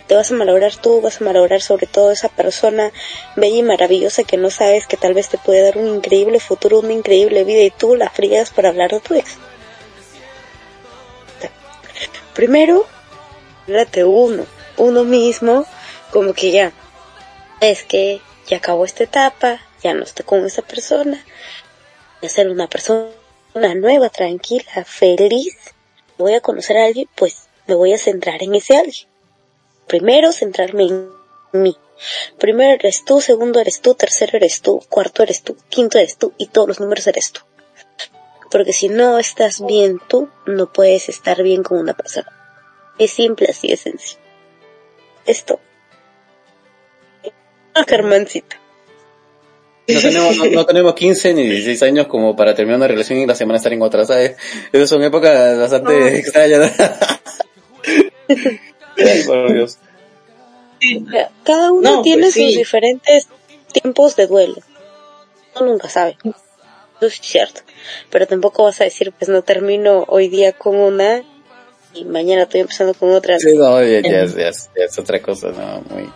Te 0.07 0.15
vas 0.15 0.31
a 0.31 0.35
malograr 0.35 0.75
tú, 0.75 1.01
vas 1.01 1.19
a 1.19 1.25
malograr 1.25 1.61
sobre 1.61 1.87
todo 1.87 2.11
esa 2.11 2.29
persona 2.29 2.91
bella 3.35 3.57
y 3.57 3.63
maravillosa 3.63 4.23
que 4.23 4.37
no 4.37 4.49
sabes 4.49 4.87
que 4.87 4.95
tal 4.95 5.13
vez 5.13 5.27
te 5.27 5.37
puede 5.37 5.61
dar 5.61 5.77
un 5.77 5.87
increíble 5.87 6.39
futuro, 6.39 6.79
una 6.79 6.93
increíble 6.93 7.43
vida 7.43 7.63
y 7.63 7.71
tú 7.71 7.95
la 7.95 8.09
frías 8.09 8.51
por 8.51 8.65
hablar 8.65 8.91
de 8.91 8.99
tu 9.01 9.15
ex. 9.15 9.37
Primero, 12.33 12.85
date 13.65 14.03
uno, 14.03 14.45
uno 14.77 15.03
mismo, 15.03 15.65
como 16.11 16.33
que 16.33 16.51
ya, 16.51 16.71
es 17.59 17.83
que 17.83 18.21
ya 18.45 18.57
acabó 18.57 18.85
esta 18.85 19.03
etapa, 19.03 19.59
ya 19.83 19.93
no 19.93 20.03
estoy 20.03 20.25
con 20.25 20.45
esa 20.45 20.61
persona, 20.61 21.23
a 22.21 22.29
ser 22.29 22.49
una 22.49 22.67
persona 22.67 23.09
nueva, 23.75 24.09
tranquila, 24.09 24.85
feliz, 24.85 25.55
voy 26.17 26.33
a 26.33 26.41
conocer 26.41 26.77
a 26.77 26.85
alguien, 26.85 27.07
pues 27.15 27.47
me 27.67 27.75
voy 27.75 27.93
a 27.93 27.97
centrar 27.97 28.41
en 28.43 28.55
ese 28.55 28.75
alguien. 28.75 29.07
Primero 29.87 30.31
centrarme 30.31 30.83
en 30.83 31.09
mí. 31.53 31.77
Primero 32.37 32.73
eres 32.73 33.03
tú, 33.05 33.21
segundo 33.21 33.59
eres 33.59 33.81
tú, 33.81 33.95
tercero 33.95 34.37
eres 34.37 34.61
tú, 34.61 34.83
cuarto 34.89 35.23
eres 35.23 35.43
tú, 35.43 35.57
quinto 35.69 35.97
eres 35.97 36.17
tú 36.17 36.33
y 36.37 36.47
todos 36.47 36.67
los 36.67 36.79
números 36.79 37.07
eres 37.07 37.31
tú. 37.31 37.41
Porque 38.51 38.73
si 38.73 38.89
no 38.89 39.19
estás 39.19 39.65
bien 39.65 39.99
tú, 40.07 40.29
no 40.45 40.71
puedes 40.71 41.09
estar 41.09 41.41
bien 41.43 41.63
con 41.63 41.79
una 41.79 41.93
persona. 41.93 42.31
Es 42.97 43.11
simple, 43.11 43.47
así 43.49 43.67
de 43.67 43.77
sencillo. 43.77 44.19
Esto. 45.25 45.59
Ah, 47.73 47.83
Germancita. 47.87 48.57
No 49.87 50.01
tenemos, 50.01 50.35
no, 50.37 50.45
no 50.47 50.65
tenemos 50.67 50.93
15 50.95 51.33
ni 51.33 51.43
16 51.43 51.83
años 51.83 52.07
como 52.07 52.35
para 52.35 52.53
terminar 52.53 52.77
una 52.77 52.87
relación 52.87 53.19
y 53.19 53.25
la 53.25 53.35
semana 53.35 53.57
estar 53.57 53.71
en 53.73 53.81
otra, 53.81 54.05
¿sabes? 54.05 54.35
Esas 54.73 54.89
son 54.89 55.03
épocas 55.03 55.57
bastante 55.57 55.93
No. 55.99 56.07
extrañas. 56.07 56.71
Ay, 58.29 59.23
por 59.25 59.53
Dios. 59.53 59.77
Cada 61.43 61.71
uno 61.71 61.81
No, 61.97 62.01
tiene 62.01 62.23
pues 62.23 62.33
sí. 62.33 62.47
sus 62.49 62.57
diferentes 62.57 63.27
tiempos 63.71 64.15
de 64.15 64.27
duelo. 64.27 64.55
uno 65.59 65.71
nunca 65.71 65.89
sabe. 65.89 66.17
Eso 66.23 67.05
es 67.07 67.19
cierto. 67.21 67.61
Pero 68.09 68.27
tampoco 68.27 68.63
vas 68.63 68.81
a 68.81 68.85
decir, 68.85 69.11
pues 69.17 69.29
no 69.29 69.41
termino 69.43 70.03
hoy 70.07 70.27
día 70.29 70.51
con 70.53 70.75
una 70.75 71.23
y 71.93 72.05
mañana 72.05 72.43
estoy 72.43 72.61
empezando 72.61 72.93
con 72.93 73.11
otra. 73.11 73.39
Sí, 73.39 73.55
no, 73.55 73.81
ya, 73.83 74.01
ya 74.01 74.21
es, 74.23 74.35
ya 74.35 74.49
es- 74.49 74.69
ya 74.77 74.85
es 74.85 74.99
otra 74.99 75.21
cosa, 75.21 75.47
¿no? 75.49 75.83
Muy, 75.89 76.09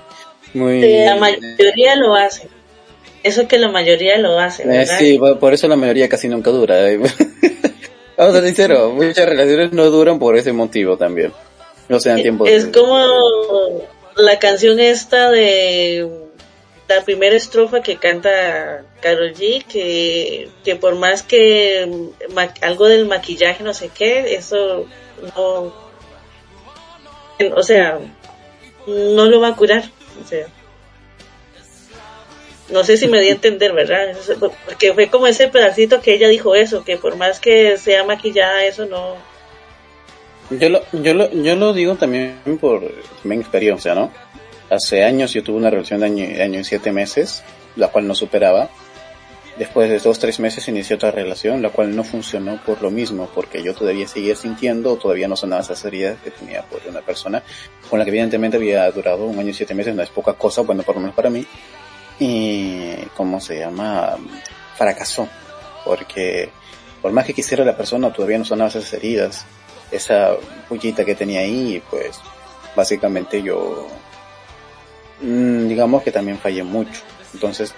muy... 0.53 0.81
Sí, 0.81 0.97
La 1.05 1.15
mayoría 1.15 1.95
lo 1.95 2.15
hace. 2.15 2.47
Eso 3.23 3.47
que 3.47 3.57
la 3.59 3.69
mayoría 3.69 4.17
lo 4.17 4.39
hace, 4.39 4.63
Eh, 4.63 4.85
sí, 4.85 5.19
por 5.39 5.53
eso 5.53 5.67
la 5.67 5.75
mayoría 5.75 6.09
casi 6.09 6.27
nunca 6.27 6.49
dura. 6.51 6.89
¿eh? 6.89 6.97
Vamos 8.17 8.35
a 8.35 8.37
ser 8.39 8.45
sinceros, 8.47 8.93
muchas 8.93 9.27
relaciones 9.27 9.71
no 9.73 9.85
duran 9.89 10.19
por 10.19 10.35
ese 10.37 10.51
motivo 10.53 10.97
también. 10.97 11.31
No 11.89 11.99
se 11.99 12.09
dan 12.09 12.21
tiempo. 12.21 12.45
Es 12.45 12.65
de- 12.67 12.71
como 12.71 12.97
la 14.15 14.39
canción 14.39 14.79
esta 14.79 15.29
de 15.29 16.07
la 16.87 17.03
primera 17.05 17.35
estrofa 17.35 17.81
que 17.81 17.97
canta 17.97 18.83
Carol 19.01 19.33
G, 19.33 19.65
que, 19.65 20.49
que 20.63 20.75
por 20.75 20.95
más 20.95 21.23
que 21.23 21.89
algo 22.61 22.87
del 22.87 23.05
maquillaje, 23.07 23.63
no 23.63 23.73
sé 23.73 23.89
qué, 23.93 24.35
eso 24.35 24.85
no, 25.35 25.73
o 27.55 27.63
sea, 27.63 27.99
no 28.87 29.25
lo 29.25 29.39
va 29.39 29.49
a 29.49 29.55
curar. 29.55 29.83
O 30.23 30.27
sea, 30.27 30.47
no 32.71 32.83
sé 32.83 32.97
si 32.97 33.07
me 33.07 33.19
di 33.21 33.29
a 33.29 33.33
entender, 33.33 33.73
¿verdad? 33.73 34.15
Porque 34.65 34.93
fue 34.93 35.07
como 35.07 35.27
ese 35.27 35.47
pedacito 35.47 36.01
que 36.01 36.13
ella 36.13 36.27
dijo 36.27 36.55
eso, 36.55 36.83
que 36.83 36.97
por 36.97 37.15
más 37.15 37.39
que 37.39 37.77
sea 37.77 38.03
maquillada, 38.03 38.65
eso 38.65 38.85
no, 38.85 39.15
Yo 40.49 40.69
lo, 40.69 40.81
yo 40.91 41.13
lo, 41.13 41.31
yo 41.31 41.55
lo 41.55 41.73
digo 41.73 41.95
también 41.95 42.39
por 42.59 42.81
mi 43.23 43.35
experiencia, 43.35 43.95
¿no? 43.95 44.11
Hace 44.69 45.03
años 45.03 45.33
yo 45.33 45.43
tuve 45.43 45.57
una 45.57 45.69
relación 45.69 45.99
de 45.99 46.05
año, 46.05 46.25
de 46.27 46.59
y 46.59 46.63
siete 46.63 46.91
meses, 46.91 47.43
la 47.75 47.89
cual 47.89 48.07
no 48.07 48.15
superaba. 48.15 48.69
Después 49.57 49.89
de 49.89 49.99
dos, 49.99 50.17
tres 50.17 50.39
meses 50.39 50.67
inicié 50.69 50.95
otra 50.95 51.11
relación, 51.11 51.61
la 51.61 51.69
cual 51.69 51.93
no 51.93 52.05
funcionó 52.05 52.59
por 52.65 52.81
lo 52.81 52.89
mismo, 52.89 53.29
porque 53.35 53.61
yo 53.61 53.75
todavía 53.75 54.07
seguía 54.07 54.33
sintiendo, 54.33 54.95
todavía 54.95 55.27
no 55.27 55.35
sonaba 55.35 55.61
esa 55.61 55.75
seriedad 55.75 56.15
que 56.23 56.31
tenía 56.31 56.63
por 56.63 56.81
una 56.87 57.01
persona 57.01 57.43
con 57.89 57.99
la 57.99 58.05
que 58.05 58.11
evidentemente 58.11 58.55
había 58.55 58.89
durado 58.91 59.25
un 59.25 59.37
año 59.37 59.49
y 59.49 59.53
siete 59.53 59.75
meses, 59.75 59.93
no 59.93 60.01
es 60.01 60.09
poca 60.09 60.33
cosa, 60.33 60.61
bueno, 60.61 60.83
por 60.83 60.95
lo 60.95 61.01
menos 61.01 61.15
para 61.15 61.29
mí. 61.29 61.45
Y, 62.23 62.97
¿cómo 63.17 63.41
se 63.41 63.57
llama? 63.57 64.15
Fracasó, 64.77 65.27
porque 65.83 66.51
por 67.01 67.11
más 67.11 67.25
que 67.25 67.33
quisiera 67.33 67.65
la 67.65 67.75
persona, 67.75 68.13
todavía 68.13 68.37
no 68.37 68.45
sonaban 68.45 68.69
esas 68.69 68.93
heridas, 68.93 69.43
esa 69.91 70.35
pullita 70.69 71.03
que 71.03 71.15
tenía 71.15 71.39
ahí, 71.39 71.81
pues 71.89 72.19
básicamente 72.75 73.41
yo, 73.41 73.87
mm, 75.21 75.67
digamos 75.67 76.03
que 76.03 76.11
también 76.11 76.37
fallé 76.37 76.63
mucho. 76.63 77.01
Entonces, 77.33 77.73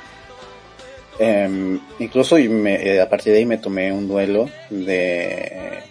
em, 1.19 1.79
incluso 1.99 2.37
eh, 2.37 2.99
a 2.99 3.09
partir 3.09 3.31
de 3.31 3.39
ahí 3.39 3.45
me 3.45 3.59
tomé 3.59 3.93
un 3.93 4.09
duelo 4.09 4.49
de, 4.69 5.83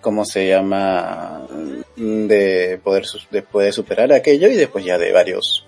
¿cómo 0.00 0.24
se 0.24 0.46
llama? 0.46 1.44
De 1.96 2.80
poder, 2.84 3.04
de 3.32 3.72
superar 3.72 4.12
aquello 4.12 4.46
y 4.46 4.54
después 4.54 4.84
ya 4.84 4.96
de 4.96 5.10
varios, 5.10 5.66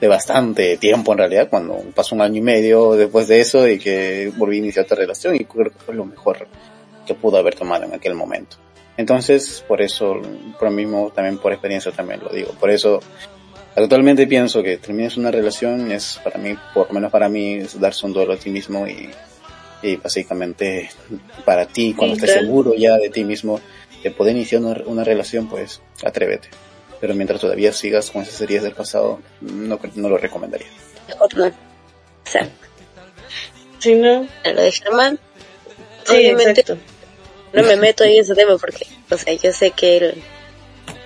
de 0.00 0.08
bastante 0.08 0.76
tiempo 0.76 1.12
en 1.12 1.18
realidad, 1.18 1.48
cuando 1.48 1.78
pasó 1.94 2.14
un 2.14 2.22
año 2.22 2.36
y 2.36 2.42
medio 2.42 2.92
después 2.92 3.26
de 3.28 3.40
eso 3.40 3.66
y 3.66 3.78
que 3.78 4.32
volví 4.36 4.56
a 4.56 4.58
iniciar 4.60 4.84
otra 4.84 4.96
relación 4.96 5.34
y 5.34 5.44
creo 5.44 5.70
que 5.72 5.78
fue 5.78 5.94
lo 5.94 6.04
mejor 6.04 6.46
que 7.06 7.14
pudo 7.14 7.38
haber 7.38 7.54
tomado 7.54 7.84
en 7.84 7.94
aquel 7.94 8.14
momento. 8.14 8.56
Entonces, 8.96 9.64
por 9.66 9.80
eso, 9.80 10.20
por 10.58 10.70
mí 10.70 10.84
mismo, 10.84 11.10
también 11.14 11.38
por 11.38 11.52
experiencia 11.52 11.92
también 11.92 12.20
lo 12.20 12.30
digo. 12.30 12.52
Por 12.52 12.70
eso, 12.70 13.00
actualmente 13.74 14.26
pienso 14.26 14.62
que 14.62 14.76
termines 14.76 15.16
una 15.16 15.30
relación 15.30 15.90
es 15.90 16.20
para 16.22 16.38
mí, 16.38 16.56
por 16.74 16.88
lo 16.88 16.94
menos 16.94 17.10
para 17.10 17.28
mí, 17.28 17.54
es 17.54 17.78
darse 17.80 18.06
un 18.06 18.12
duelo 18.12 18.34
a 18.34 18.36
ti 18.36 18.50
mismo 18.50 18.86
y, 18.86 19.08
y 19.82 19.96
básicamente 19.96 20.90
para 21.44 21.66
ti, 21.66 21.94
cuando 21.96 22.14
estés 22.16 22.34
seguro 22.34 22.74
ya 22.74 22.96
de 22.96 23.08
ti 23.08 23.24
mismo 23.24 23.60
de 24.02 24.10
poder 24.10 24.36
iniciar 24.36 24.62
una, 24.62 24.80
una 24.86 25.04
relación, 25.04 25.48
pues 25.48 25.80
atrévete. 26.04 26.48
Pero 27.00 27.14
mientras 27.14 27.40
todavía 27.40 27.72
sigas 27.72 28.10
con 28.10 28.22
esas 28.22 28.40
heridas 28.40 28.64
del 28.64 28.74
pasado, 28.74 29.20
no, 29.40 29.78
no 29.94 30.08
lo 30.08 30.18
recomendaría. 30.18 30.68
Mejor 31.08 31.36
no. 31.36 31.46
O 31.46 32.30
sea, 32.30 32.48
sí, 33.78 33.94
no, 33.94 34.28
a 34.44 34.50
lo 34.50 34.62
de 34.62 34.72
Germán, 34.72 35.18
sí, 36.04 36.16
obviamente 36.16 36.60
exacto. 36.60 36.78
no 37.52 37.62
me 37.62 37.76
meto 37.76 38.04
ahí 38.04 38.16
en 38.16 38.24
ese 38.24 38.34
tema 38.34 38.58
porque, 38.58 38.86
o 39.10 39.16
sea, 39.16 39.32
yo 39.32 39.52
sé 39.52 39.70
que 39.70 39.96
él 39.96 40.22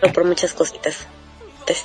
no 0.03 0.13
por 0.13 0.25
muchas 0.25 0.53
cositas. 0.53 1.07
Pues, 1.67 1.85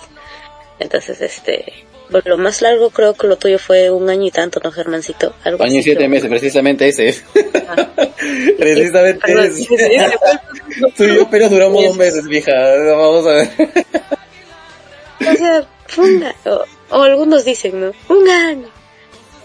entonces, 0.79 1.21
este, 1.21 1.86
por 2.11 2.25
lo 2.27 2.38
más 2.38 2.61
largo 2.61 2.89
creo 2.89 3.13
que 3.13 3.27
lo 3.27 3.38
tuyo 3.38 3.59
fue 3.59 3.89
un 3.91 4.09
año 4.09 4.25
y 4.27 4.31
tanto, 4.31 4.59
¿no, 4.63 4.71
Germancito? 4.71 5.34
Algo 5.43 5.63
Año 5.63 5.79
y 5.79 5.84
siete 5.84 5.97
creo. 5.99 6.09
meses, 6.09 6.29
precisamente 6.29 6.88
ese 6.88 7.09
es. 7.09 7.23
Ajá. 7.67 7.89
precisamente 8.57 9.45
ese. 9.47 9.67
Tú 10.97 11.03
y 11.05 11.15
yo 11.15 11.23
apenas 11.23 11.49
duramos 11.51 11.84
dos 11.84 11.95
meses, 11.97 12.25
vieja. 12.27 12.51
Vamos 12.51 13.25
a 13.27 13.31
ver. 13.31 13.49
O 15.19 15.35
sea, 15.35 15.67
fue 15.88 16.05
un 16.15 16.23
a- 16.23 16.35
o, 16.91 17.01
algunos 17.03 17.43
dicen, 17.45 17.79
¿no? 17.81 17.91
Un 18.15 18.29
año. 18.29 18.69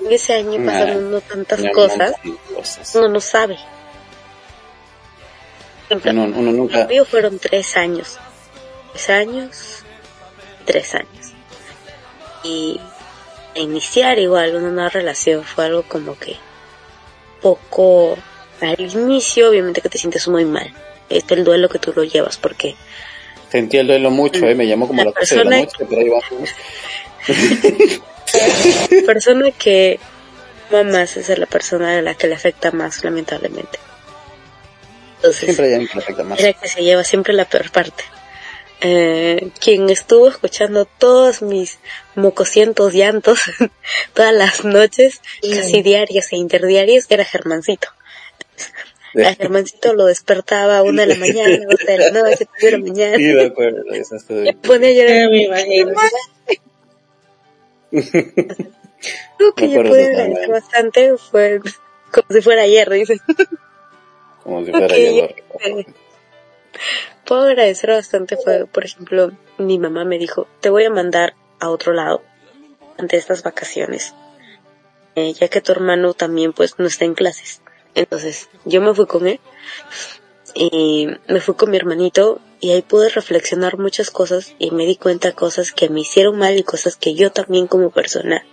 En 0.05 0.13
ese 0.13 0.35
año 0.35 0.53
Un 0.57 0.67
pasaron 0.67 0.97
año. 0.97 1.01
no 1.11 1.21
tantas 1.21 1.61
cosas, 1.75 2.13
cosas. 2.55 2.95
uno 2.97 3.09
no 3.09 3.21
sabe. 3.21 3.57
Uno, 5.91 6.25
uno 6.25 6.53
nunca. 6.53 6.87
mío 6.87 7.05
fueron 7.05 7.39
tres 7.39 7.77
años. 7.77 8.19
Tres 8.93 9.11
años. 9.11 9.85
Tres 10.65 10.95
años. 10.95 11.22
Y 12.45 12.81
iniciar 13.55 14.19
igual 14.19 14.57
una 14.57 14.71
nueva 14.71 14.89
relación 14.89 15.45
fue 15.45 15.67
algo 15.67 15.83
como 15.85 16.19
que 16.19 16.37
poco 17.41 18.17
al 18.61 18.81
inicio, 18.81 19.51
obviamente 19.51 19.81
que 19.81 19.89
te 19.89 19.99
sientes 19.99 20.27
muy 20.29 20.45
mal. 20.45 20.73
Este 21.09 21.35
es 21.35 21.39
el 21.39 21.45
duelo 21.45 21.69
que 21.69 21.79
tú 21.79 21.93
lo 21.95 22.05
llevas 22.05 22.37
porque 22.39 22.75
Sentí 23.51 23.77
el 23.77 23.87
duelo 23.87 24.11
mucho, 24.11 24.47
eh. 24.47 24.55
Me 24.55 24.67
llamó 24.67 24.87
como 24.89 25.03
a 25.03 25.05
La 25.05 25.11
las 25.11 25.29
12 25.29 25.35
de 25.37 25.45
la 25.45 25.51
persona- 25.51 25.65
noche, 25.65 25.87
pero 25.89 26.01
ahí 26.01 26.09
vamos. 26.09 26.51
persona 29.07 29.51
que 29.53 30.01
más 30.87 31.17
es 31.19 31.39
la 31.39 31.45
persona 31.47 31.99
a 31.99 32.03
la 32.03 32.15
que 32.15 32.29
le 32.29 32.35
afecta 32.35 32.71
más, 32.71 33.05
lamentablemente. 33.05 33.79
Entonces, 35.17 35.45
Siempre 35.45 35.69
le 35.79 35.85
afecta 35.85 36.25
más. 36.25 36.41
Era 36.41 36.53
que 36.55 36.67
se 36.67 36.83
lleva 36.83 37.05
siempre 37.05 37.35
la 37.35 37.45
peor 37.45 37.71
parte. 37.71 38.05
Eh, 38.85 39.51
quien 39.61 39.89
estuvo 39.91 40.29
escuchando 40.29 40.87
todos 40.87 41.41
mis 41.41 41.79
mocosientos 42.17 42.93
llantos 42.93 43.39
todas 44.15 44.35
las 44.35 44.65
noches, 44.65 45.21
casi 45.41 45.83
diarias 45.83 46.33
e 46.33 46.37
interdiarias, 46.37 47.07
era 47.09 47.25
Germancito. 47.25 47.89
A 49.25 49.35
Germancito 49.35 49.95
lo 49.95 50.07
despertaba 50.07 50.79
a 50.79 50.83
una 50.83 51.03
de 51.03 51.15
la 51.15 51.17
mañana, 51.17 51.59
dos 51.71 51.81
de 51.87 51.99
la 51.99 52.11
noche, 52.11 52.49
tres 52.59 52.73
de 52.73 52.79
la 52.79 52.79
mañana. 52.79 53.17
Sí, 53.19 53.25
de 53.25 53.47
acuerdo. 53.47 53.83
Eso 53.93 54.17
ponía 54.63 54.89
a 54.89 54.93
llorar. 54.93 55.17
Ya 55.17 55.29
me 55.29 55.43
imagino. 55.45 55.93
Lo 59.39 59.55
que 59.55 59.67
Me 59.67 59.73
yo 59.75 59.83
pude 59.83 60.07
agradecer 60.07 60.51
bastante 60.51 61.17
fue 61.19 61.61
como 62.13 62.27
si 62.31 62.41
fuera 62.41 62.63
ayer, 62.63 62.89
dice. 62.91 63.21
Como 64.43 64.65
si 64.65 64.71
fuera 64.71 64.97
yo. 64.97 65.25
eh, 65.25 65.87
puedo 67.33 67.45
agradecer 67.45 67.89
bastante 67.89 68.37
fue, 68.37 68.67
por 68.67 68.85
ejemplo, 68.85 69.33
mi 69.57 69.79
mamá 69.79 70.05
me 70.05 70.19
dijo, 70.19 70.47
te 70.61 70.69
voy 70.69 70.85
a 70.85 70.91
mandar 70.91 71.35
a 71.61 71.71
otro 71.71 71.95
lado 71.95 72.21
ante 72.99 73.17
estas 73.17 73.43
vacaciones, 73.43 74.13
eh, 75.15 75.33
ya 75.33 75.49
que 75.49 75.63
tu 75.63 75.73
hermano 75.73 76.13
también 76.13 76.53
pues 76.53 76.79
no 76.79 76.85
está 76.85 77.07
en 77.07 77.15
clases. 77.15 77.63
Entonces, 77.95 78.51
yo 78.67 78.83
me 78.83 78.93
fui 78.93 79.07
con 79.07 79.27
él 79.27 79.41
y 80.55 81.09
me 81.27 81.41
fui 81.41 81.55
con 81.55 81.71
mi 81.71 81.79
hermanito 81.79 82.39
y 82.61 82.73
ahí 82.73 82.83
pude 82.83 83.09
reflexionar 83.09 83.79
muchas 83.79 84.11
cosas 84.11 84.55
y 84.59 84.71
me 84.71 84.85
di 84.85 84.97
cuenta 84.97 85.33
cosas 85.33 85.73
que 85.73 85.89
me 85.89 86.01
hicieron 86.01 86.37
mal 86.37 86.59
y 86.59 86.65
cosas 86.65 86.97
que 86.97 87.15
yo 87.15 87.33
también 87.33 87.67
como 87.67 87.89
persona 87.89 88.45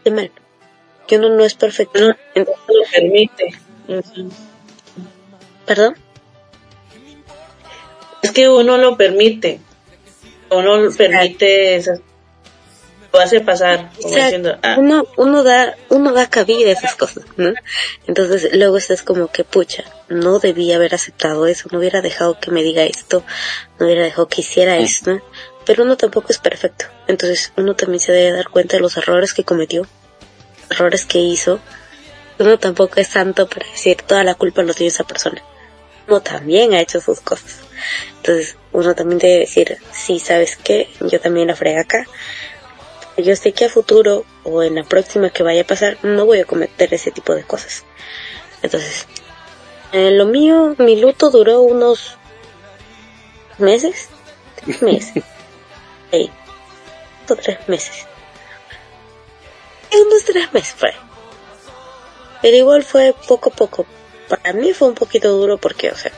hice 0.00 0.10
mal. 0.10 0.32
Que 1.06 1.18
uno 1.18 1.28
no 1.28 1.44
es 1.44 1.54
perfecto. 1.54 2.00
No. 2.00 2.16
Entonces, 2.34 2.64
lo 2.66 2.90
permite. 2.90 3.54
¿Perdón? 5.64 5.94
Es 8.30 8.34
que 8.34 8.48
uno 8.48 8.78
lo 8.78 8.96
permite. 8.96 9.60
Uno 10.50 10.76
lo 10.76 10.92
permite 10.92 11.76
esas 11.76 12.00
lo 13.12 13.20
hace 13.20 13.40
pasar 13.40 13.90
como 13.96 14.08
Exacto. 14.08 14.24
diciendo, 14.24 14.58
ah, 14.62 14.76
uno, 14.78 15.04
uno 15.16 15.42
da, 15.42 15.76
uno 15.88 16.12
da 16.12 16.28
cabida 16.28 16.70
a 16.70 16.72
esas 16.72 16.94
cosas, 16.94 17.24
¿no? 17.36 17.52
Entonces 18.06 18.50
luego 18.54 18.76
estás 18.76 19.02
como 19.02 19.28
que 19.28 19.44
pucha, 19.44 19.84
no 20.08 20.38
debía 20.38 20.76
haber 20.76 20.94
aceptado 20.94 21.46
eso, 21.46 21.68
no 21.72 21.78
hubiera 21.78 22.02
dejado 22.02 22.38
que 22.38 22.50
me 22.50 22.62
diga 22.62 22.84
esto, 22.84 23.24
no 23.78 23.86
hubiera 23.86 24.04
dejado 24.04 24.28
que 24.28 24.42
hiciera 24.42 24.76
esto, 24.78 25.20
pero 25.66 25.84
uno 25.84 25.96
tampoco 25.96 26.28
es 26.30 26.38
perfecto, 26.38 26.86
entonces 27.08 27.52
uno 27.56 27.74
también 27.74 28.00
se 28.00 28.12
debe 28.12 28.36
dar 28.36 28.48
cuenta 28.48 28.76
de 28.76 28.82
los 28.82 28.96
errores 28.96 29.34
que 29.34 29.44
cometió, 29.44 29.86
errores 30.70 31.04
que 31.04 31.18
hizo, 31.18 31.60
uno 32.38 32.58
tampoco 32.58 33.00
es 33.00 33.08
santo 33.08 33.48
para 33.48 33.66
decir 33.66 33.96
toda 34.02 34.24
la 34.24 34.34
culpa 34.34 34.62
lo 34.62 34.72
tiene 34.72 34.88
esa 34.88 35.04
persona, 35.04 35.42
uno 36.10 36.20
también 36.20 36.74
ha 36.74 36.80
hecho 36.80 37.00
sus 37.00 37.20
cosas, 37.20 37.60
entonces 38.16 38.56
uno 38.72 38.94
también 38.96 39.18
debe 39.18 39.38
decir, 39.38 39.78
sí, 39.92 40.18
sabes 40.18 40.56
qué, 40.56 40.90
yo 41.00 41.20
también 41.20 41.46
la 41.46 41.54
fregué 41.54 41.78
acá, 41.78 42.04
yo 43.16 43.36
sé 43.36 43.52
que 43.52 43.66
a 43.66 43.68
futuro 43.68 44.24
o 44.42 44.62
en 44.64 44.74
la 44.74 44.82
próxima 44.82 45.30
que 45.30 45.44
vaya 45.44 45.62
a 45.62 45.66
pasar 45.66 45.98
no 46.02 46.26
voy 46.26 46.40
a 46.40 46.44
cometer 46.44 46.92
ese 46.92 47.10
tipo 47.10 47.34
de 47.34 47.44
cosas. 47.44 47.84
Entonces, 48.62 49.06
eh, 49.92 50.10
lo 50.10 50.26
mío, 50.26 50.74
mi 50.78 51.00
luto 51.00 51.30
duró 51.30 51.62
unos 51.62 52.16
meses, 53.58 54.08
tres 54.64 54.82
meses, 54.82 55.22
sí, 56.10 56.30
o 57.28 57.36
tres 57.36 57.68
meses, 57.68 58.06
unos 59.92 60.24
tres 60.24 60.52
meses 60.52 60.74
fue. 60.76 60.92
Pero 62.42 62.56
igual 62.56 62.82
fue 62.82 63.14
poco 63.28 63.50
a 63.50 63.52
poco. 63.52 63.86
Para 64.30 64.52
mí 64.52 64.72
fue 64.72 64.86
un 64.86 64.94
poquito 64.94 65.28
duro 65.32 65.58
porque, 65.58 65.90
o 65.90 65.96
sea, 65.96 66.12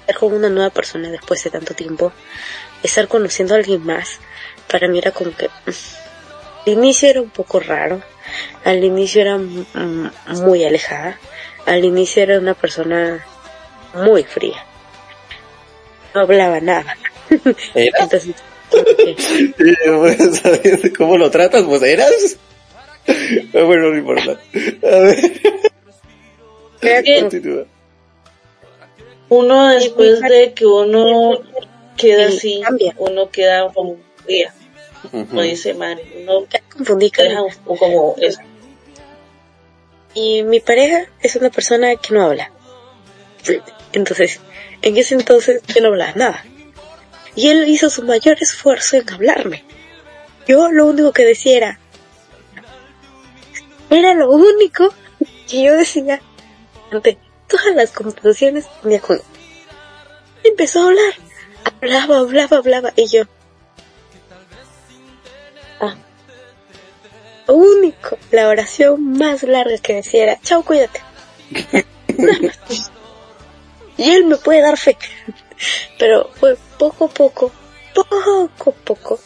estar 0.00 0.16
con 0.16 0.32
una 0.32 0.48
nueva 0.48 0.70
persona 0.70 1.10
después 1.10 1.44
de 1.44 1.50
tanto 1.50 1.74
tiempo, 1.74 2.12
estar 2.82 3.08
conociendo 3.08 3.54
a 3.54 3.58
alguien 3.58 3.84
más, 3.84 4.18
para 4.70 4.88
mí 4.88 4.98
era 4.98 5.10
como 5.10 5.36
que 5.36 5.48
mm, 5.48 5.70
al 6.66 6.72
inicio 6.72 7.10
era 7.10 7.20
un 7.20 7.28
poco 7.28 7.60
raro, 7.60 8.02
al 8.64 8.82
inicio 8.82 9.20
era 9.20 9.36
mm, 9.36 10.10
muy 10.42 10.64
alejada, 10.64 11.20
al 11.66 11.84
inicio 11.84 12.22
era 12.22 12.38
una 12.38 12.54
persona 12.54 13.22
muy 13.92 14.24
fría, 14.24 14.64
no 16.14 16.22
hablaba 16.22 16.58
nada. 16.60 16.96
Entonces, 17.74 18.34
pues, 18.70 20.40
¿sabes 20.40 20.92
¿Cómo 20.96 21.18
lo 21.18 21.30
tratas? 21.30 21.64
Pues 21.64 21.82
eras. 21.82 22.36
Bueno, 23.52 23.90
no 23.90 23.98
importa. 23.98 24.32
A 24.32 24.98
ver, 25.00 25.32
Creo 26.80 27.02
que 27.02 27.20
continúa. 27.20 27.64
uno 29.28 29.68
después 29.68 30.20
de 30.20 30.52
que 30.54 30.66
uno 30.66 31.40
queda 31.96 32.28
Sí, 32.30 32.36
así, 32.36 32.60
cambia. 32.62 32.94
uno 32.98 33.30
queda 33.30 33.72
como 33.72 33.96
fría, 34.24 34.52
Ujú. 35.04 35.26
como 35.26 35.42
dice 35.42 35.74
Mari, 35.74 36.02
uno 36.22 36.46
confundí 36.74 37.10
deja 37.16 37.42
un- 37.42 37.52
como 37.76 38.14
eso. 38.18 38.40
Y 40.14 40.42
mi 40.42 40.58
pareja 40.60 41.06
es 41.20 41.36
una 41.36 41.50
persona 41.50 41.94
que 41.96 42.12
no 42.14 42.24
habla. 42.24 42.50
Entonces, 43.92 44.40
en 44.82 44.96
ese 44.96 45.14
entonces 45.14 45.62
yo 45.74 45.80
no 45.82 45.88
hablaba 45.88 46.12
nada. 46.16 46.44
Y 47.36 47.48
él 47.48 47.68
hizo 47.68 47.90
su 47.90 48.02
mayor 48.02 48.36
esfuerzo 48.40 48.96
en 48.96 49.08
hablarme. 49.10 49.64
Yo 50.48 50.70
lo 50.72 50.86
único 50.86 51.12
que 51.12 51.24
decía 51.24 51.56
era... 51.56 51.80
Era 53.88 54.14
lo 54.14 54.30
único 54.32 54.92
que 55.48 55.62
yo 55.62 55.76
decía 55.76 56.20
ante 56.90 57.18
todas 57.48 57.74
las 57.74 57.90
conversaciones 57.92 58.66
con 58.82 58.92
él. 58.92 59.22
Empezó 60.44 60.82
a 60.82 60.86
hablar. 60.86 61.12
Hablaba, 61.64 62.18
hablaba, 62.18 62.56
hablaba. 62.58 62.92
Y 62.96 63.06
yo... 63.08 63.24
Ah, 65.80 65.96
lo 67.46 67.54
único, 67.54 68.18
la 68.30 68.48
oración 68.48 69.12
más 69.12 69.42
larga 69.42 69.76
que 69.78 69.94
decía 69.94 70.22
era, 70.24 70.40
chao, 70.40 70.62
cuídate. 70.62 71.00
Y 74.00 74.10
él 74.10 74.24
me 74.24 74.36
puede 74.36 74.62
dar 74.62 74.78
fe. 74.78 74.96
Pero 75.98 76.30
fue 76.32 76.56
poco 76.78 77.04
a 77.04 77.08
poco, 77.08 77.52
poco 77.92 78.70
a 78.70 78.72
poco, 78.72 79.20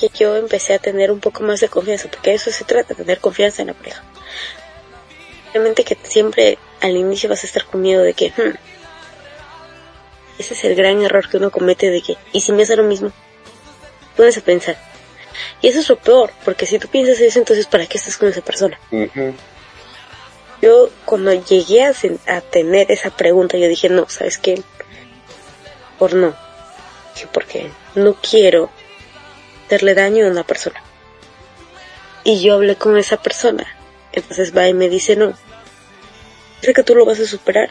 que 0.00 0.08
yo 0.18 0.34
empecé 0.36 0.72
a 0.72 0.78
tener 0.78 1.10
un 1.10 1.20
poco 1.20 1.42
más 1.42 1.60
de 1.60 1.68
confianza, 1.68 2.08
porque 2.10 2.32
eso 2.32 2.50
se 2.50 2.64
trata, 2.64 2.94
tener 2.94 3.20
confianza 3.20 3.60
en 3.60 3.68
la 3.68 3.74
pareja. 3.74 4.02
Obviamente 5.58 5.82
que 5.82 5.98
siempre 6.04 6.56
al 6.80 6.96
inicio 6.96 7.28
vas 7.28 7.42
a 7.42 7.46
estar 7.48 7.64
con 7.64 7.80
miedo 7.80 8.04
de 8.04 8.14
que, 8.14 8.30
hmm, 8.30 8.54
ese 10.38 10.54
es 10.54 10.64
el 10.64 10.76
gran 10.76 11.02
error 11.02 11.28
que 11.28 11.36
uno 11.36 11.50
comete 11.50 11.90
de 11.90 12.00
que, 12.00 12.16
¿y 12.32 12.40
si 12.42 12.52
me 12.52 12.62
hace 12.62 12.76
lo 12.76 12.84
mismo? 12.84 13.10
Pones 14.16 14.38
a 14.38 14.40
pensar. 14.40 14.78
Y 15.60 15.66
eso 15.66 15.80
es 15.80 15.88
lo 15.88 15.96
peor, 15.96 16.30
porque 16.44 16.64
si 16.64 16.78
tú 16.78 16.86
piensas 16.86 17.18
eso, 17.18 17.40
entonces 17.40 17.66
¿para 17.66 17.86
qué 17.86 17.98
estás 17.98 18.16
con 18.16 18.28
esa 18.28 18.40
persona? 18.40 18.78
Yo 20.62 20.90
cuando 21.04 21.32
llegué 21.32 21.82
a, 21.82 22.40
tener 22.40 22.92
esa 22.92 23.10
pregunta, 23.10 23.58
yo 23.58 23.66
dije, 23.66 23.88
no, 23.88 24.08
¿sabes 24.08 24.38
qué? 24.38 24.62
Por 25.98 26.14
no. 26.14 26.36
Dije, 27.16 27.26
porque 27.32 27.72
no 27.96 28.14
quiero 28.14 28.70
hacerle 29.66 29.94
daño 29.94 30.24
a 30.24 30.30
una 30.30 30.44
persona. 30.44 30.80
Y 32.22 32.42
yo 32.42 32.54
hablé 32.54 32.76
con 32.76 32.96
esa 32.96 33.16
persona. 33.20 33.66
Entonces 34.12 34.56
va 34.56 34.68
y 34.68 34.74
me 34.74 34.88
dice, 34.88 35.16
no. 35.16 35.34
Sé 36.62 36.72
que 36.72 36.82
tú 36.82 36.94
lo 36.94 37.04
vas 37.04 37.20
a 37.20 37.26
superar. 37.26 37.70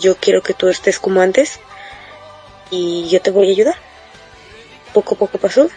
Yo 0.00 0.16
quiero 0.16 0.42
que 0.42 0.54
tú 0.54 0.68
estés 0.68 0.98
como 0.98 1.20
antes. 1.20 1.58
Y 2.70 3.08
yo 3.08 3.20
te 3.20 3.30
voy 3.30 3.48
a 3.48 3.52
ayudar. 3.52 3.76
Poco 4.92 5.14
a 5.14 5.18
poco 5.18 5.38
pasó. 5.38 5.68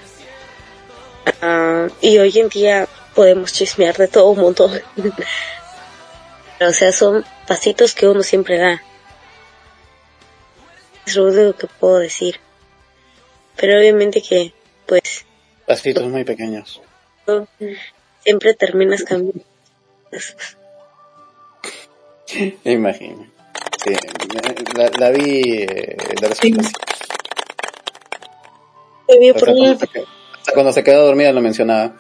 Ah, 1.41 1.87
y 2.01 2.17
hoy 2.17 2.37
en 2.39 2.49
día 2.49 2.87
podemos 3.13 3.53
chismear 3.53 3.97
de 3.97 4.07
todo 4.07 4.29
un 4.29 4.39
montón. 4.39 4.71
o 6.61 6.71
sea, 6.71 6.91
son 6.91 7.25
pasitos 7.47 7.93
que 7.93 8.07
uno 8.07 8.23
siempre 8.23 8.57
da. 8.57 8.81
Es 11.05 11.15
lo 11.15 11.25
único 11.25 11.57
que 11.57 11.67
puedo 11.67 11.97
decir. 11.97 12.39
Pero 13.55 13.77
obviamente 13.77 14.21
que, 14.21 14.53
pues, 14.85 15.25
Pasitos 15.65 16.05
muy 16.05 16.23
pequeños. 16.23 16.81
siempre 18.23 18.53
terminas 18.53 19.03
cambiando. 19.03 19.43
Me 22.63 22.71
imagino. 22.71 23.25
Sí, 23.83 23.93
la, 24.75 24.89
la 24.99 25.09
vi 25.11 25.41
eh, 25.63 25.97
de 26.21 26.27
respeto. 26.27 26.63
sí. 26.63 26.71
Te 29.07 29.17
vi 29.19 29.29
Hasta 29.29 29.39
por 29.39 29.55
cuando, 29.55 29.77
se, 29.79 29.85
hasta 29.85 30.53
cuando 30.53 30.73
se 30.73 30.83
quedó 30.83 31.05
dormida 31.05 31.31
lo 31.31 31.41
mencionaba. 31.41 31.95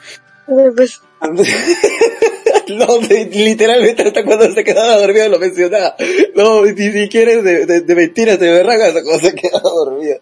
pues, 0.75 1.01
no, 2.69 2.99
literalmente 3.31 4.03
hasta 4.03 4.23
cuando 4.23 4.53
se 4.53 4.63
quedaba 4.63 4.97
dormida 4.97 5.27
lo 5.27 5.39
mencionaba. 5.39 5.95
No, 6.35 6.63
ni 6.63 6.91
siquiera 6.91 7.31
es 7.31 7.43
de, 7.43 7.65
de, 7.65 7.81
de 7.81 7.95
mentiras, 7.95 8.39
de 8.39 8.51
berraga 8.51 8.87
hasta 8.87 9.03
cuando 9.03 9.27
se 9.27 9.33
quedaba 9.35 9.69
dormida. 9.69 10.17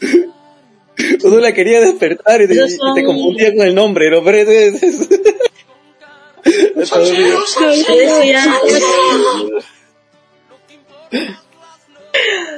Uno 1.24 1.40
la 1.40 1.52
quería 1.52 1.80
despertar 1.80 2.42
y 2.42 2.48
te, 2.48 2.54
y 2.54 3.04
confundía 3.04 3.54
con 3.54 3.66
el 3.66 3.74
nombre, 3.74 4.10
¿no? 4.10 4.22
Pero 4.22 4.50
es. 4.50 4.80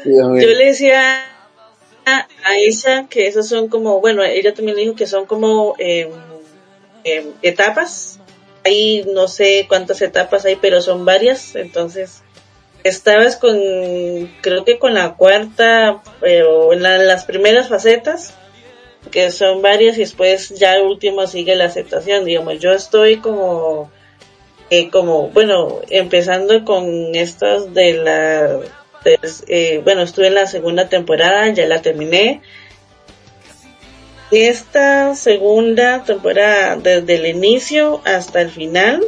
Yo 0.05 0.29
le 0.49 0.65
decía 0.67 1.25
a 2.07 2.27
a 2.45 2.57
ella 2.59 3.07
que 3.09 3.27
esos 3.27 3.49
son 3.49 3.69
como, 3.69 4.01
bueno, 4.01 4.23
ella 4.23 4.53
también 4.53 4.77
dijo 4.77 4.95
que 4.95 5.07
son 5.07 5.25
como 5.27 5.75
em, 5.79 6.11
em, 7.05 7.33
etapas. 7.43 8.19
Ahí 8.65 9.05
no 9.15 9.29
sé 9.29 9.65
cuántas 9.69 10.03
etapas 10.03 10.45
hay, 10.45 10.57
pero 10.57 10.83
son 10.83 11.05
varias. 11.07 11.55
Entonces, 11.55 12.23
estabas 12.83 13.37
con, 13.37 13.59
creo 14.43 14.65
que 14.65 14.79
con 14.79 14.93
la 14.95 15.15
cuarta, 15.15 16.03
pero 16.21 16.73
en 16.75 16.83
la- 16.83 16.99
las 16.99 17.25
primeras 17.25 17.69
facetas, 17.69 18.35
que 19.11 19.31
son 19.31 19.63
varias, 19.63 19.97
y 19.97 20.01
después 20.01 20.51
ya 20.51 20.77
el 20.77 20.83
último 20.83 21.27
sigue 21.27 21.55
la 21.57 21.67
aceptación. 21.67 22.25
Digamos, 22.25 22.59
yo 22.61 22.73
estoy 22.73 23.19
como, 23.19 23.91
eh, 24.71 24.91
como, 24.91 25.29
bueno, 25.29 25.81
empezando 25.91 26.65
con 26.65 27.15
estas 27.15 27.73
de 27.75 27.95
la 27.95 28.61
pues, 29.05 29.45
eh, 29.49 29.83
bueno, 29.85 30.03
estuve 30.03 30.29
en 30.29 30.35
la 30.35 30.47
segunda 30.47 30.89
temporada, 30.89 31.49
ya 31.51 31.67
la 31.67 31.83
terminé. 31.83 32.41
Esta 34.31 35.15
segunda 35.15 36.03
temporada, 36.05 36.77
desde 36.77 37.15
el 37.17 37.27
inicio 37.27 38.01
hasta 38.05 38.41
el 38.41 38.51
final, 38.51 39.03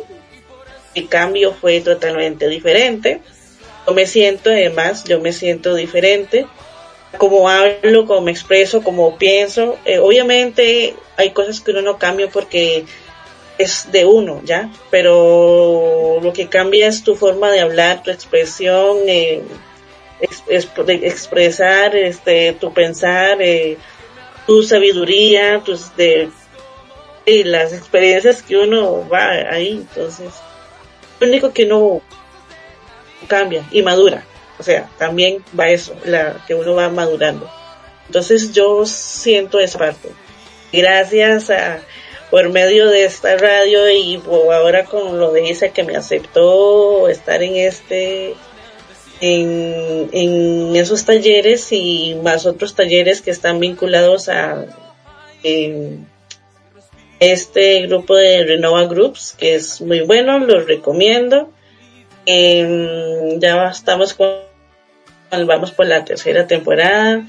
el 0.94 1.08
cambio 1.08 1.54
fue 1.54 1.80
totalmente 1.80 2.46
diferente. 2.48 3.22
Yo 3.86 3.94
me 3.94 4.06
siento, 4.06 4.50
además, 4.50 5.04
yo 5.04 5.20
me 5.20 5.32
siento 5.32 5.74
diferente. 5.74 6.46
Como 7.18 7.48
hablo, 7.48 8.06
como 8.06 8.20
me 8.20 8.30
expreso, 8.30 8.82
como 8.82 9.16
pienso. 9.16 9.78
Eh, 9.84 9.98
obviamente 9.98 10.94
hay 11.16 11.30
cosas 11.30 11.60
que 11.60 11.70
uno 11.70 11.82
no 11.82 11.98
cambia 11.98 12.28
porque 12.28 12.84
es 13.58 13.90
de 13.92 14.04
uno, 14.04 14.42
¿ya? 14.44 14.70
Pero 14.90 16.20
lo 16.22 16.32
que 16.32 16.48
cambia 16.48 16.88
es 16.88 17.02
tu 17.02 17.14
forma 17.14 17.50
de 17.50 17.60
hablar, 17.60 18.02
tu 18.02 18.10
expresión, 18.10 18.98
eh, 19.06 19.42
de 20.86 20.94
expresar 21.06 21.94
este 21.94 22.54
tu 22.54 22.72
pensar 22.72 23.42
eh, 23.42 23.76
tu 24.46 24.62
sabiduría 24.62 25.60
tus 25.64 25.94
de 25.96 26.30
y 27.26 27.44
las 27.44 27.72
experiencias 27.72 28.42
que 28.42 28.56
uno 28.56 29.06
va 29.08 29.30
ahí 29.50 29.86
entonces 29.88 30.32
lo 31.20 31.26
único 31.26 31.52
que 31.52 31.66
no 31.66 32.00
cambia 33.28 33.64
y 33.70 33.82
madura 33.82 34.24
o 34.58 34.62
sea 34.62 34.88
también 34.98 35.44
va 35.58 35.68
eso 35.68 35.94
la 36.04 36.44
que 36.46 36.54
uno 36.54 36.74
va 36.74 36.88
madurando 36.88 37.50
entonces 38.06 38.52
yo 38.52 38.86
siento 38.86 39.58
esa 39.58 39.78
parte 39.78 40.10
gracias 40.72 41.50
a 41.50 41.80
por 42.30 42.48
medio 42.48 42.88
de 42.88 43.04
esta 43.04 43.36
radio 43.36 43.88
y 43.88 44.20
ahora 44.26 44.84
con 44.84 45.18
lo 45.18 45.32
de 45.32 45.48
Isa 45.48 45.68
que 45.68 45.84
me 45.84 45.96
aceptó 45.96 47.08
estar 47.08 47.42
en 47.42 47.56
este 47.56 48.34
en, 49.20 50.10
en 50.12 50.76
esos 50.76 51.04
talleres 51.04 51.68
y 51.70 52.16
más 52.22 52.44
otros 52.46 52.74
talleres 52.74 53.22
que 53.22 53.30
están 53.30 53.60
vinculados 53.60 54.28
a 54.28 54.66
este 57.20 57.86
grupo 57.86 58.14
de 58.14 58.44
Renova 58.44 58.84
Groups, 58.84 59.34
que 59.38 59.54
es 59.54 59.80
muy 59.80 60.00
bueno, 60.00 60.38
lo 60.38 60.60
recomiendo. 60.60 61.50
Em, 62.26 63.38
ya 63.38 63.68
estamos 63.68 64.14
con, 64.14 64.45
vamos 65.30 65.72
por 65.72 65.86
la 65.86 66.04
tercera 66.04 66.46
temporada. 66.46 67.26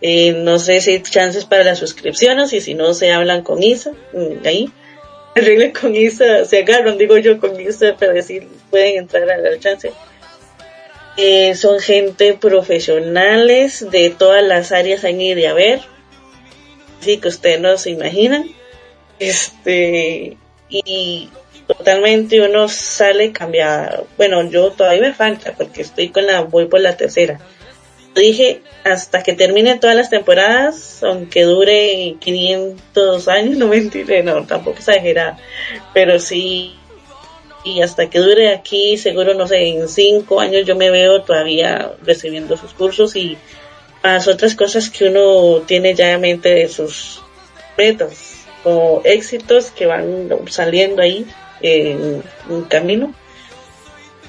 Eh, 0.00 0.32
no 0.32 0.58
sé 0.58 0.80
si 0.80 0.92
hay 0.92 1.02
chances 1.02 1.44
para 1.44 1.64
las 1.64 1.78
suscripciones 1.78 2.52
y 2.52 2.60
si 2.60 2.74
no 2.74 2.92
se 2.94 3.12
hablan 3.12 3.42
con 3.42 3.62
Isa, 3.62 3.92
mm, 4.12 4.46
ahí. 4.46 4.70
Arreglen 5.34 5.72
con 5.72 5.94
Isa, 5.94 6.44
se 6.44 6.58
agarran, 6.60 6.98
digo 6.98 7.18
yo, 7.18 7.38
con 7.38 7.60
Isa 7.60 7.96
para 7.96 8.12
decir, 8.12 8.48
pueden 8.70 8.98
entrar 8.98 9.30
a 9.30 9.36
la 9.36 9.58
chance. 9.58 9.92
Eh, 11.16 11.54
son 11.54 11.80
gente 11.80 12.34
profesionales 12.34 13.90
de 13.90 14.10
todas 14.10 14.42
las 14.42 14.72
áreas 14.72 15.02
ir 15.04 15.38
y 15.38 15.46
a 15.46 15.54
ver. 15.54 15.80
Así 17.00 17.18
que 17.18 17.28
ustedes 17.28 17.60
no 17.60 17.76
se 17.78 17.90
imaginan. 17.90 18.50
Este, 19.18 20.36
y 20.68 21.30
totalmente 21.66 22.40
uno 22.40 22.68
sale 22.68 23.32
cambiado. 23.32 24.06
Bueno, 24.16 24.48
yo 24.48 24.70
todavía 24.70 25.02
me 25.02 25.14
falta 25.14 25.52
porque 25.56 25.82
estoy 25.82 26.10
con 26.10 26.26
la, 26.26 26.42
voy 26.42 26.66
por 26.66 26.80
la 26.80 26.96
tercera. 26.96 27.40
Dije, 28.14 28.62
hasta 28.84 29.22
que 29.22 29.34
termine 29.34 29.78
todas 29.78 29.94
las 29.94 30.08
temporadas, 30.08 31.02
aunque 31.02 31.42
dure 31.42 32.16
500 32.18 33.28
años, 33.28 33.56
no 33.58 33.68
mentiré, 33.68 34.22
no, 34.22 34.46
tampoco 34.46 34.78
exagera, 34.78 35.36
pero 35.92 36.18
sí, 36.18 36.74
y 37.64 37.82
hasta 37.82 38.08
que 38.08 38.20
dure 38.20 38.54
aquí, 38.54 38.96
seguro, 38.96 39.34
no 39.34 39.46
sé, 39.46 39.68
en 39.68 39.88
5 39.88 40.40
años 40.40 40.64
yo 40.64 40.76
me 40.76 40.90
veo 40.90 41.22
todavía 41.22 41.92
recibiendo 42.02 42.56
sus 42.56 42.72
cursos 42.72 43.16
y 43.16 43.36
las 44.02 44.28
otras 44.28 44.54
cosas 44.54 44.88
que 44.88 45.08
uno 45.08 45.62
tiene 45.66 45.94
ya 45.94 46.12
en 46.12 46.20
mente 46.20 46.50
de 46.50 46.68
sus 46.68 47.20
metas 47.76 48.46
o 48.64 49.02
éxitos 49.04 49.72
que 49.72 49.86
van 49.86 50.28
saliendo 50.48 51.02
ahí 51.02 51.26
en 51.60 52.22
un 52.48 52.64
camino. 52.64 53.14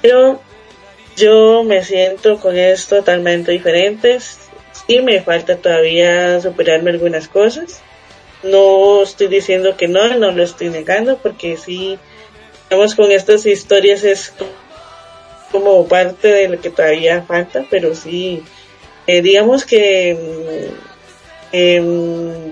Pero 0.01 0.41
yo 1.15 1.63
me 1.63 1.83
siento 1.83 2.39
con 2.39 2.57
esto 2.57 2.97
totalmente 2.97 3.51
diferentes. 3.51 4.37
Sí, 4.87 5.01
me 5.01 5.21
falta 5.21 5.57
todavía 5.57 6.39
superarme 6.39 6.91
algunas 6.91 7.27
cosas. 7.27 7.81
No 8.43 9.01
estoy 9.01 9.27
diciendo 9.27 9.75
que 9.75 9.87
no, 9.87 10.07
no 10.15 10.31
lo 10.31 10.43
estoy 10.43 10.69
negando, 10.69 11.17
porque 11.17 11.57
sí, 11.57 11.97
digamos, 12.69 12.95
con 12.95 13.11
estas 13.11 13.45
historias 13.45 14.03
es 14.03 14.33
como 15.51 15.87
parte 15.87 16.27
de 16.27 16.49
lo 16.49 16.61
que 16.61 16.69
todavía 16.69 17.23
falta, 17.23 17.65
pero 17.69 17.95
sí, 17.95 18.43
eh, 19.07 19.21
digamos 19.21 19.65
que 19.65 20.69
eh, 21.51 22.51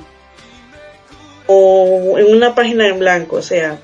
o 1.48 2.16
en 2.18 2.34
una 2.34 2.56
página 2.56 2.88
en 2.88 3.00
blanco, 3.00 3.38
o 3.38 3.42
sea, 3.42 3.80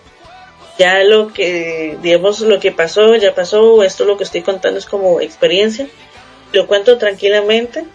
ya 0.82 1.04
lo 1.04 1.32
que, 1.32 1.96
digamos, 2.02 2.40
lo 2.40 2.60
que 2.60 2.72
pasó, 2.72 3.16
ya 3.16 3.36
pasó, 3.36 3.84
esto 3.84 4.04
lo 4.06 4.18
que 4.18 4.24
estoy 4.24 4.42
contando 4.42 4.80
es 4.80 4.88
como 4.88 5.22
experiencia, 5.22 5.88
lo 6.54 6.66
cuento 6.66 6.98
tranquilamente, 6.98 7.86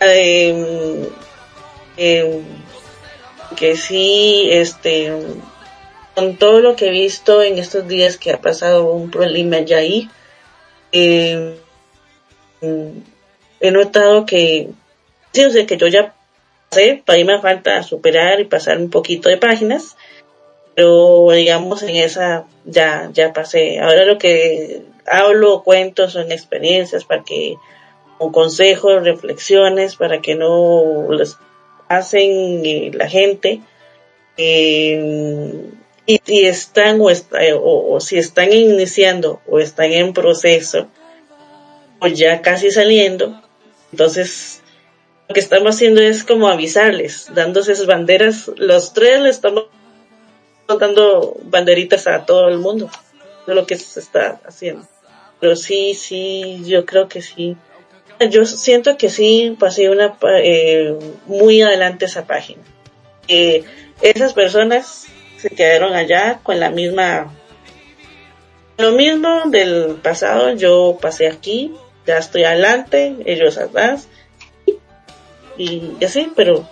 eh, 0.00 1.04
que 3.54 3.76
sí, 3.76 4.48
este, 4.50 5.12
con 6.14 6.38
todo 6.38 6.60
lo 6.60 6.74
que 6.74 6.86
he 6.86 6.90
visto 6.90 7.42
en 7.42 7.58
estos 7.58 7.86
días 7.86 8.16
que 8.16 8.32
ha 8.32 8.40
pasado 8.40 8.90
un 8.90 9.10
problema 9.10 9.60
ya 9.60 9.76
ahí, 9.76 10.08
eh, 10.92 11.58
he 13.60 13.70
notado 13.72 14.24
que, 14.24 14.70
sí, 15.32 15.44
o 15.44 15.50
sea, 15.50 15.66
que 15.66 15.76
yo 15.76 15.86
ya 15.88 16.14
pasé, 16.70 17.02
todavía 17.04 17.36
me 17.36 17.42
falta 17.42 17.82
superar 17.82 18.40
y 18.40 18.44
pasar 18.44 18.78
un 18.78 18.88
poquito 18.88 19.28
de 19.28 19.36
páginas, 19.36 19.98
pero 20.76 21.28
digamos 21.32 21.82
en 21.82 21.96
esa 21.96 22.44
ya, 22.66 23.08
ya 23.12 23.32
pasé. 23.32 23.80
Ahora 23.80 24.04
lo 24.04 24.18
que 24.18 24.82
hablo, 25.06 25.62
cuento 25.62 26.10
son 26.10 26.30
experiencias 26.30 27.04
para 27.04 27.24
que, 27.24 27.56
con 28.18 28.30
consejos, 28.30 29.02
reflexiones, 29.02 29.96
para 29.96 30.20
que 30.20 30.34
no 30.34 31.06
les 31.10 31.38
hacen 31.88 32.62
eh, 32.66 32.90
la 32.92 33.08
gente. 33.08 33.62
Eh, 34.36 35.62
y 36.04 36.20
si 36.22 36.44
están 36.44 37.00
o, 37.00 37.08
está, 37.08 37.38
o, 37.56 37.94
o, 37.94 38.00
si 38.00 38.18
están 38.18 38.52
iniciando 38.52 39.40
o 39.48 39.58
están 39.58 39.92
en 39.92 40.12
proceso 40.12 40.88
o 42.00 42.06
ya 42.06 42.42
casi 42.42 42.70
saliendo, 42.70 43.40
entonces 43.92 44.60
lo 45.26 45.32
que 45.32 45.40
estamos 45.40 45.74
haciendo 45.74 46.02
es 46.02 46.22
como 46.22 46.48
avisarles, 46.48 47.30
dándose 47.34 47.72
esas 47.72 47.86
banderas, 47.86 48.50
los 48.56 48.92
tres 48.92 49.20
le 49.20 49.30
estamos 49.30 49.68
dando 50.66 51.36
banderitas 51.42 52.06
a 52.06 52.24
todo 52.24 52.48
el 52.48 52.58
mundo 52.58 52.90
de 53.46 53.54
lo 53.54 53.66
que 53.66 53.76
se 53.76 54.00
está 54.00 54.40
haciendo. 54.44 54.86
Pero 55.40 55.56
sí, 55.56 55.94
sí, 55.94 56.62
yo 56.64 56.84
creo 56.84 57.08
que 57.08 57.22
sí. 57.22 57.56
Yo 58.30 58.46
siento 58.46 58.96
que 58.96 59.10
sí 59.10 59.56
pasé 59.58 59.90
una 59.90 60.16
eh, 60.38 60.96
muy 61.26 61.62
adelante 61.62 62.06
esa 62.06 62.26
página. 62.26 62.62
Esas 64.00 64.32
personas 64.32 65.06
se 65.36 65.50
quedaron 65.50 65.94
allá 65.94 66.40
con 66.42 66.58
la 66.60 66.70
misma 66.70 67.32
lo 68.78 68.92
mismo 68.92 69.44
del 69.46 69.96
pasado 70.02 70.54
yo 70.54 70.98
pasé 71.00 71.28
aquí 71.28 71.74
ya 72.06 72.18
estoy 72.18 72.44
adelante 72.44 73.16
ellos 73.24 73.58
atrás 73.58 74.08
y 75.56 75.92
así 76.04 76.30
pero 76.34 76.68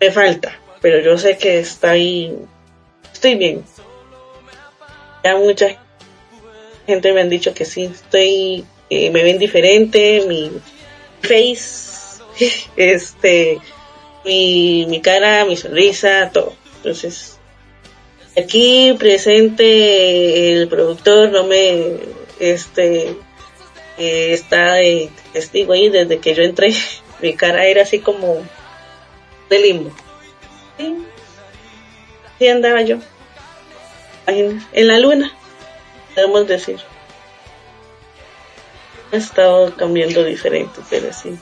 me 0.00 0.10
falta 0.10 0.58
pero 0.80 1.00
yo 1.00 1.18
sé 1.18 1.36
que 1.36 1.58
está 1.58 1.90
ahí 1.90 2.34
estoy 3.20 3.34
bien 3.34 3.64
ya 5.22 5.36
mucha 5.36 5.78
gente 6.86 7.12
me 7.12 7.20
han 7.20 7.30
dicho 7.30 7.54
que 7.54 7.64
sí 7.64 7.84
estoy 7.84 8.64
eh, 8.88 9.10
me 9.10 9.22
ven 9.22 9.38
diferente 9.38 10.24
mi 10.26 10.50
face 11.22 12.20
este 12.76 13.58
mi, 14.24 14.86
mi 14.88 15.00
cara 15.00 15.44
mi 15.44 15.56
sonrisa 15.56 16.30
todo 16.32 16.60
entonces, 16.80 17.38
aquí 18.38 18.94
presente 18.98 20.52
el 20.54 20.68
productor 20.68 21.30
no 21.30 21.44
me, 21.44 21.96
este, 22.38 23.10
eh, 23.98 24.32
está 24.32 24.74
de 24.74 25.10
testigo 25.34 25.74
ahí 25.74 25.90
desde 25.90 26.18
que 26.18 26.34
yo 26.34 26.42
entré. 26.42 26.72
Mi 27.20 27.34
cara 27.34 27.66
era 27.66 27.82
así 27.82 27.98
como 27.98 28.42
de 29.50 29.58
limbo. 29.58 29.90
Sí, 30.78 30.96
sí 32.40 32.48
andaba 32.48 32.82
yo. 32.82 32.96
En, 34.26 34.66
en 34.72 34.88
la 34.88 34.98
luna, 34.98 35.32
podemos 36.16 36.48
decir. 36.48 36.80
He 39.12 39.18
estado 39.18 39.76
cambiando 39.76 40.24
diferente, 40.24 40.80
pero 40.90 41.12
sí 41.12 41.38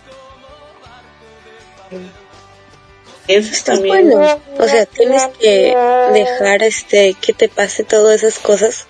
piensas 3.29 3.63
también. 3.63 4.11
Bueno, 4.11 4.41
o 4.59 4.67
sea, 4.67 4.87
tienes 4.87 5.27
que 5.39 5.77
dejar 6.13 6.63
este 6.63 7.15
que 7.15 7.33
te 7.33 7.49
pase 7.49 7.85
todas 7.85 8.23
esas 8.23 8.41
cosas. 8.41 8.87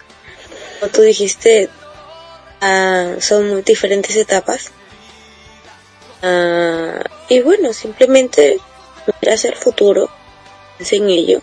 Como 0.79 0.93
tú 0.93 1.03
dijiste, 1.03 1.69
uh, 2.63 3.21
son 3.21 3.51
muy 3.51 3.63
diferentes 3.63 4.17
etapas. 4.17 4.71
Uh, 6.23 7.03
y 7.29 7.41
bueno, 7.41 7.73
simplemente 7.73 8.59
mira 9.21 9.35
hacia 9.35 9.51
el 9.51 9.57
futuro, 9.57 10.09
piensa 10.77 10.97
en 10.97 11.09
ello, 11.09 11.43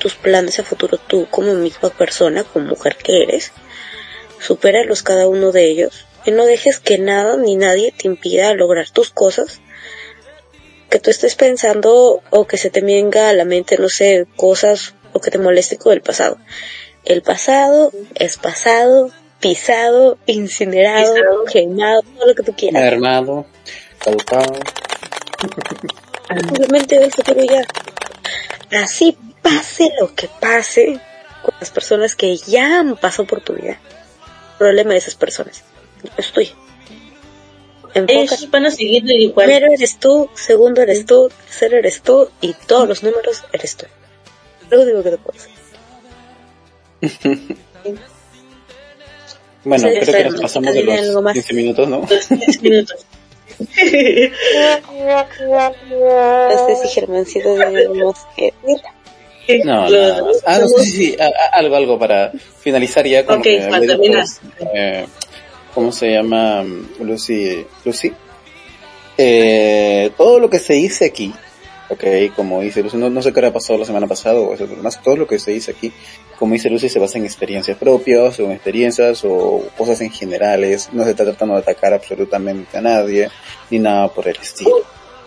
tus 0.00 0.16
planes 0.16 0.58
a 0.58 0.64
futuro 0.64 0.98
tú 0.98 1.28
como 1.30 1.54
misma 1.54 1.90
persona, 1.90 2.42
como 2.42 2.66
mujer 2.66 2.96
que 2.96 3.22
eres, 3.22 3.52
supéralos 4.40 5.04
cada 5.04 5.28
uno 5.28 5.52
de 5.52 5.66
ellos 5.70 6.06
y 6.24 6.32
no 6.32 6.44
dejes 6.44 6.80
que 6.80 6.98
nada 6.98 7.36
ni 7.36 7.54
nadie 7.54 7.92
te 7.96 8.08
impida 8.08 8.52
lograr 8.54 8.90
tus 8.90 9.10
cosas 9.10 9.60
que 10.88 10.98
tú 10.98 11.10
estés 11.10 11.36
pensando 11.36 12.20
o 12.30 12.46
que 12.46 12.56
se 12.56 12.68
te 12.68 12.80
venga 12.80 13.28
a 13.28 13.32
la 13.32 13.44
mente, 13.44 13.78
no 13.78 13.88
sé, 13.88 14.26
cosas 14.36 14.94
o 15.12 15.20
que 15.20 15.30
te 15.30 15.38
moleste 15.38 15.78
con 15.78 15.92
el 15.92 16.02
pasado. 16.02 16.36
El 17.04 17.22
pasado 17.22 17.92
es 18.16 18.36
pasado, 18.36 19.10
pisado, 19.38 20.18
incinerado, 20.26 21.14
pisado. 21.14 21.44
quemado, 21.44 22.02
todo 22.02 22.26
lo 22.26 22.34
que 22.34 22.42
tú 22.42 22.54
quieras. 22.56 22.82
Armado, 22.82 23.46
caducado. 23.98 24.52
Simplemente 26.28 26.96
el 26.96 27.12
futuro 27.12 27.44
ya. 27.44 27.64
Así 28.82 29.16
pase 29.42 29.92
lo 30.00 30.14
que 30.14 30.28
pase 30.40 31.00
con 31.42 31.54
las 31.58 31.70
personas 31.70 32.14
que 32.14 32.36
ya 32.36 32.80
han 32.80 32.96
pasado 32.96 33.26
por 33.26 33.40
tu 33.40 33.54
vida. 33.54 33.80
El 34.52 34.58
problema 34.58 34.92
de 34.92 34.98
esas 34.98 35.14
personas. 35.14 35.62
No 36.02 36.10
estoy. 36.18 36.52
Ellos 37.94 38.50
van 38.50 38.66
a 38.66 38.70
seguir 38.70 39.02
igual. 39.10 39.46
Primero 39.46 39.72
eres 39.72 39.98
tú, 39.98 40.28
segundo 40.34 40.82
eres 40.82 41.06
tú, 41.06 41.30
tercero 41.46 41.78
eres 41.78 42.02
tú 42.02 42.30
y 42.40 42.54
todos 42.54 42.88
los 42.88 43.02
números 43.02 43.42
eres 43.52 43.76
tú. 43.76 43.86
Lo 44.70 44.84
digo 44.84 45.02
que 45.02 45.10
te 45.10 45.18
puedo 45.18 45.38
bueno, 49.64 49.88
sí, 49.88 50.00
creo 50.00 50.12
que 50.12 50.24
nos 50.30 50.40
pasamos 50.42 50.74
de 50.74 50.82
los 50.82 51.32
15 51.32 51.54
minutos, 51.54 51.88
¿no? 51.88 52.06
15 52.06 52.60
minutos. 52.60 53.06
no 53.58 53.66
sé 56.66 56.76
si 56.82 56.88
Germancito 56.88 57.54
debemos 57.54 58.18
que 58.36 58.52
No. 59.64 59.86
Ah, 60.46 60.58
no, 60.60 60.68
sí, 60.68 60.84
sí, 60.84 60.90
sí, 60.90 61.16
a- 61.20 61.24
a- 61.26 61.58
algo, 61.58 61.76
algo 61.76 61.98
para 61.98 62.30
finalizar 62.60 63.06
ya 63.06 63.24
con 63.24 63.38
Ok, 63.40 63.46
lo 63.46 63.80
que 63.80 63.92
había 63.92 64.24
eh, 64.74 65.06
¿Cómo 65.74 65.92
se 65.92 66.12
llama? 66.12 66.64
Lucy. 67.00 67.64
Lucy. 67.84 68.12
Eh, 69.18 70.10
todo 70.16 70.38
lo 70.40 70.48
que 70.48 70.58
se 70.58 70.74
dice 70.74 71.04
aquí, 71.06 71.32
ok, 71.90 72.34
como 72.34 72.60
dice 72.62 72.82
Lucy, 72.82 72.96
no, 72.96 73.10
no 73.10 73.20
sé 73.22 73.32
qué 73.32 73.40
habrá 73.40 73.52
pasado 73.52 73.78
la 73.78 73.84
semana 73.84 74.06
pasada 74.06 74.38
o 74.40 74.54
eso, 74.54 74.66
pero 74.68 74.82
más 74.82 75.02
todo 75.02 75.16
lo 75.16 75.26
que 75.26 75.38
se 75.38 75.50
dice 75.50 75.72
aquí, 75.72 75.92
como 76.38 76.54
dice 76.54 76.70
Lucy, 76.70 76.88
se 76.88 76.98
basa 76.98 77.18
en 77.18 77.24
experiencias 77.26 77.76
propias 77.76 78.38
o 78.40 78.44
en 78.44 78.52
experiencias 78.52 79.22
o 79.24 79.62
cosas 79.76 80.00
en 80.00 80.10
generales, 80.10 80.88
no 80.92 81.04
se 81.04 81.10
está 81.10 81.24
tratando 81.24 81.54
de 81.54 81.60
atacar 81.60 81.92
absolutamente 81.92 82.78
a 82.78 82.80
nadie, 82.80 83.28
ni 83.68 83.78
nada 83.78 84.08
por 84.08 84.26
el 84.26 84.36
estilo. 84.36 84.76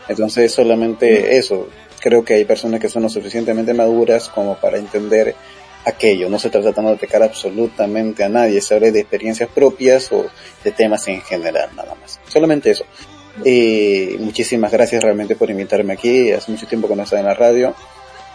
Entonces 0.07 0.51
solamente 0.51 1.37
eso, 1.37 1.67
creo 2.03 2.25
que 2.25 2.33
hay 2.33 2.43
personas 2.43 2.81
que 2.81 2.89
son 2.89 3.03
lo 3.03 3.09
suficientemente 3.09 3.73
maduras 3.73 4.27
como 4.27 4.57
para 4.57 4.77
entender 4.77 5.33
aquello, 5.85 6.29
no 6.29 6.37
se 6.37 6.49
tratando 6.49 6.89
de 6.89 6.97
atacar 6.97 7.23
absolutamente 7.23 8.25
a 8.25 8.29
nadie, 8.29 8.59
se 8.59 8.75
habla 8.75 8.91
de 8.91 8.99
experiencias 8.99 9.49
propias 9.49 10.11
o 10.11 10.25
de 10.63 10.71
temas 10.73 11.07
en 11.07 11.21
general, 11.21 11.69
nada 11.73 11.95
más. 11.95 12.19
Solamente 12.27 12.71
eso. 12.71 12.83
Eh, 13.45 14.17
muchísimas 14.19 14.69
gracias 14.69 15.01
realmente 15.01 15.37
por 15.37 15.49
invitarme 15.49 15.93
aquí, 15.93 16.29
hace 16.33 16.51
mucho 16.51 16.67
tiempo 16.67 16.89
que 16.89 16.95
no 16.97 17.03
estaba 17.03 17.21
en 17.21 17.27
la 17.27 17.33
radio, 17.35 17.73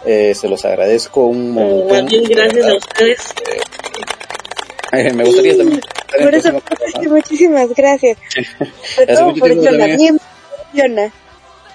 eh, 0.03 0.33
se 0.33 0.49
los 0.49 0.65
agradezco 0.65 1.25
un 1.27 1.51
montón. 1.51 2.07
Bien, 2.07 2.23
gracias 2.23 2.65
a 2.65 2.75
ustedes. 2.75 3.19
Eh, 4.93 5.13
me 5.13 5.23
gustaría 5.23 5.55
también 5.55 5.81
Por 6.23 6.33
eso, 6.33 6.51
muchísimas 7.07 7.69
gracias. 7.75 8.17
Hace 8.97 9.05
todo 9.05 9.35
por 9.35 9.49
tiempo 9.49 9.69
Jonah, 9.69 9.87
también. 10.73 11.11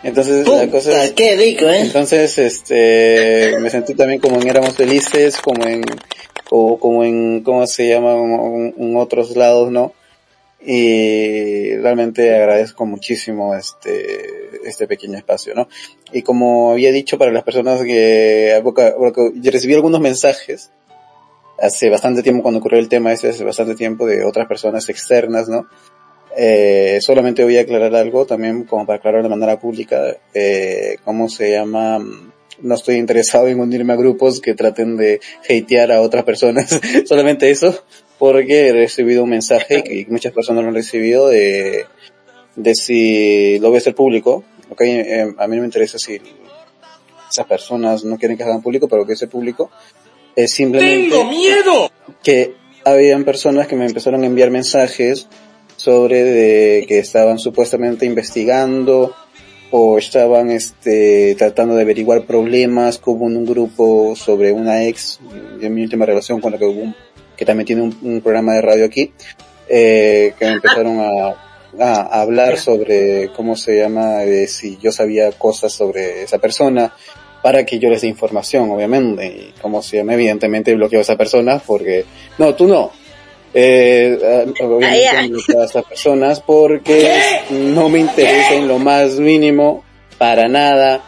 Entonces, 0.04 0.46
la 0.46 0.68
cosa 0.68 1.04
es, 1.04 1.12
qué 1.12 1.34
rico, 1.34 1.64
¿eh? 1.64 1.80
entonces, 1.80 2.36
este, 2.38 3.58
me 3.58 3.70
sentí 3.70 3.94
también 3.94 4.20
como 4.20 4.40
en 4.40 4.46
Éramos 4.46 4.74
Felices, 4.74 5.38
como 5.38 5.66
en, 5.66 5.82
o 6.50 6.78
como 6.78 7.04
en, 7.04 7.42
¿cómo 7.42 7.66
se 7.66 7.88
llama? 7.88 8.12
En, 8.12 8.74
en 8.78 8.96
otros 8.96 9.34
lados, 9.34 9.72
¿no? 9.72 9.94
Y 10.66 11.74
realmente 11.76 12.34
agradezco 12.34 12.86
muchísimo 12.86 13.54
este, 13.54 14.50
este 14.64 14.86
pequeño 14.86 15.18
espacio, 15.18 15.54
¿no? 15.54 15.68
Y 16.12 16.22
como 16.22 16.72
había 16.72 16.92
dicho 16.92 17.18
para 17.18 17.32
las 17.32 17.42
personas 17.42 17.82
que, 17.82 18.62
yo 19.34 19.50
recibí 19.50 19.74
algunos 19.74 20.00
mensajes 20.00 20.70
hace 21.58 21.90
bastante 21.90 22.22
tiempo 22.22 22.42
cuando 22.42 22.60
ocurrió 22.60 22.78
el 22.78 22.88
tema 22.88 23.12
ese, 23.12 23.28
hace 23.28 23.44
bastante 23.44 23.74
tiempo 23.74 24.06
de 24.06 24.24
otras 24.24 24.46
personas 24.46 24.88
externas, 24.88 25.48
¿no? 25.48 25.66
Eh, 26.36 26.98
solamente 27.00 27.44
voy 27.44 27.58
a 27.58 27.62
aclarar 27.62 27.94
algo 27.94 28.26
también 28.26 28.64
como 28.64 28.86
para 28.86 28.98
aclarar 28.98 29.22
de 29.22 29.28
manera 29.28 29.58
pública, 29.60 30.16
eh, 30.32 30.96
¿cómo 31.04 31.28
se 31.28 31.52
llama? 31.52 32.04
No 32.60 32.74
estoy 32.74 32.96
interesado 32.96 33.46
en 33.46 33.60
unirme 33.60 33.92
a 33.92 33.96
grupos 33.96 34.40
que 34.40 34.54
traten 34.54 34.96
de 34.96 35.20
hatear 35.48 35.92
a 35.92 36.00
otras 36.00 36.24
personas, 36.24 36.80
solamente 37.06 37.50
eso, 37.50 37.84
porque 38.18 38.68
he 38.68 38.72
recibido 38.72 39.22
un 39.22 39.30
mensaje 39.30 39.82
que 39.84 40.06
muchas 40.08 40.32
personas 40.32 40.64
lo 40.64 40.70
han 40.70 40.74
recibido 40.74 41.28
de, 41.28 41.86
de 42.56 42.74
si 42.74 43.58
lo 43.60 43.68
voy 43.68 43.76
a 43.76 43.78
hacer 43.78 43.94
público, 43.94 44.44
ok, 44.70 44.80
eh, 44.80 45.34
a 45.38 45.46
mí 45.46 45.56
no 45.56 45.62
me 45.62 45.68
interesa 45.68 45.98
si 45.98 46.20
esas 47.30 47.46
personas 47.46 48.04
no 48.04 48.18
quieren 48.18 48.36
que 48.36 48.42
hagan 48.42 48.62
público, 48.62 48.88
pero 48.88 49.06
que 49.06 49.14
sea 49.14 49.28
público, 49.28 49.70
es 50.34 50.52
simplemente 50.52 51.10
¡Tengo 51.10 51.30
miedo! 51.30 51.90
que 52.24 52.54
habían 52.84 53.24
personas 53.24 53.66
que 53.66 53.76
me 53.76 53.86
empezaron 53.86 54.22
a 54.22 54.26
enviar 54.26 54.50
mensajes 54.50 55.28
sobre 55.76 56.22
de 56.22 56.84
que 56.86 56.98
estaban 56.98 57.38
supuestamente 57.38 58.06
investigando 58.06 59.14
o 59.70 59.98
estaban 59.98 60.50
este 60.50 61.34
tratando 61.36 61.74
de 61.74 61.82
averiguar 61.82 62.22
problemas 62.22 63.00
hubo 63.04 63.26
en 63.26 63.36
un 63.36 63.44
grupo 63.46 64.14
sobre 64.16 64.52
una 64.52 64.84
ex 64.84 65.18
de 65.60 65.68
mi 65.70 65.82
última 65.82 66.06
relación 66.06 66.40
con 66.40 66.52
la 66.52 66.58
que 66.58 66.66
hubo 66.66 66.80
un- 66.82 66.94
que 67.36 67.44
también 67.44 67.66
tiene 67.66 67.82
un, 67.82 67.98
un 68.02 68.20
programa 68.20 68.54
de 68.54 68.60
radio 68.62 68.84
aquí 68.84 69.10
eh, 69.68 70.34
que 70.38 70.44
me 70.44 70.52
empezaron 70.52 71.00
a, 71.00 71.34
a 71.80 72.20
hablar 72.20 72.58
sobre 72.58 73.30
cómo 73.34 73.56
se 73.56 73.76
llama 73.78 74.18
de 74.18 74.46
si 74.46 74.78
yo 74.80 74.92
sabía 74.92 75.32
cosas 75.32 75.72
sobre 75.72 76.22
esa 76.22 76.38
persona 76.38 76.92
para 77.42 77.66
que 77.66 77.78
yo 77.78 77.90
les 77.90 78.00
dé 78.02 78.08
información, 78.08 78.70
obviamente, 78.70 79.26
y 79.26 79.54
como 79.60 79.82
se 79.82 79.96
llama, 79.98 80.14
evidentemente 80.14 80.74
bloqueo 80.74 81.00
a 81.00 81.02
esa 81.02 81.16
persona 81.16 81.58
porque, 81.58 82.04
no, 82.38 82.54
tú 82.54 82.66
no, 82.68 82.90
eh, 83.54 84.18
ah, 84.22 84.64
obviamente 84.64 85.58
a 85.58 85.64
esas 85.64 85.84
personas 85.84 86.40
porque 86.40 87.08
no 87.50 87.88
me 87.88 88.00
interesa 88.00 88.54
en 88.54 88.68
lo 88.68 88.78
más 88.78 89.12
mínimo, 89.14 89.84
para 90.18 90.48
nada, 90.48 91.02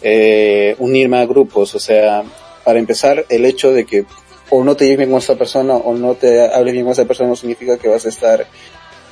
eh, 0.00 0.76
unirme 0.78 1.18
a 1.18 1.26
grupos, 1.26 1.74
o 1.74 1.80
sea, 1.80 2.22
para 2.64 2.78
empezar, 2.78 3.24
el 3.28 3.44
hecho 3.44 3.72
de 3.72 3.84
que 3.84 4.04
o 4.50 4.64
no 4.64 4.76
te 4.76 4.84
lleves 4.84 4.98
bien 4.98 5.10
con 5.10 5.18
esa 5.18 5.36
persona 5.36 5.74
o 5.74 5.94
no 5.94 6.14
te 6.14 6.40
hables 6.40 6.72
bien 6.72 6.84
con 6.84 6.92
esa 6.92 7.04
persona 7.04 7.28
no 7.28 7.36
significa 7.36 7.76
que 7.76 7.88
vas 7.88 8.06
a 8.06 8.08
estar 8.08 8.46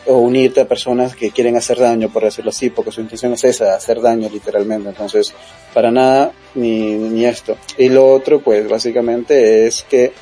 o 0.07 0.19
unirte 0.19 0.61
a 0.61 0.69
personas 0.69 1.17
que 1.17 1.31
quieren 1.31 1.57
hacer 1.57 1.79
daño, 1.79 2.09
por 2.13 2.23
decirlo 2.23 2.51
así, 2.51 2.71
porque 2.71 2.93
su 2.93 3.01
intención 3.01 3.33
es 3.33 3.45
esa, 3.45 3.75
hacer 3.75 4.01
daño 4.01 4.29
literalmente. 4.29 4.89
Entonces, 4.89 5.35
para 5.75 5.91
nada, 5.91 6.33
ni, 6.55 6.95
ni 6.95 7.25
esto. 7.25 7.57
Y 7.77 7.89
lo 7.89 8.13
otro, 8.13 8.41
pues, 8.41 8.69
básicamente 8.69 9.67
es 9.67 9.85
que, 9.89 10.13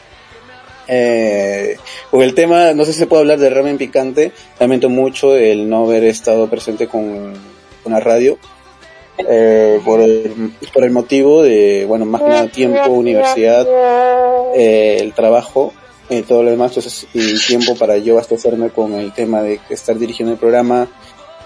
eh, 0.89 1.77
con 2.11 2.23
el 2.23 2.35
tema, 2.35 2.75
no 2.75 2.85
sé 2.85 2.93
si 2.93 3.01
se 3.01 3.07
puede 3.07 3.23
hablar 3.23 3.39
de 3.39 3.51
ramen 3.51 3.79
picante, 3.79 4.33
lamento 4.59 4.89
mucho 4.89 5.37
el 5.37 5.69
no 5.69 5.85
haber 5.85 6.05
estado 6.05 6.49
presente 6.49 6.87
con, 6.87 7.35
la 7.87 8.01
radio, 8.01 8.39
eh, 9.19 9.81
por, 9.85 10.01
el, 10.01 10.53
por 10.73 10.85
el 10.85 10.91
motivo 10.91 11.43
de, 11.43 11.85
bueno, 11.87 12.07
más 12.07 12.23
que 12.23 12.29
nada 12.29 12.49
tiempo, 12.49 12.91
universidad, 12.91 13.67
eh, 14.55 14.99
el 15.01 15.13
trabajo 15.13 15.73
y 16.09 16.23
todo 16.23 16.43
lo 16.43 16.51
demás, 16.51 16.77
entonces, 16.77 17.07
y 17.15 17.39
tiempo 17.47 17.77
para 17.77 17.97
yo 17.99 18.15
abastecerme 18.15 18.71
con 18.71 18.95
el 18.95 19.13
tema 19.13 19.43
de 19.43 19.61
estar 19.71 19.99
dirigiendo 19.99 20.33
el 20.33 20.39
programa, 20.39 20.89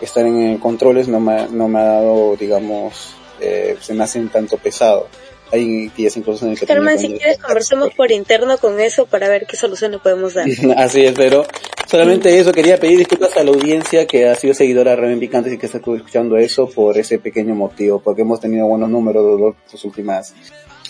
estar 0.00 0.26
en 0.26 0.40
eh, 0.40 0.58
controles, 0.60 1.08
no 1.08 1.20
me, 1.20 1.48
no 1.48 1.68
me 1.68 1.78
ha 1.80 1.84
dado, 1.84 2.36
digamos, 2.36 3.14
eh, 3.40 3.76
se 3.80 3.94
me 3.94 4.04
hacen 4.04 4.28
tanto 4.28 4.56
pesado. 4.56 5.08
Hay 5.52 5.88
días 5.96 6.16
incluso 6.16 6.44
en 6.44 6.52
el 6.52 6.58
que 6.58 6.66
que 6.66 6.98
si 6.98 7.08
quieres 7.14 7.38
conversamos 7.38 7.94
por 7.94 8.10
interno 8.12 8.58
con 8.58 8.78
eso 8.80 9.06
para 9.06 9.28
ver 9.28 9.46
qué 9.46 9.56
solución 9.56 9.92
le 9.92 9.98
podemos 9.98 10.34
dar. 10.34 10.46
Así 10.76 11.04
es, 11.04 11.12
pero 11.12 11.46
solamente 11.86 12.38
eso, 12.38 12.52
quería 12.52 12.78
pedir 12.78 12.98
disculpas 12.98 13.36
a 13.36 13.44
la 13.44 13.50
audiencia 13.50 14.06
que 14.06 14.28
ha 14.28 14.34
sido 14.34 14.52
seguidora 14.52 14.90
de 14.90 14.96
Ramen 14.96 15.20
Picantes 15.20 15.52
y 15.52 15.58
que 15.58 15.66
está 15.66 15.78
escuchando 15.78 16.36
eso 16.36 16.68
por 16.68 16.98
ese 16.98 17.18
pequeño 17.18 17.54
motivo, 17.54 18.00
porque 18.00 18.22
hemos 18.22 18.40
tenido 18.40 18.66
buenos 18.66 18.90
números 18.90 19.24
de 19.40 19.54
las 19.72 19.84
últimas, 19.84 20.34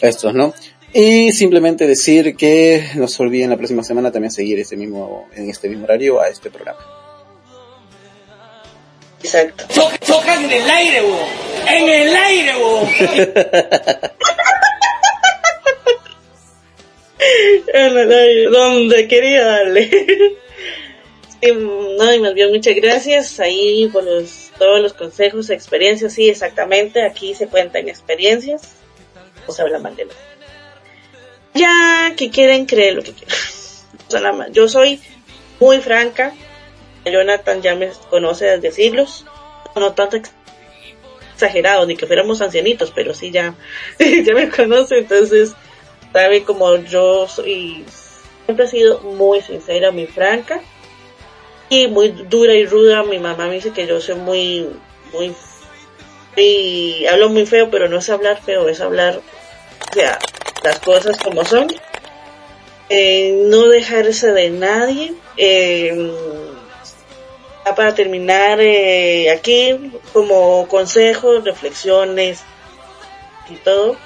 estos, 0.01 0.35
¿no? 0.35 0.53
Y 0.93 1.33
simplemente 1.33 1.87
decir 1.87 2.35
que 2.35 2.83
no 2.95 3.07
se 3.09 3.23
olviden 3.23 3.51
la 3.51 3.57
próxima 3.57 3.85
semana 3.85 4.11
también 4.11 4.33
seguir 4.33 4.59
este 4.59 4.77
mismo, 4.77 5.29
en 5.37 5.51
este 5.51 5.69
mismo 5.69 5.85
horario 5.85 6.21
a 6.21 6.29
este 6.29 6.51
programa. 6.51 6.81
Exacto. 9.23 9.65
Cho- 9.69 9.91
chocan 10.01 10.45
en 10.45 10.51
el 10.51 10.71
aire, 10.71 11.03
weón. 11.03 11.29
En 11.69 11.89
el 11.89 12.17
aire, 12.17 12.53
weón. 12.57 12.89
Donde 18.51 19.09
quería 19.09 19.45
darle. 19.45 20.37
No, 21.43 22.13
y 22.15 22.19
más 22.21 22.35
bien 22.35 22.51
muchas 22.51 22.75
gracias 22.75 23.39
ahí 23.39 23.89
por 23.93 24.03
los, 24.03 24.51
todos 24.59 24.81
los 24.81 24.93
consejos, 24.93 25.51
experiencias, 25.51 26.15
sí, 26.15 26.29
exactamente, 26.29 27.03
aquí 27.03 27.35
se 27.35 27.47
cuentan 27.47 27.89
experiencias, 27.89 28.73
o 29.47 29.53
se 29.53 29.63
habla 29.63 29.79
mal 29.79 29.95
de 29.95 30.07
lo. 30.07 30.13
Ya 31.55 32.15
que 32.17 32.31
quieren 32.31 32.67
creer 32.67 32.95
lo 32.95 33.03
que 33.03 33.13
quieran. 33.13 33.37
Nada. 34.39 34.49
Yo 34.51 34.69
soy 34.69 35.01
muy 35.61 35.79
franca, 35.79 36.35
Jonathan 37.05 37.63
ya 37.63 37.75
me 37.77 37.91
conoce 38.11 38.47
desde 38.47 38.73
siglos, 38.73 39.25
no 39.77 39.93
tanto 39.93 40.17
ex- 40.17 40.33
exagerado, 41.35 41.87
ni 41.87 41.97
que 41.97 42.07
fuéramos 42.07 42.41
ancianitos, 42.41 42.91
pero 42.93 43.15
sí 43.15 43.31
ya, 43.31 43.55
ya 43.99 44.35
me 44.35 44.49
conoce, 44.49 44.99
entonces 44.99 45.53
sabe 46.13 46.45
como 46.45 46.77
yo 46.77 47.29
soy, 47.29 47.85
siempre 48.45 48.67
he 48.67 48.69
sido 48.69 49.01
muy 49.01 49.41
sincera, 49.43 49.91
muy 49.91 50.07
franca 50.07 50.61
y 51.69 51.89
muy 51.89 52.09
dura 52.09 52.55
y 52.55 52.67
ruda. 52.67 53.03
Mi 53.03 53.19
mamá 53.19 53.47
me 53.47 53.55
dice 53.55 53.73
que 53.73 53.87
yo 53.87 54.01
soy 54.01 54.17
muy, 54.17 54.69
muy, 55.13 55.35
y 56.37 57.07
hablo 57.07 57.29
muy 57.29 57.47
feo, 57.47 57.71
pero 57.71 57.89
no 57.89 57.99
es 57.99 58.09
hablar 58.11 58.41
feo, 58.43 58.69
es 58.69 58.81
hablar, 58.81 59.21
o 59.91 59.95
sea, 59.95 60.19
las 60.63 60.79
cosas 60.81 61.19
como 61.19 61.45
son. 61.45 61.69
Eh, 62.91 63.45
no 63.47 63.69
dejarse 63.69 64.33
de 64.33 64.51
nadie. 64.51 65.15
Eh, 65.37 66.13
para 67.75 67.95
terminar 67.95 68.61
eh, 68.61 69.31
aquí, 69.31 69.93
como 70.13 70.67
consejos, 70.69 71.45
reflexiones 71.45 72.41
y 73.49 73.57
todo. 73.57 73.97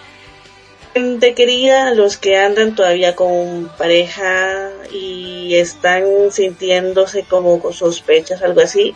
Gente 0.94 1.34
querida, 1.34 1.94
los 1.94 2.18
que 2.18 2.36
andan 2.36 2.74
todavía 2.74 3.16
con 3.16 3.70
pareja 3.78 4.70
y 4.92 5.54
están 5.54 6.30
sintiéndose 6.30 7.24
como 7.24 7.72
sospechas, 7.72 8.42
algo 8.42 8.60
así, 8.60 8.94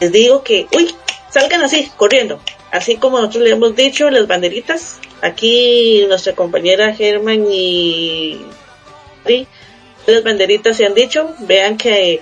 les 0.00 0.10
digo 0.10 0.42
que, 0.42 0.66
uy, 0.72 0.94
salgan 1.30 1.62
así, 1.62 1.90
corriendo. 1.96 2.40
Así 2.72 2.96
como 2.96 3.18
nosotros 3.18 3.44
le 3.44 3.50
hemos 3.50 3.76
dicho, 3.76 4.10
las 4.10 4.26
banderitas, 4.26 4.98
aquí 5.20 6.04
nuestra 6.08 6.34
compañera 6.34 6.94
Germán 6.94 7.46
y 7.50 8.40
sí, 9.26 9.46
las 10.06 10.24
banderitas 10.24 10.76
se 10.76 10.86
han 10.86 10.94
dicho, 10.94 11.34
vean 11.40 11.76
que 11.76 12.20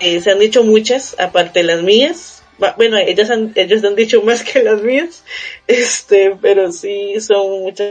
eh, 0.00 0.20
se 0.20 0.30
han 0.30 0.38
dicho 0.38 0.64
muchas, 0.64 1.16
aparte 1.18 1.62
las 1.62 1.82
mías. 1.82 2.42
Bueno, 2.76 2.98
ellas 2.98 3.30
han, 3.30 3.52
ellos 3.54 3.84
han 3.84 3.94
dicho 3.94 4.20
más 4.22 4.42
que 4.42 4.62
las 4.62 4.82
mías, 4.82 5.24
este, 5.66 6.36
pero 6.40 6.72
sí 6.72 7.20
son 7.20 7.62
muchas 7.62 7.88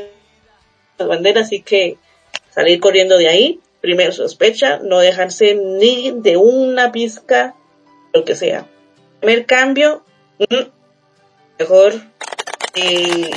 banderas, 1.05 1.47
así 1.47 1.61
que 1.61 1.97
salir 2.49 2.79
corriendo 2.79 3.17
de 3.17 3.27
ahí, 3.27 3.59
primero 3.81 4.11
sospecha, 4.11 4.79
no 4.79 4.99
dejarse 4.99 5.55
ni 5.55 6.11
de 6.11 6.37
una 6.37 6.91
pizca, 6.91 7.55
lo 8.13 8.25
que 8.25 8.35
sea. 8.35 8.65
Primer 9.19 9.45
cambio, 9.45 10.03
mm, 10.39 10.69
mejor 11.59 11.93
eh, 12.75 13.29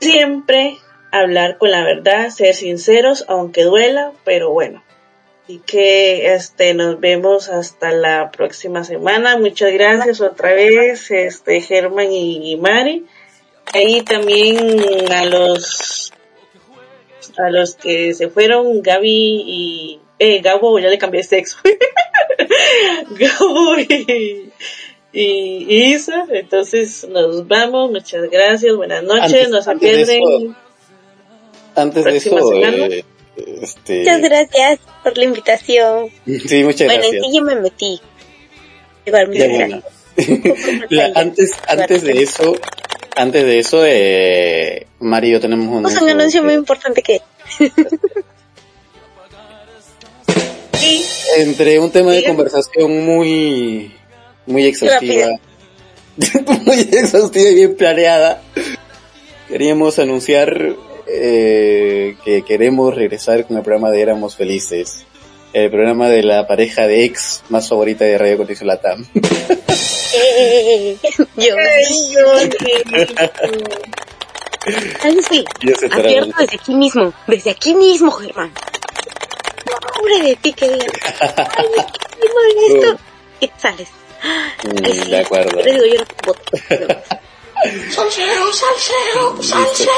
siempre 0.00 0.78
hablar 1.10 1.58
con 1.58 1.70
la 1.70 1.84
verdad, 1.84 2.30
ser 2.30 2.54
sinceros, 2.54 3.24
aunque 3.28 3.64
duela, 3.64 4.12
pero 4.24 4.50
bueno. 4.50 4.82
Así 5.44 5.60
que 5.66 6.34
este 6.34 6.72
nos 6.72 7.00
vemos 7.00 7.50
hasta 7.50 7.92
la 7.92 8.30
próxima 8.30 8.82
semana. 8.82 9.36
Muchas 9.36 9.72
gracias 9.72 10.22
otra 10.22 10.54
vez, 10.54 11.10
este 11.10 11.60
Germán 11.60 12.10
y 12.10 12.56
Mari. 12.56 13.04
Ahí 13.72 14.02
también 14.02 14.58
a 15.12 15.24
los 15.26 16.12
a 17.36 17.50
los 17.50 17.74
que 17.74 18.14
se 18.14 18.28
fueron, 18.28 18.80
Gaby 18.82 19.42
y 19.46 20.00
eh, 20.18 20.40
Gabo, 20.40 20.78
ya 20.78 20.88
le 20.88 20.98
cambié 20.98 21.22
de 21.22 21.26
sexo. 21.28 21.56
Gabo 23.10 23.76
y, 23.78 24.50
y, 25.12 25.22
y 25.22 25.94
Isa. 25.94 26.26
Entonces 26.30 27.06
nos 27.08 27.46
vamos. 27.48 27.90
Muchas 27.90 28.30
gracias. 28.30 28.74
Buenas 28.76 29.02
noches. 29.02 29.24
Antes- 29.32 29.48
no 29.50 29.62
se 29.62 29.70
antes 29.70 29.90
de 29.90 30.04
pierden. 30.06 30.22
eso- 30.22 30.56
Antes 31.76 32.04
de 32.04 32.16
eso, 32.16 32.52
eh, 32.54 33.04
este, 33.62 33.98
Muchas 34.00 34.20
gracias 34.22 34.78
por 35.02 35.18
la 35.18 35.24
invitación. 35.24 36.08
sí, 36.24 36.62
muchas 36.62 36.86
bueno, 36.86 36.92
en 37.04 37.10
gracias. 37.10 37.22
sí 37.24 37.32
ya 37.32 37.40
me 37.42 37.54
metí. 37.56 38.00
Igual, 39.06 39.28
muchas 39.28 39.48
bueno. 39.48 39.82
gracias. 40.16 40.86
La- 40.90 41.12
antes, 41.16 41.52
antes 41.66 42.02
de 42.04 42.22
eso, 42.22 42.54
antes 43.16 43.44
de 43.44 43.58
eso, 43.58 43.84
eh, 43.86 44.86
Mari 45.00 45.28
y 45.28 45.32
yo 45.32 45.40
tenemos 45.40 45.66
un 45.68 45.86
Es 45.86 46.00
un 46.00 46.08
anuncio 46.08 46.42
muy 46.42 46.54
importante 46.54 47.02
que 47.02 47.20
entre 51.38 51.78
un 51.78 51.90
tema 51.90 52.12
de 52.12 52.24
conversación 52.24 53.04
muy, 53.04 53.92
muy 54.46 54.64
exhaustiva, 54.66 55.28
muy 56.64 56.80
exhaustiva 56.92 57.50
y 57.50 57.54
bien 57.54 57.76
planeada, 57.76 58.42
queríamos 59.48 59.98
anunciar 59.98 60.74
eh, 61.06 62.16
que 62.24 62.42
queremos 62.42 62.94
regresar 62.94 63.46
con 63.46 63.56
el 63.56 63.62
programa 63.62 63.90
de 63.90 64.00
Éramos 64.02 64.36
Felices, 64.36 65.04
el 65.52 65.70
programa 65.70 66.08
de 66.08 66.22
la 66.22 66.46
pareja 66.46 66.86
de 66.86 67.04
ex 67.04 67.42
más 67.48 67.68
favorita 67.68 68.04
de 68.04 68.18
Radio 68.18 68.38
Condición 68.38 68.68
Latam. 68.68 69.06
Yo 75.60 75.74
se 75.74 75.86
estará 75.86 76.04
Advierto 76.04 76.32
desde 76.38 76.56
aquí 76.56 76.74
mismo, 76.74 77.12
desde 77.26 77.50
aquí 77.50 77.74
mismo, 77.74 78.10
Germán. 78.10 78.52
Pobre 79.96 80.22
de 80.22 80.36
ti 80.36 80.52
que 80.58 80.68
digas, 80.68 80.88
ay, 81.56 81.66
me 81.74 82.74
esto. 82.74 82.98
Y 83.40 83.50
sales. 83.58 83.88
Mm, 84.62 84.84
Ay, 84.84 84.92
sí. 84.92 85.10
de 85.10 85.20
acuerdo. 85.20 85.62
Te 85.62 85.72
digo, 85.72 85.86
yo 85.86 85.98
no 85.98 86.04
puedo. 86.04 86.38
Salsero, 87.90 88.52
salsero, 88.52 89.36
salsero. 89.42 89.90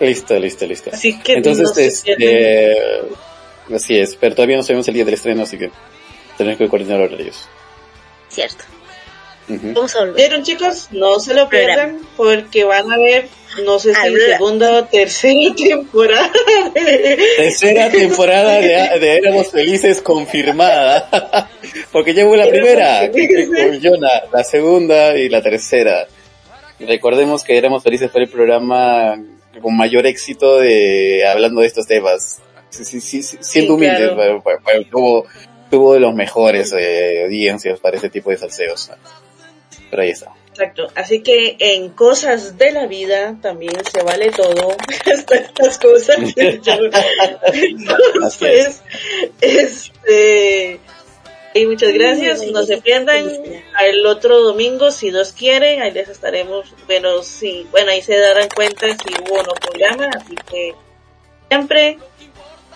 Listo, 0.00 0.38
listo, 0.38 0.66
listo. 0.66 0.90
Así 0.92 1.18
que 1.20 1.34
Entonces, 1.34 1.72
no 1.74 1.82
este, 1.82 2.76
así 3.74 3.98
es, 3.98 4.16
pero 4.16 4.34
todavía 4.34 4.56
no 4.56 4.62
sabemos 4.62 4.88
el 4.88 4.94
día 4.94 5.04
del 5.04 5.14
estreno, 5.14 5.42
así 5.42 5.58
que 5.58 5.70
tenemos 6.36 6.58
que 6.58 6.68
coordinar 6.68 7.00
horarios. 7.00 7.48
Cierto. 8.28 8.64
A 9.48 9.98
volver. 10.00 10.14
¿Vieron 10.16 10.42
chicos? 10.42 10.88
No 10.90 11.20
se 11.20 11.34
lo 11.34 11.48
pierdan 11.48 12.00
porque 12.16 12.64
van 12.64 12.90
a 12.90 12.96
ver, 12.98 13.28
no 13.64 13.78
sé 13.78 13.94
si 13.94 14.00
Habla. 14.00 14.36
segunda 14.36 14.72
o 14.78 14.84
tercera 14.84 15.54
temporada. 15.56 16.32
Tercera 17.36 17.90
temporada 17.90 18.60
de, 18.60 18.98
de 19.00 19.16
Éramos 19.16 19.50
Felices 19.50 20.00
confirmada. 20.02 21.48
Porque 21.92 22.14
ya 22.14 22.26
hubo 22.26 22.36
la 22.36 22.48
primera 22.48 23.10
con 23.10 23.80
Jonah, 23.82 24.22
la 24.32 24.44
segunda 24.44 25.16
y 25.16 25.28
la 25.28 25.42
tercera. 25.42 26.06
Recordemos 26.78 27.42
que 27.44 27.56
Éramos 27.56 27.82
Felices 27.82 28.10
fue 28.10 28.22
el 28.22 28.28
programa 28.28 29.16
con 29.62 29.76
mayor 29.76 30.06
éxito 30.06 30.58
de 30.58 31.26
hablando 31.26 31.60
de 31.62 31.66
estos 31.66 31.86
temas. 31.86 32.38
Sí, 32.68 32.84
sí, 32.84 33.00
sí, 33.00 33.22
siendo 33.22 33.42
Sí, 33.42 33.68
humildes, 33.70 34.10
claro. 34.10 34.42
tuvo, 34.90 35.26
tuvo 35.70 35.94
de 35.94 36.00
los 36.00 36.14
mejores 36.14 36.74
eh, 36.76 37.22
audiencias 37.24 37.80
para 37.80 37.96
ese 37.96 38.10
tipo 38.10 38.30
de 38.30 38.36
salseos. 38.36 38.90
Pero 39.90 40.02
ahí 40.02 40.10
está. 40.10 40.32
Exacto. 40.58 40.88
Así 40.94 41.22
que 41.22 41.56
en 41.58 41.90
cosas 41.90 42.56
de 42.56 42.72
la 42.72 42.86
vida 42.86 43.36
también 43.42 43.74
se 43.92 44.02
vale 44.02 44.30
todo. 44.30 44.74
Hasta 45.12 45.34
estas 45.36 45.78
cosas. 45.78 46.16
Entonces, 47.52 48.82
este. 49.42 50.80
Y 51.52 51.66
muchas 51.66 51.92
gracias. 51.92 52.42
No 52.50 52.62
se 52.64 52.78
pierdan 52.78 53.30
el 53.82 54.06
otro 54.06 54.42
domingo, 54.42 54.90
si 54.90 55.10
Dios 55.10 55.32
quiere. 55.32 55.82
Ahí 55.82 55.92
les 55.92 56.08
estaremos. 56.08 56.72
Bueno, 56.86 57.22
sí. 57.22 57.66
Bueno, 57.70 57.90
ahí 57.90 58.00
se 58.00 58.16
darán 58.16 58.48
cuenta 58.48 58.86
si 58.88 59.14
hubo 59.22 59.40
o 59.40 59.42
no 59.42 59.52
programa. 59.52 60.08
Así 60.16 60.36
que 60.50 60.74
siempre, 61.48 61.98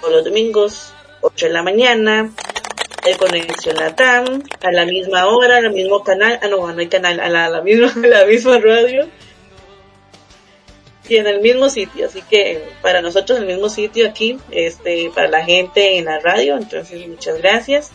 todos 0.00 0.12
los 0.12 0.24
domingos, 0.24 0.92
8 1.22 1.46
de 1.46 1.52
la 1.52 1.62
mañana, 1.62 2.30
de 3.04 3.16
Conexión 3.16 3.76
Latam, 3.76 4.42
a 4.62 4.72
la 4.72 4.84
misma 4.84 5.26
hora, 5.26 5.58
al 5.58 5.72
mismo 5.72 6.02
canal, 6.04 6.38
ah 6.42 6.48
no, 6.48 6.72
no 6.72 6.78
hay 6.78 6.88
canal, 6.88 7.20
a 7.20 7.28
la, 7.28 7.48
la 7.48 7.62
misma, 7.62 7.92
la 8.06 8.24
misma 8.26 8.58
radio 8.58 9.08
y 11.10 11.16
en 11.16 11.26
el 11.26 11.40
mismo 11.40 11.68
sitio, 11.68 12.06
así 12.06 12.22
que 12.22 12.62
para 12.82 13.02
nosotros 13.02 13.40
el 13.40 13.46
mismo 13.46 13.68
sitio 13.68 14.08
aquí, 14.08 14.38
este, 14.52 15.10
para 15.12 15.26
la 15.26 15.44
gente 15.44 15.98
en 15.98 16.04
la 16.04 16.20
radio, 16.20 16.56
entonces 16.56 17.06
muchas 17.08 17.38
gracias. 17.38 17.90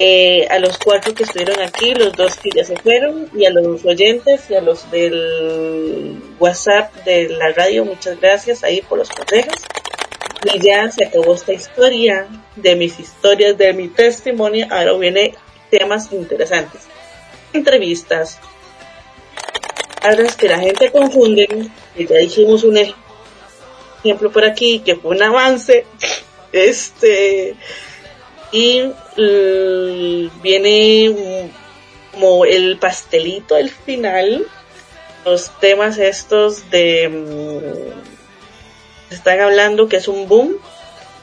Eh, 0.00 0.46
a 0.50 0.58
los 0.58 0.76
cuatro 0.78 1.14
que 1.14 1.22
estuvieron 1.22 1.60
aquí, 1.60 1.94
los 1.94 2.12
dos 2.14 2.36
que 2.36 2.50
ya 2.54 2.64
se 2.64 2.76
fueron, 2.76 3.30
y 3.32 3.46
a 3.46 3.50
los 3.50 3.84
oyentes 3.84 4.50
y 4.50 4.56
a 4.56 4.60
los 4.60 4.90
del 4.90 6.20
WhatsApp 6.40 6.92
de 7.04 7.28
la 7.28 7.52
radio, 7.52 7.84
muchas 7.84 8.20
gracias 8.20 8.64
ahí 8.64 8.82
por 8.82 8.98
los 8.98 9.08
consejos. 9.08 9.54
Y 10.44 10.60
ya 10.60 10.90
se 10.90 11.04
acabó 11.06 11.34
esta 11.34 11.52
historia 11.52 12.26
de 12.56 12.76
mis 12.76 12.98
historias, 13.00 13.58
de 13.58 13.72
mi 13.72 13.88
testimonio. 13.88 14.66
Ahora 14.70 14.92
viene 14.94 15.34
temas 15.70 16.12
interesantes. 16.12 16.82
Entrevistas. 17.52 18.38
Palabras 20.00 20.36
que 20.36 20.48
la 20.48 20.58
gente 20.60 20.90
confunde, 20.92 21.48
ya 21.96 22.16
dijimos 22.18 22.62
un 22.62 22.76
ej- 22.76 22.94
ejemplo 24.04 24.30
por 24.30 24.44
aquí, 24.44 24.78
que 24.80 24.94
fue 24.96 25.16
un 25.16 25.22
avance. 25.22 25.84
Este. 26.52 27.56
Y 28.52 28.84
viene 30.42 31.50
como 32.12 32.44
el 32.44 32.78
pastelito 32.78 33.56
al 33.56 33.70
final. 33.70 34.46
Los 35.24 35.50
temas 35.60 35.98
estos 35.98 36.70
de. 36.70 37.08
mm, 37.08 38.07
están 39.10 39.40
hablando 39.40 39.88
que 39.88 39.96
es 39.96 40.08
un 40.08 40.28
boom 40.28 40.56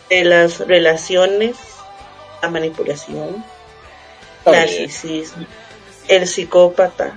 de 0.10 0.24
las 0.24 0.60
relaciones, 0.60 1.56
la 2.42 2.50
manipulación, 2.50 3.44
bien. 4.46 4.56
narcisismo, 4.56 5.46
el 6.08 6.28
psicópata, 6.28 7.16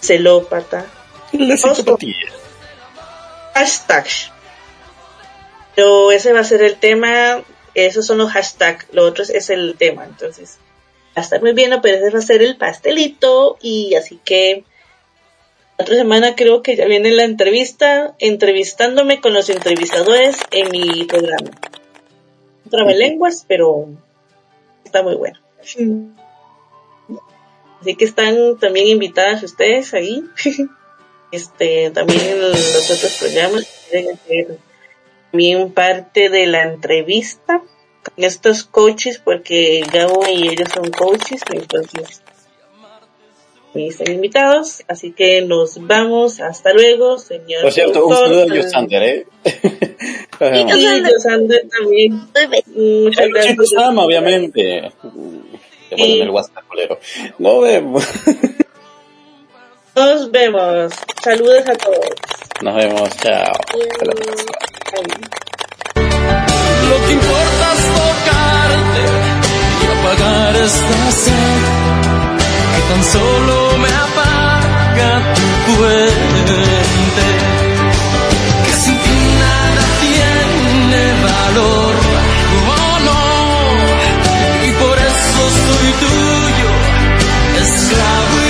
celópata, 0.00 0.86
La 1.32 1.56
psicopatía. 1.56 2.14
hashtag. 3.54 4.06
Pero 5.74 6.10
ese 6.10 6.32
va 6.32 6.40
a 6.40 6.44
ser 6.44 6.62
el 6.62 6.76
tema, 6.76 7.42
esos 7.74 8.06
son 8.06 8.18
los 8.18 8.32
hashtags, 8.32 8.86
lo 8.92 9.04
otro 9.04 9.22
es, 9.22 9.30
es 9.30 9.50
el 9.50 9.76
tema, 9.78 10.04
entonces 10.04 10.58
va 11.16 11.20
a 11.20 11.24
estar 11.24 11.40
muy 11.40 11.52
bien, 11.52 11.78
pero 11.80 11.98
ese 11.98 12.10
va 12.10 12.18
a 12.18 12.22
ser 12.22 12.42
el 12.42 12.56
pastelito 12.56 13.58
y 13.60 13.94
así 13.94 14.20
que 14.24 14.64
la 15.78 15.84
otra 15.84 15.96
semana 15.96 16.34
creo 16.34 16.62
que 16.62 16.74
ya 16.74 16.86
viene 16.86 17.12
la 17.12 17.22
entrevista, 17.22 18.16
entrevistándome 18.18 19.20
con 19.20 19.32
los 19.32 19.48
entrevistadores 19.48 20.36
en 20.50 20.70
mi 20.72 21.04
programa. 21.04 21.50
Trabalenguas, 22.68 23.44
pero 23.46 23.88
está 24.84 25.04
muy 25.04 25.14
bueno. 25.14 25.38
Así 27.80 27.94
que 27.94 28.04
están 28.04 28.58
también 28.58 28.88
invitadas 28.88 29.42
ustedes 29.42 29.94
ahí. 29.94 30.24
Este, 31.30 31.90
también 31.90 32.40
los 32.40 32.90
otros 32.90 33.18
programas 33.20 33.68
quieren 33.90 34.14
hacer 34.14 34.58
también 35.30 35.72
parte 35.72 36.30
de 36.30 36.46
la 36.46 36.62
entrevista 36.62 37.62
con 38.02 38.24
estos 38.24 38.64
coaches, 38.64 39.18
porque 39.18 39.84
Gabo 39.92 40.26
y 40.26 40.48
ellos 40.48 40.70
son 40.72 40.90
coaches, 40.90 41.42
entonces 41.52 42.22
están 43.74 44.12
invitados. 44.12 44.82
Así 44.88 45.12
que 45.12 45.42
nos 45.42 45.86
vamos. 45.86 46.40
Hasta 46.40 46.72
luego, 46.72 47.18
señor. 47.18 47.62
Por 47.62 47.72
cierto, 47.72 48.06
un 48.06 48.14
saludo 48.14 48.42
a 48.42 48.46
Yosander, 48.54 49.02
¿eh? 49.02 49.26
Nos 50.32 50.40
vemos. 50.52 50.76
Y 50.76 51.02
Yosander 51.12 51.68
también. 51.68 52.28
Muchas 53.04 53.28
gracias. 53.28 53.56
Sama, 53.74 54.04
obviamente. 54.04 54.92
Te 55.90 55.96
ponen 55.96 56.22
el 56.22 56.30
WhatsApp, 56.30 56.66
culero. 56.68 56.98
Nos 57.38 57.62
vemos. 57.62 58.04
Nos 59.96 60.30
vemos. 60.30 60.92
Saludos 61.22 61.68
a 61.68 61.74
todos. 61.74 62.08
Nos 62.62 62.76
vemos, 62.76 63.10
chao. 63.16 63.52
Hasta 63.52 64.04
la 64.04 64.12
próxima. 64.12 64.52
Lo 66.88 67.06
que 67.06 67.12
importa 67.12 67.72
es 67.74 67.84
tocarte 67.98 69.02
y 69.82 69.86
apagar 69.98 70.56
esta 70.56 71.10
sed 71.10 71.87
tan 72.88 73.04
solo 73.04 73.78
me 73.78 73.88
apaga 73.88 75.10
tu 75.66 75.72
fuente, 75.74 77.26
que 78.64 78.72
sin 78.82 78.96
ti 79.04 79.18
nada 79.44 79.82
tiene 80.04 81.02
valor. 81.28 81.94
Oh 82.76 82.94
no, 83.08 83.22
y 84.66 84.70
por 84.82 84.96
eso 84.98 85.40
soy 85.64 85.90
tuyo, 86.02 86.70
esclavo. 87.62 88.47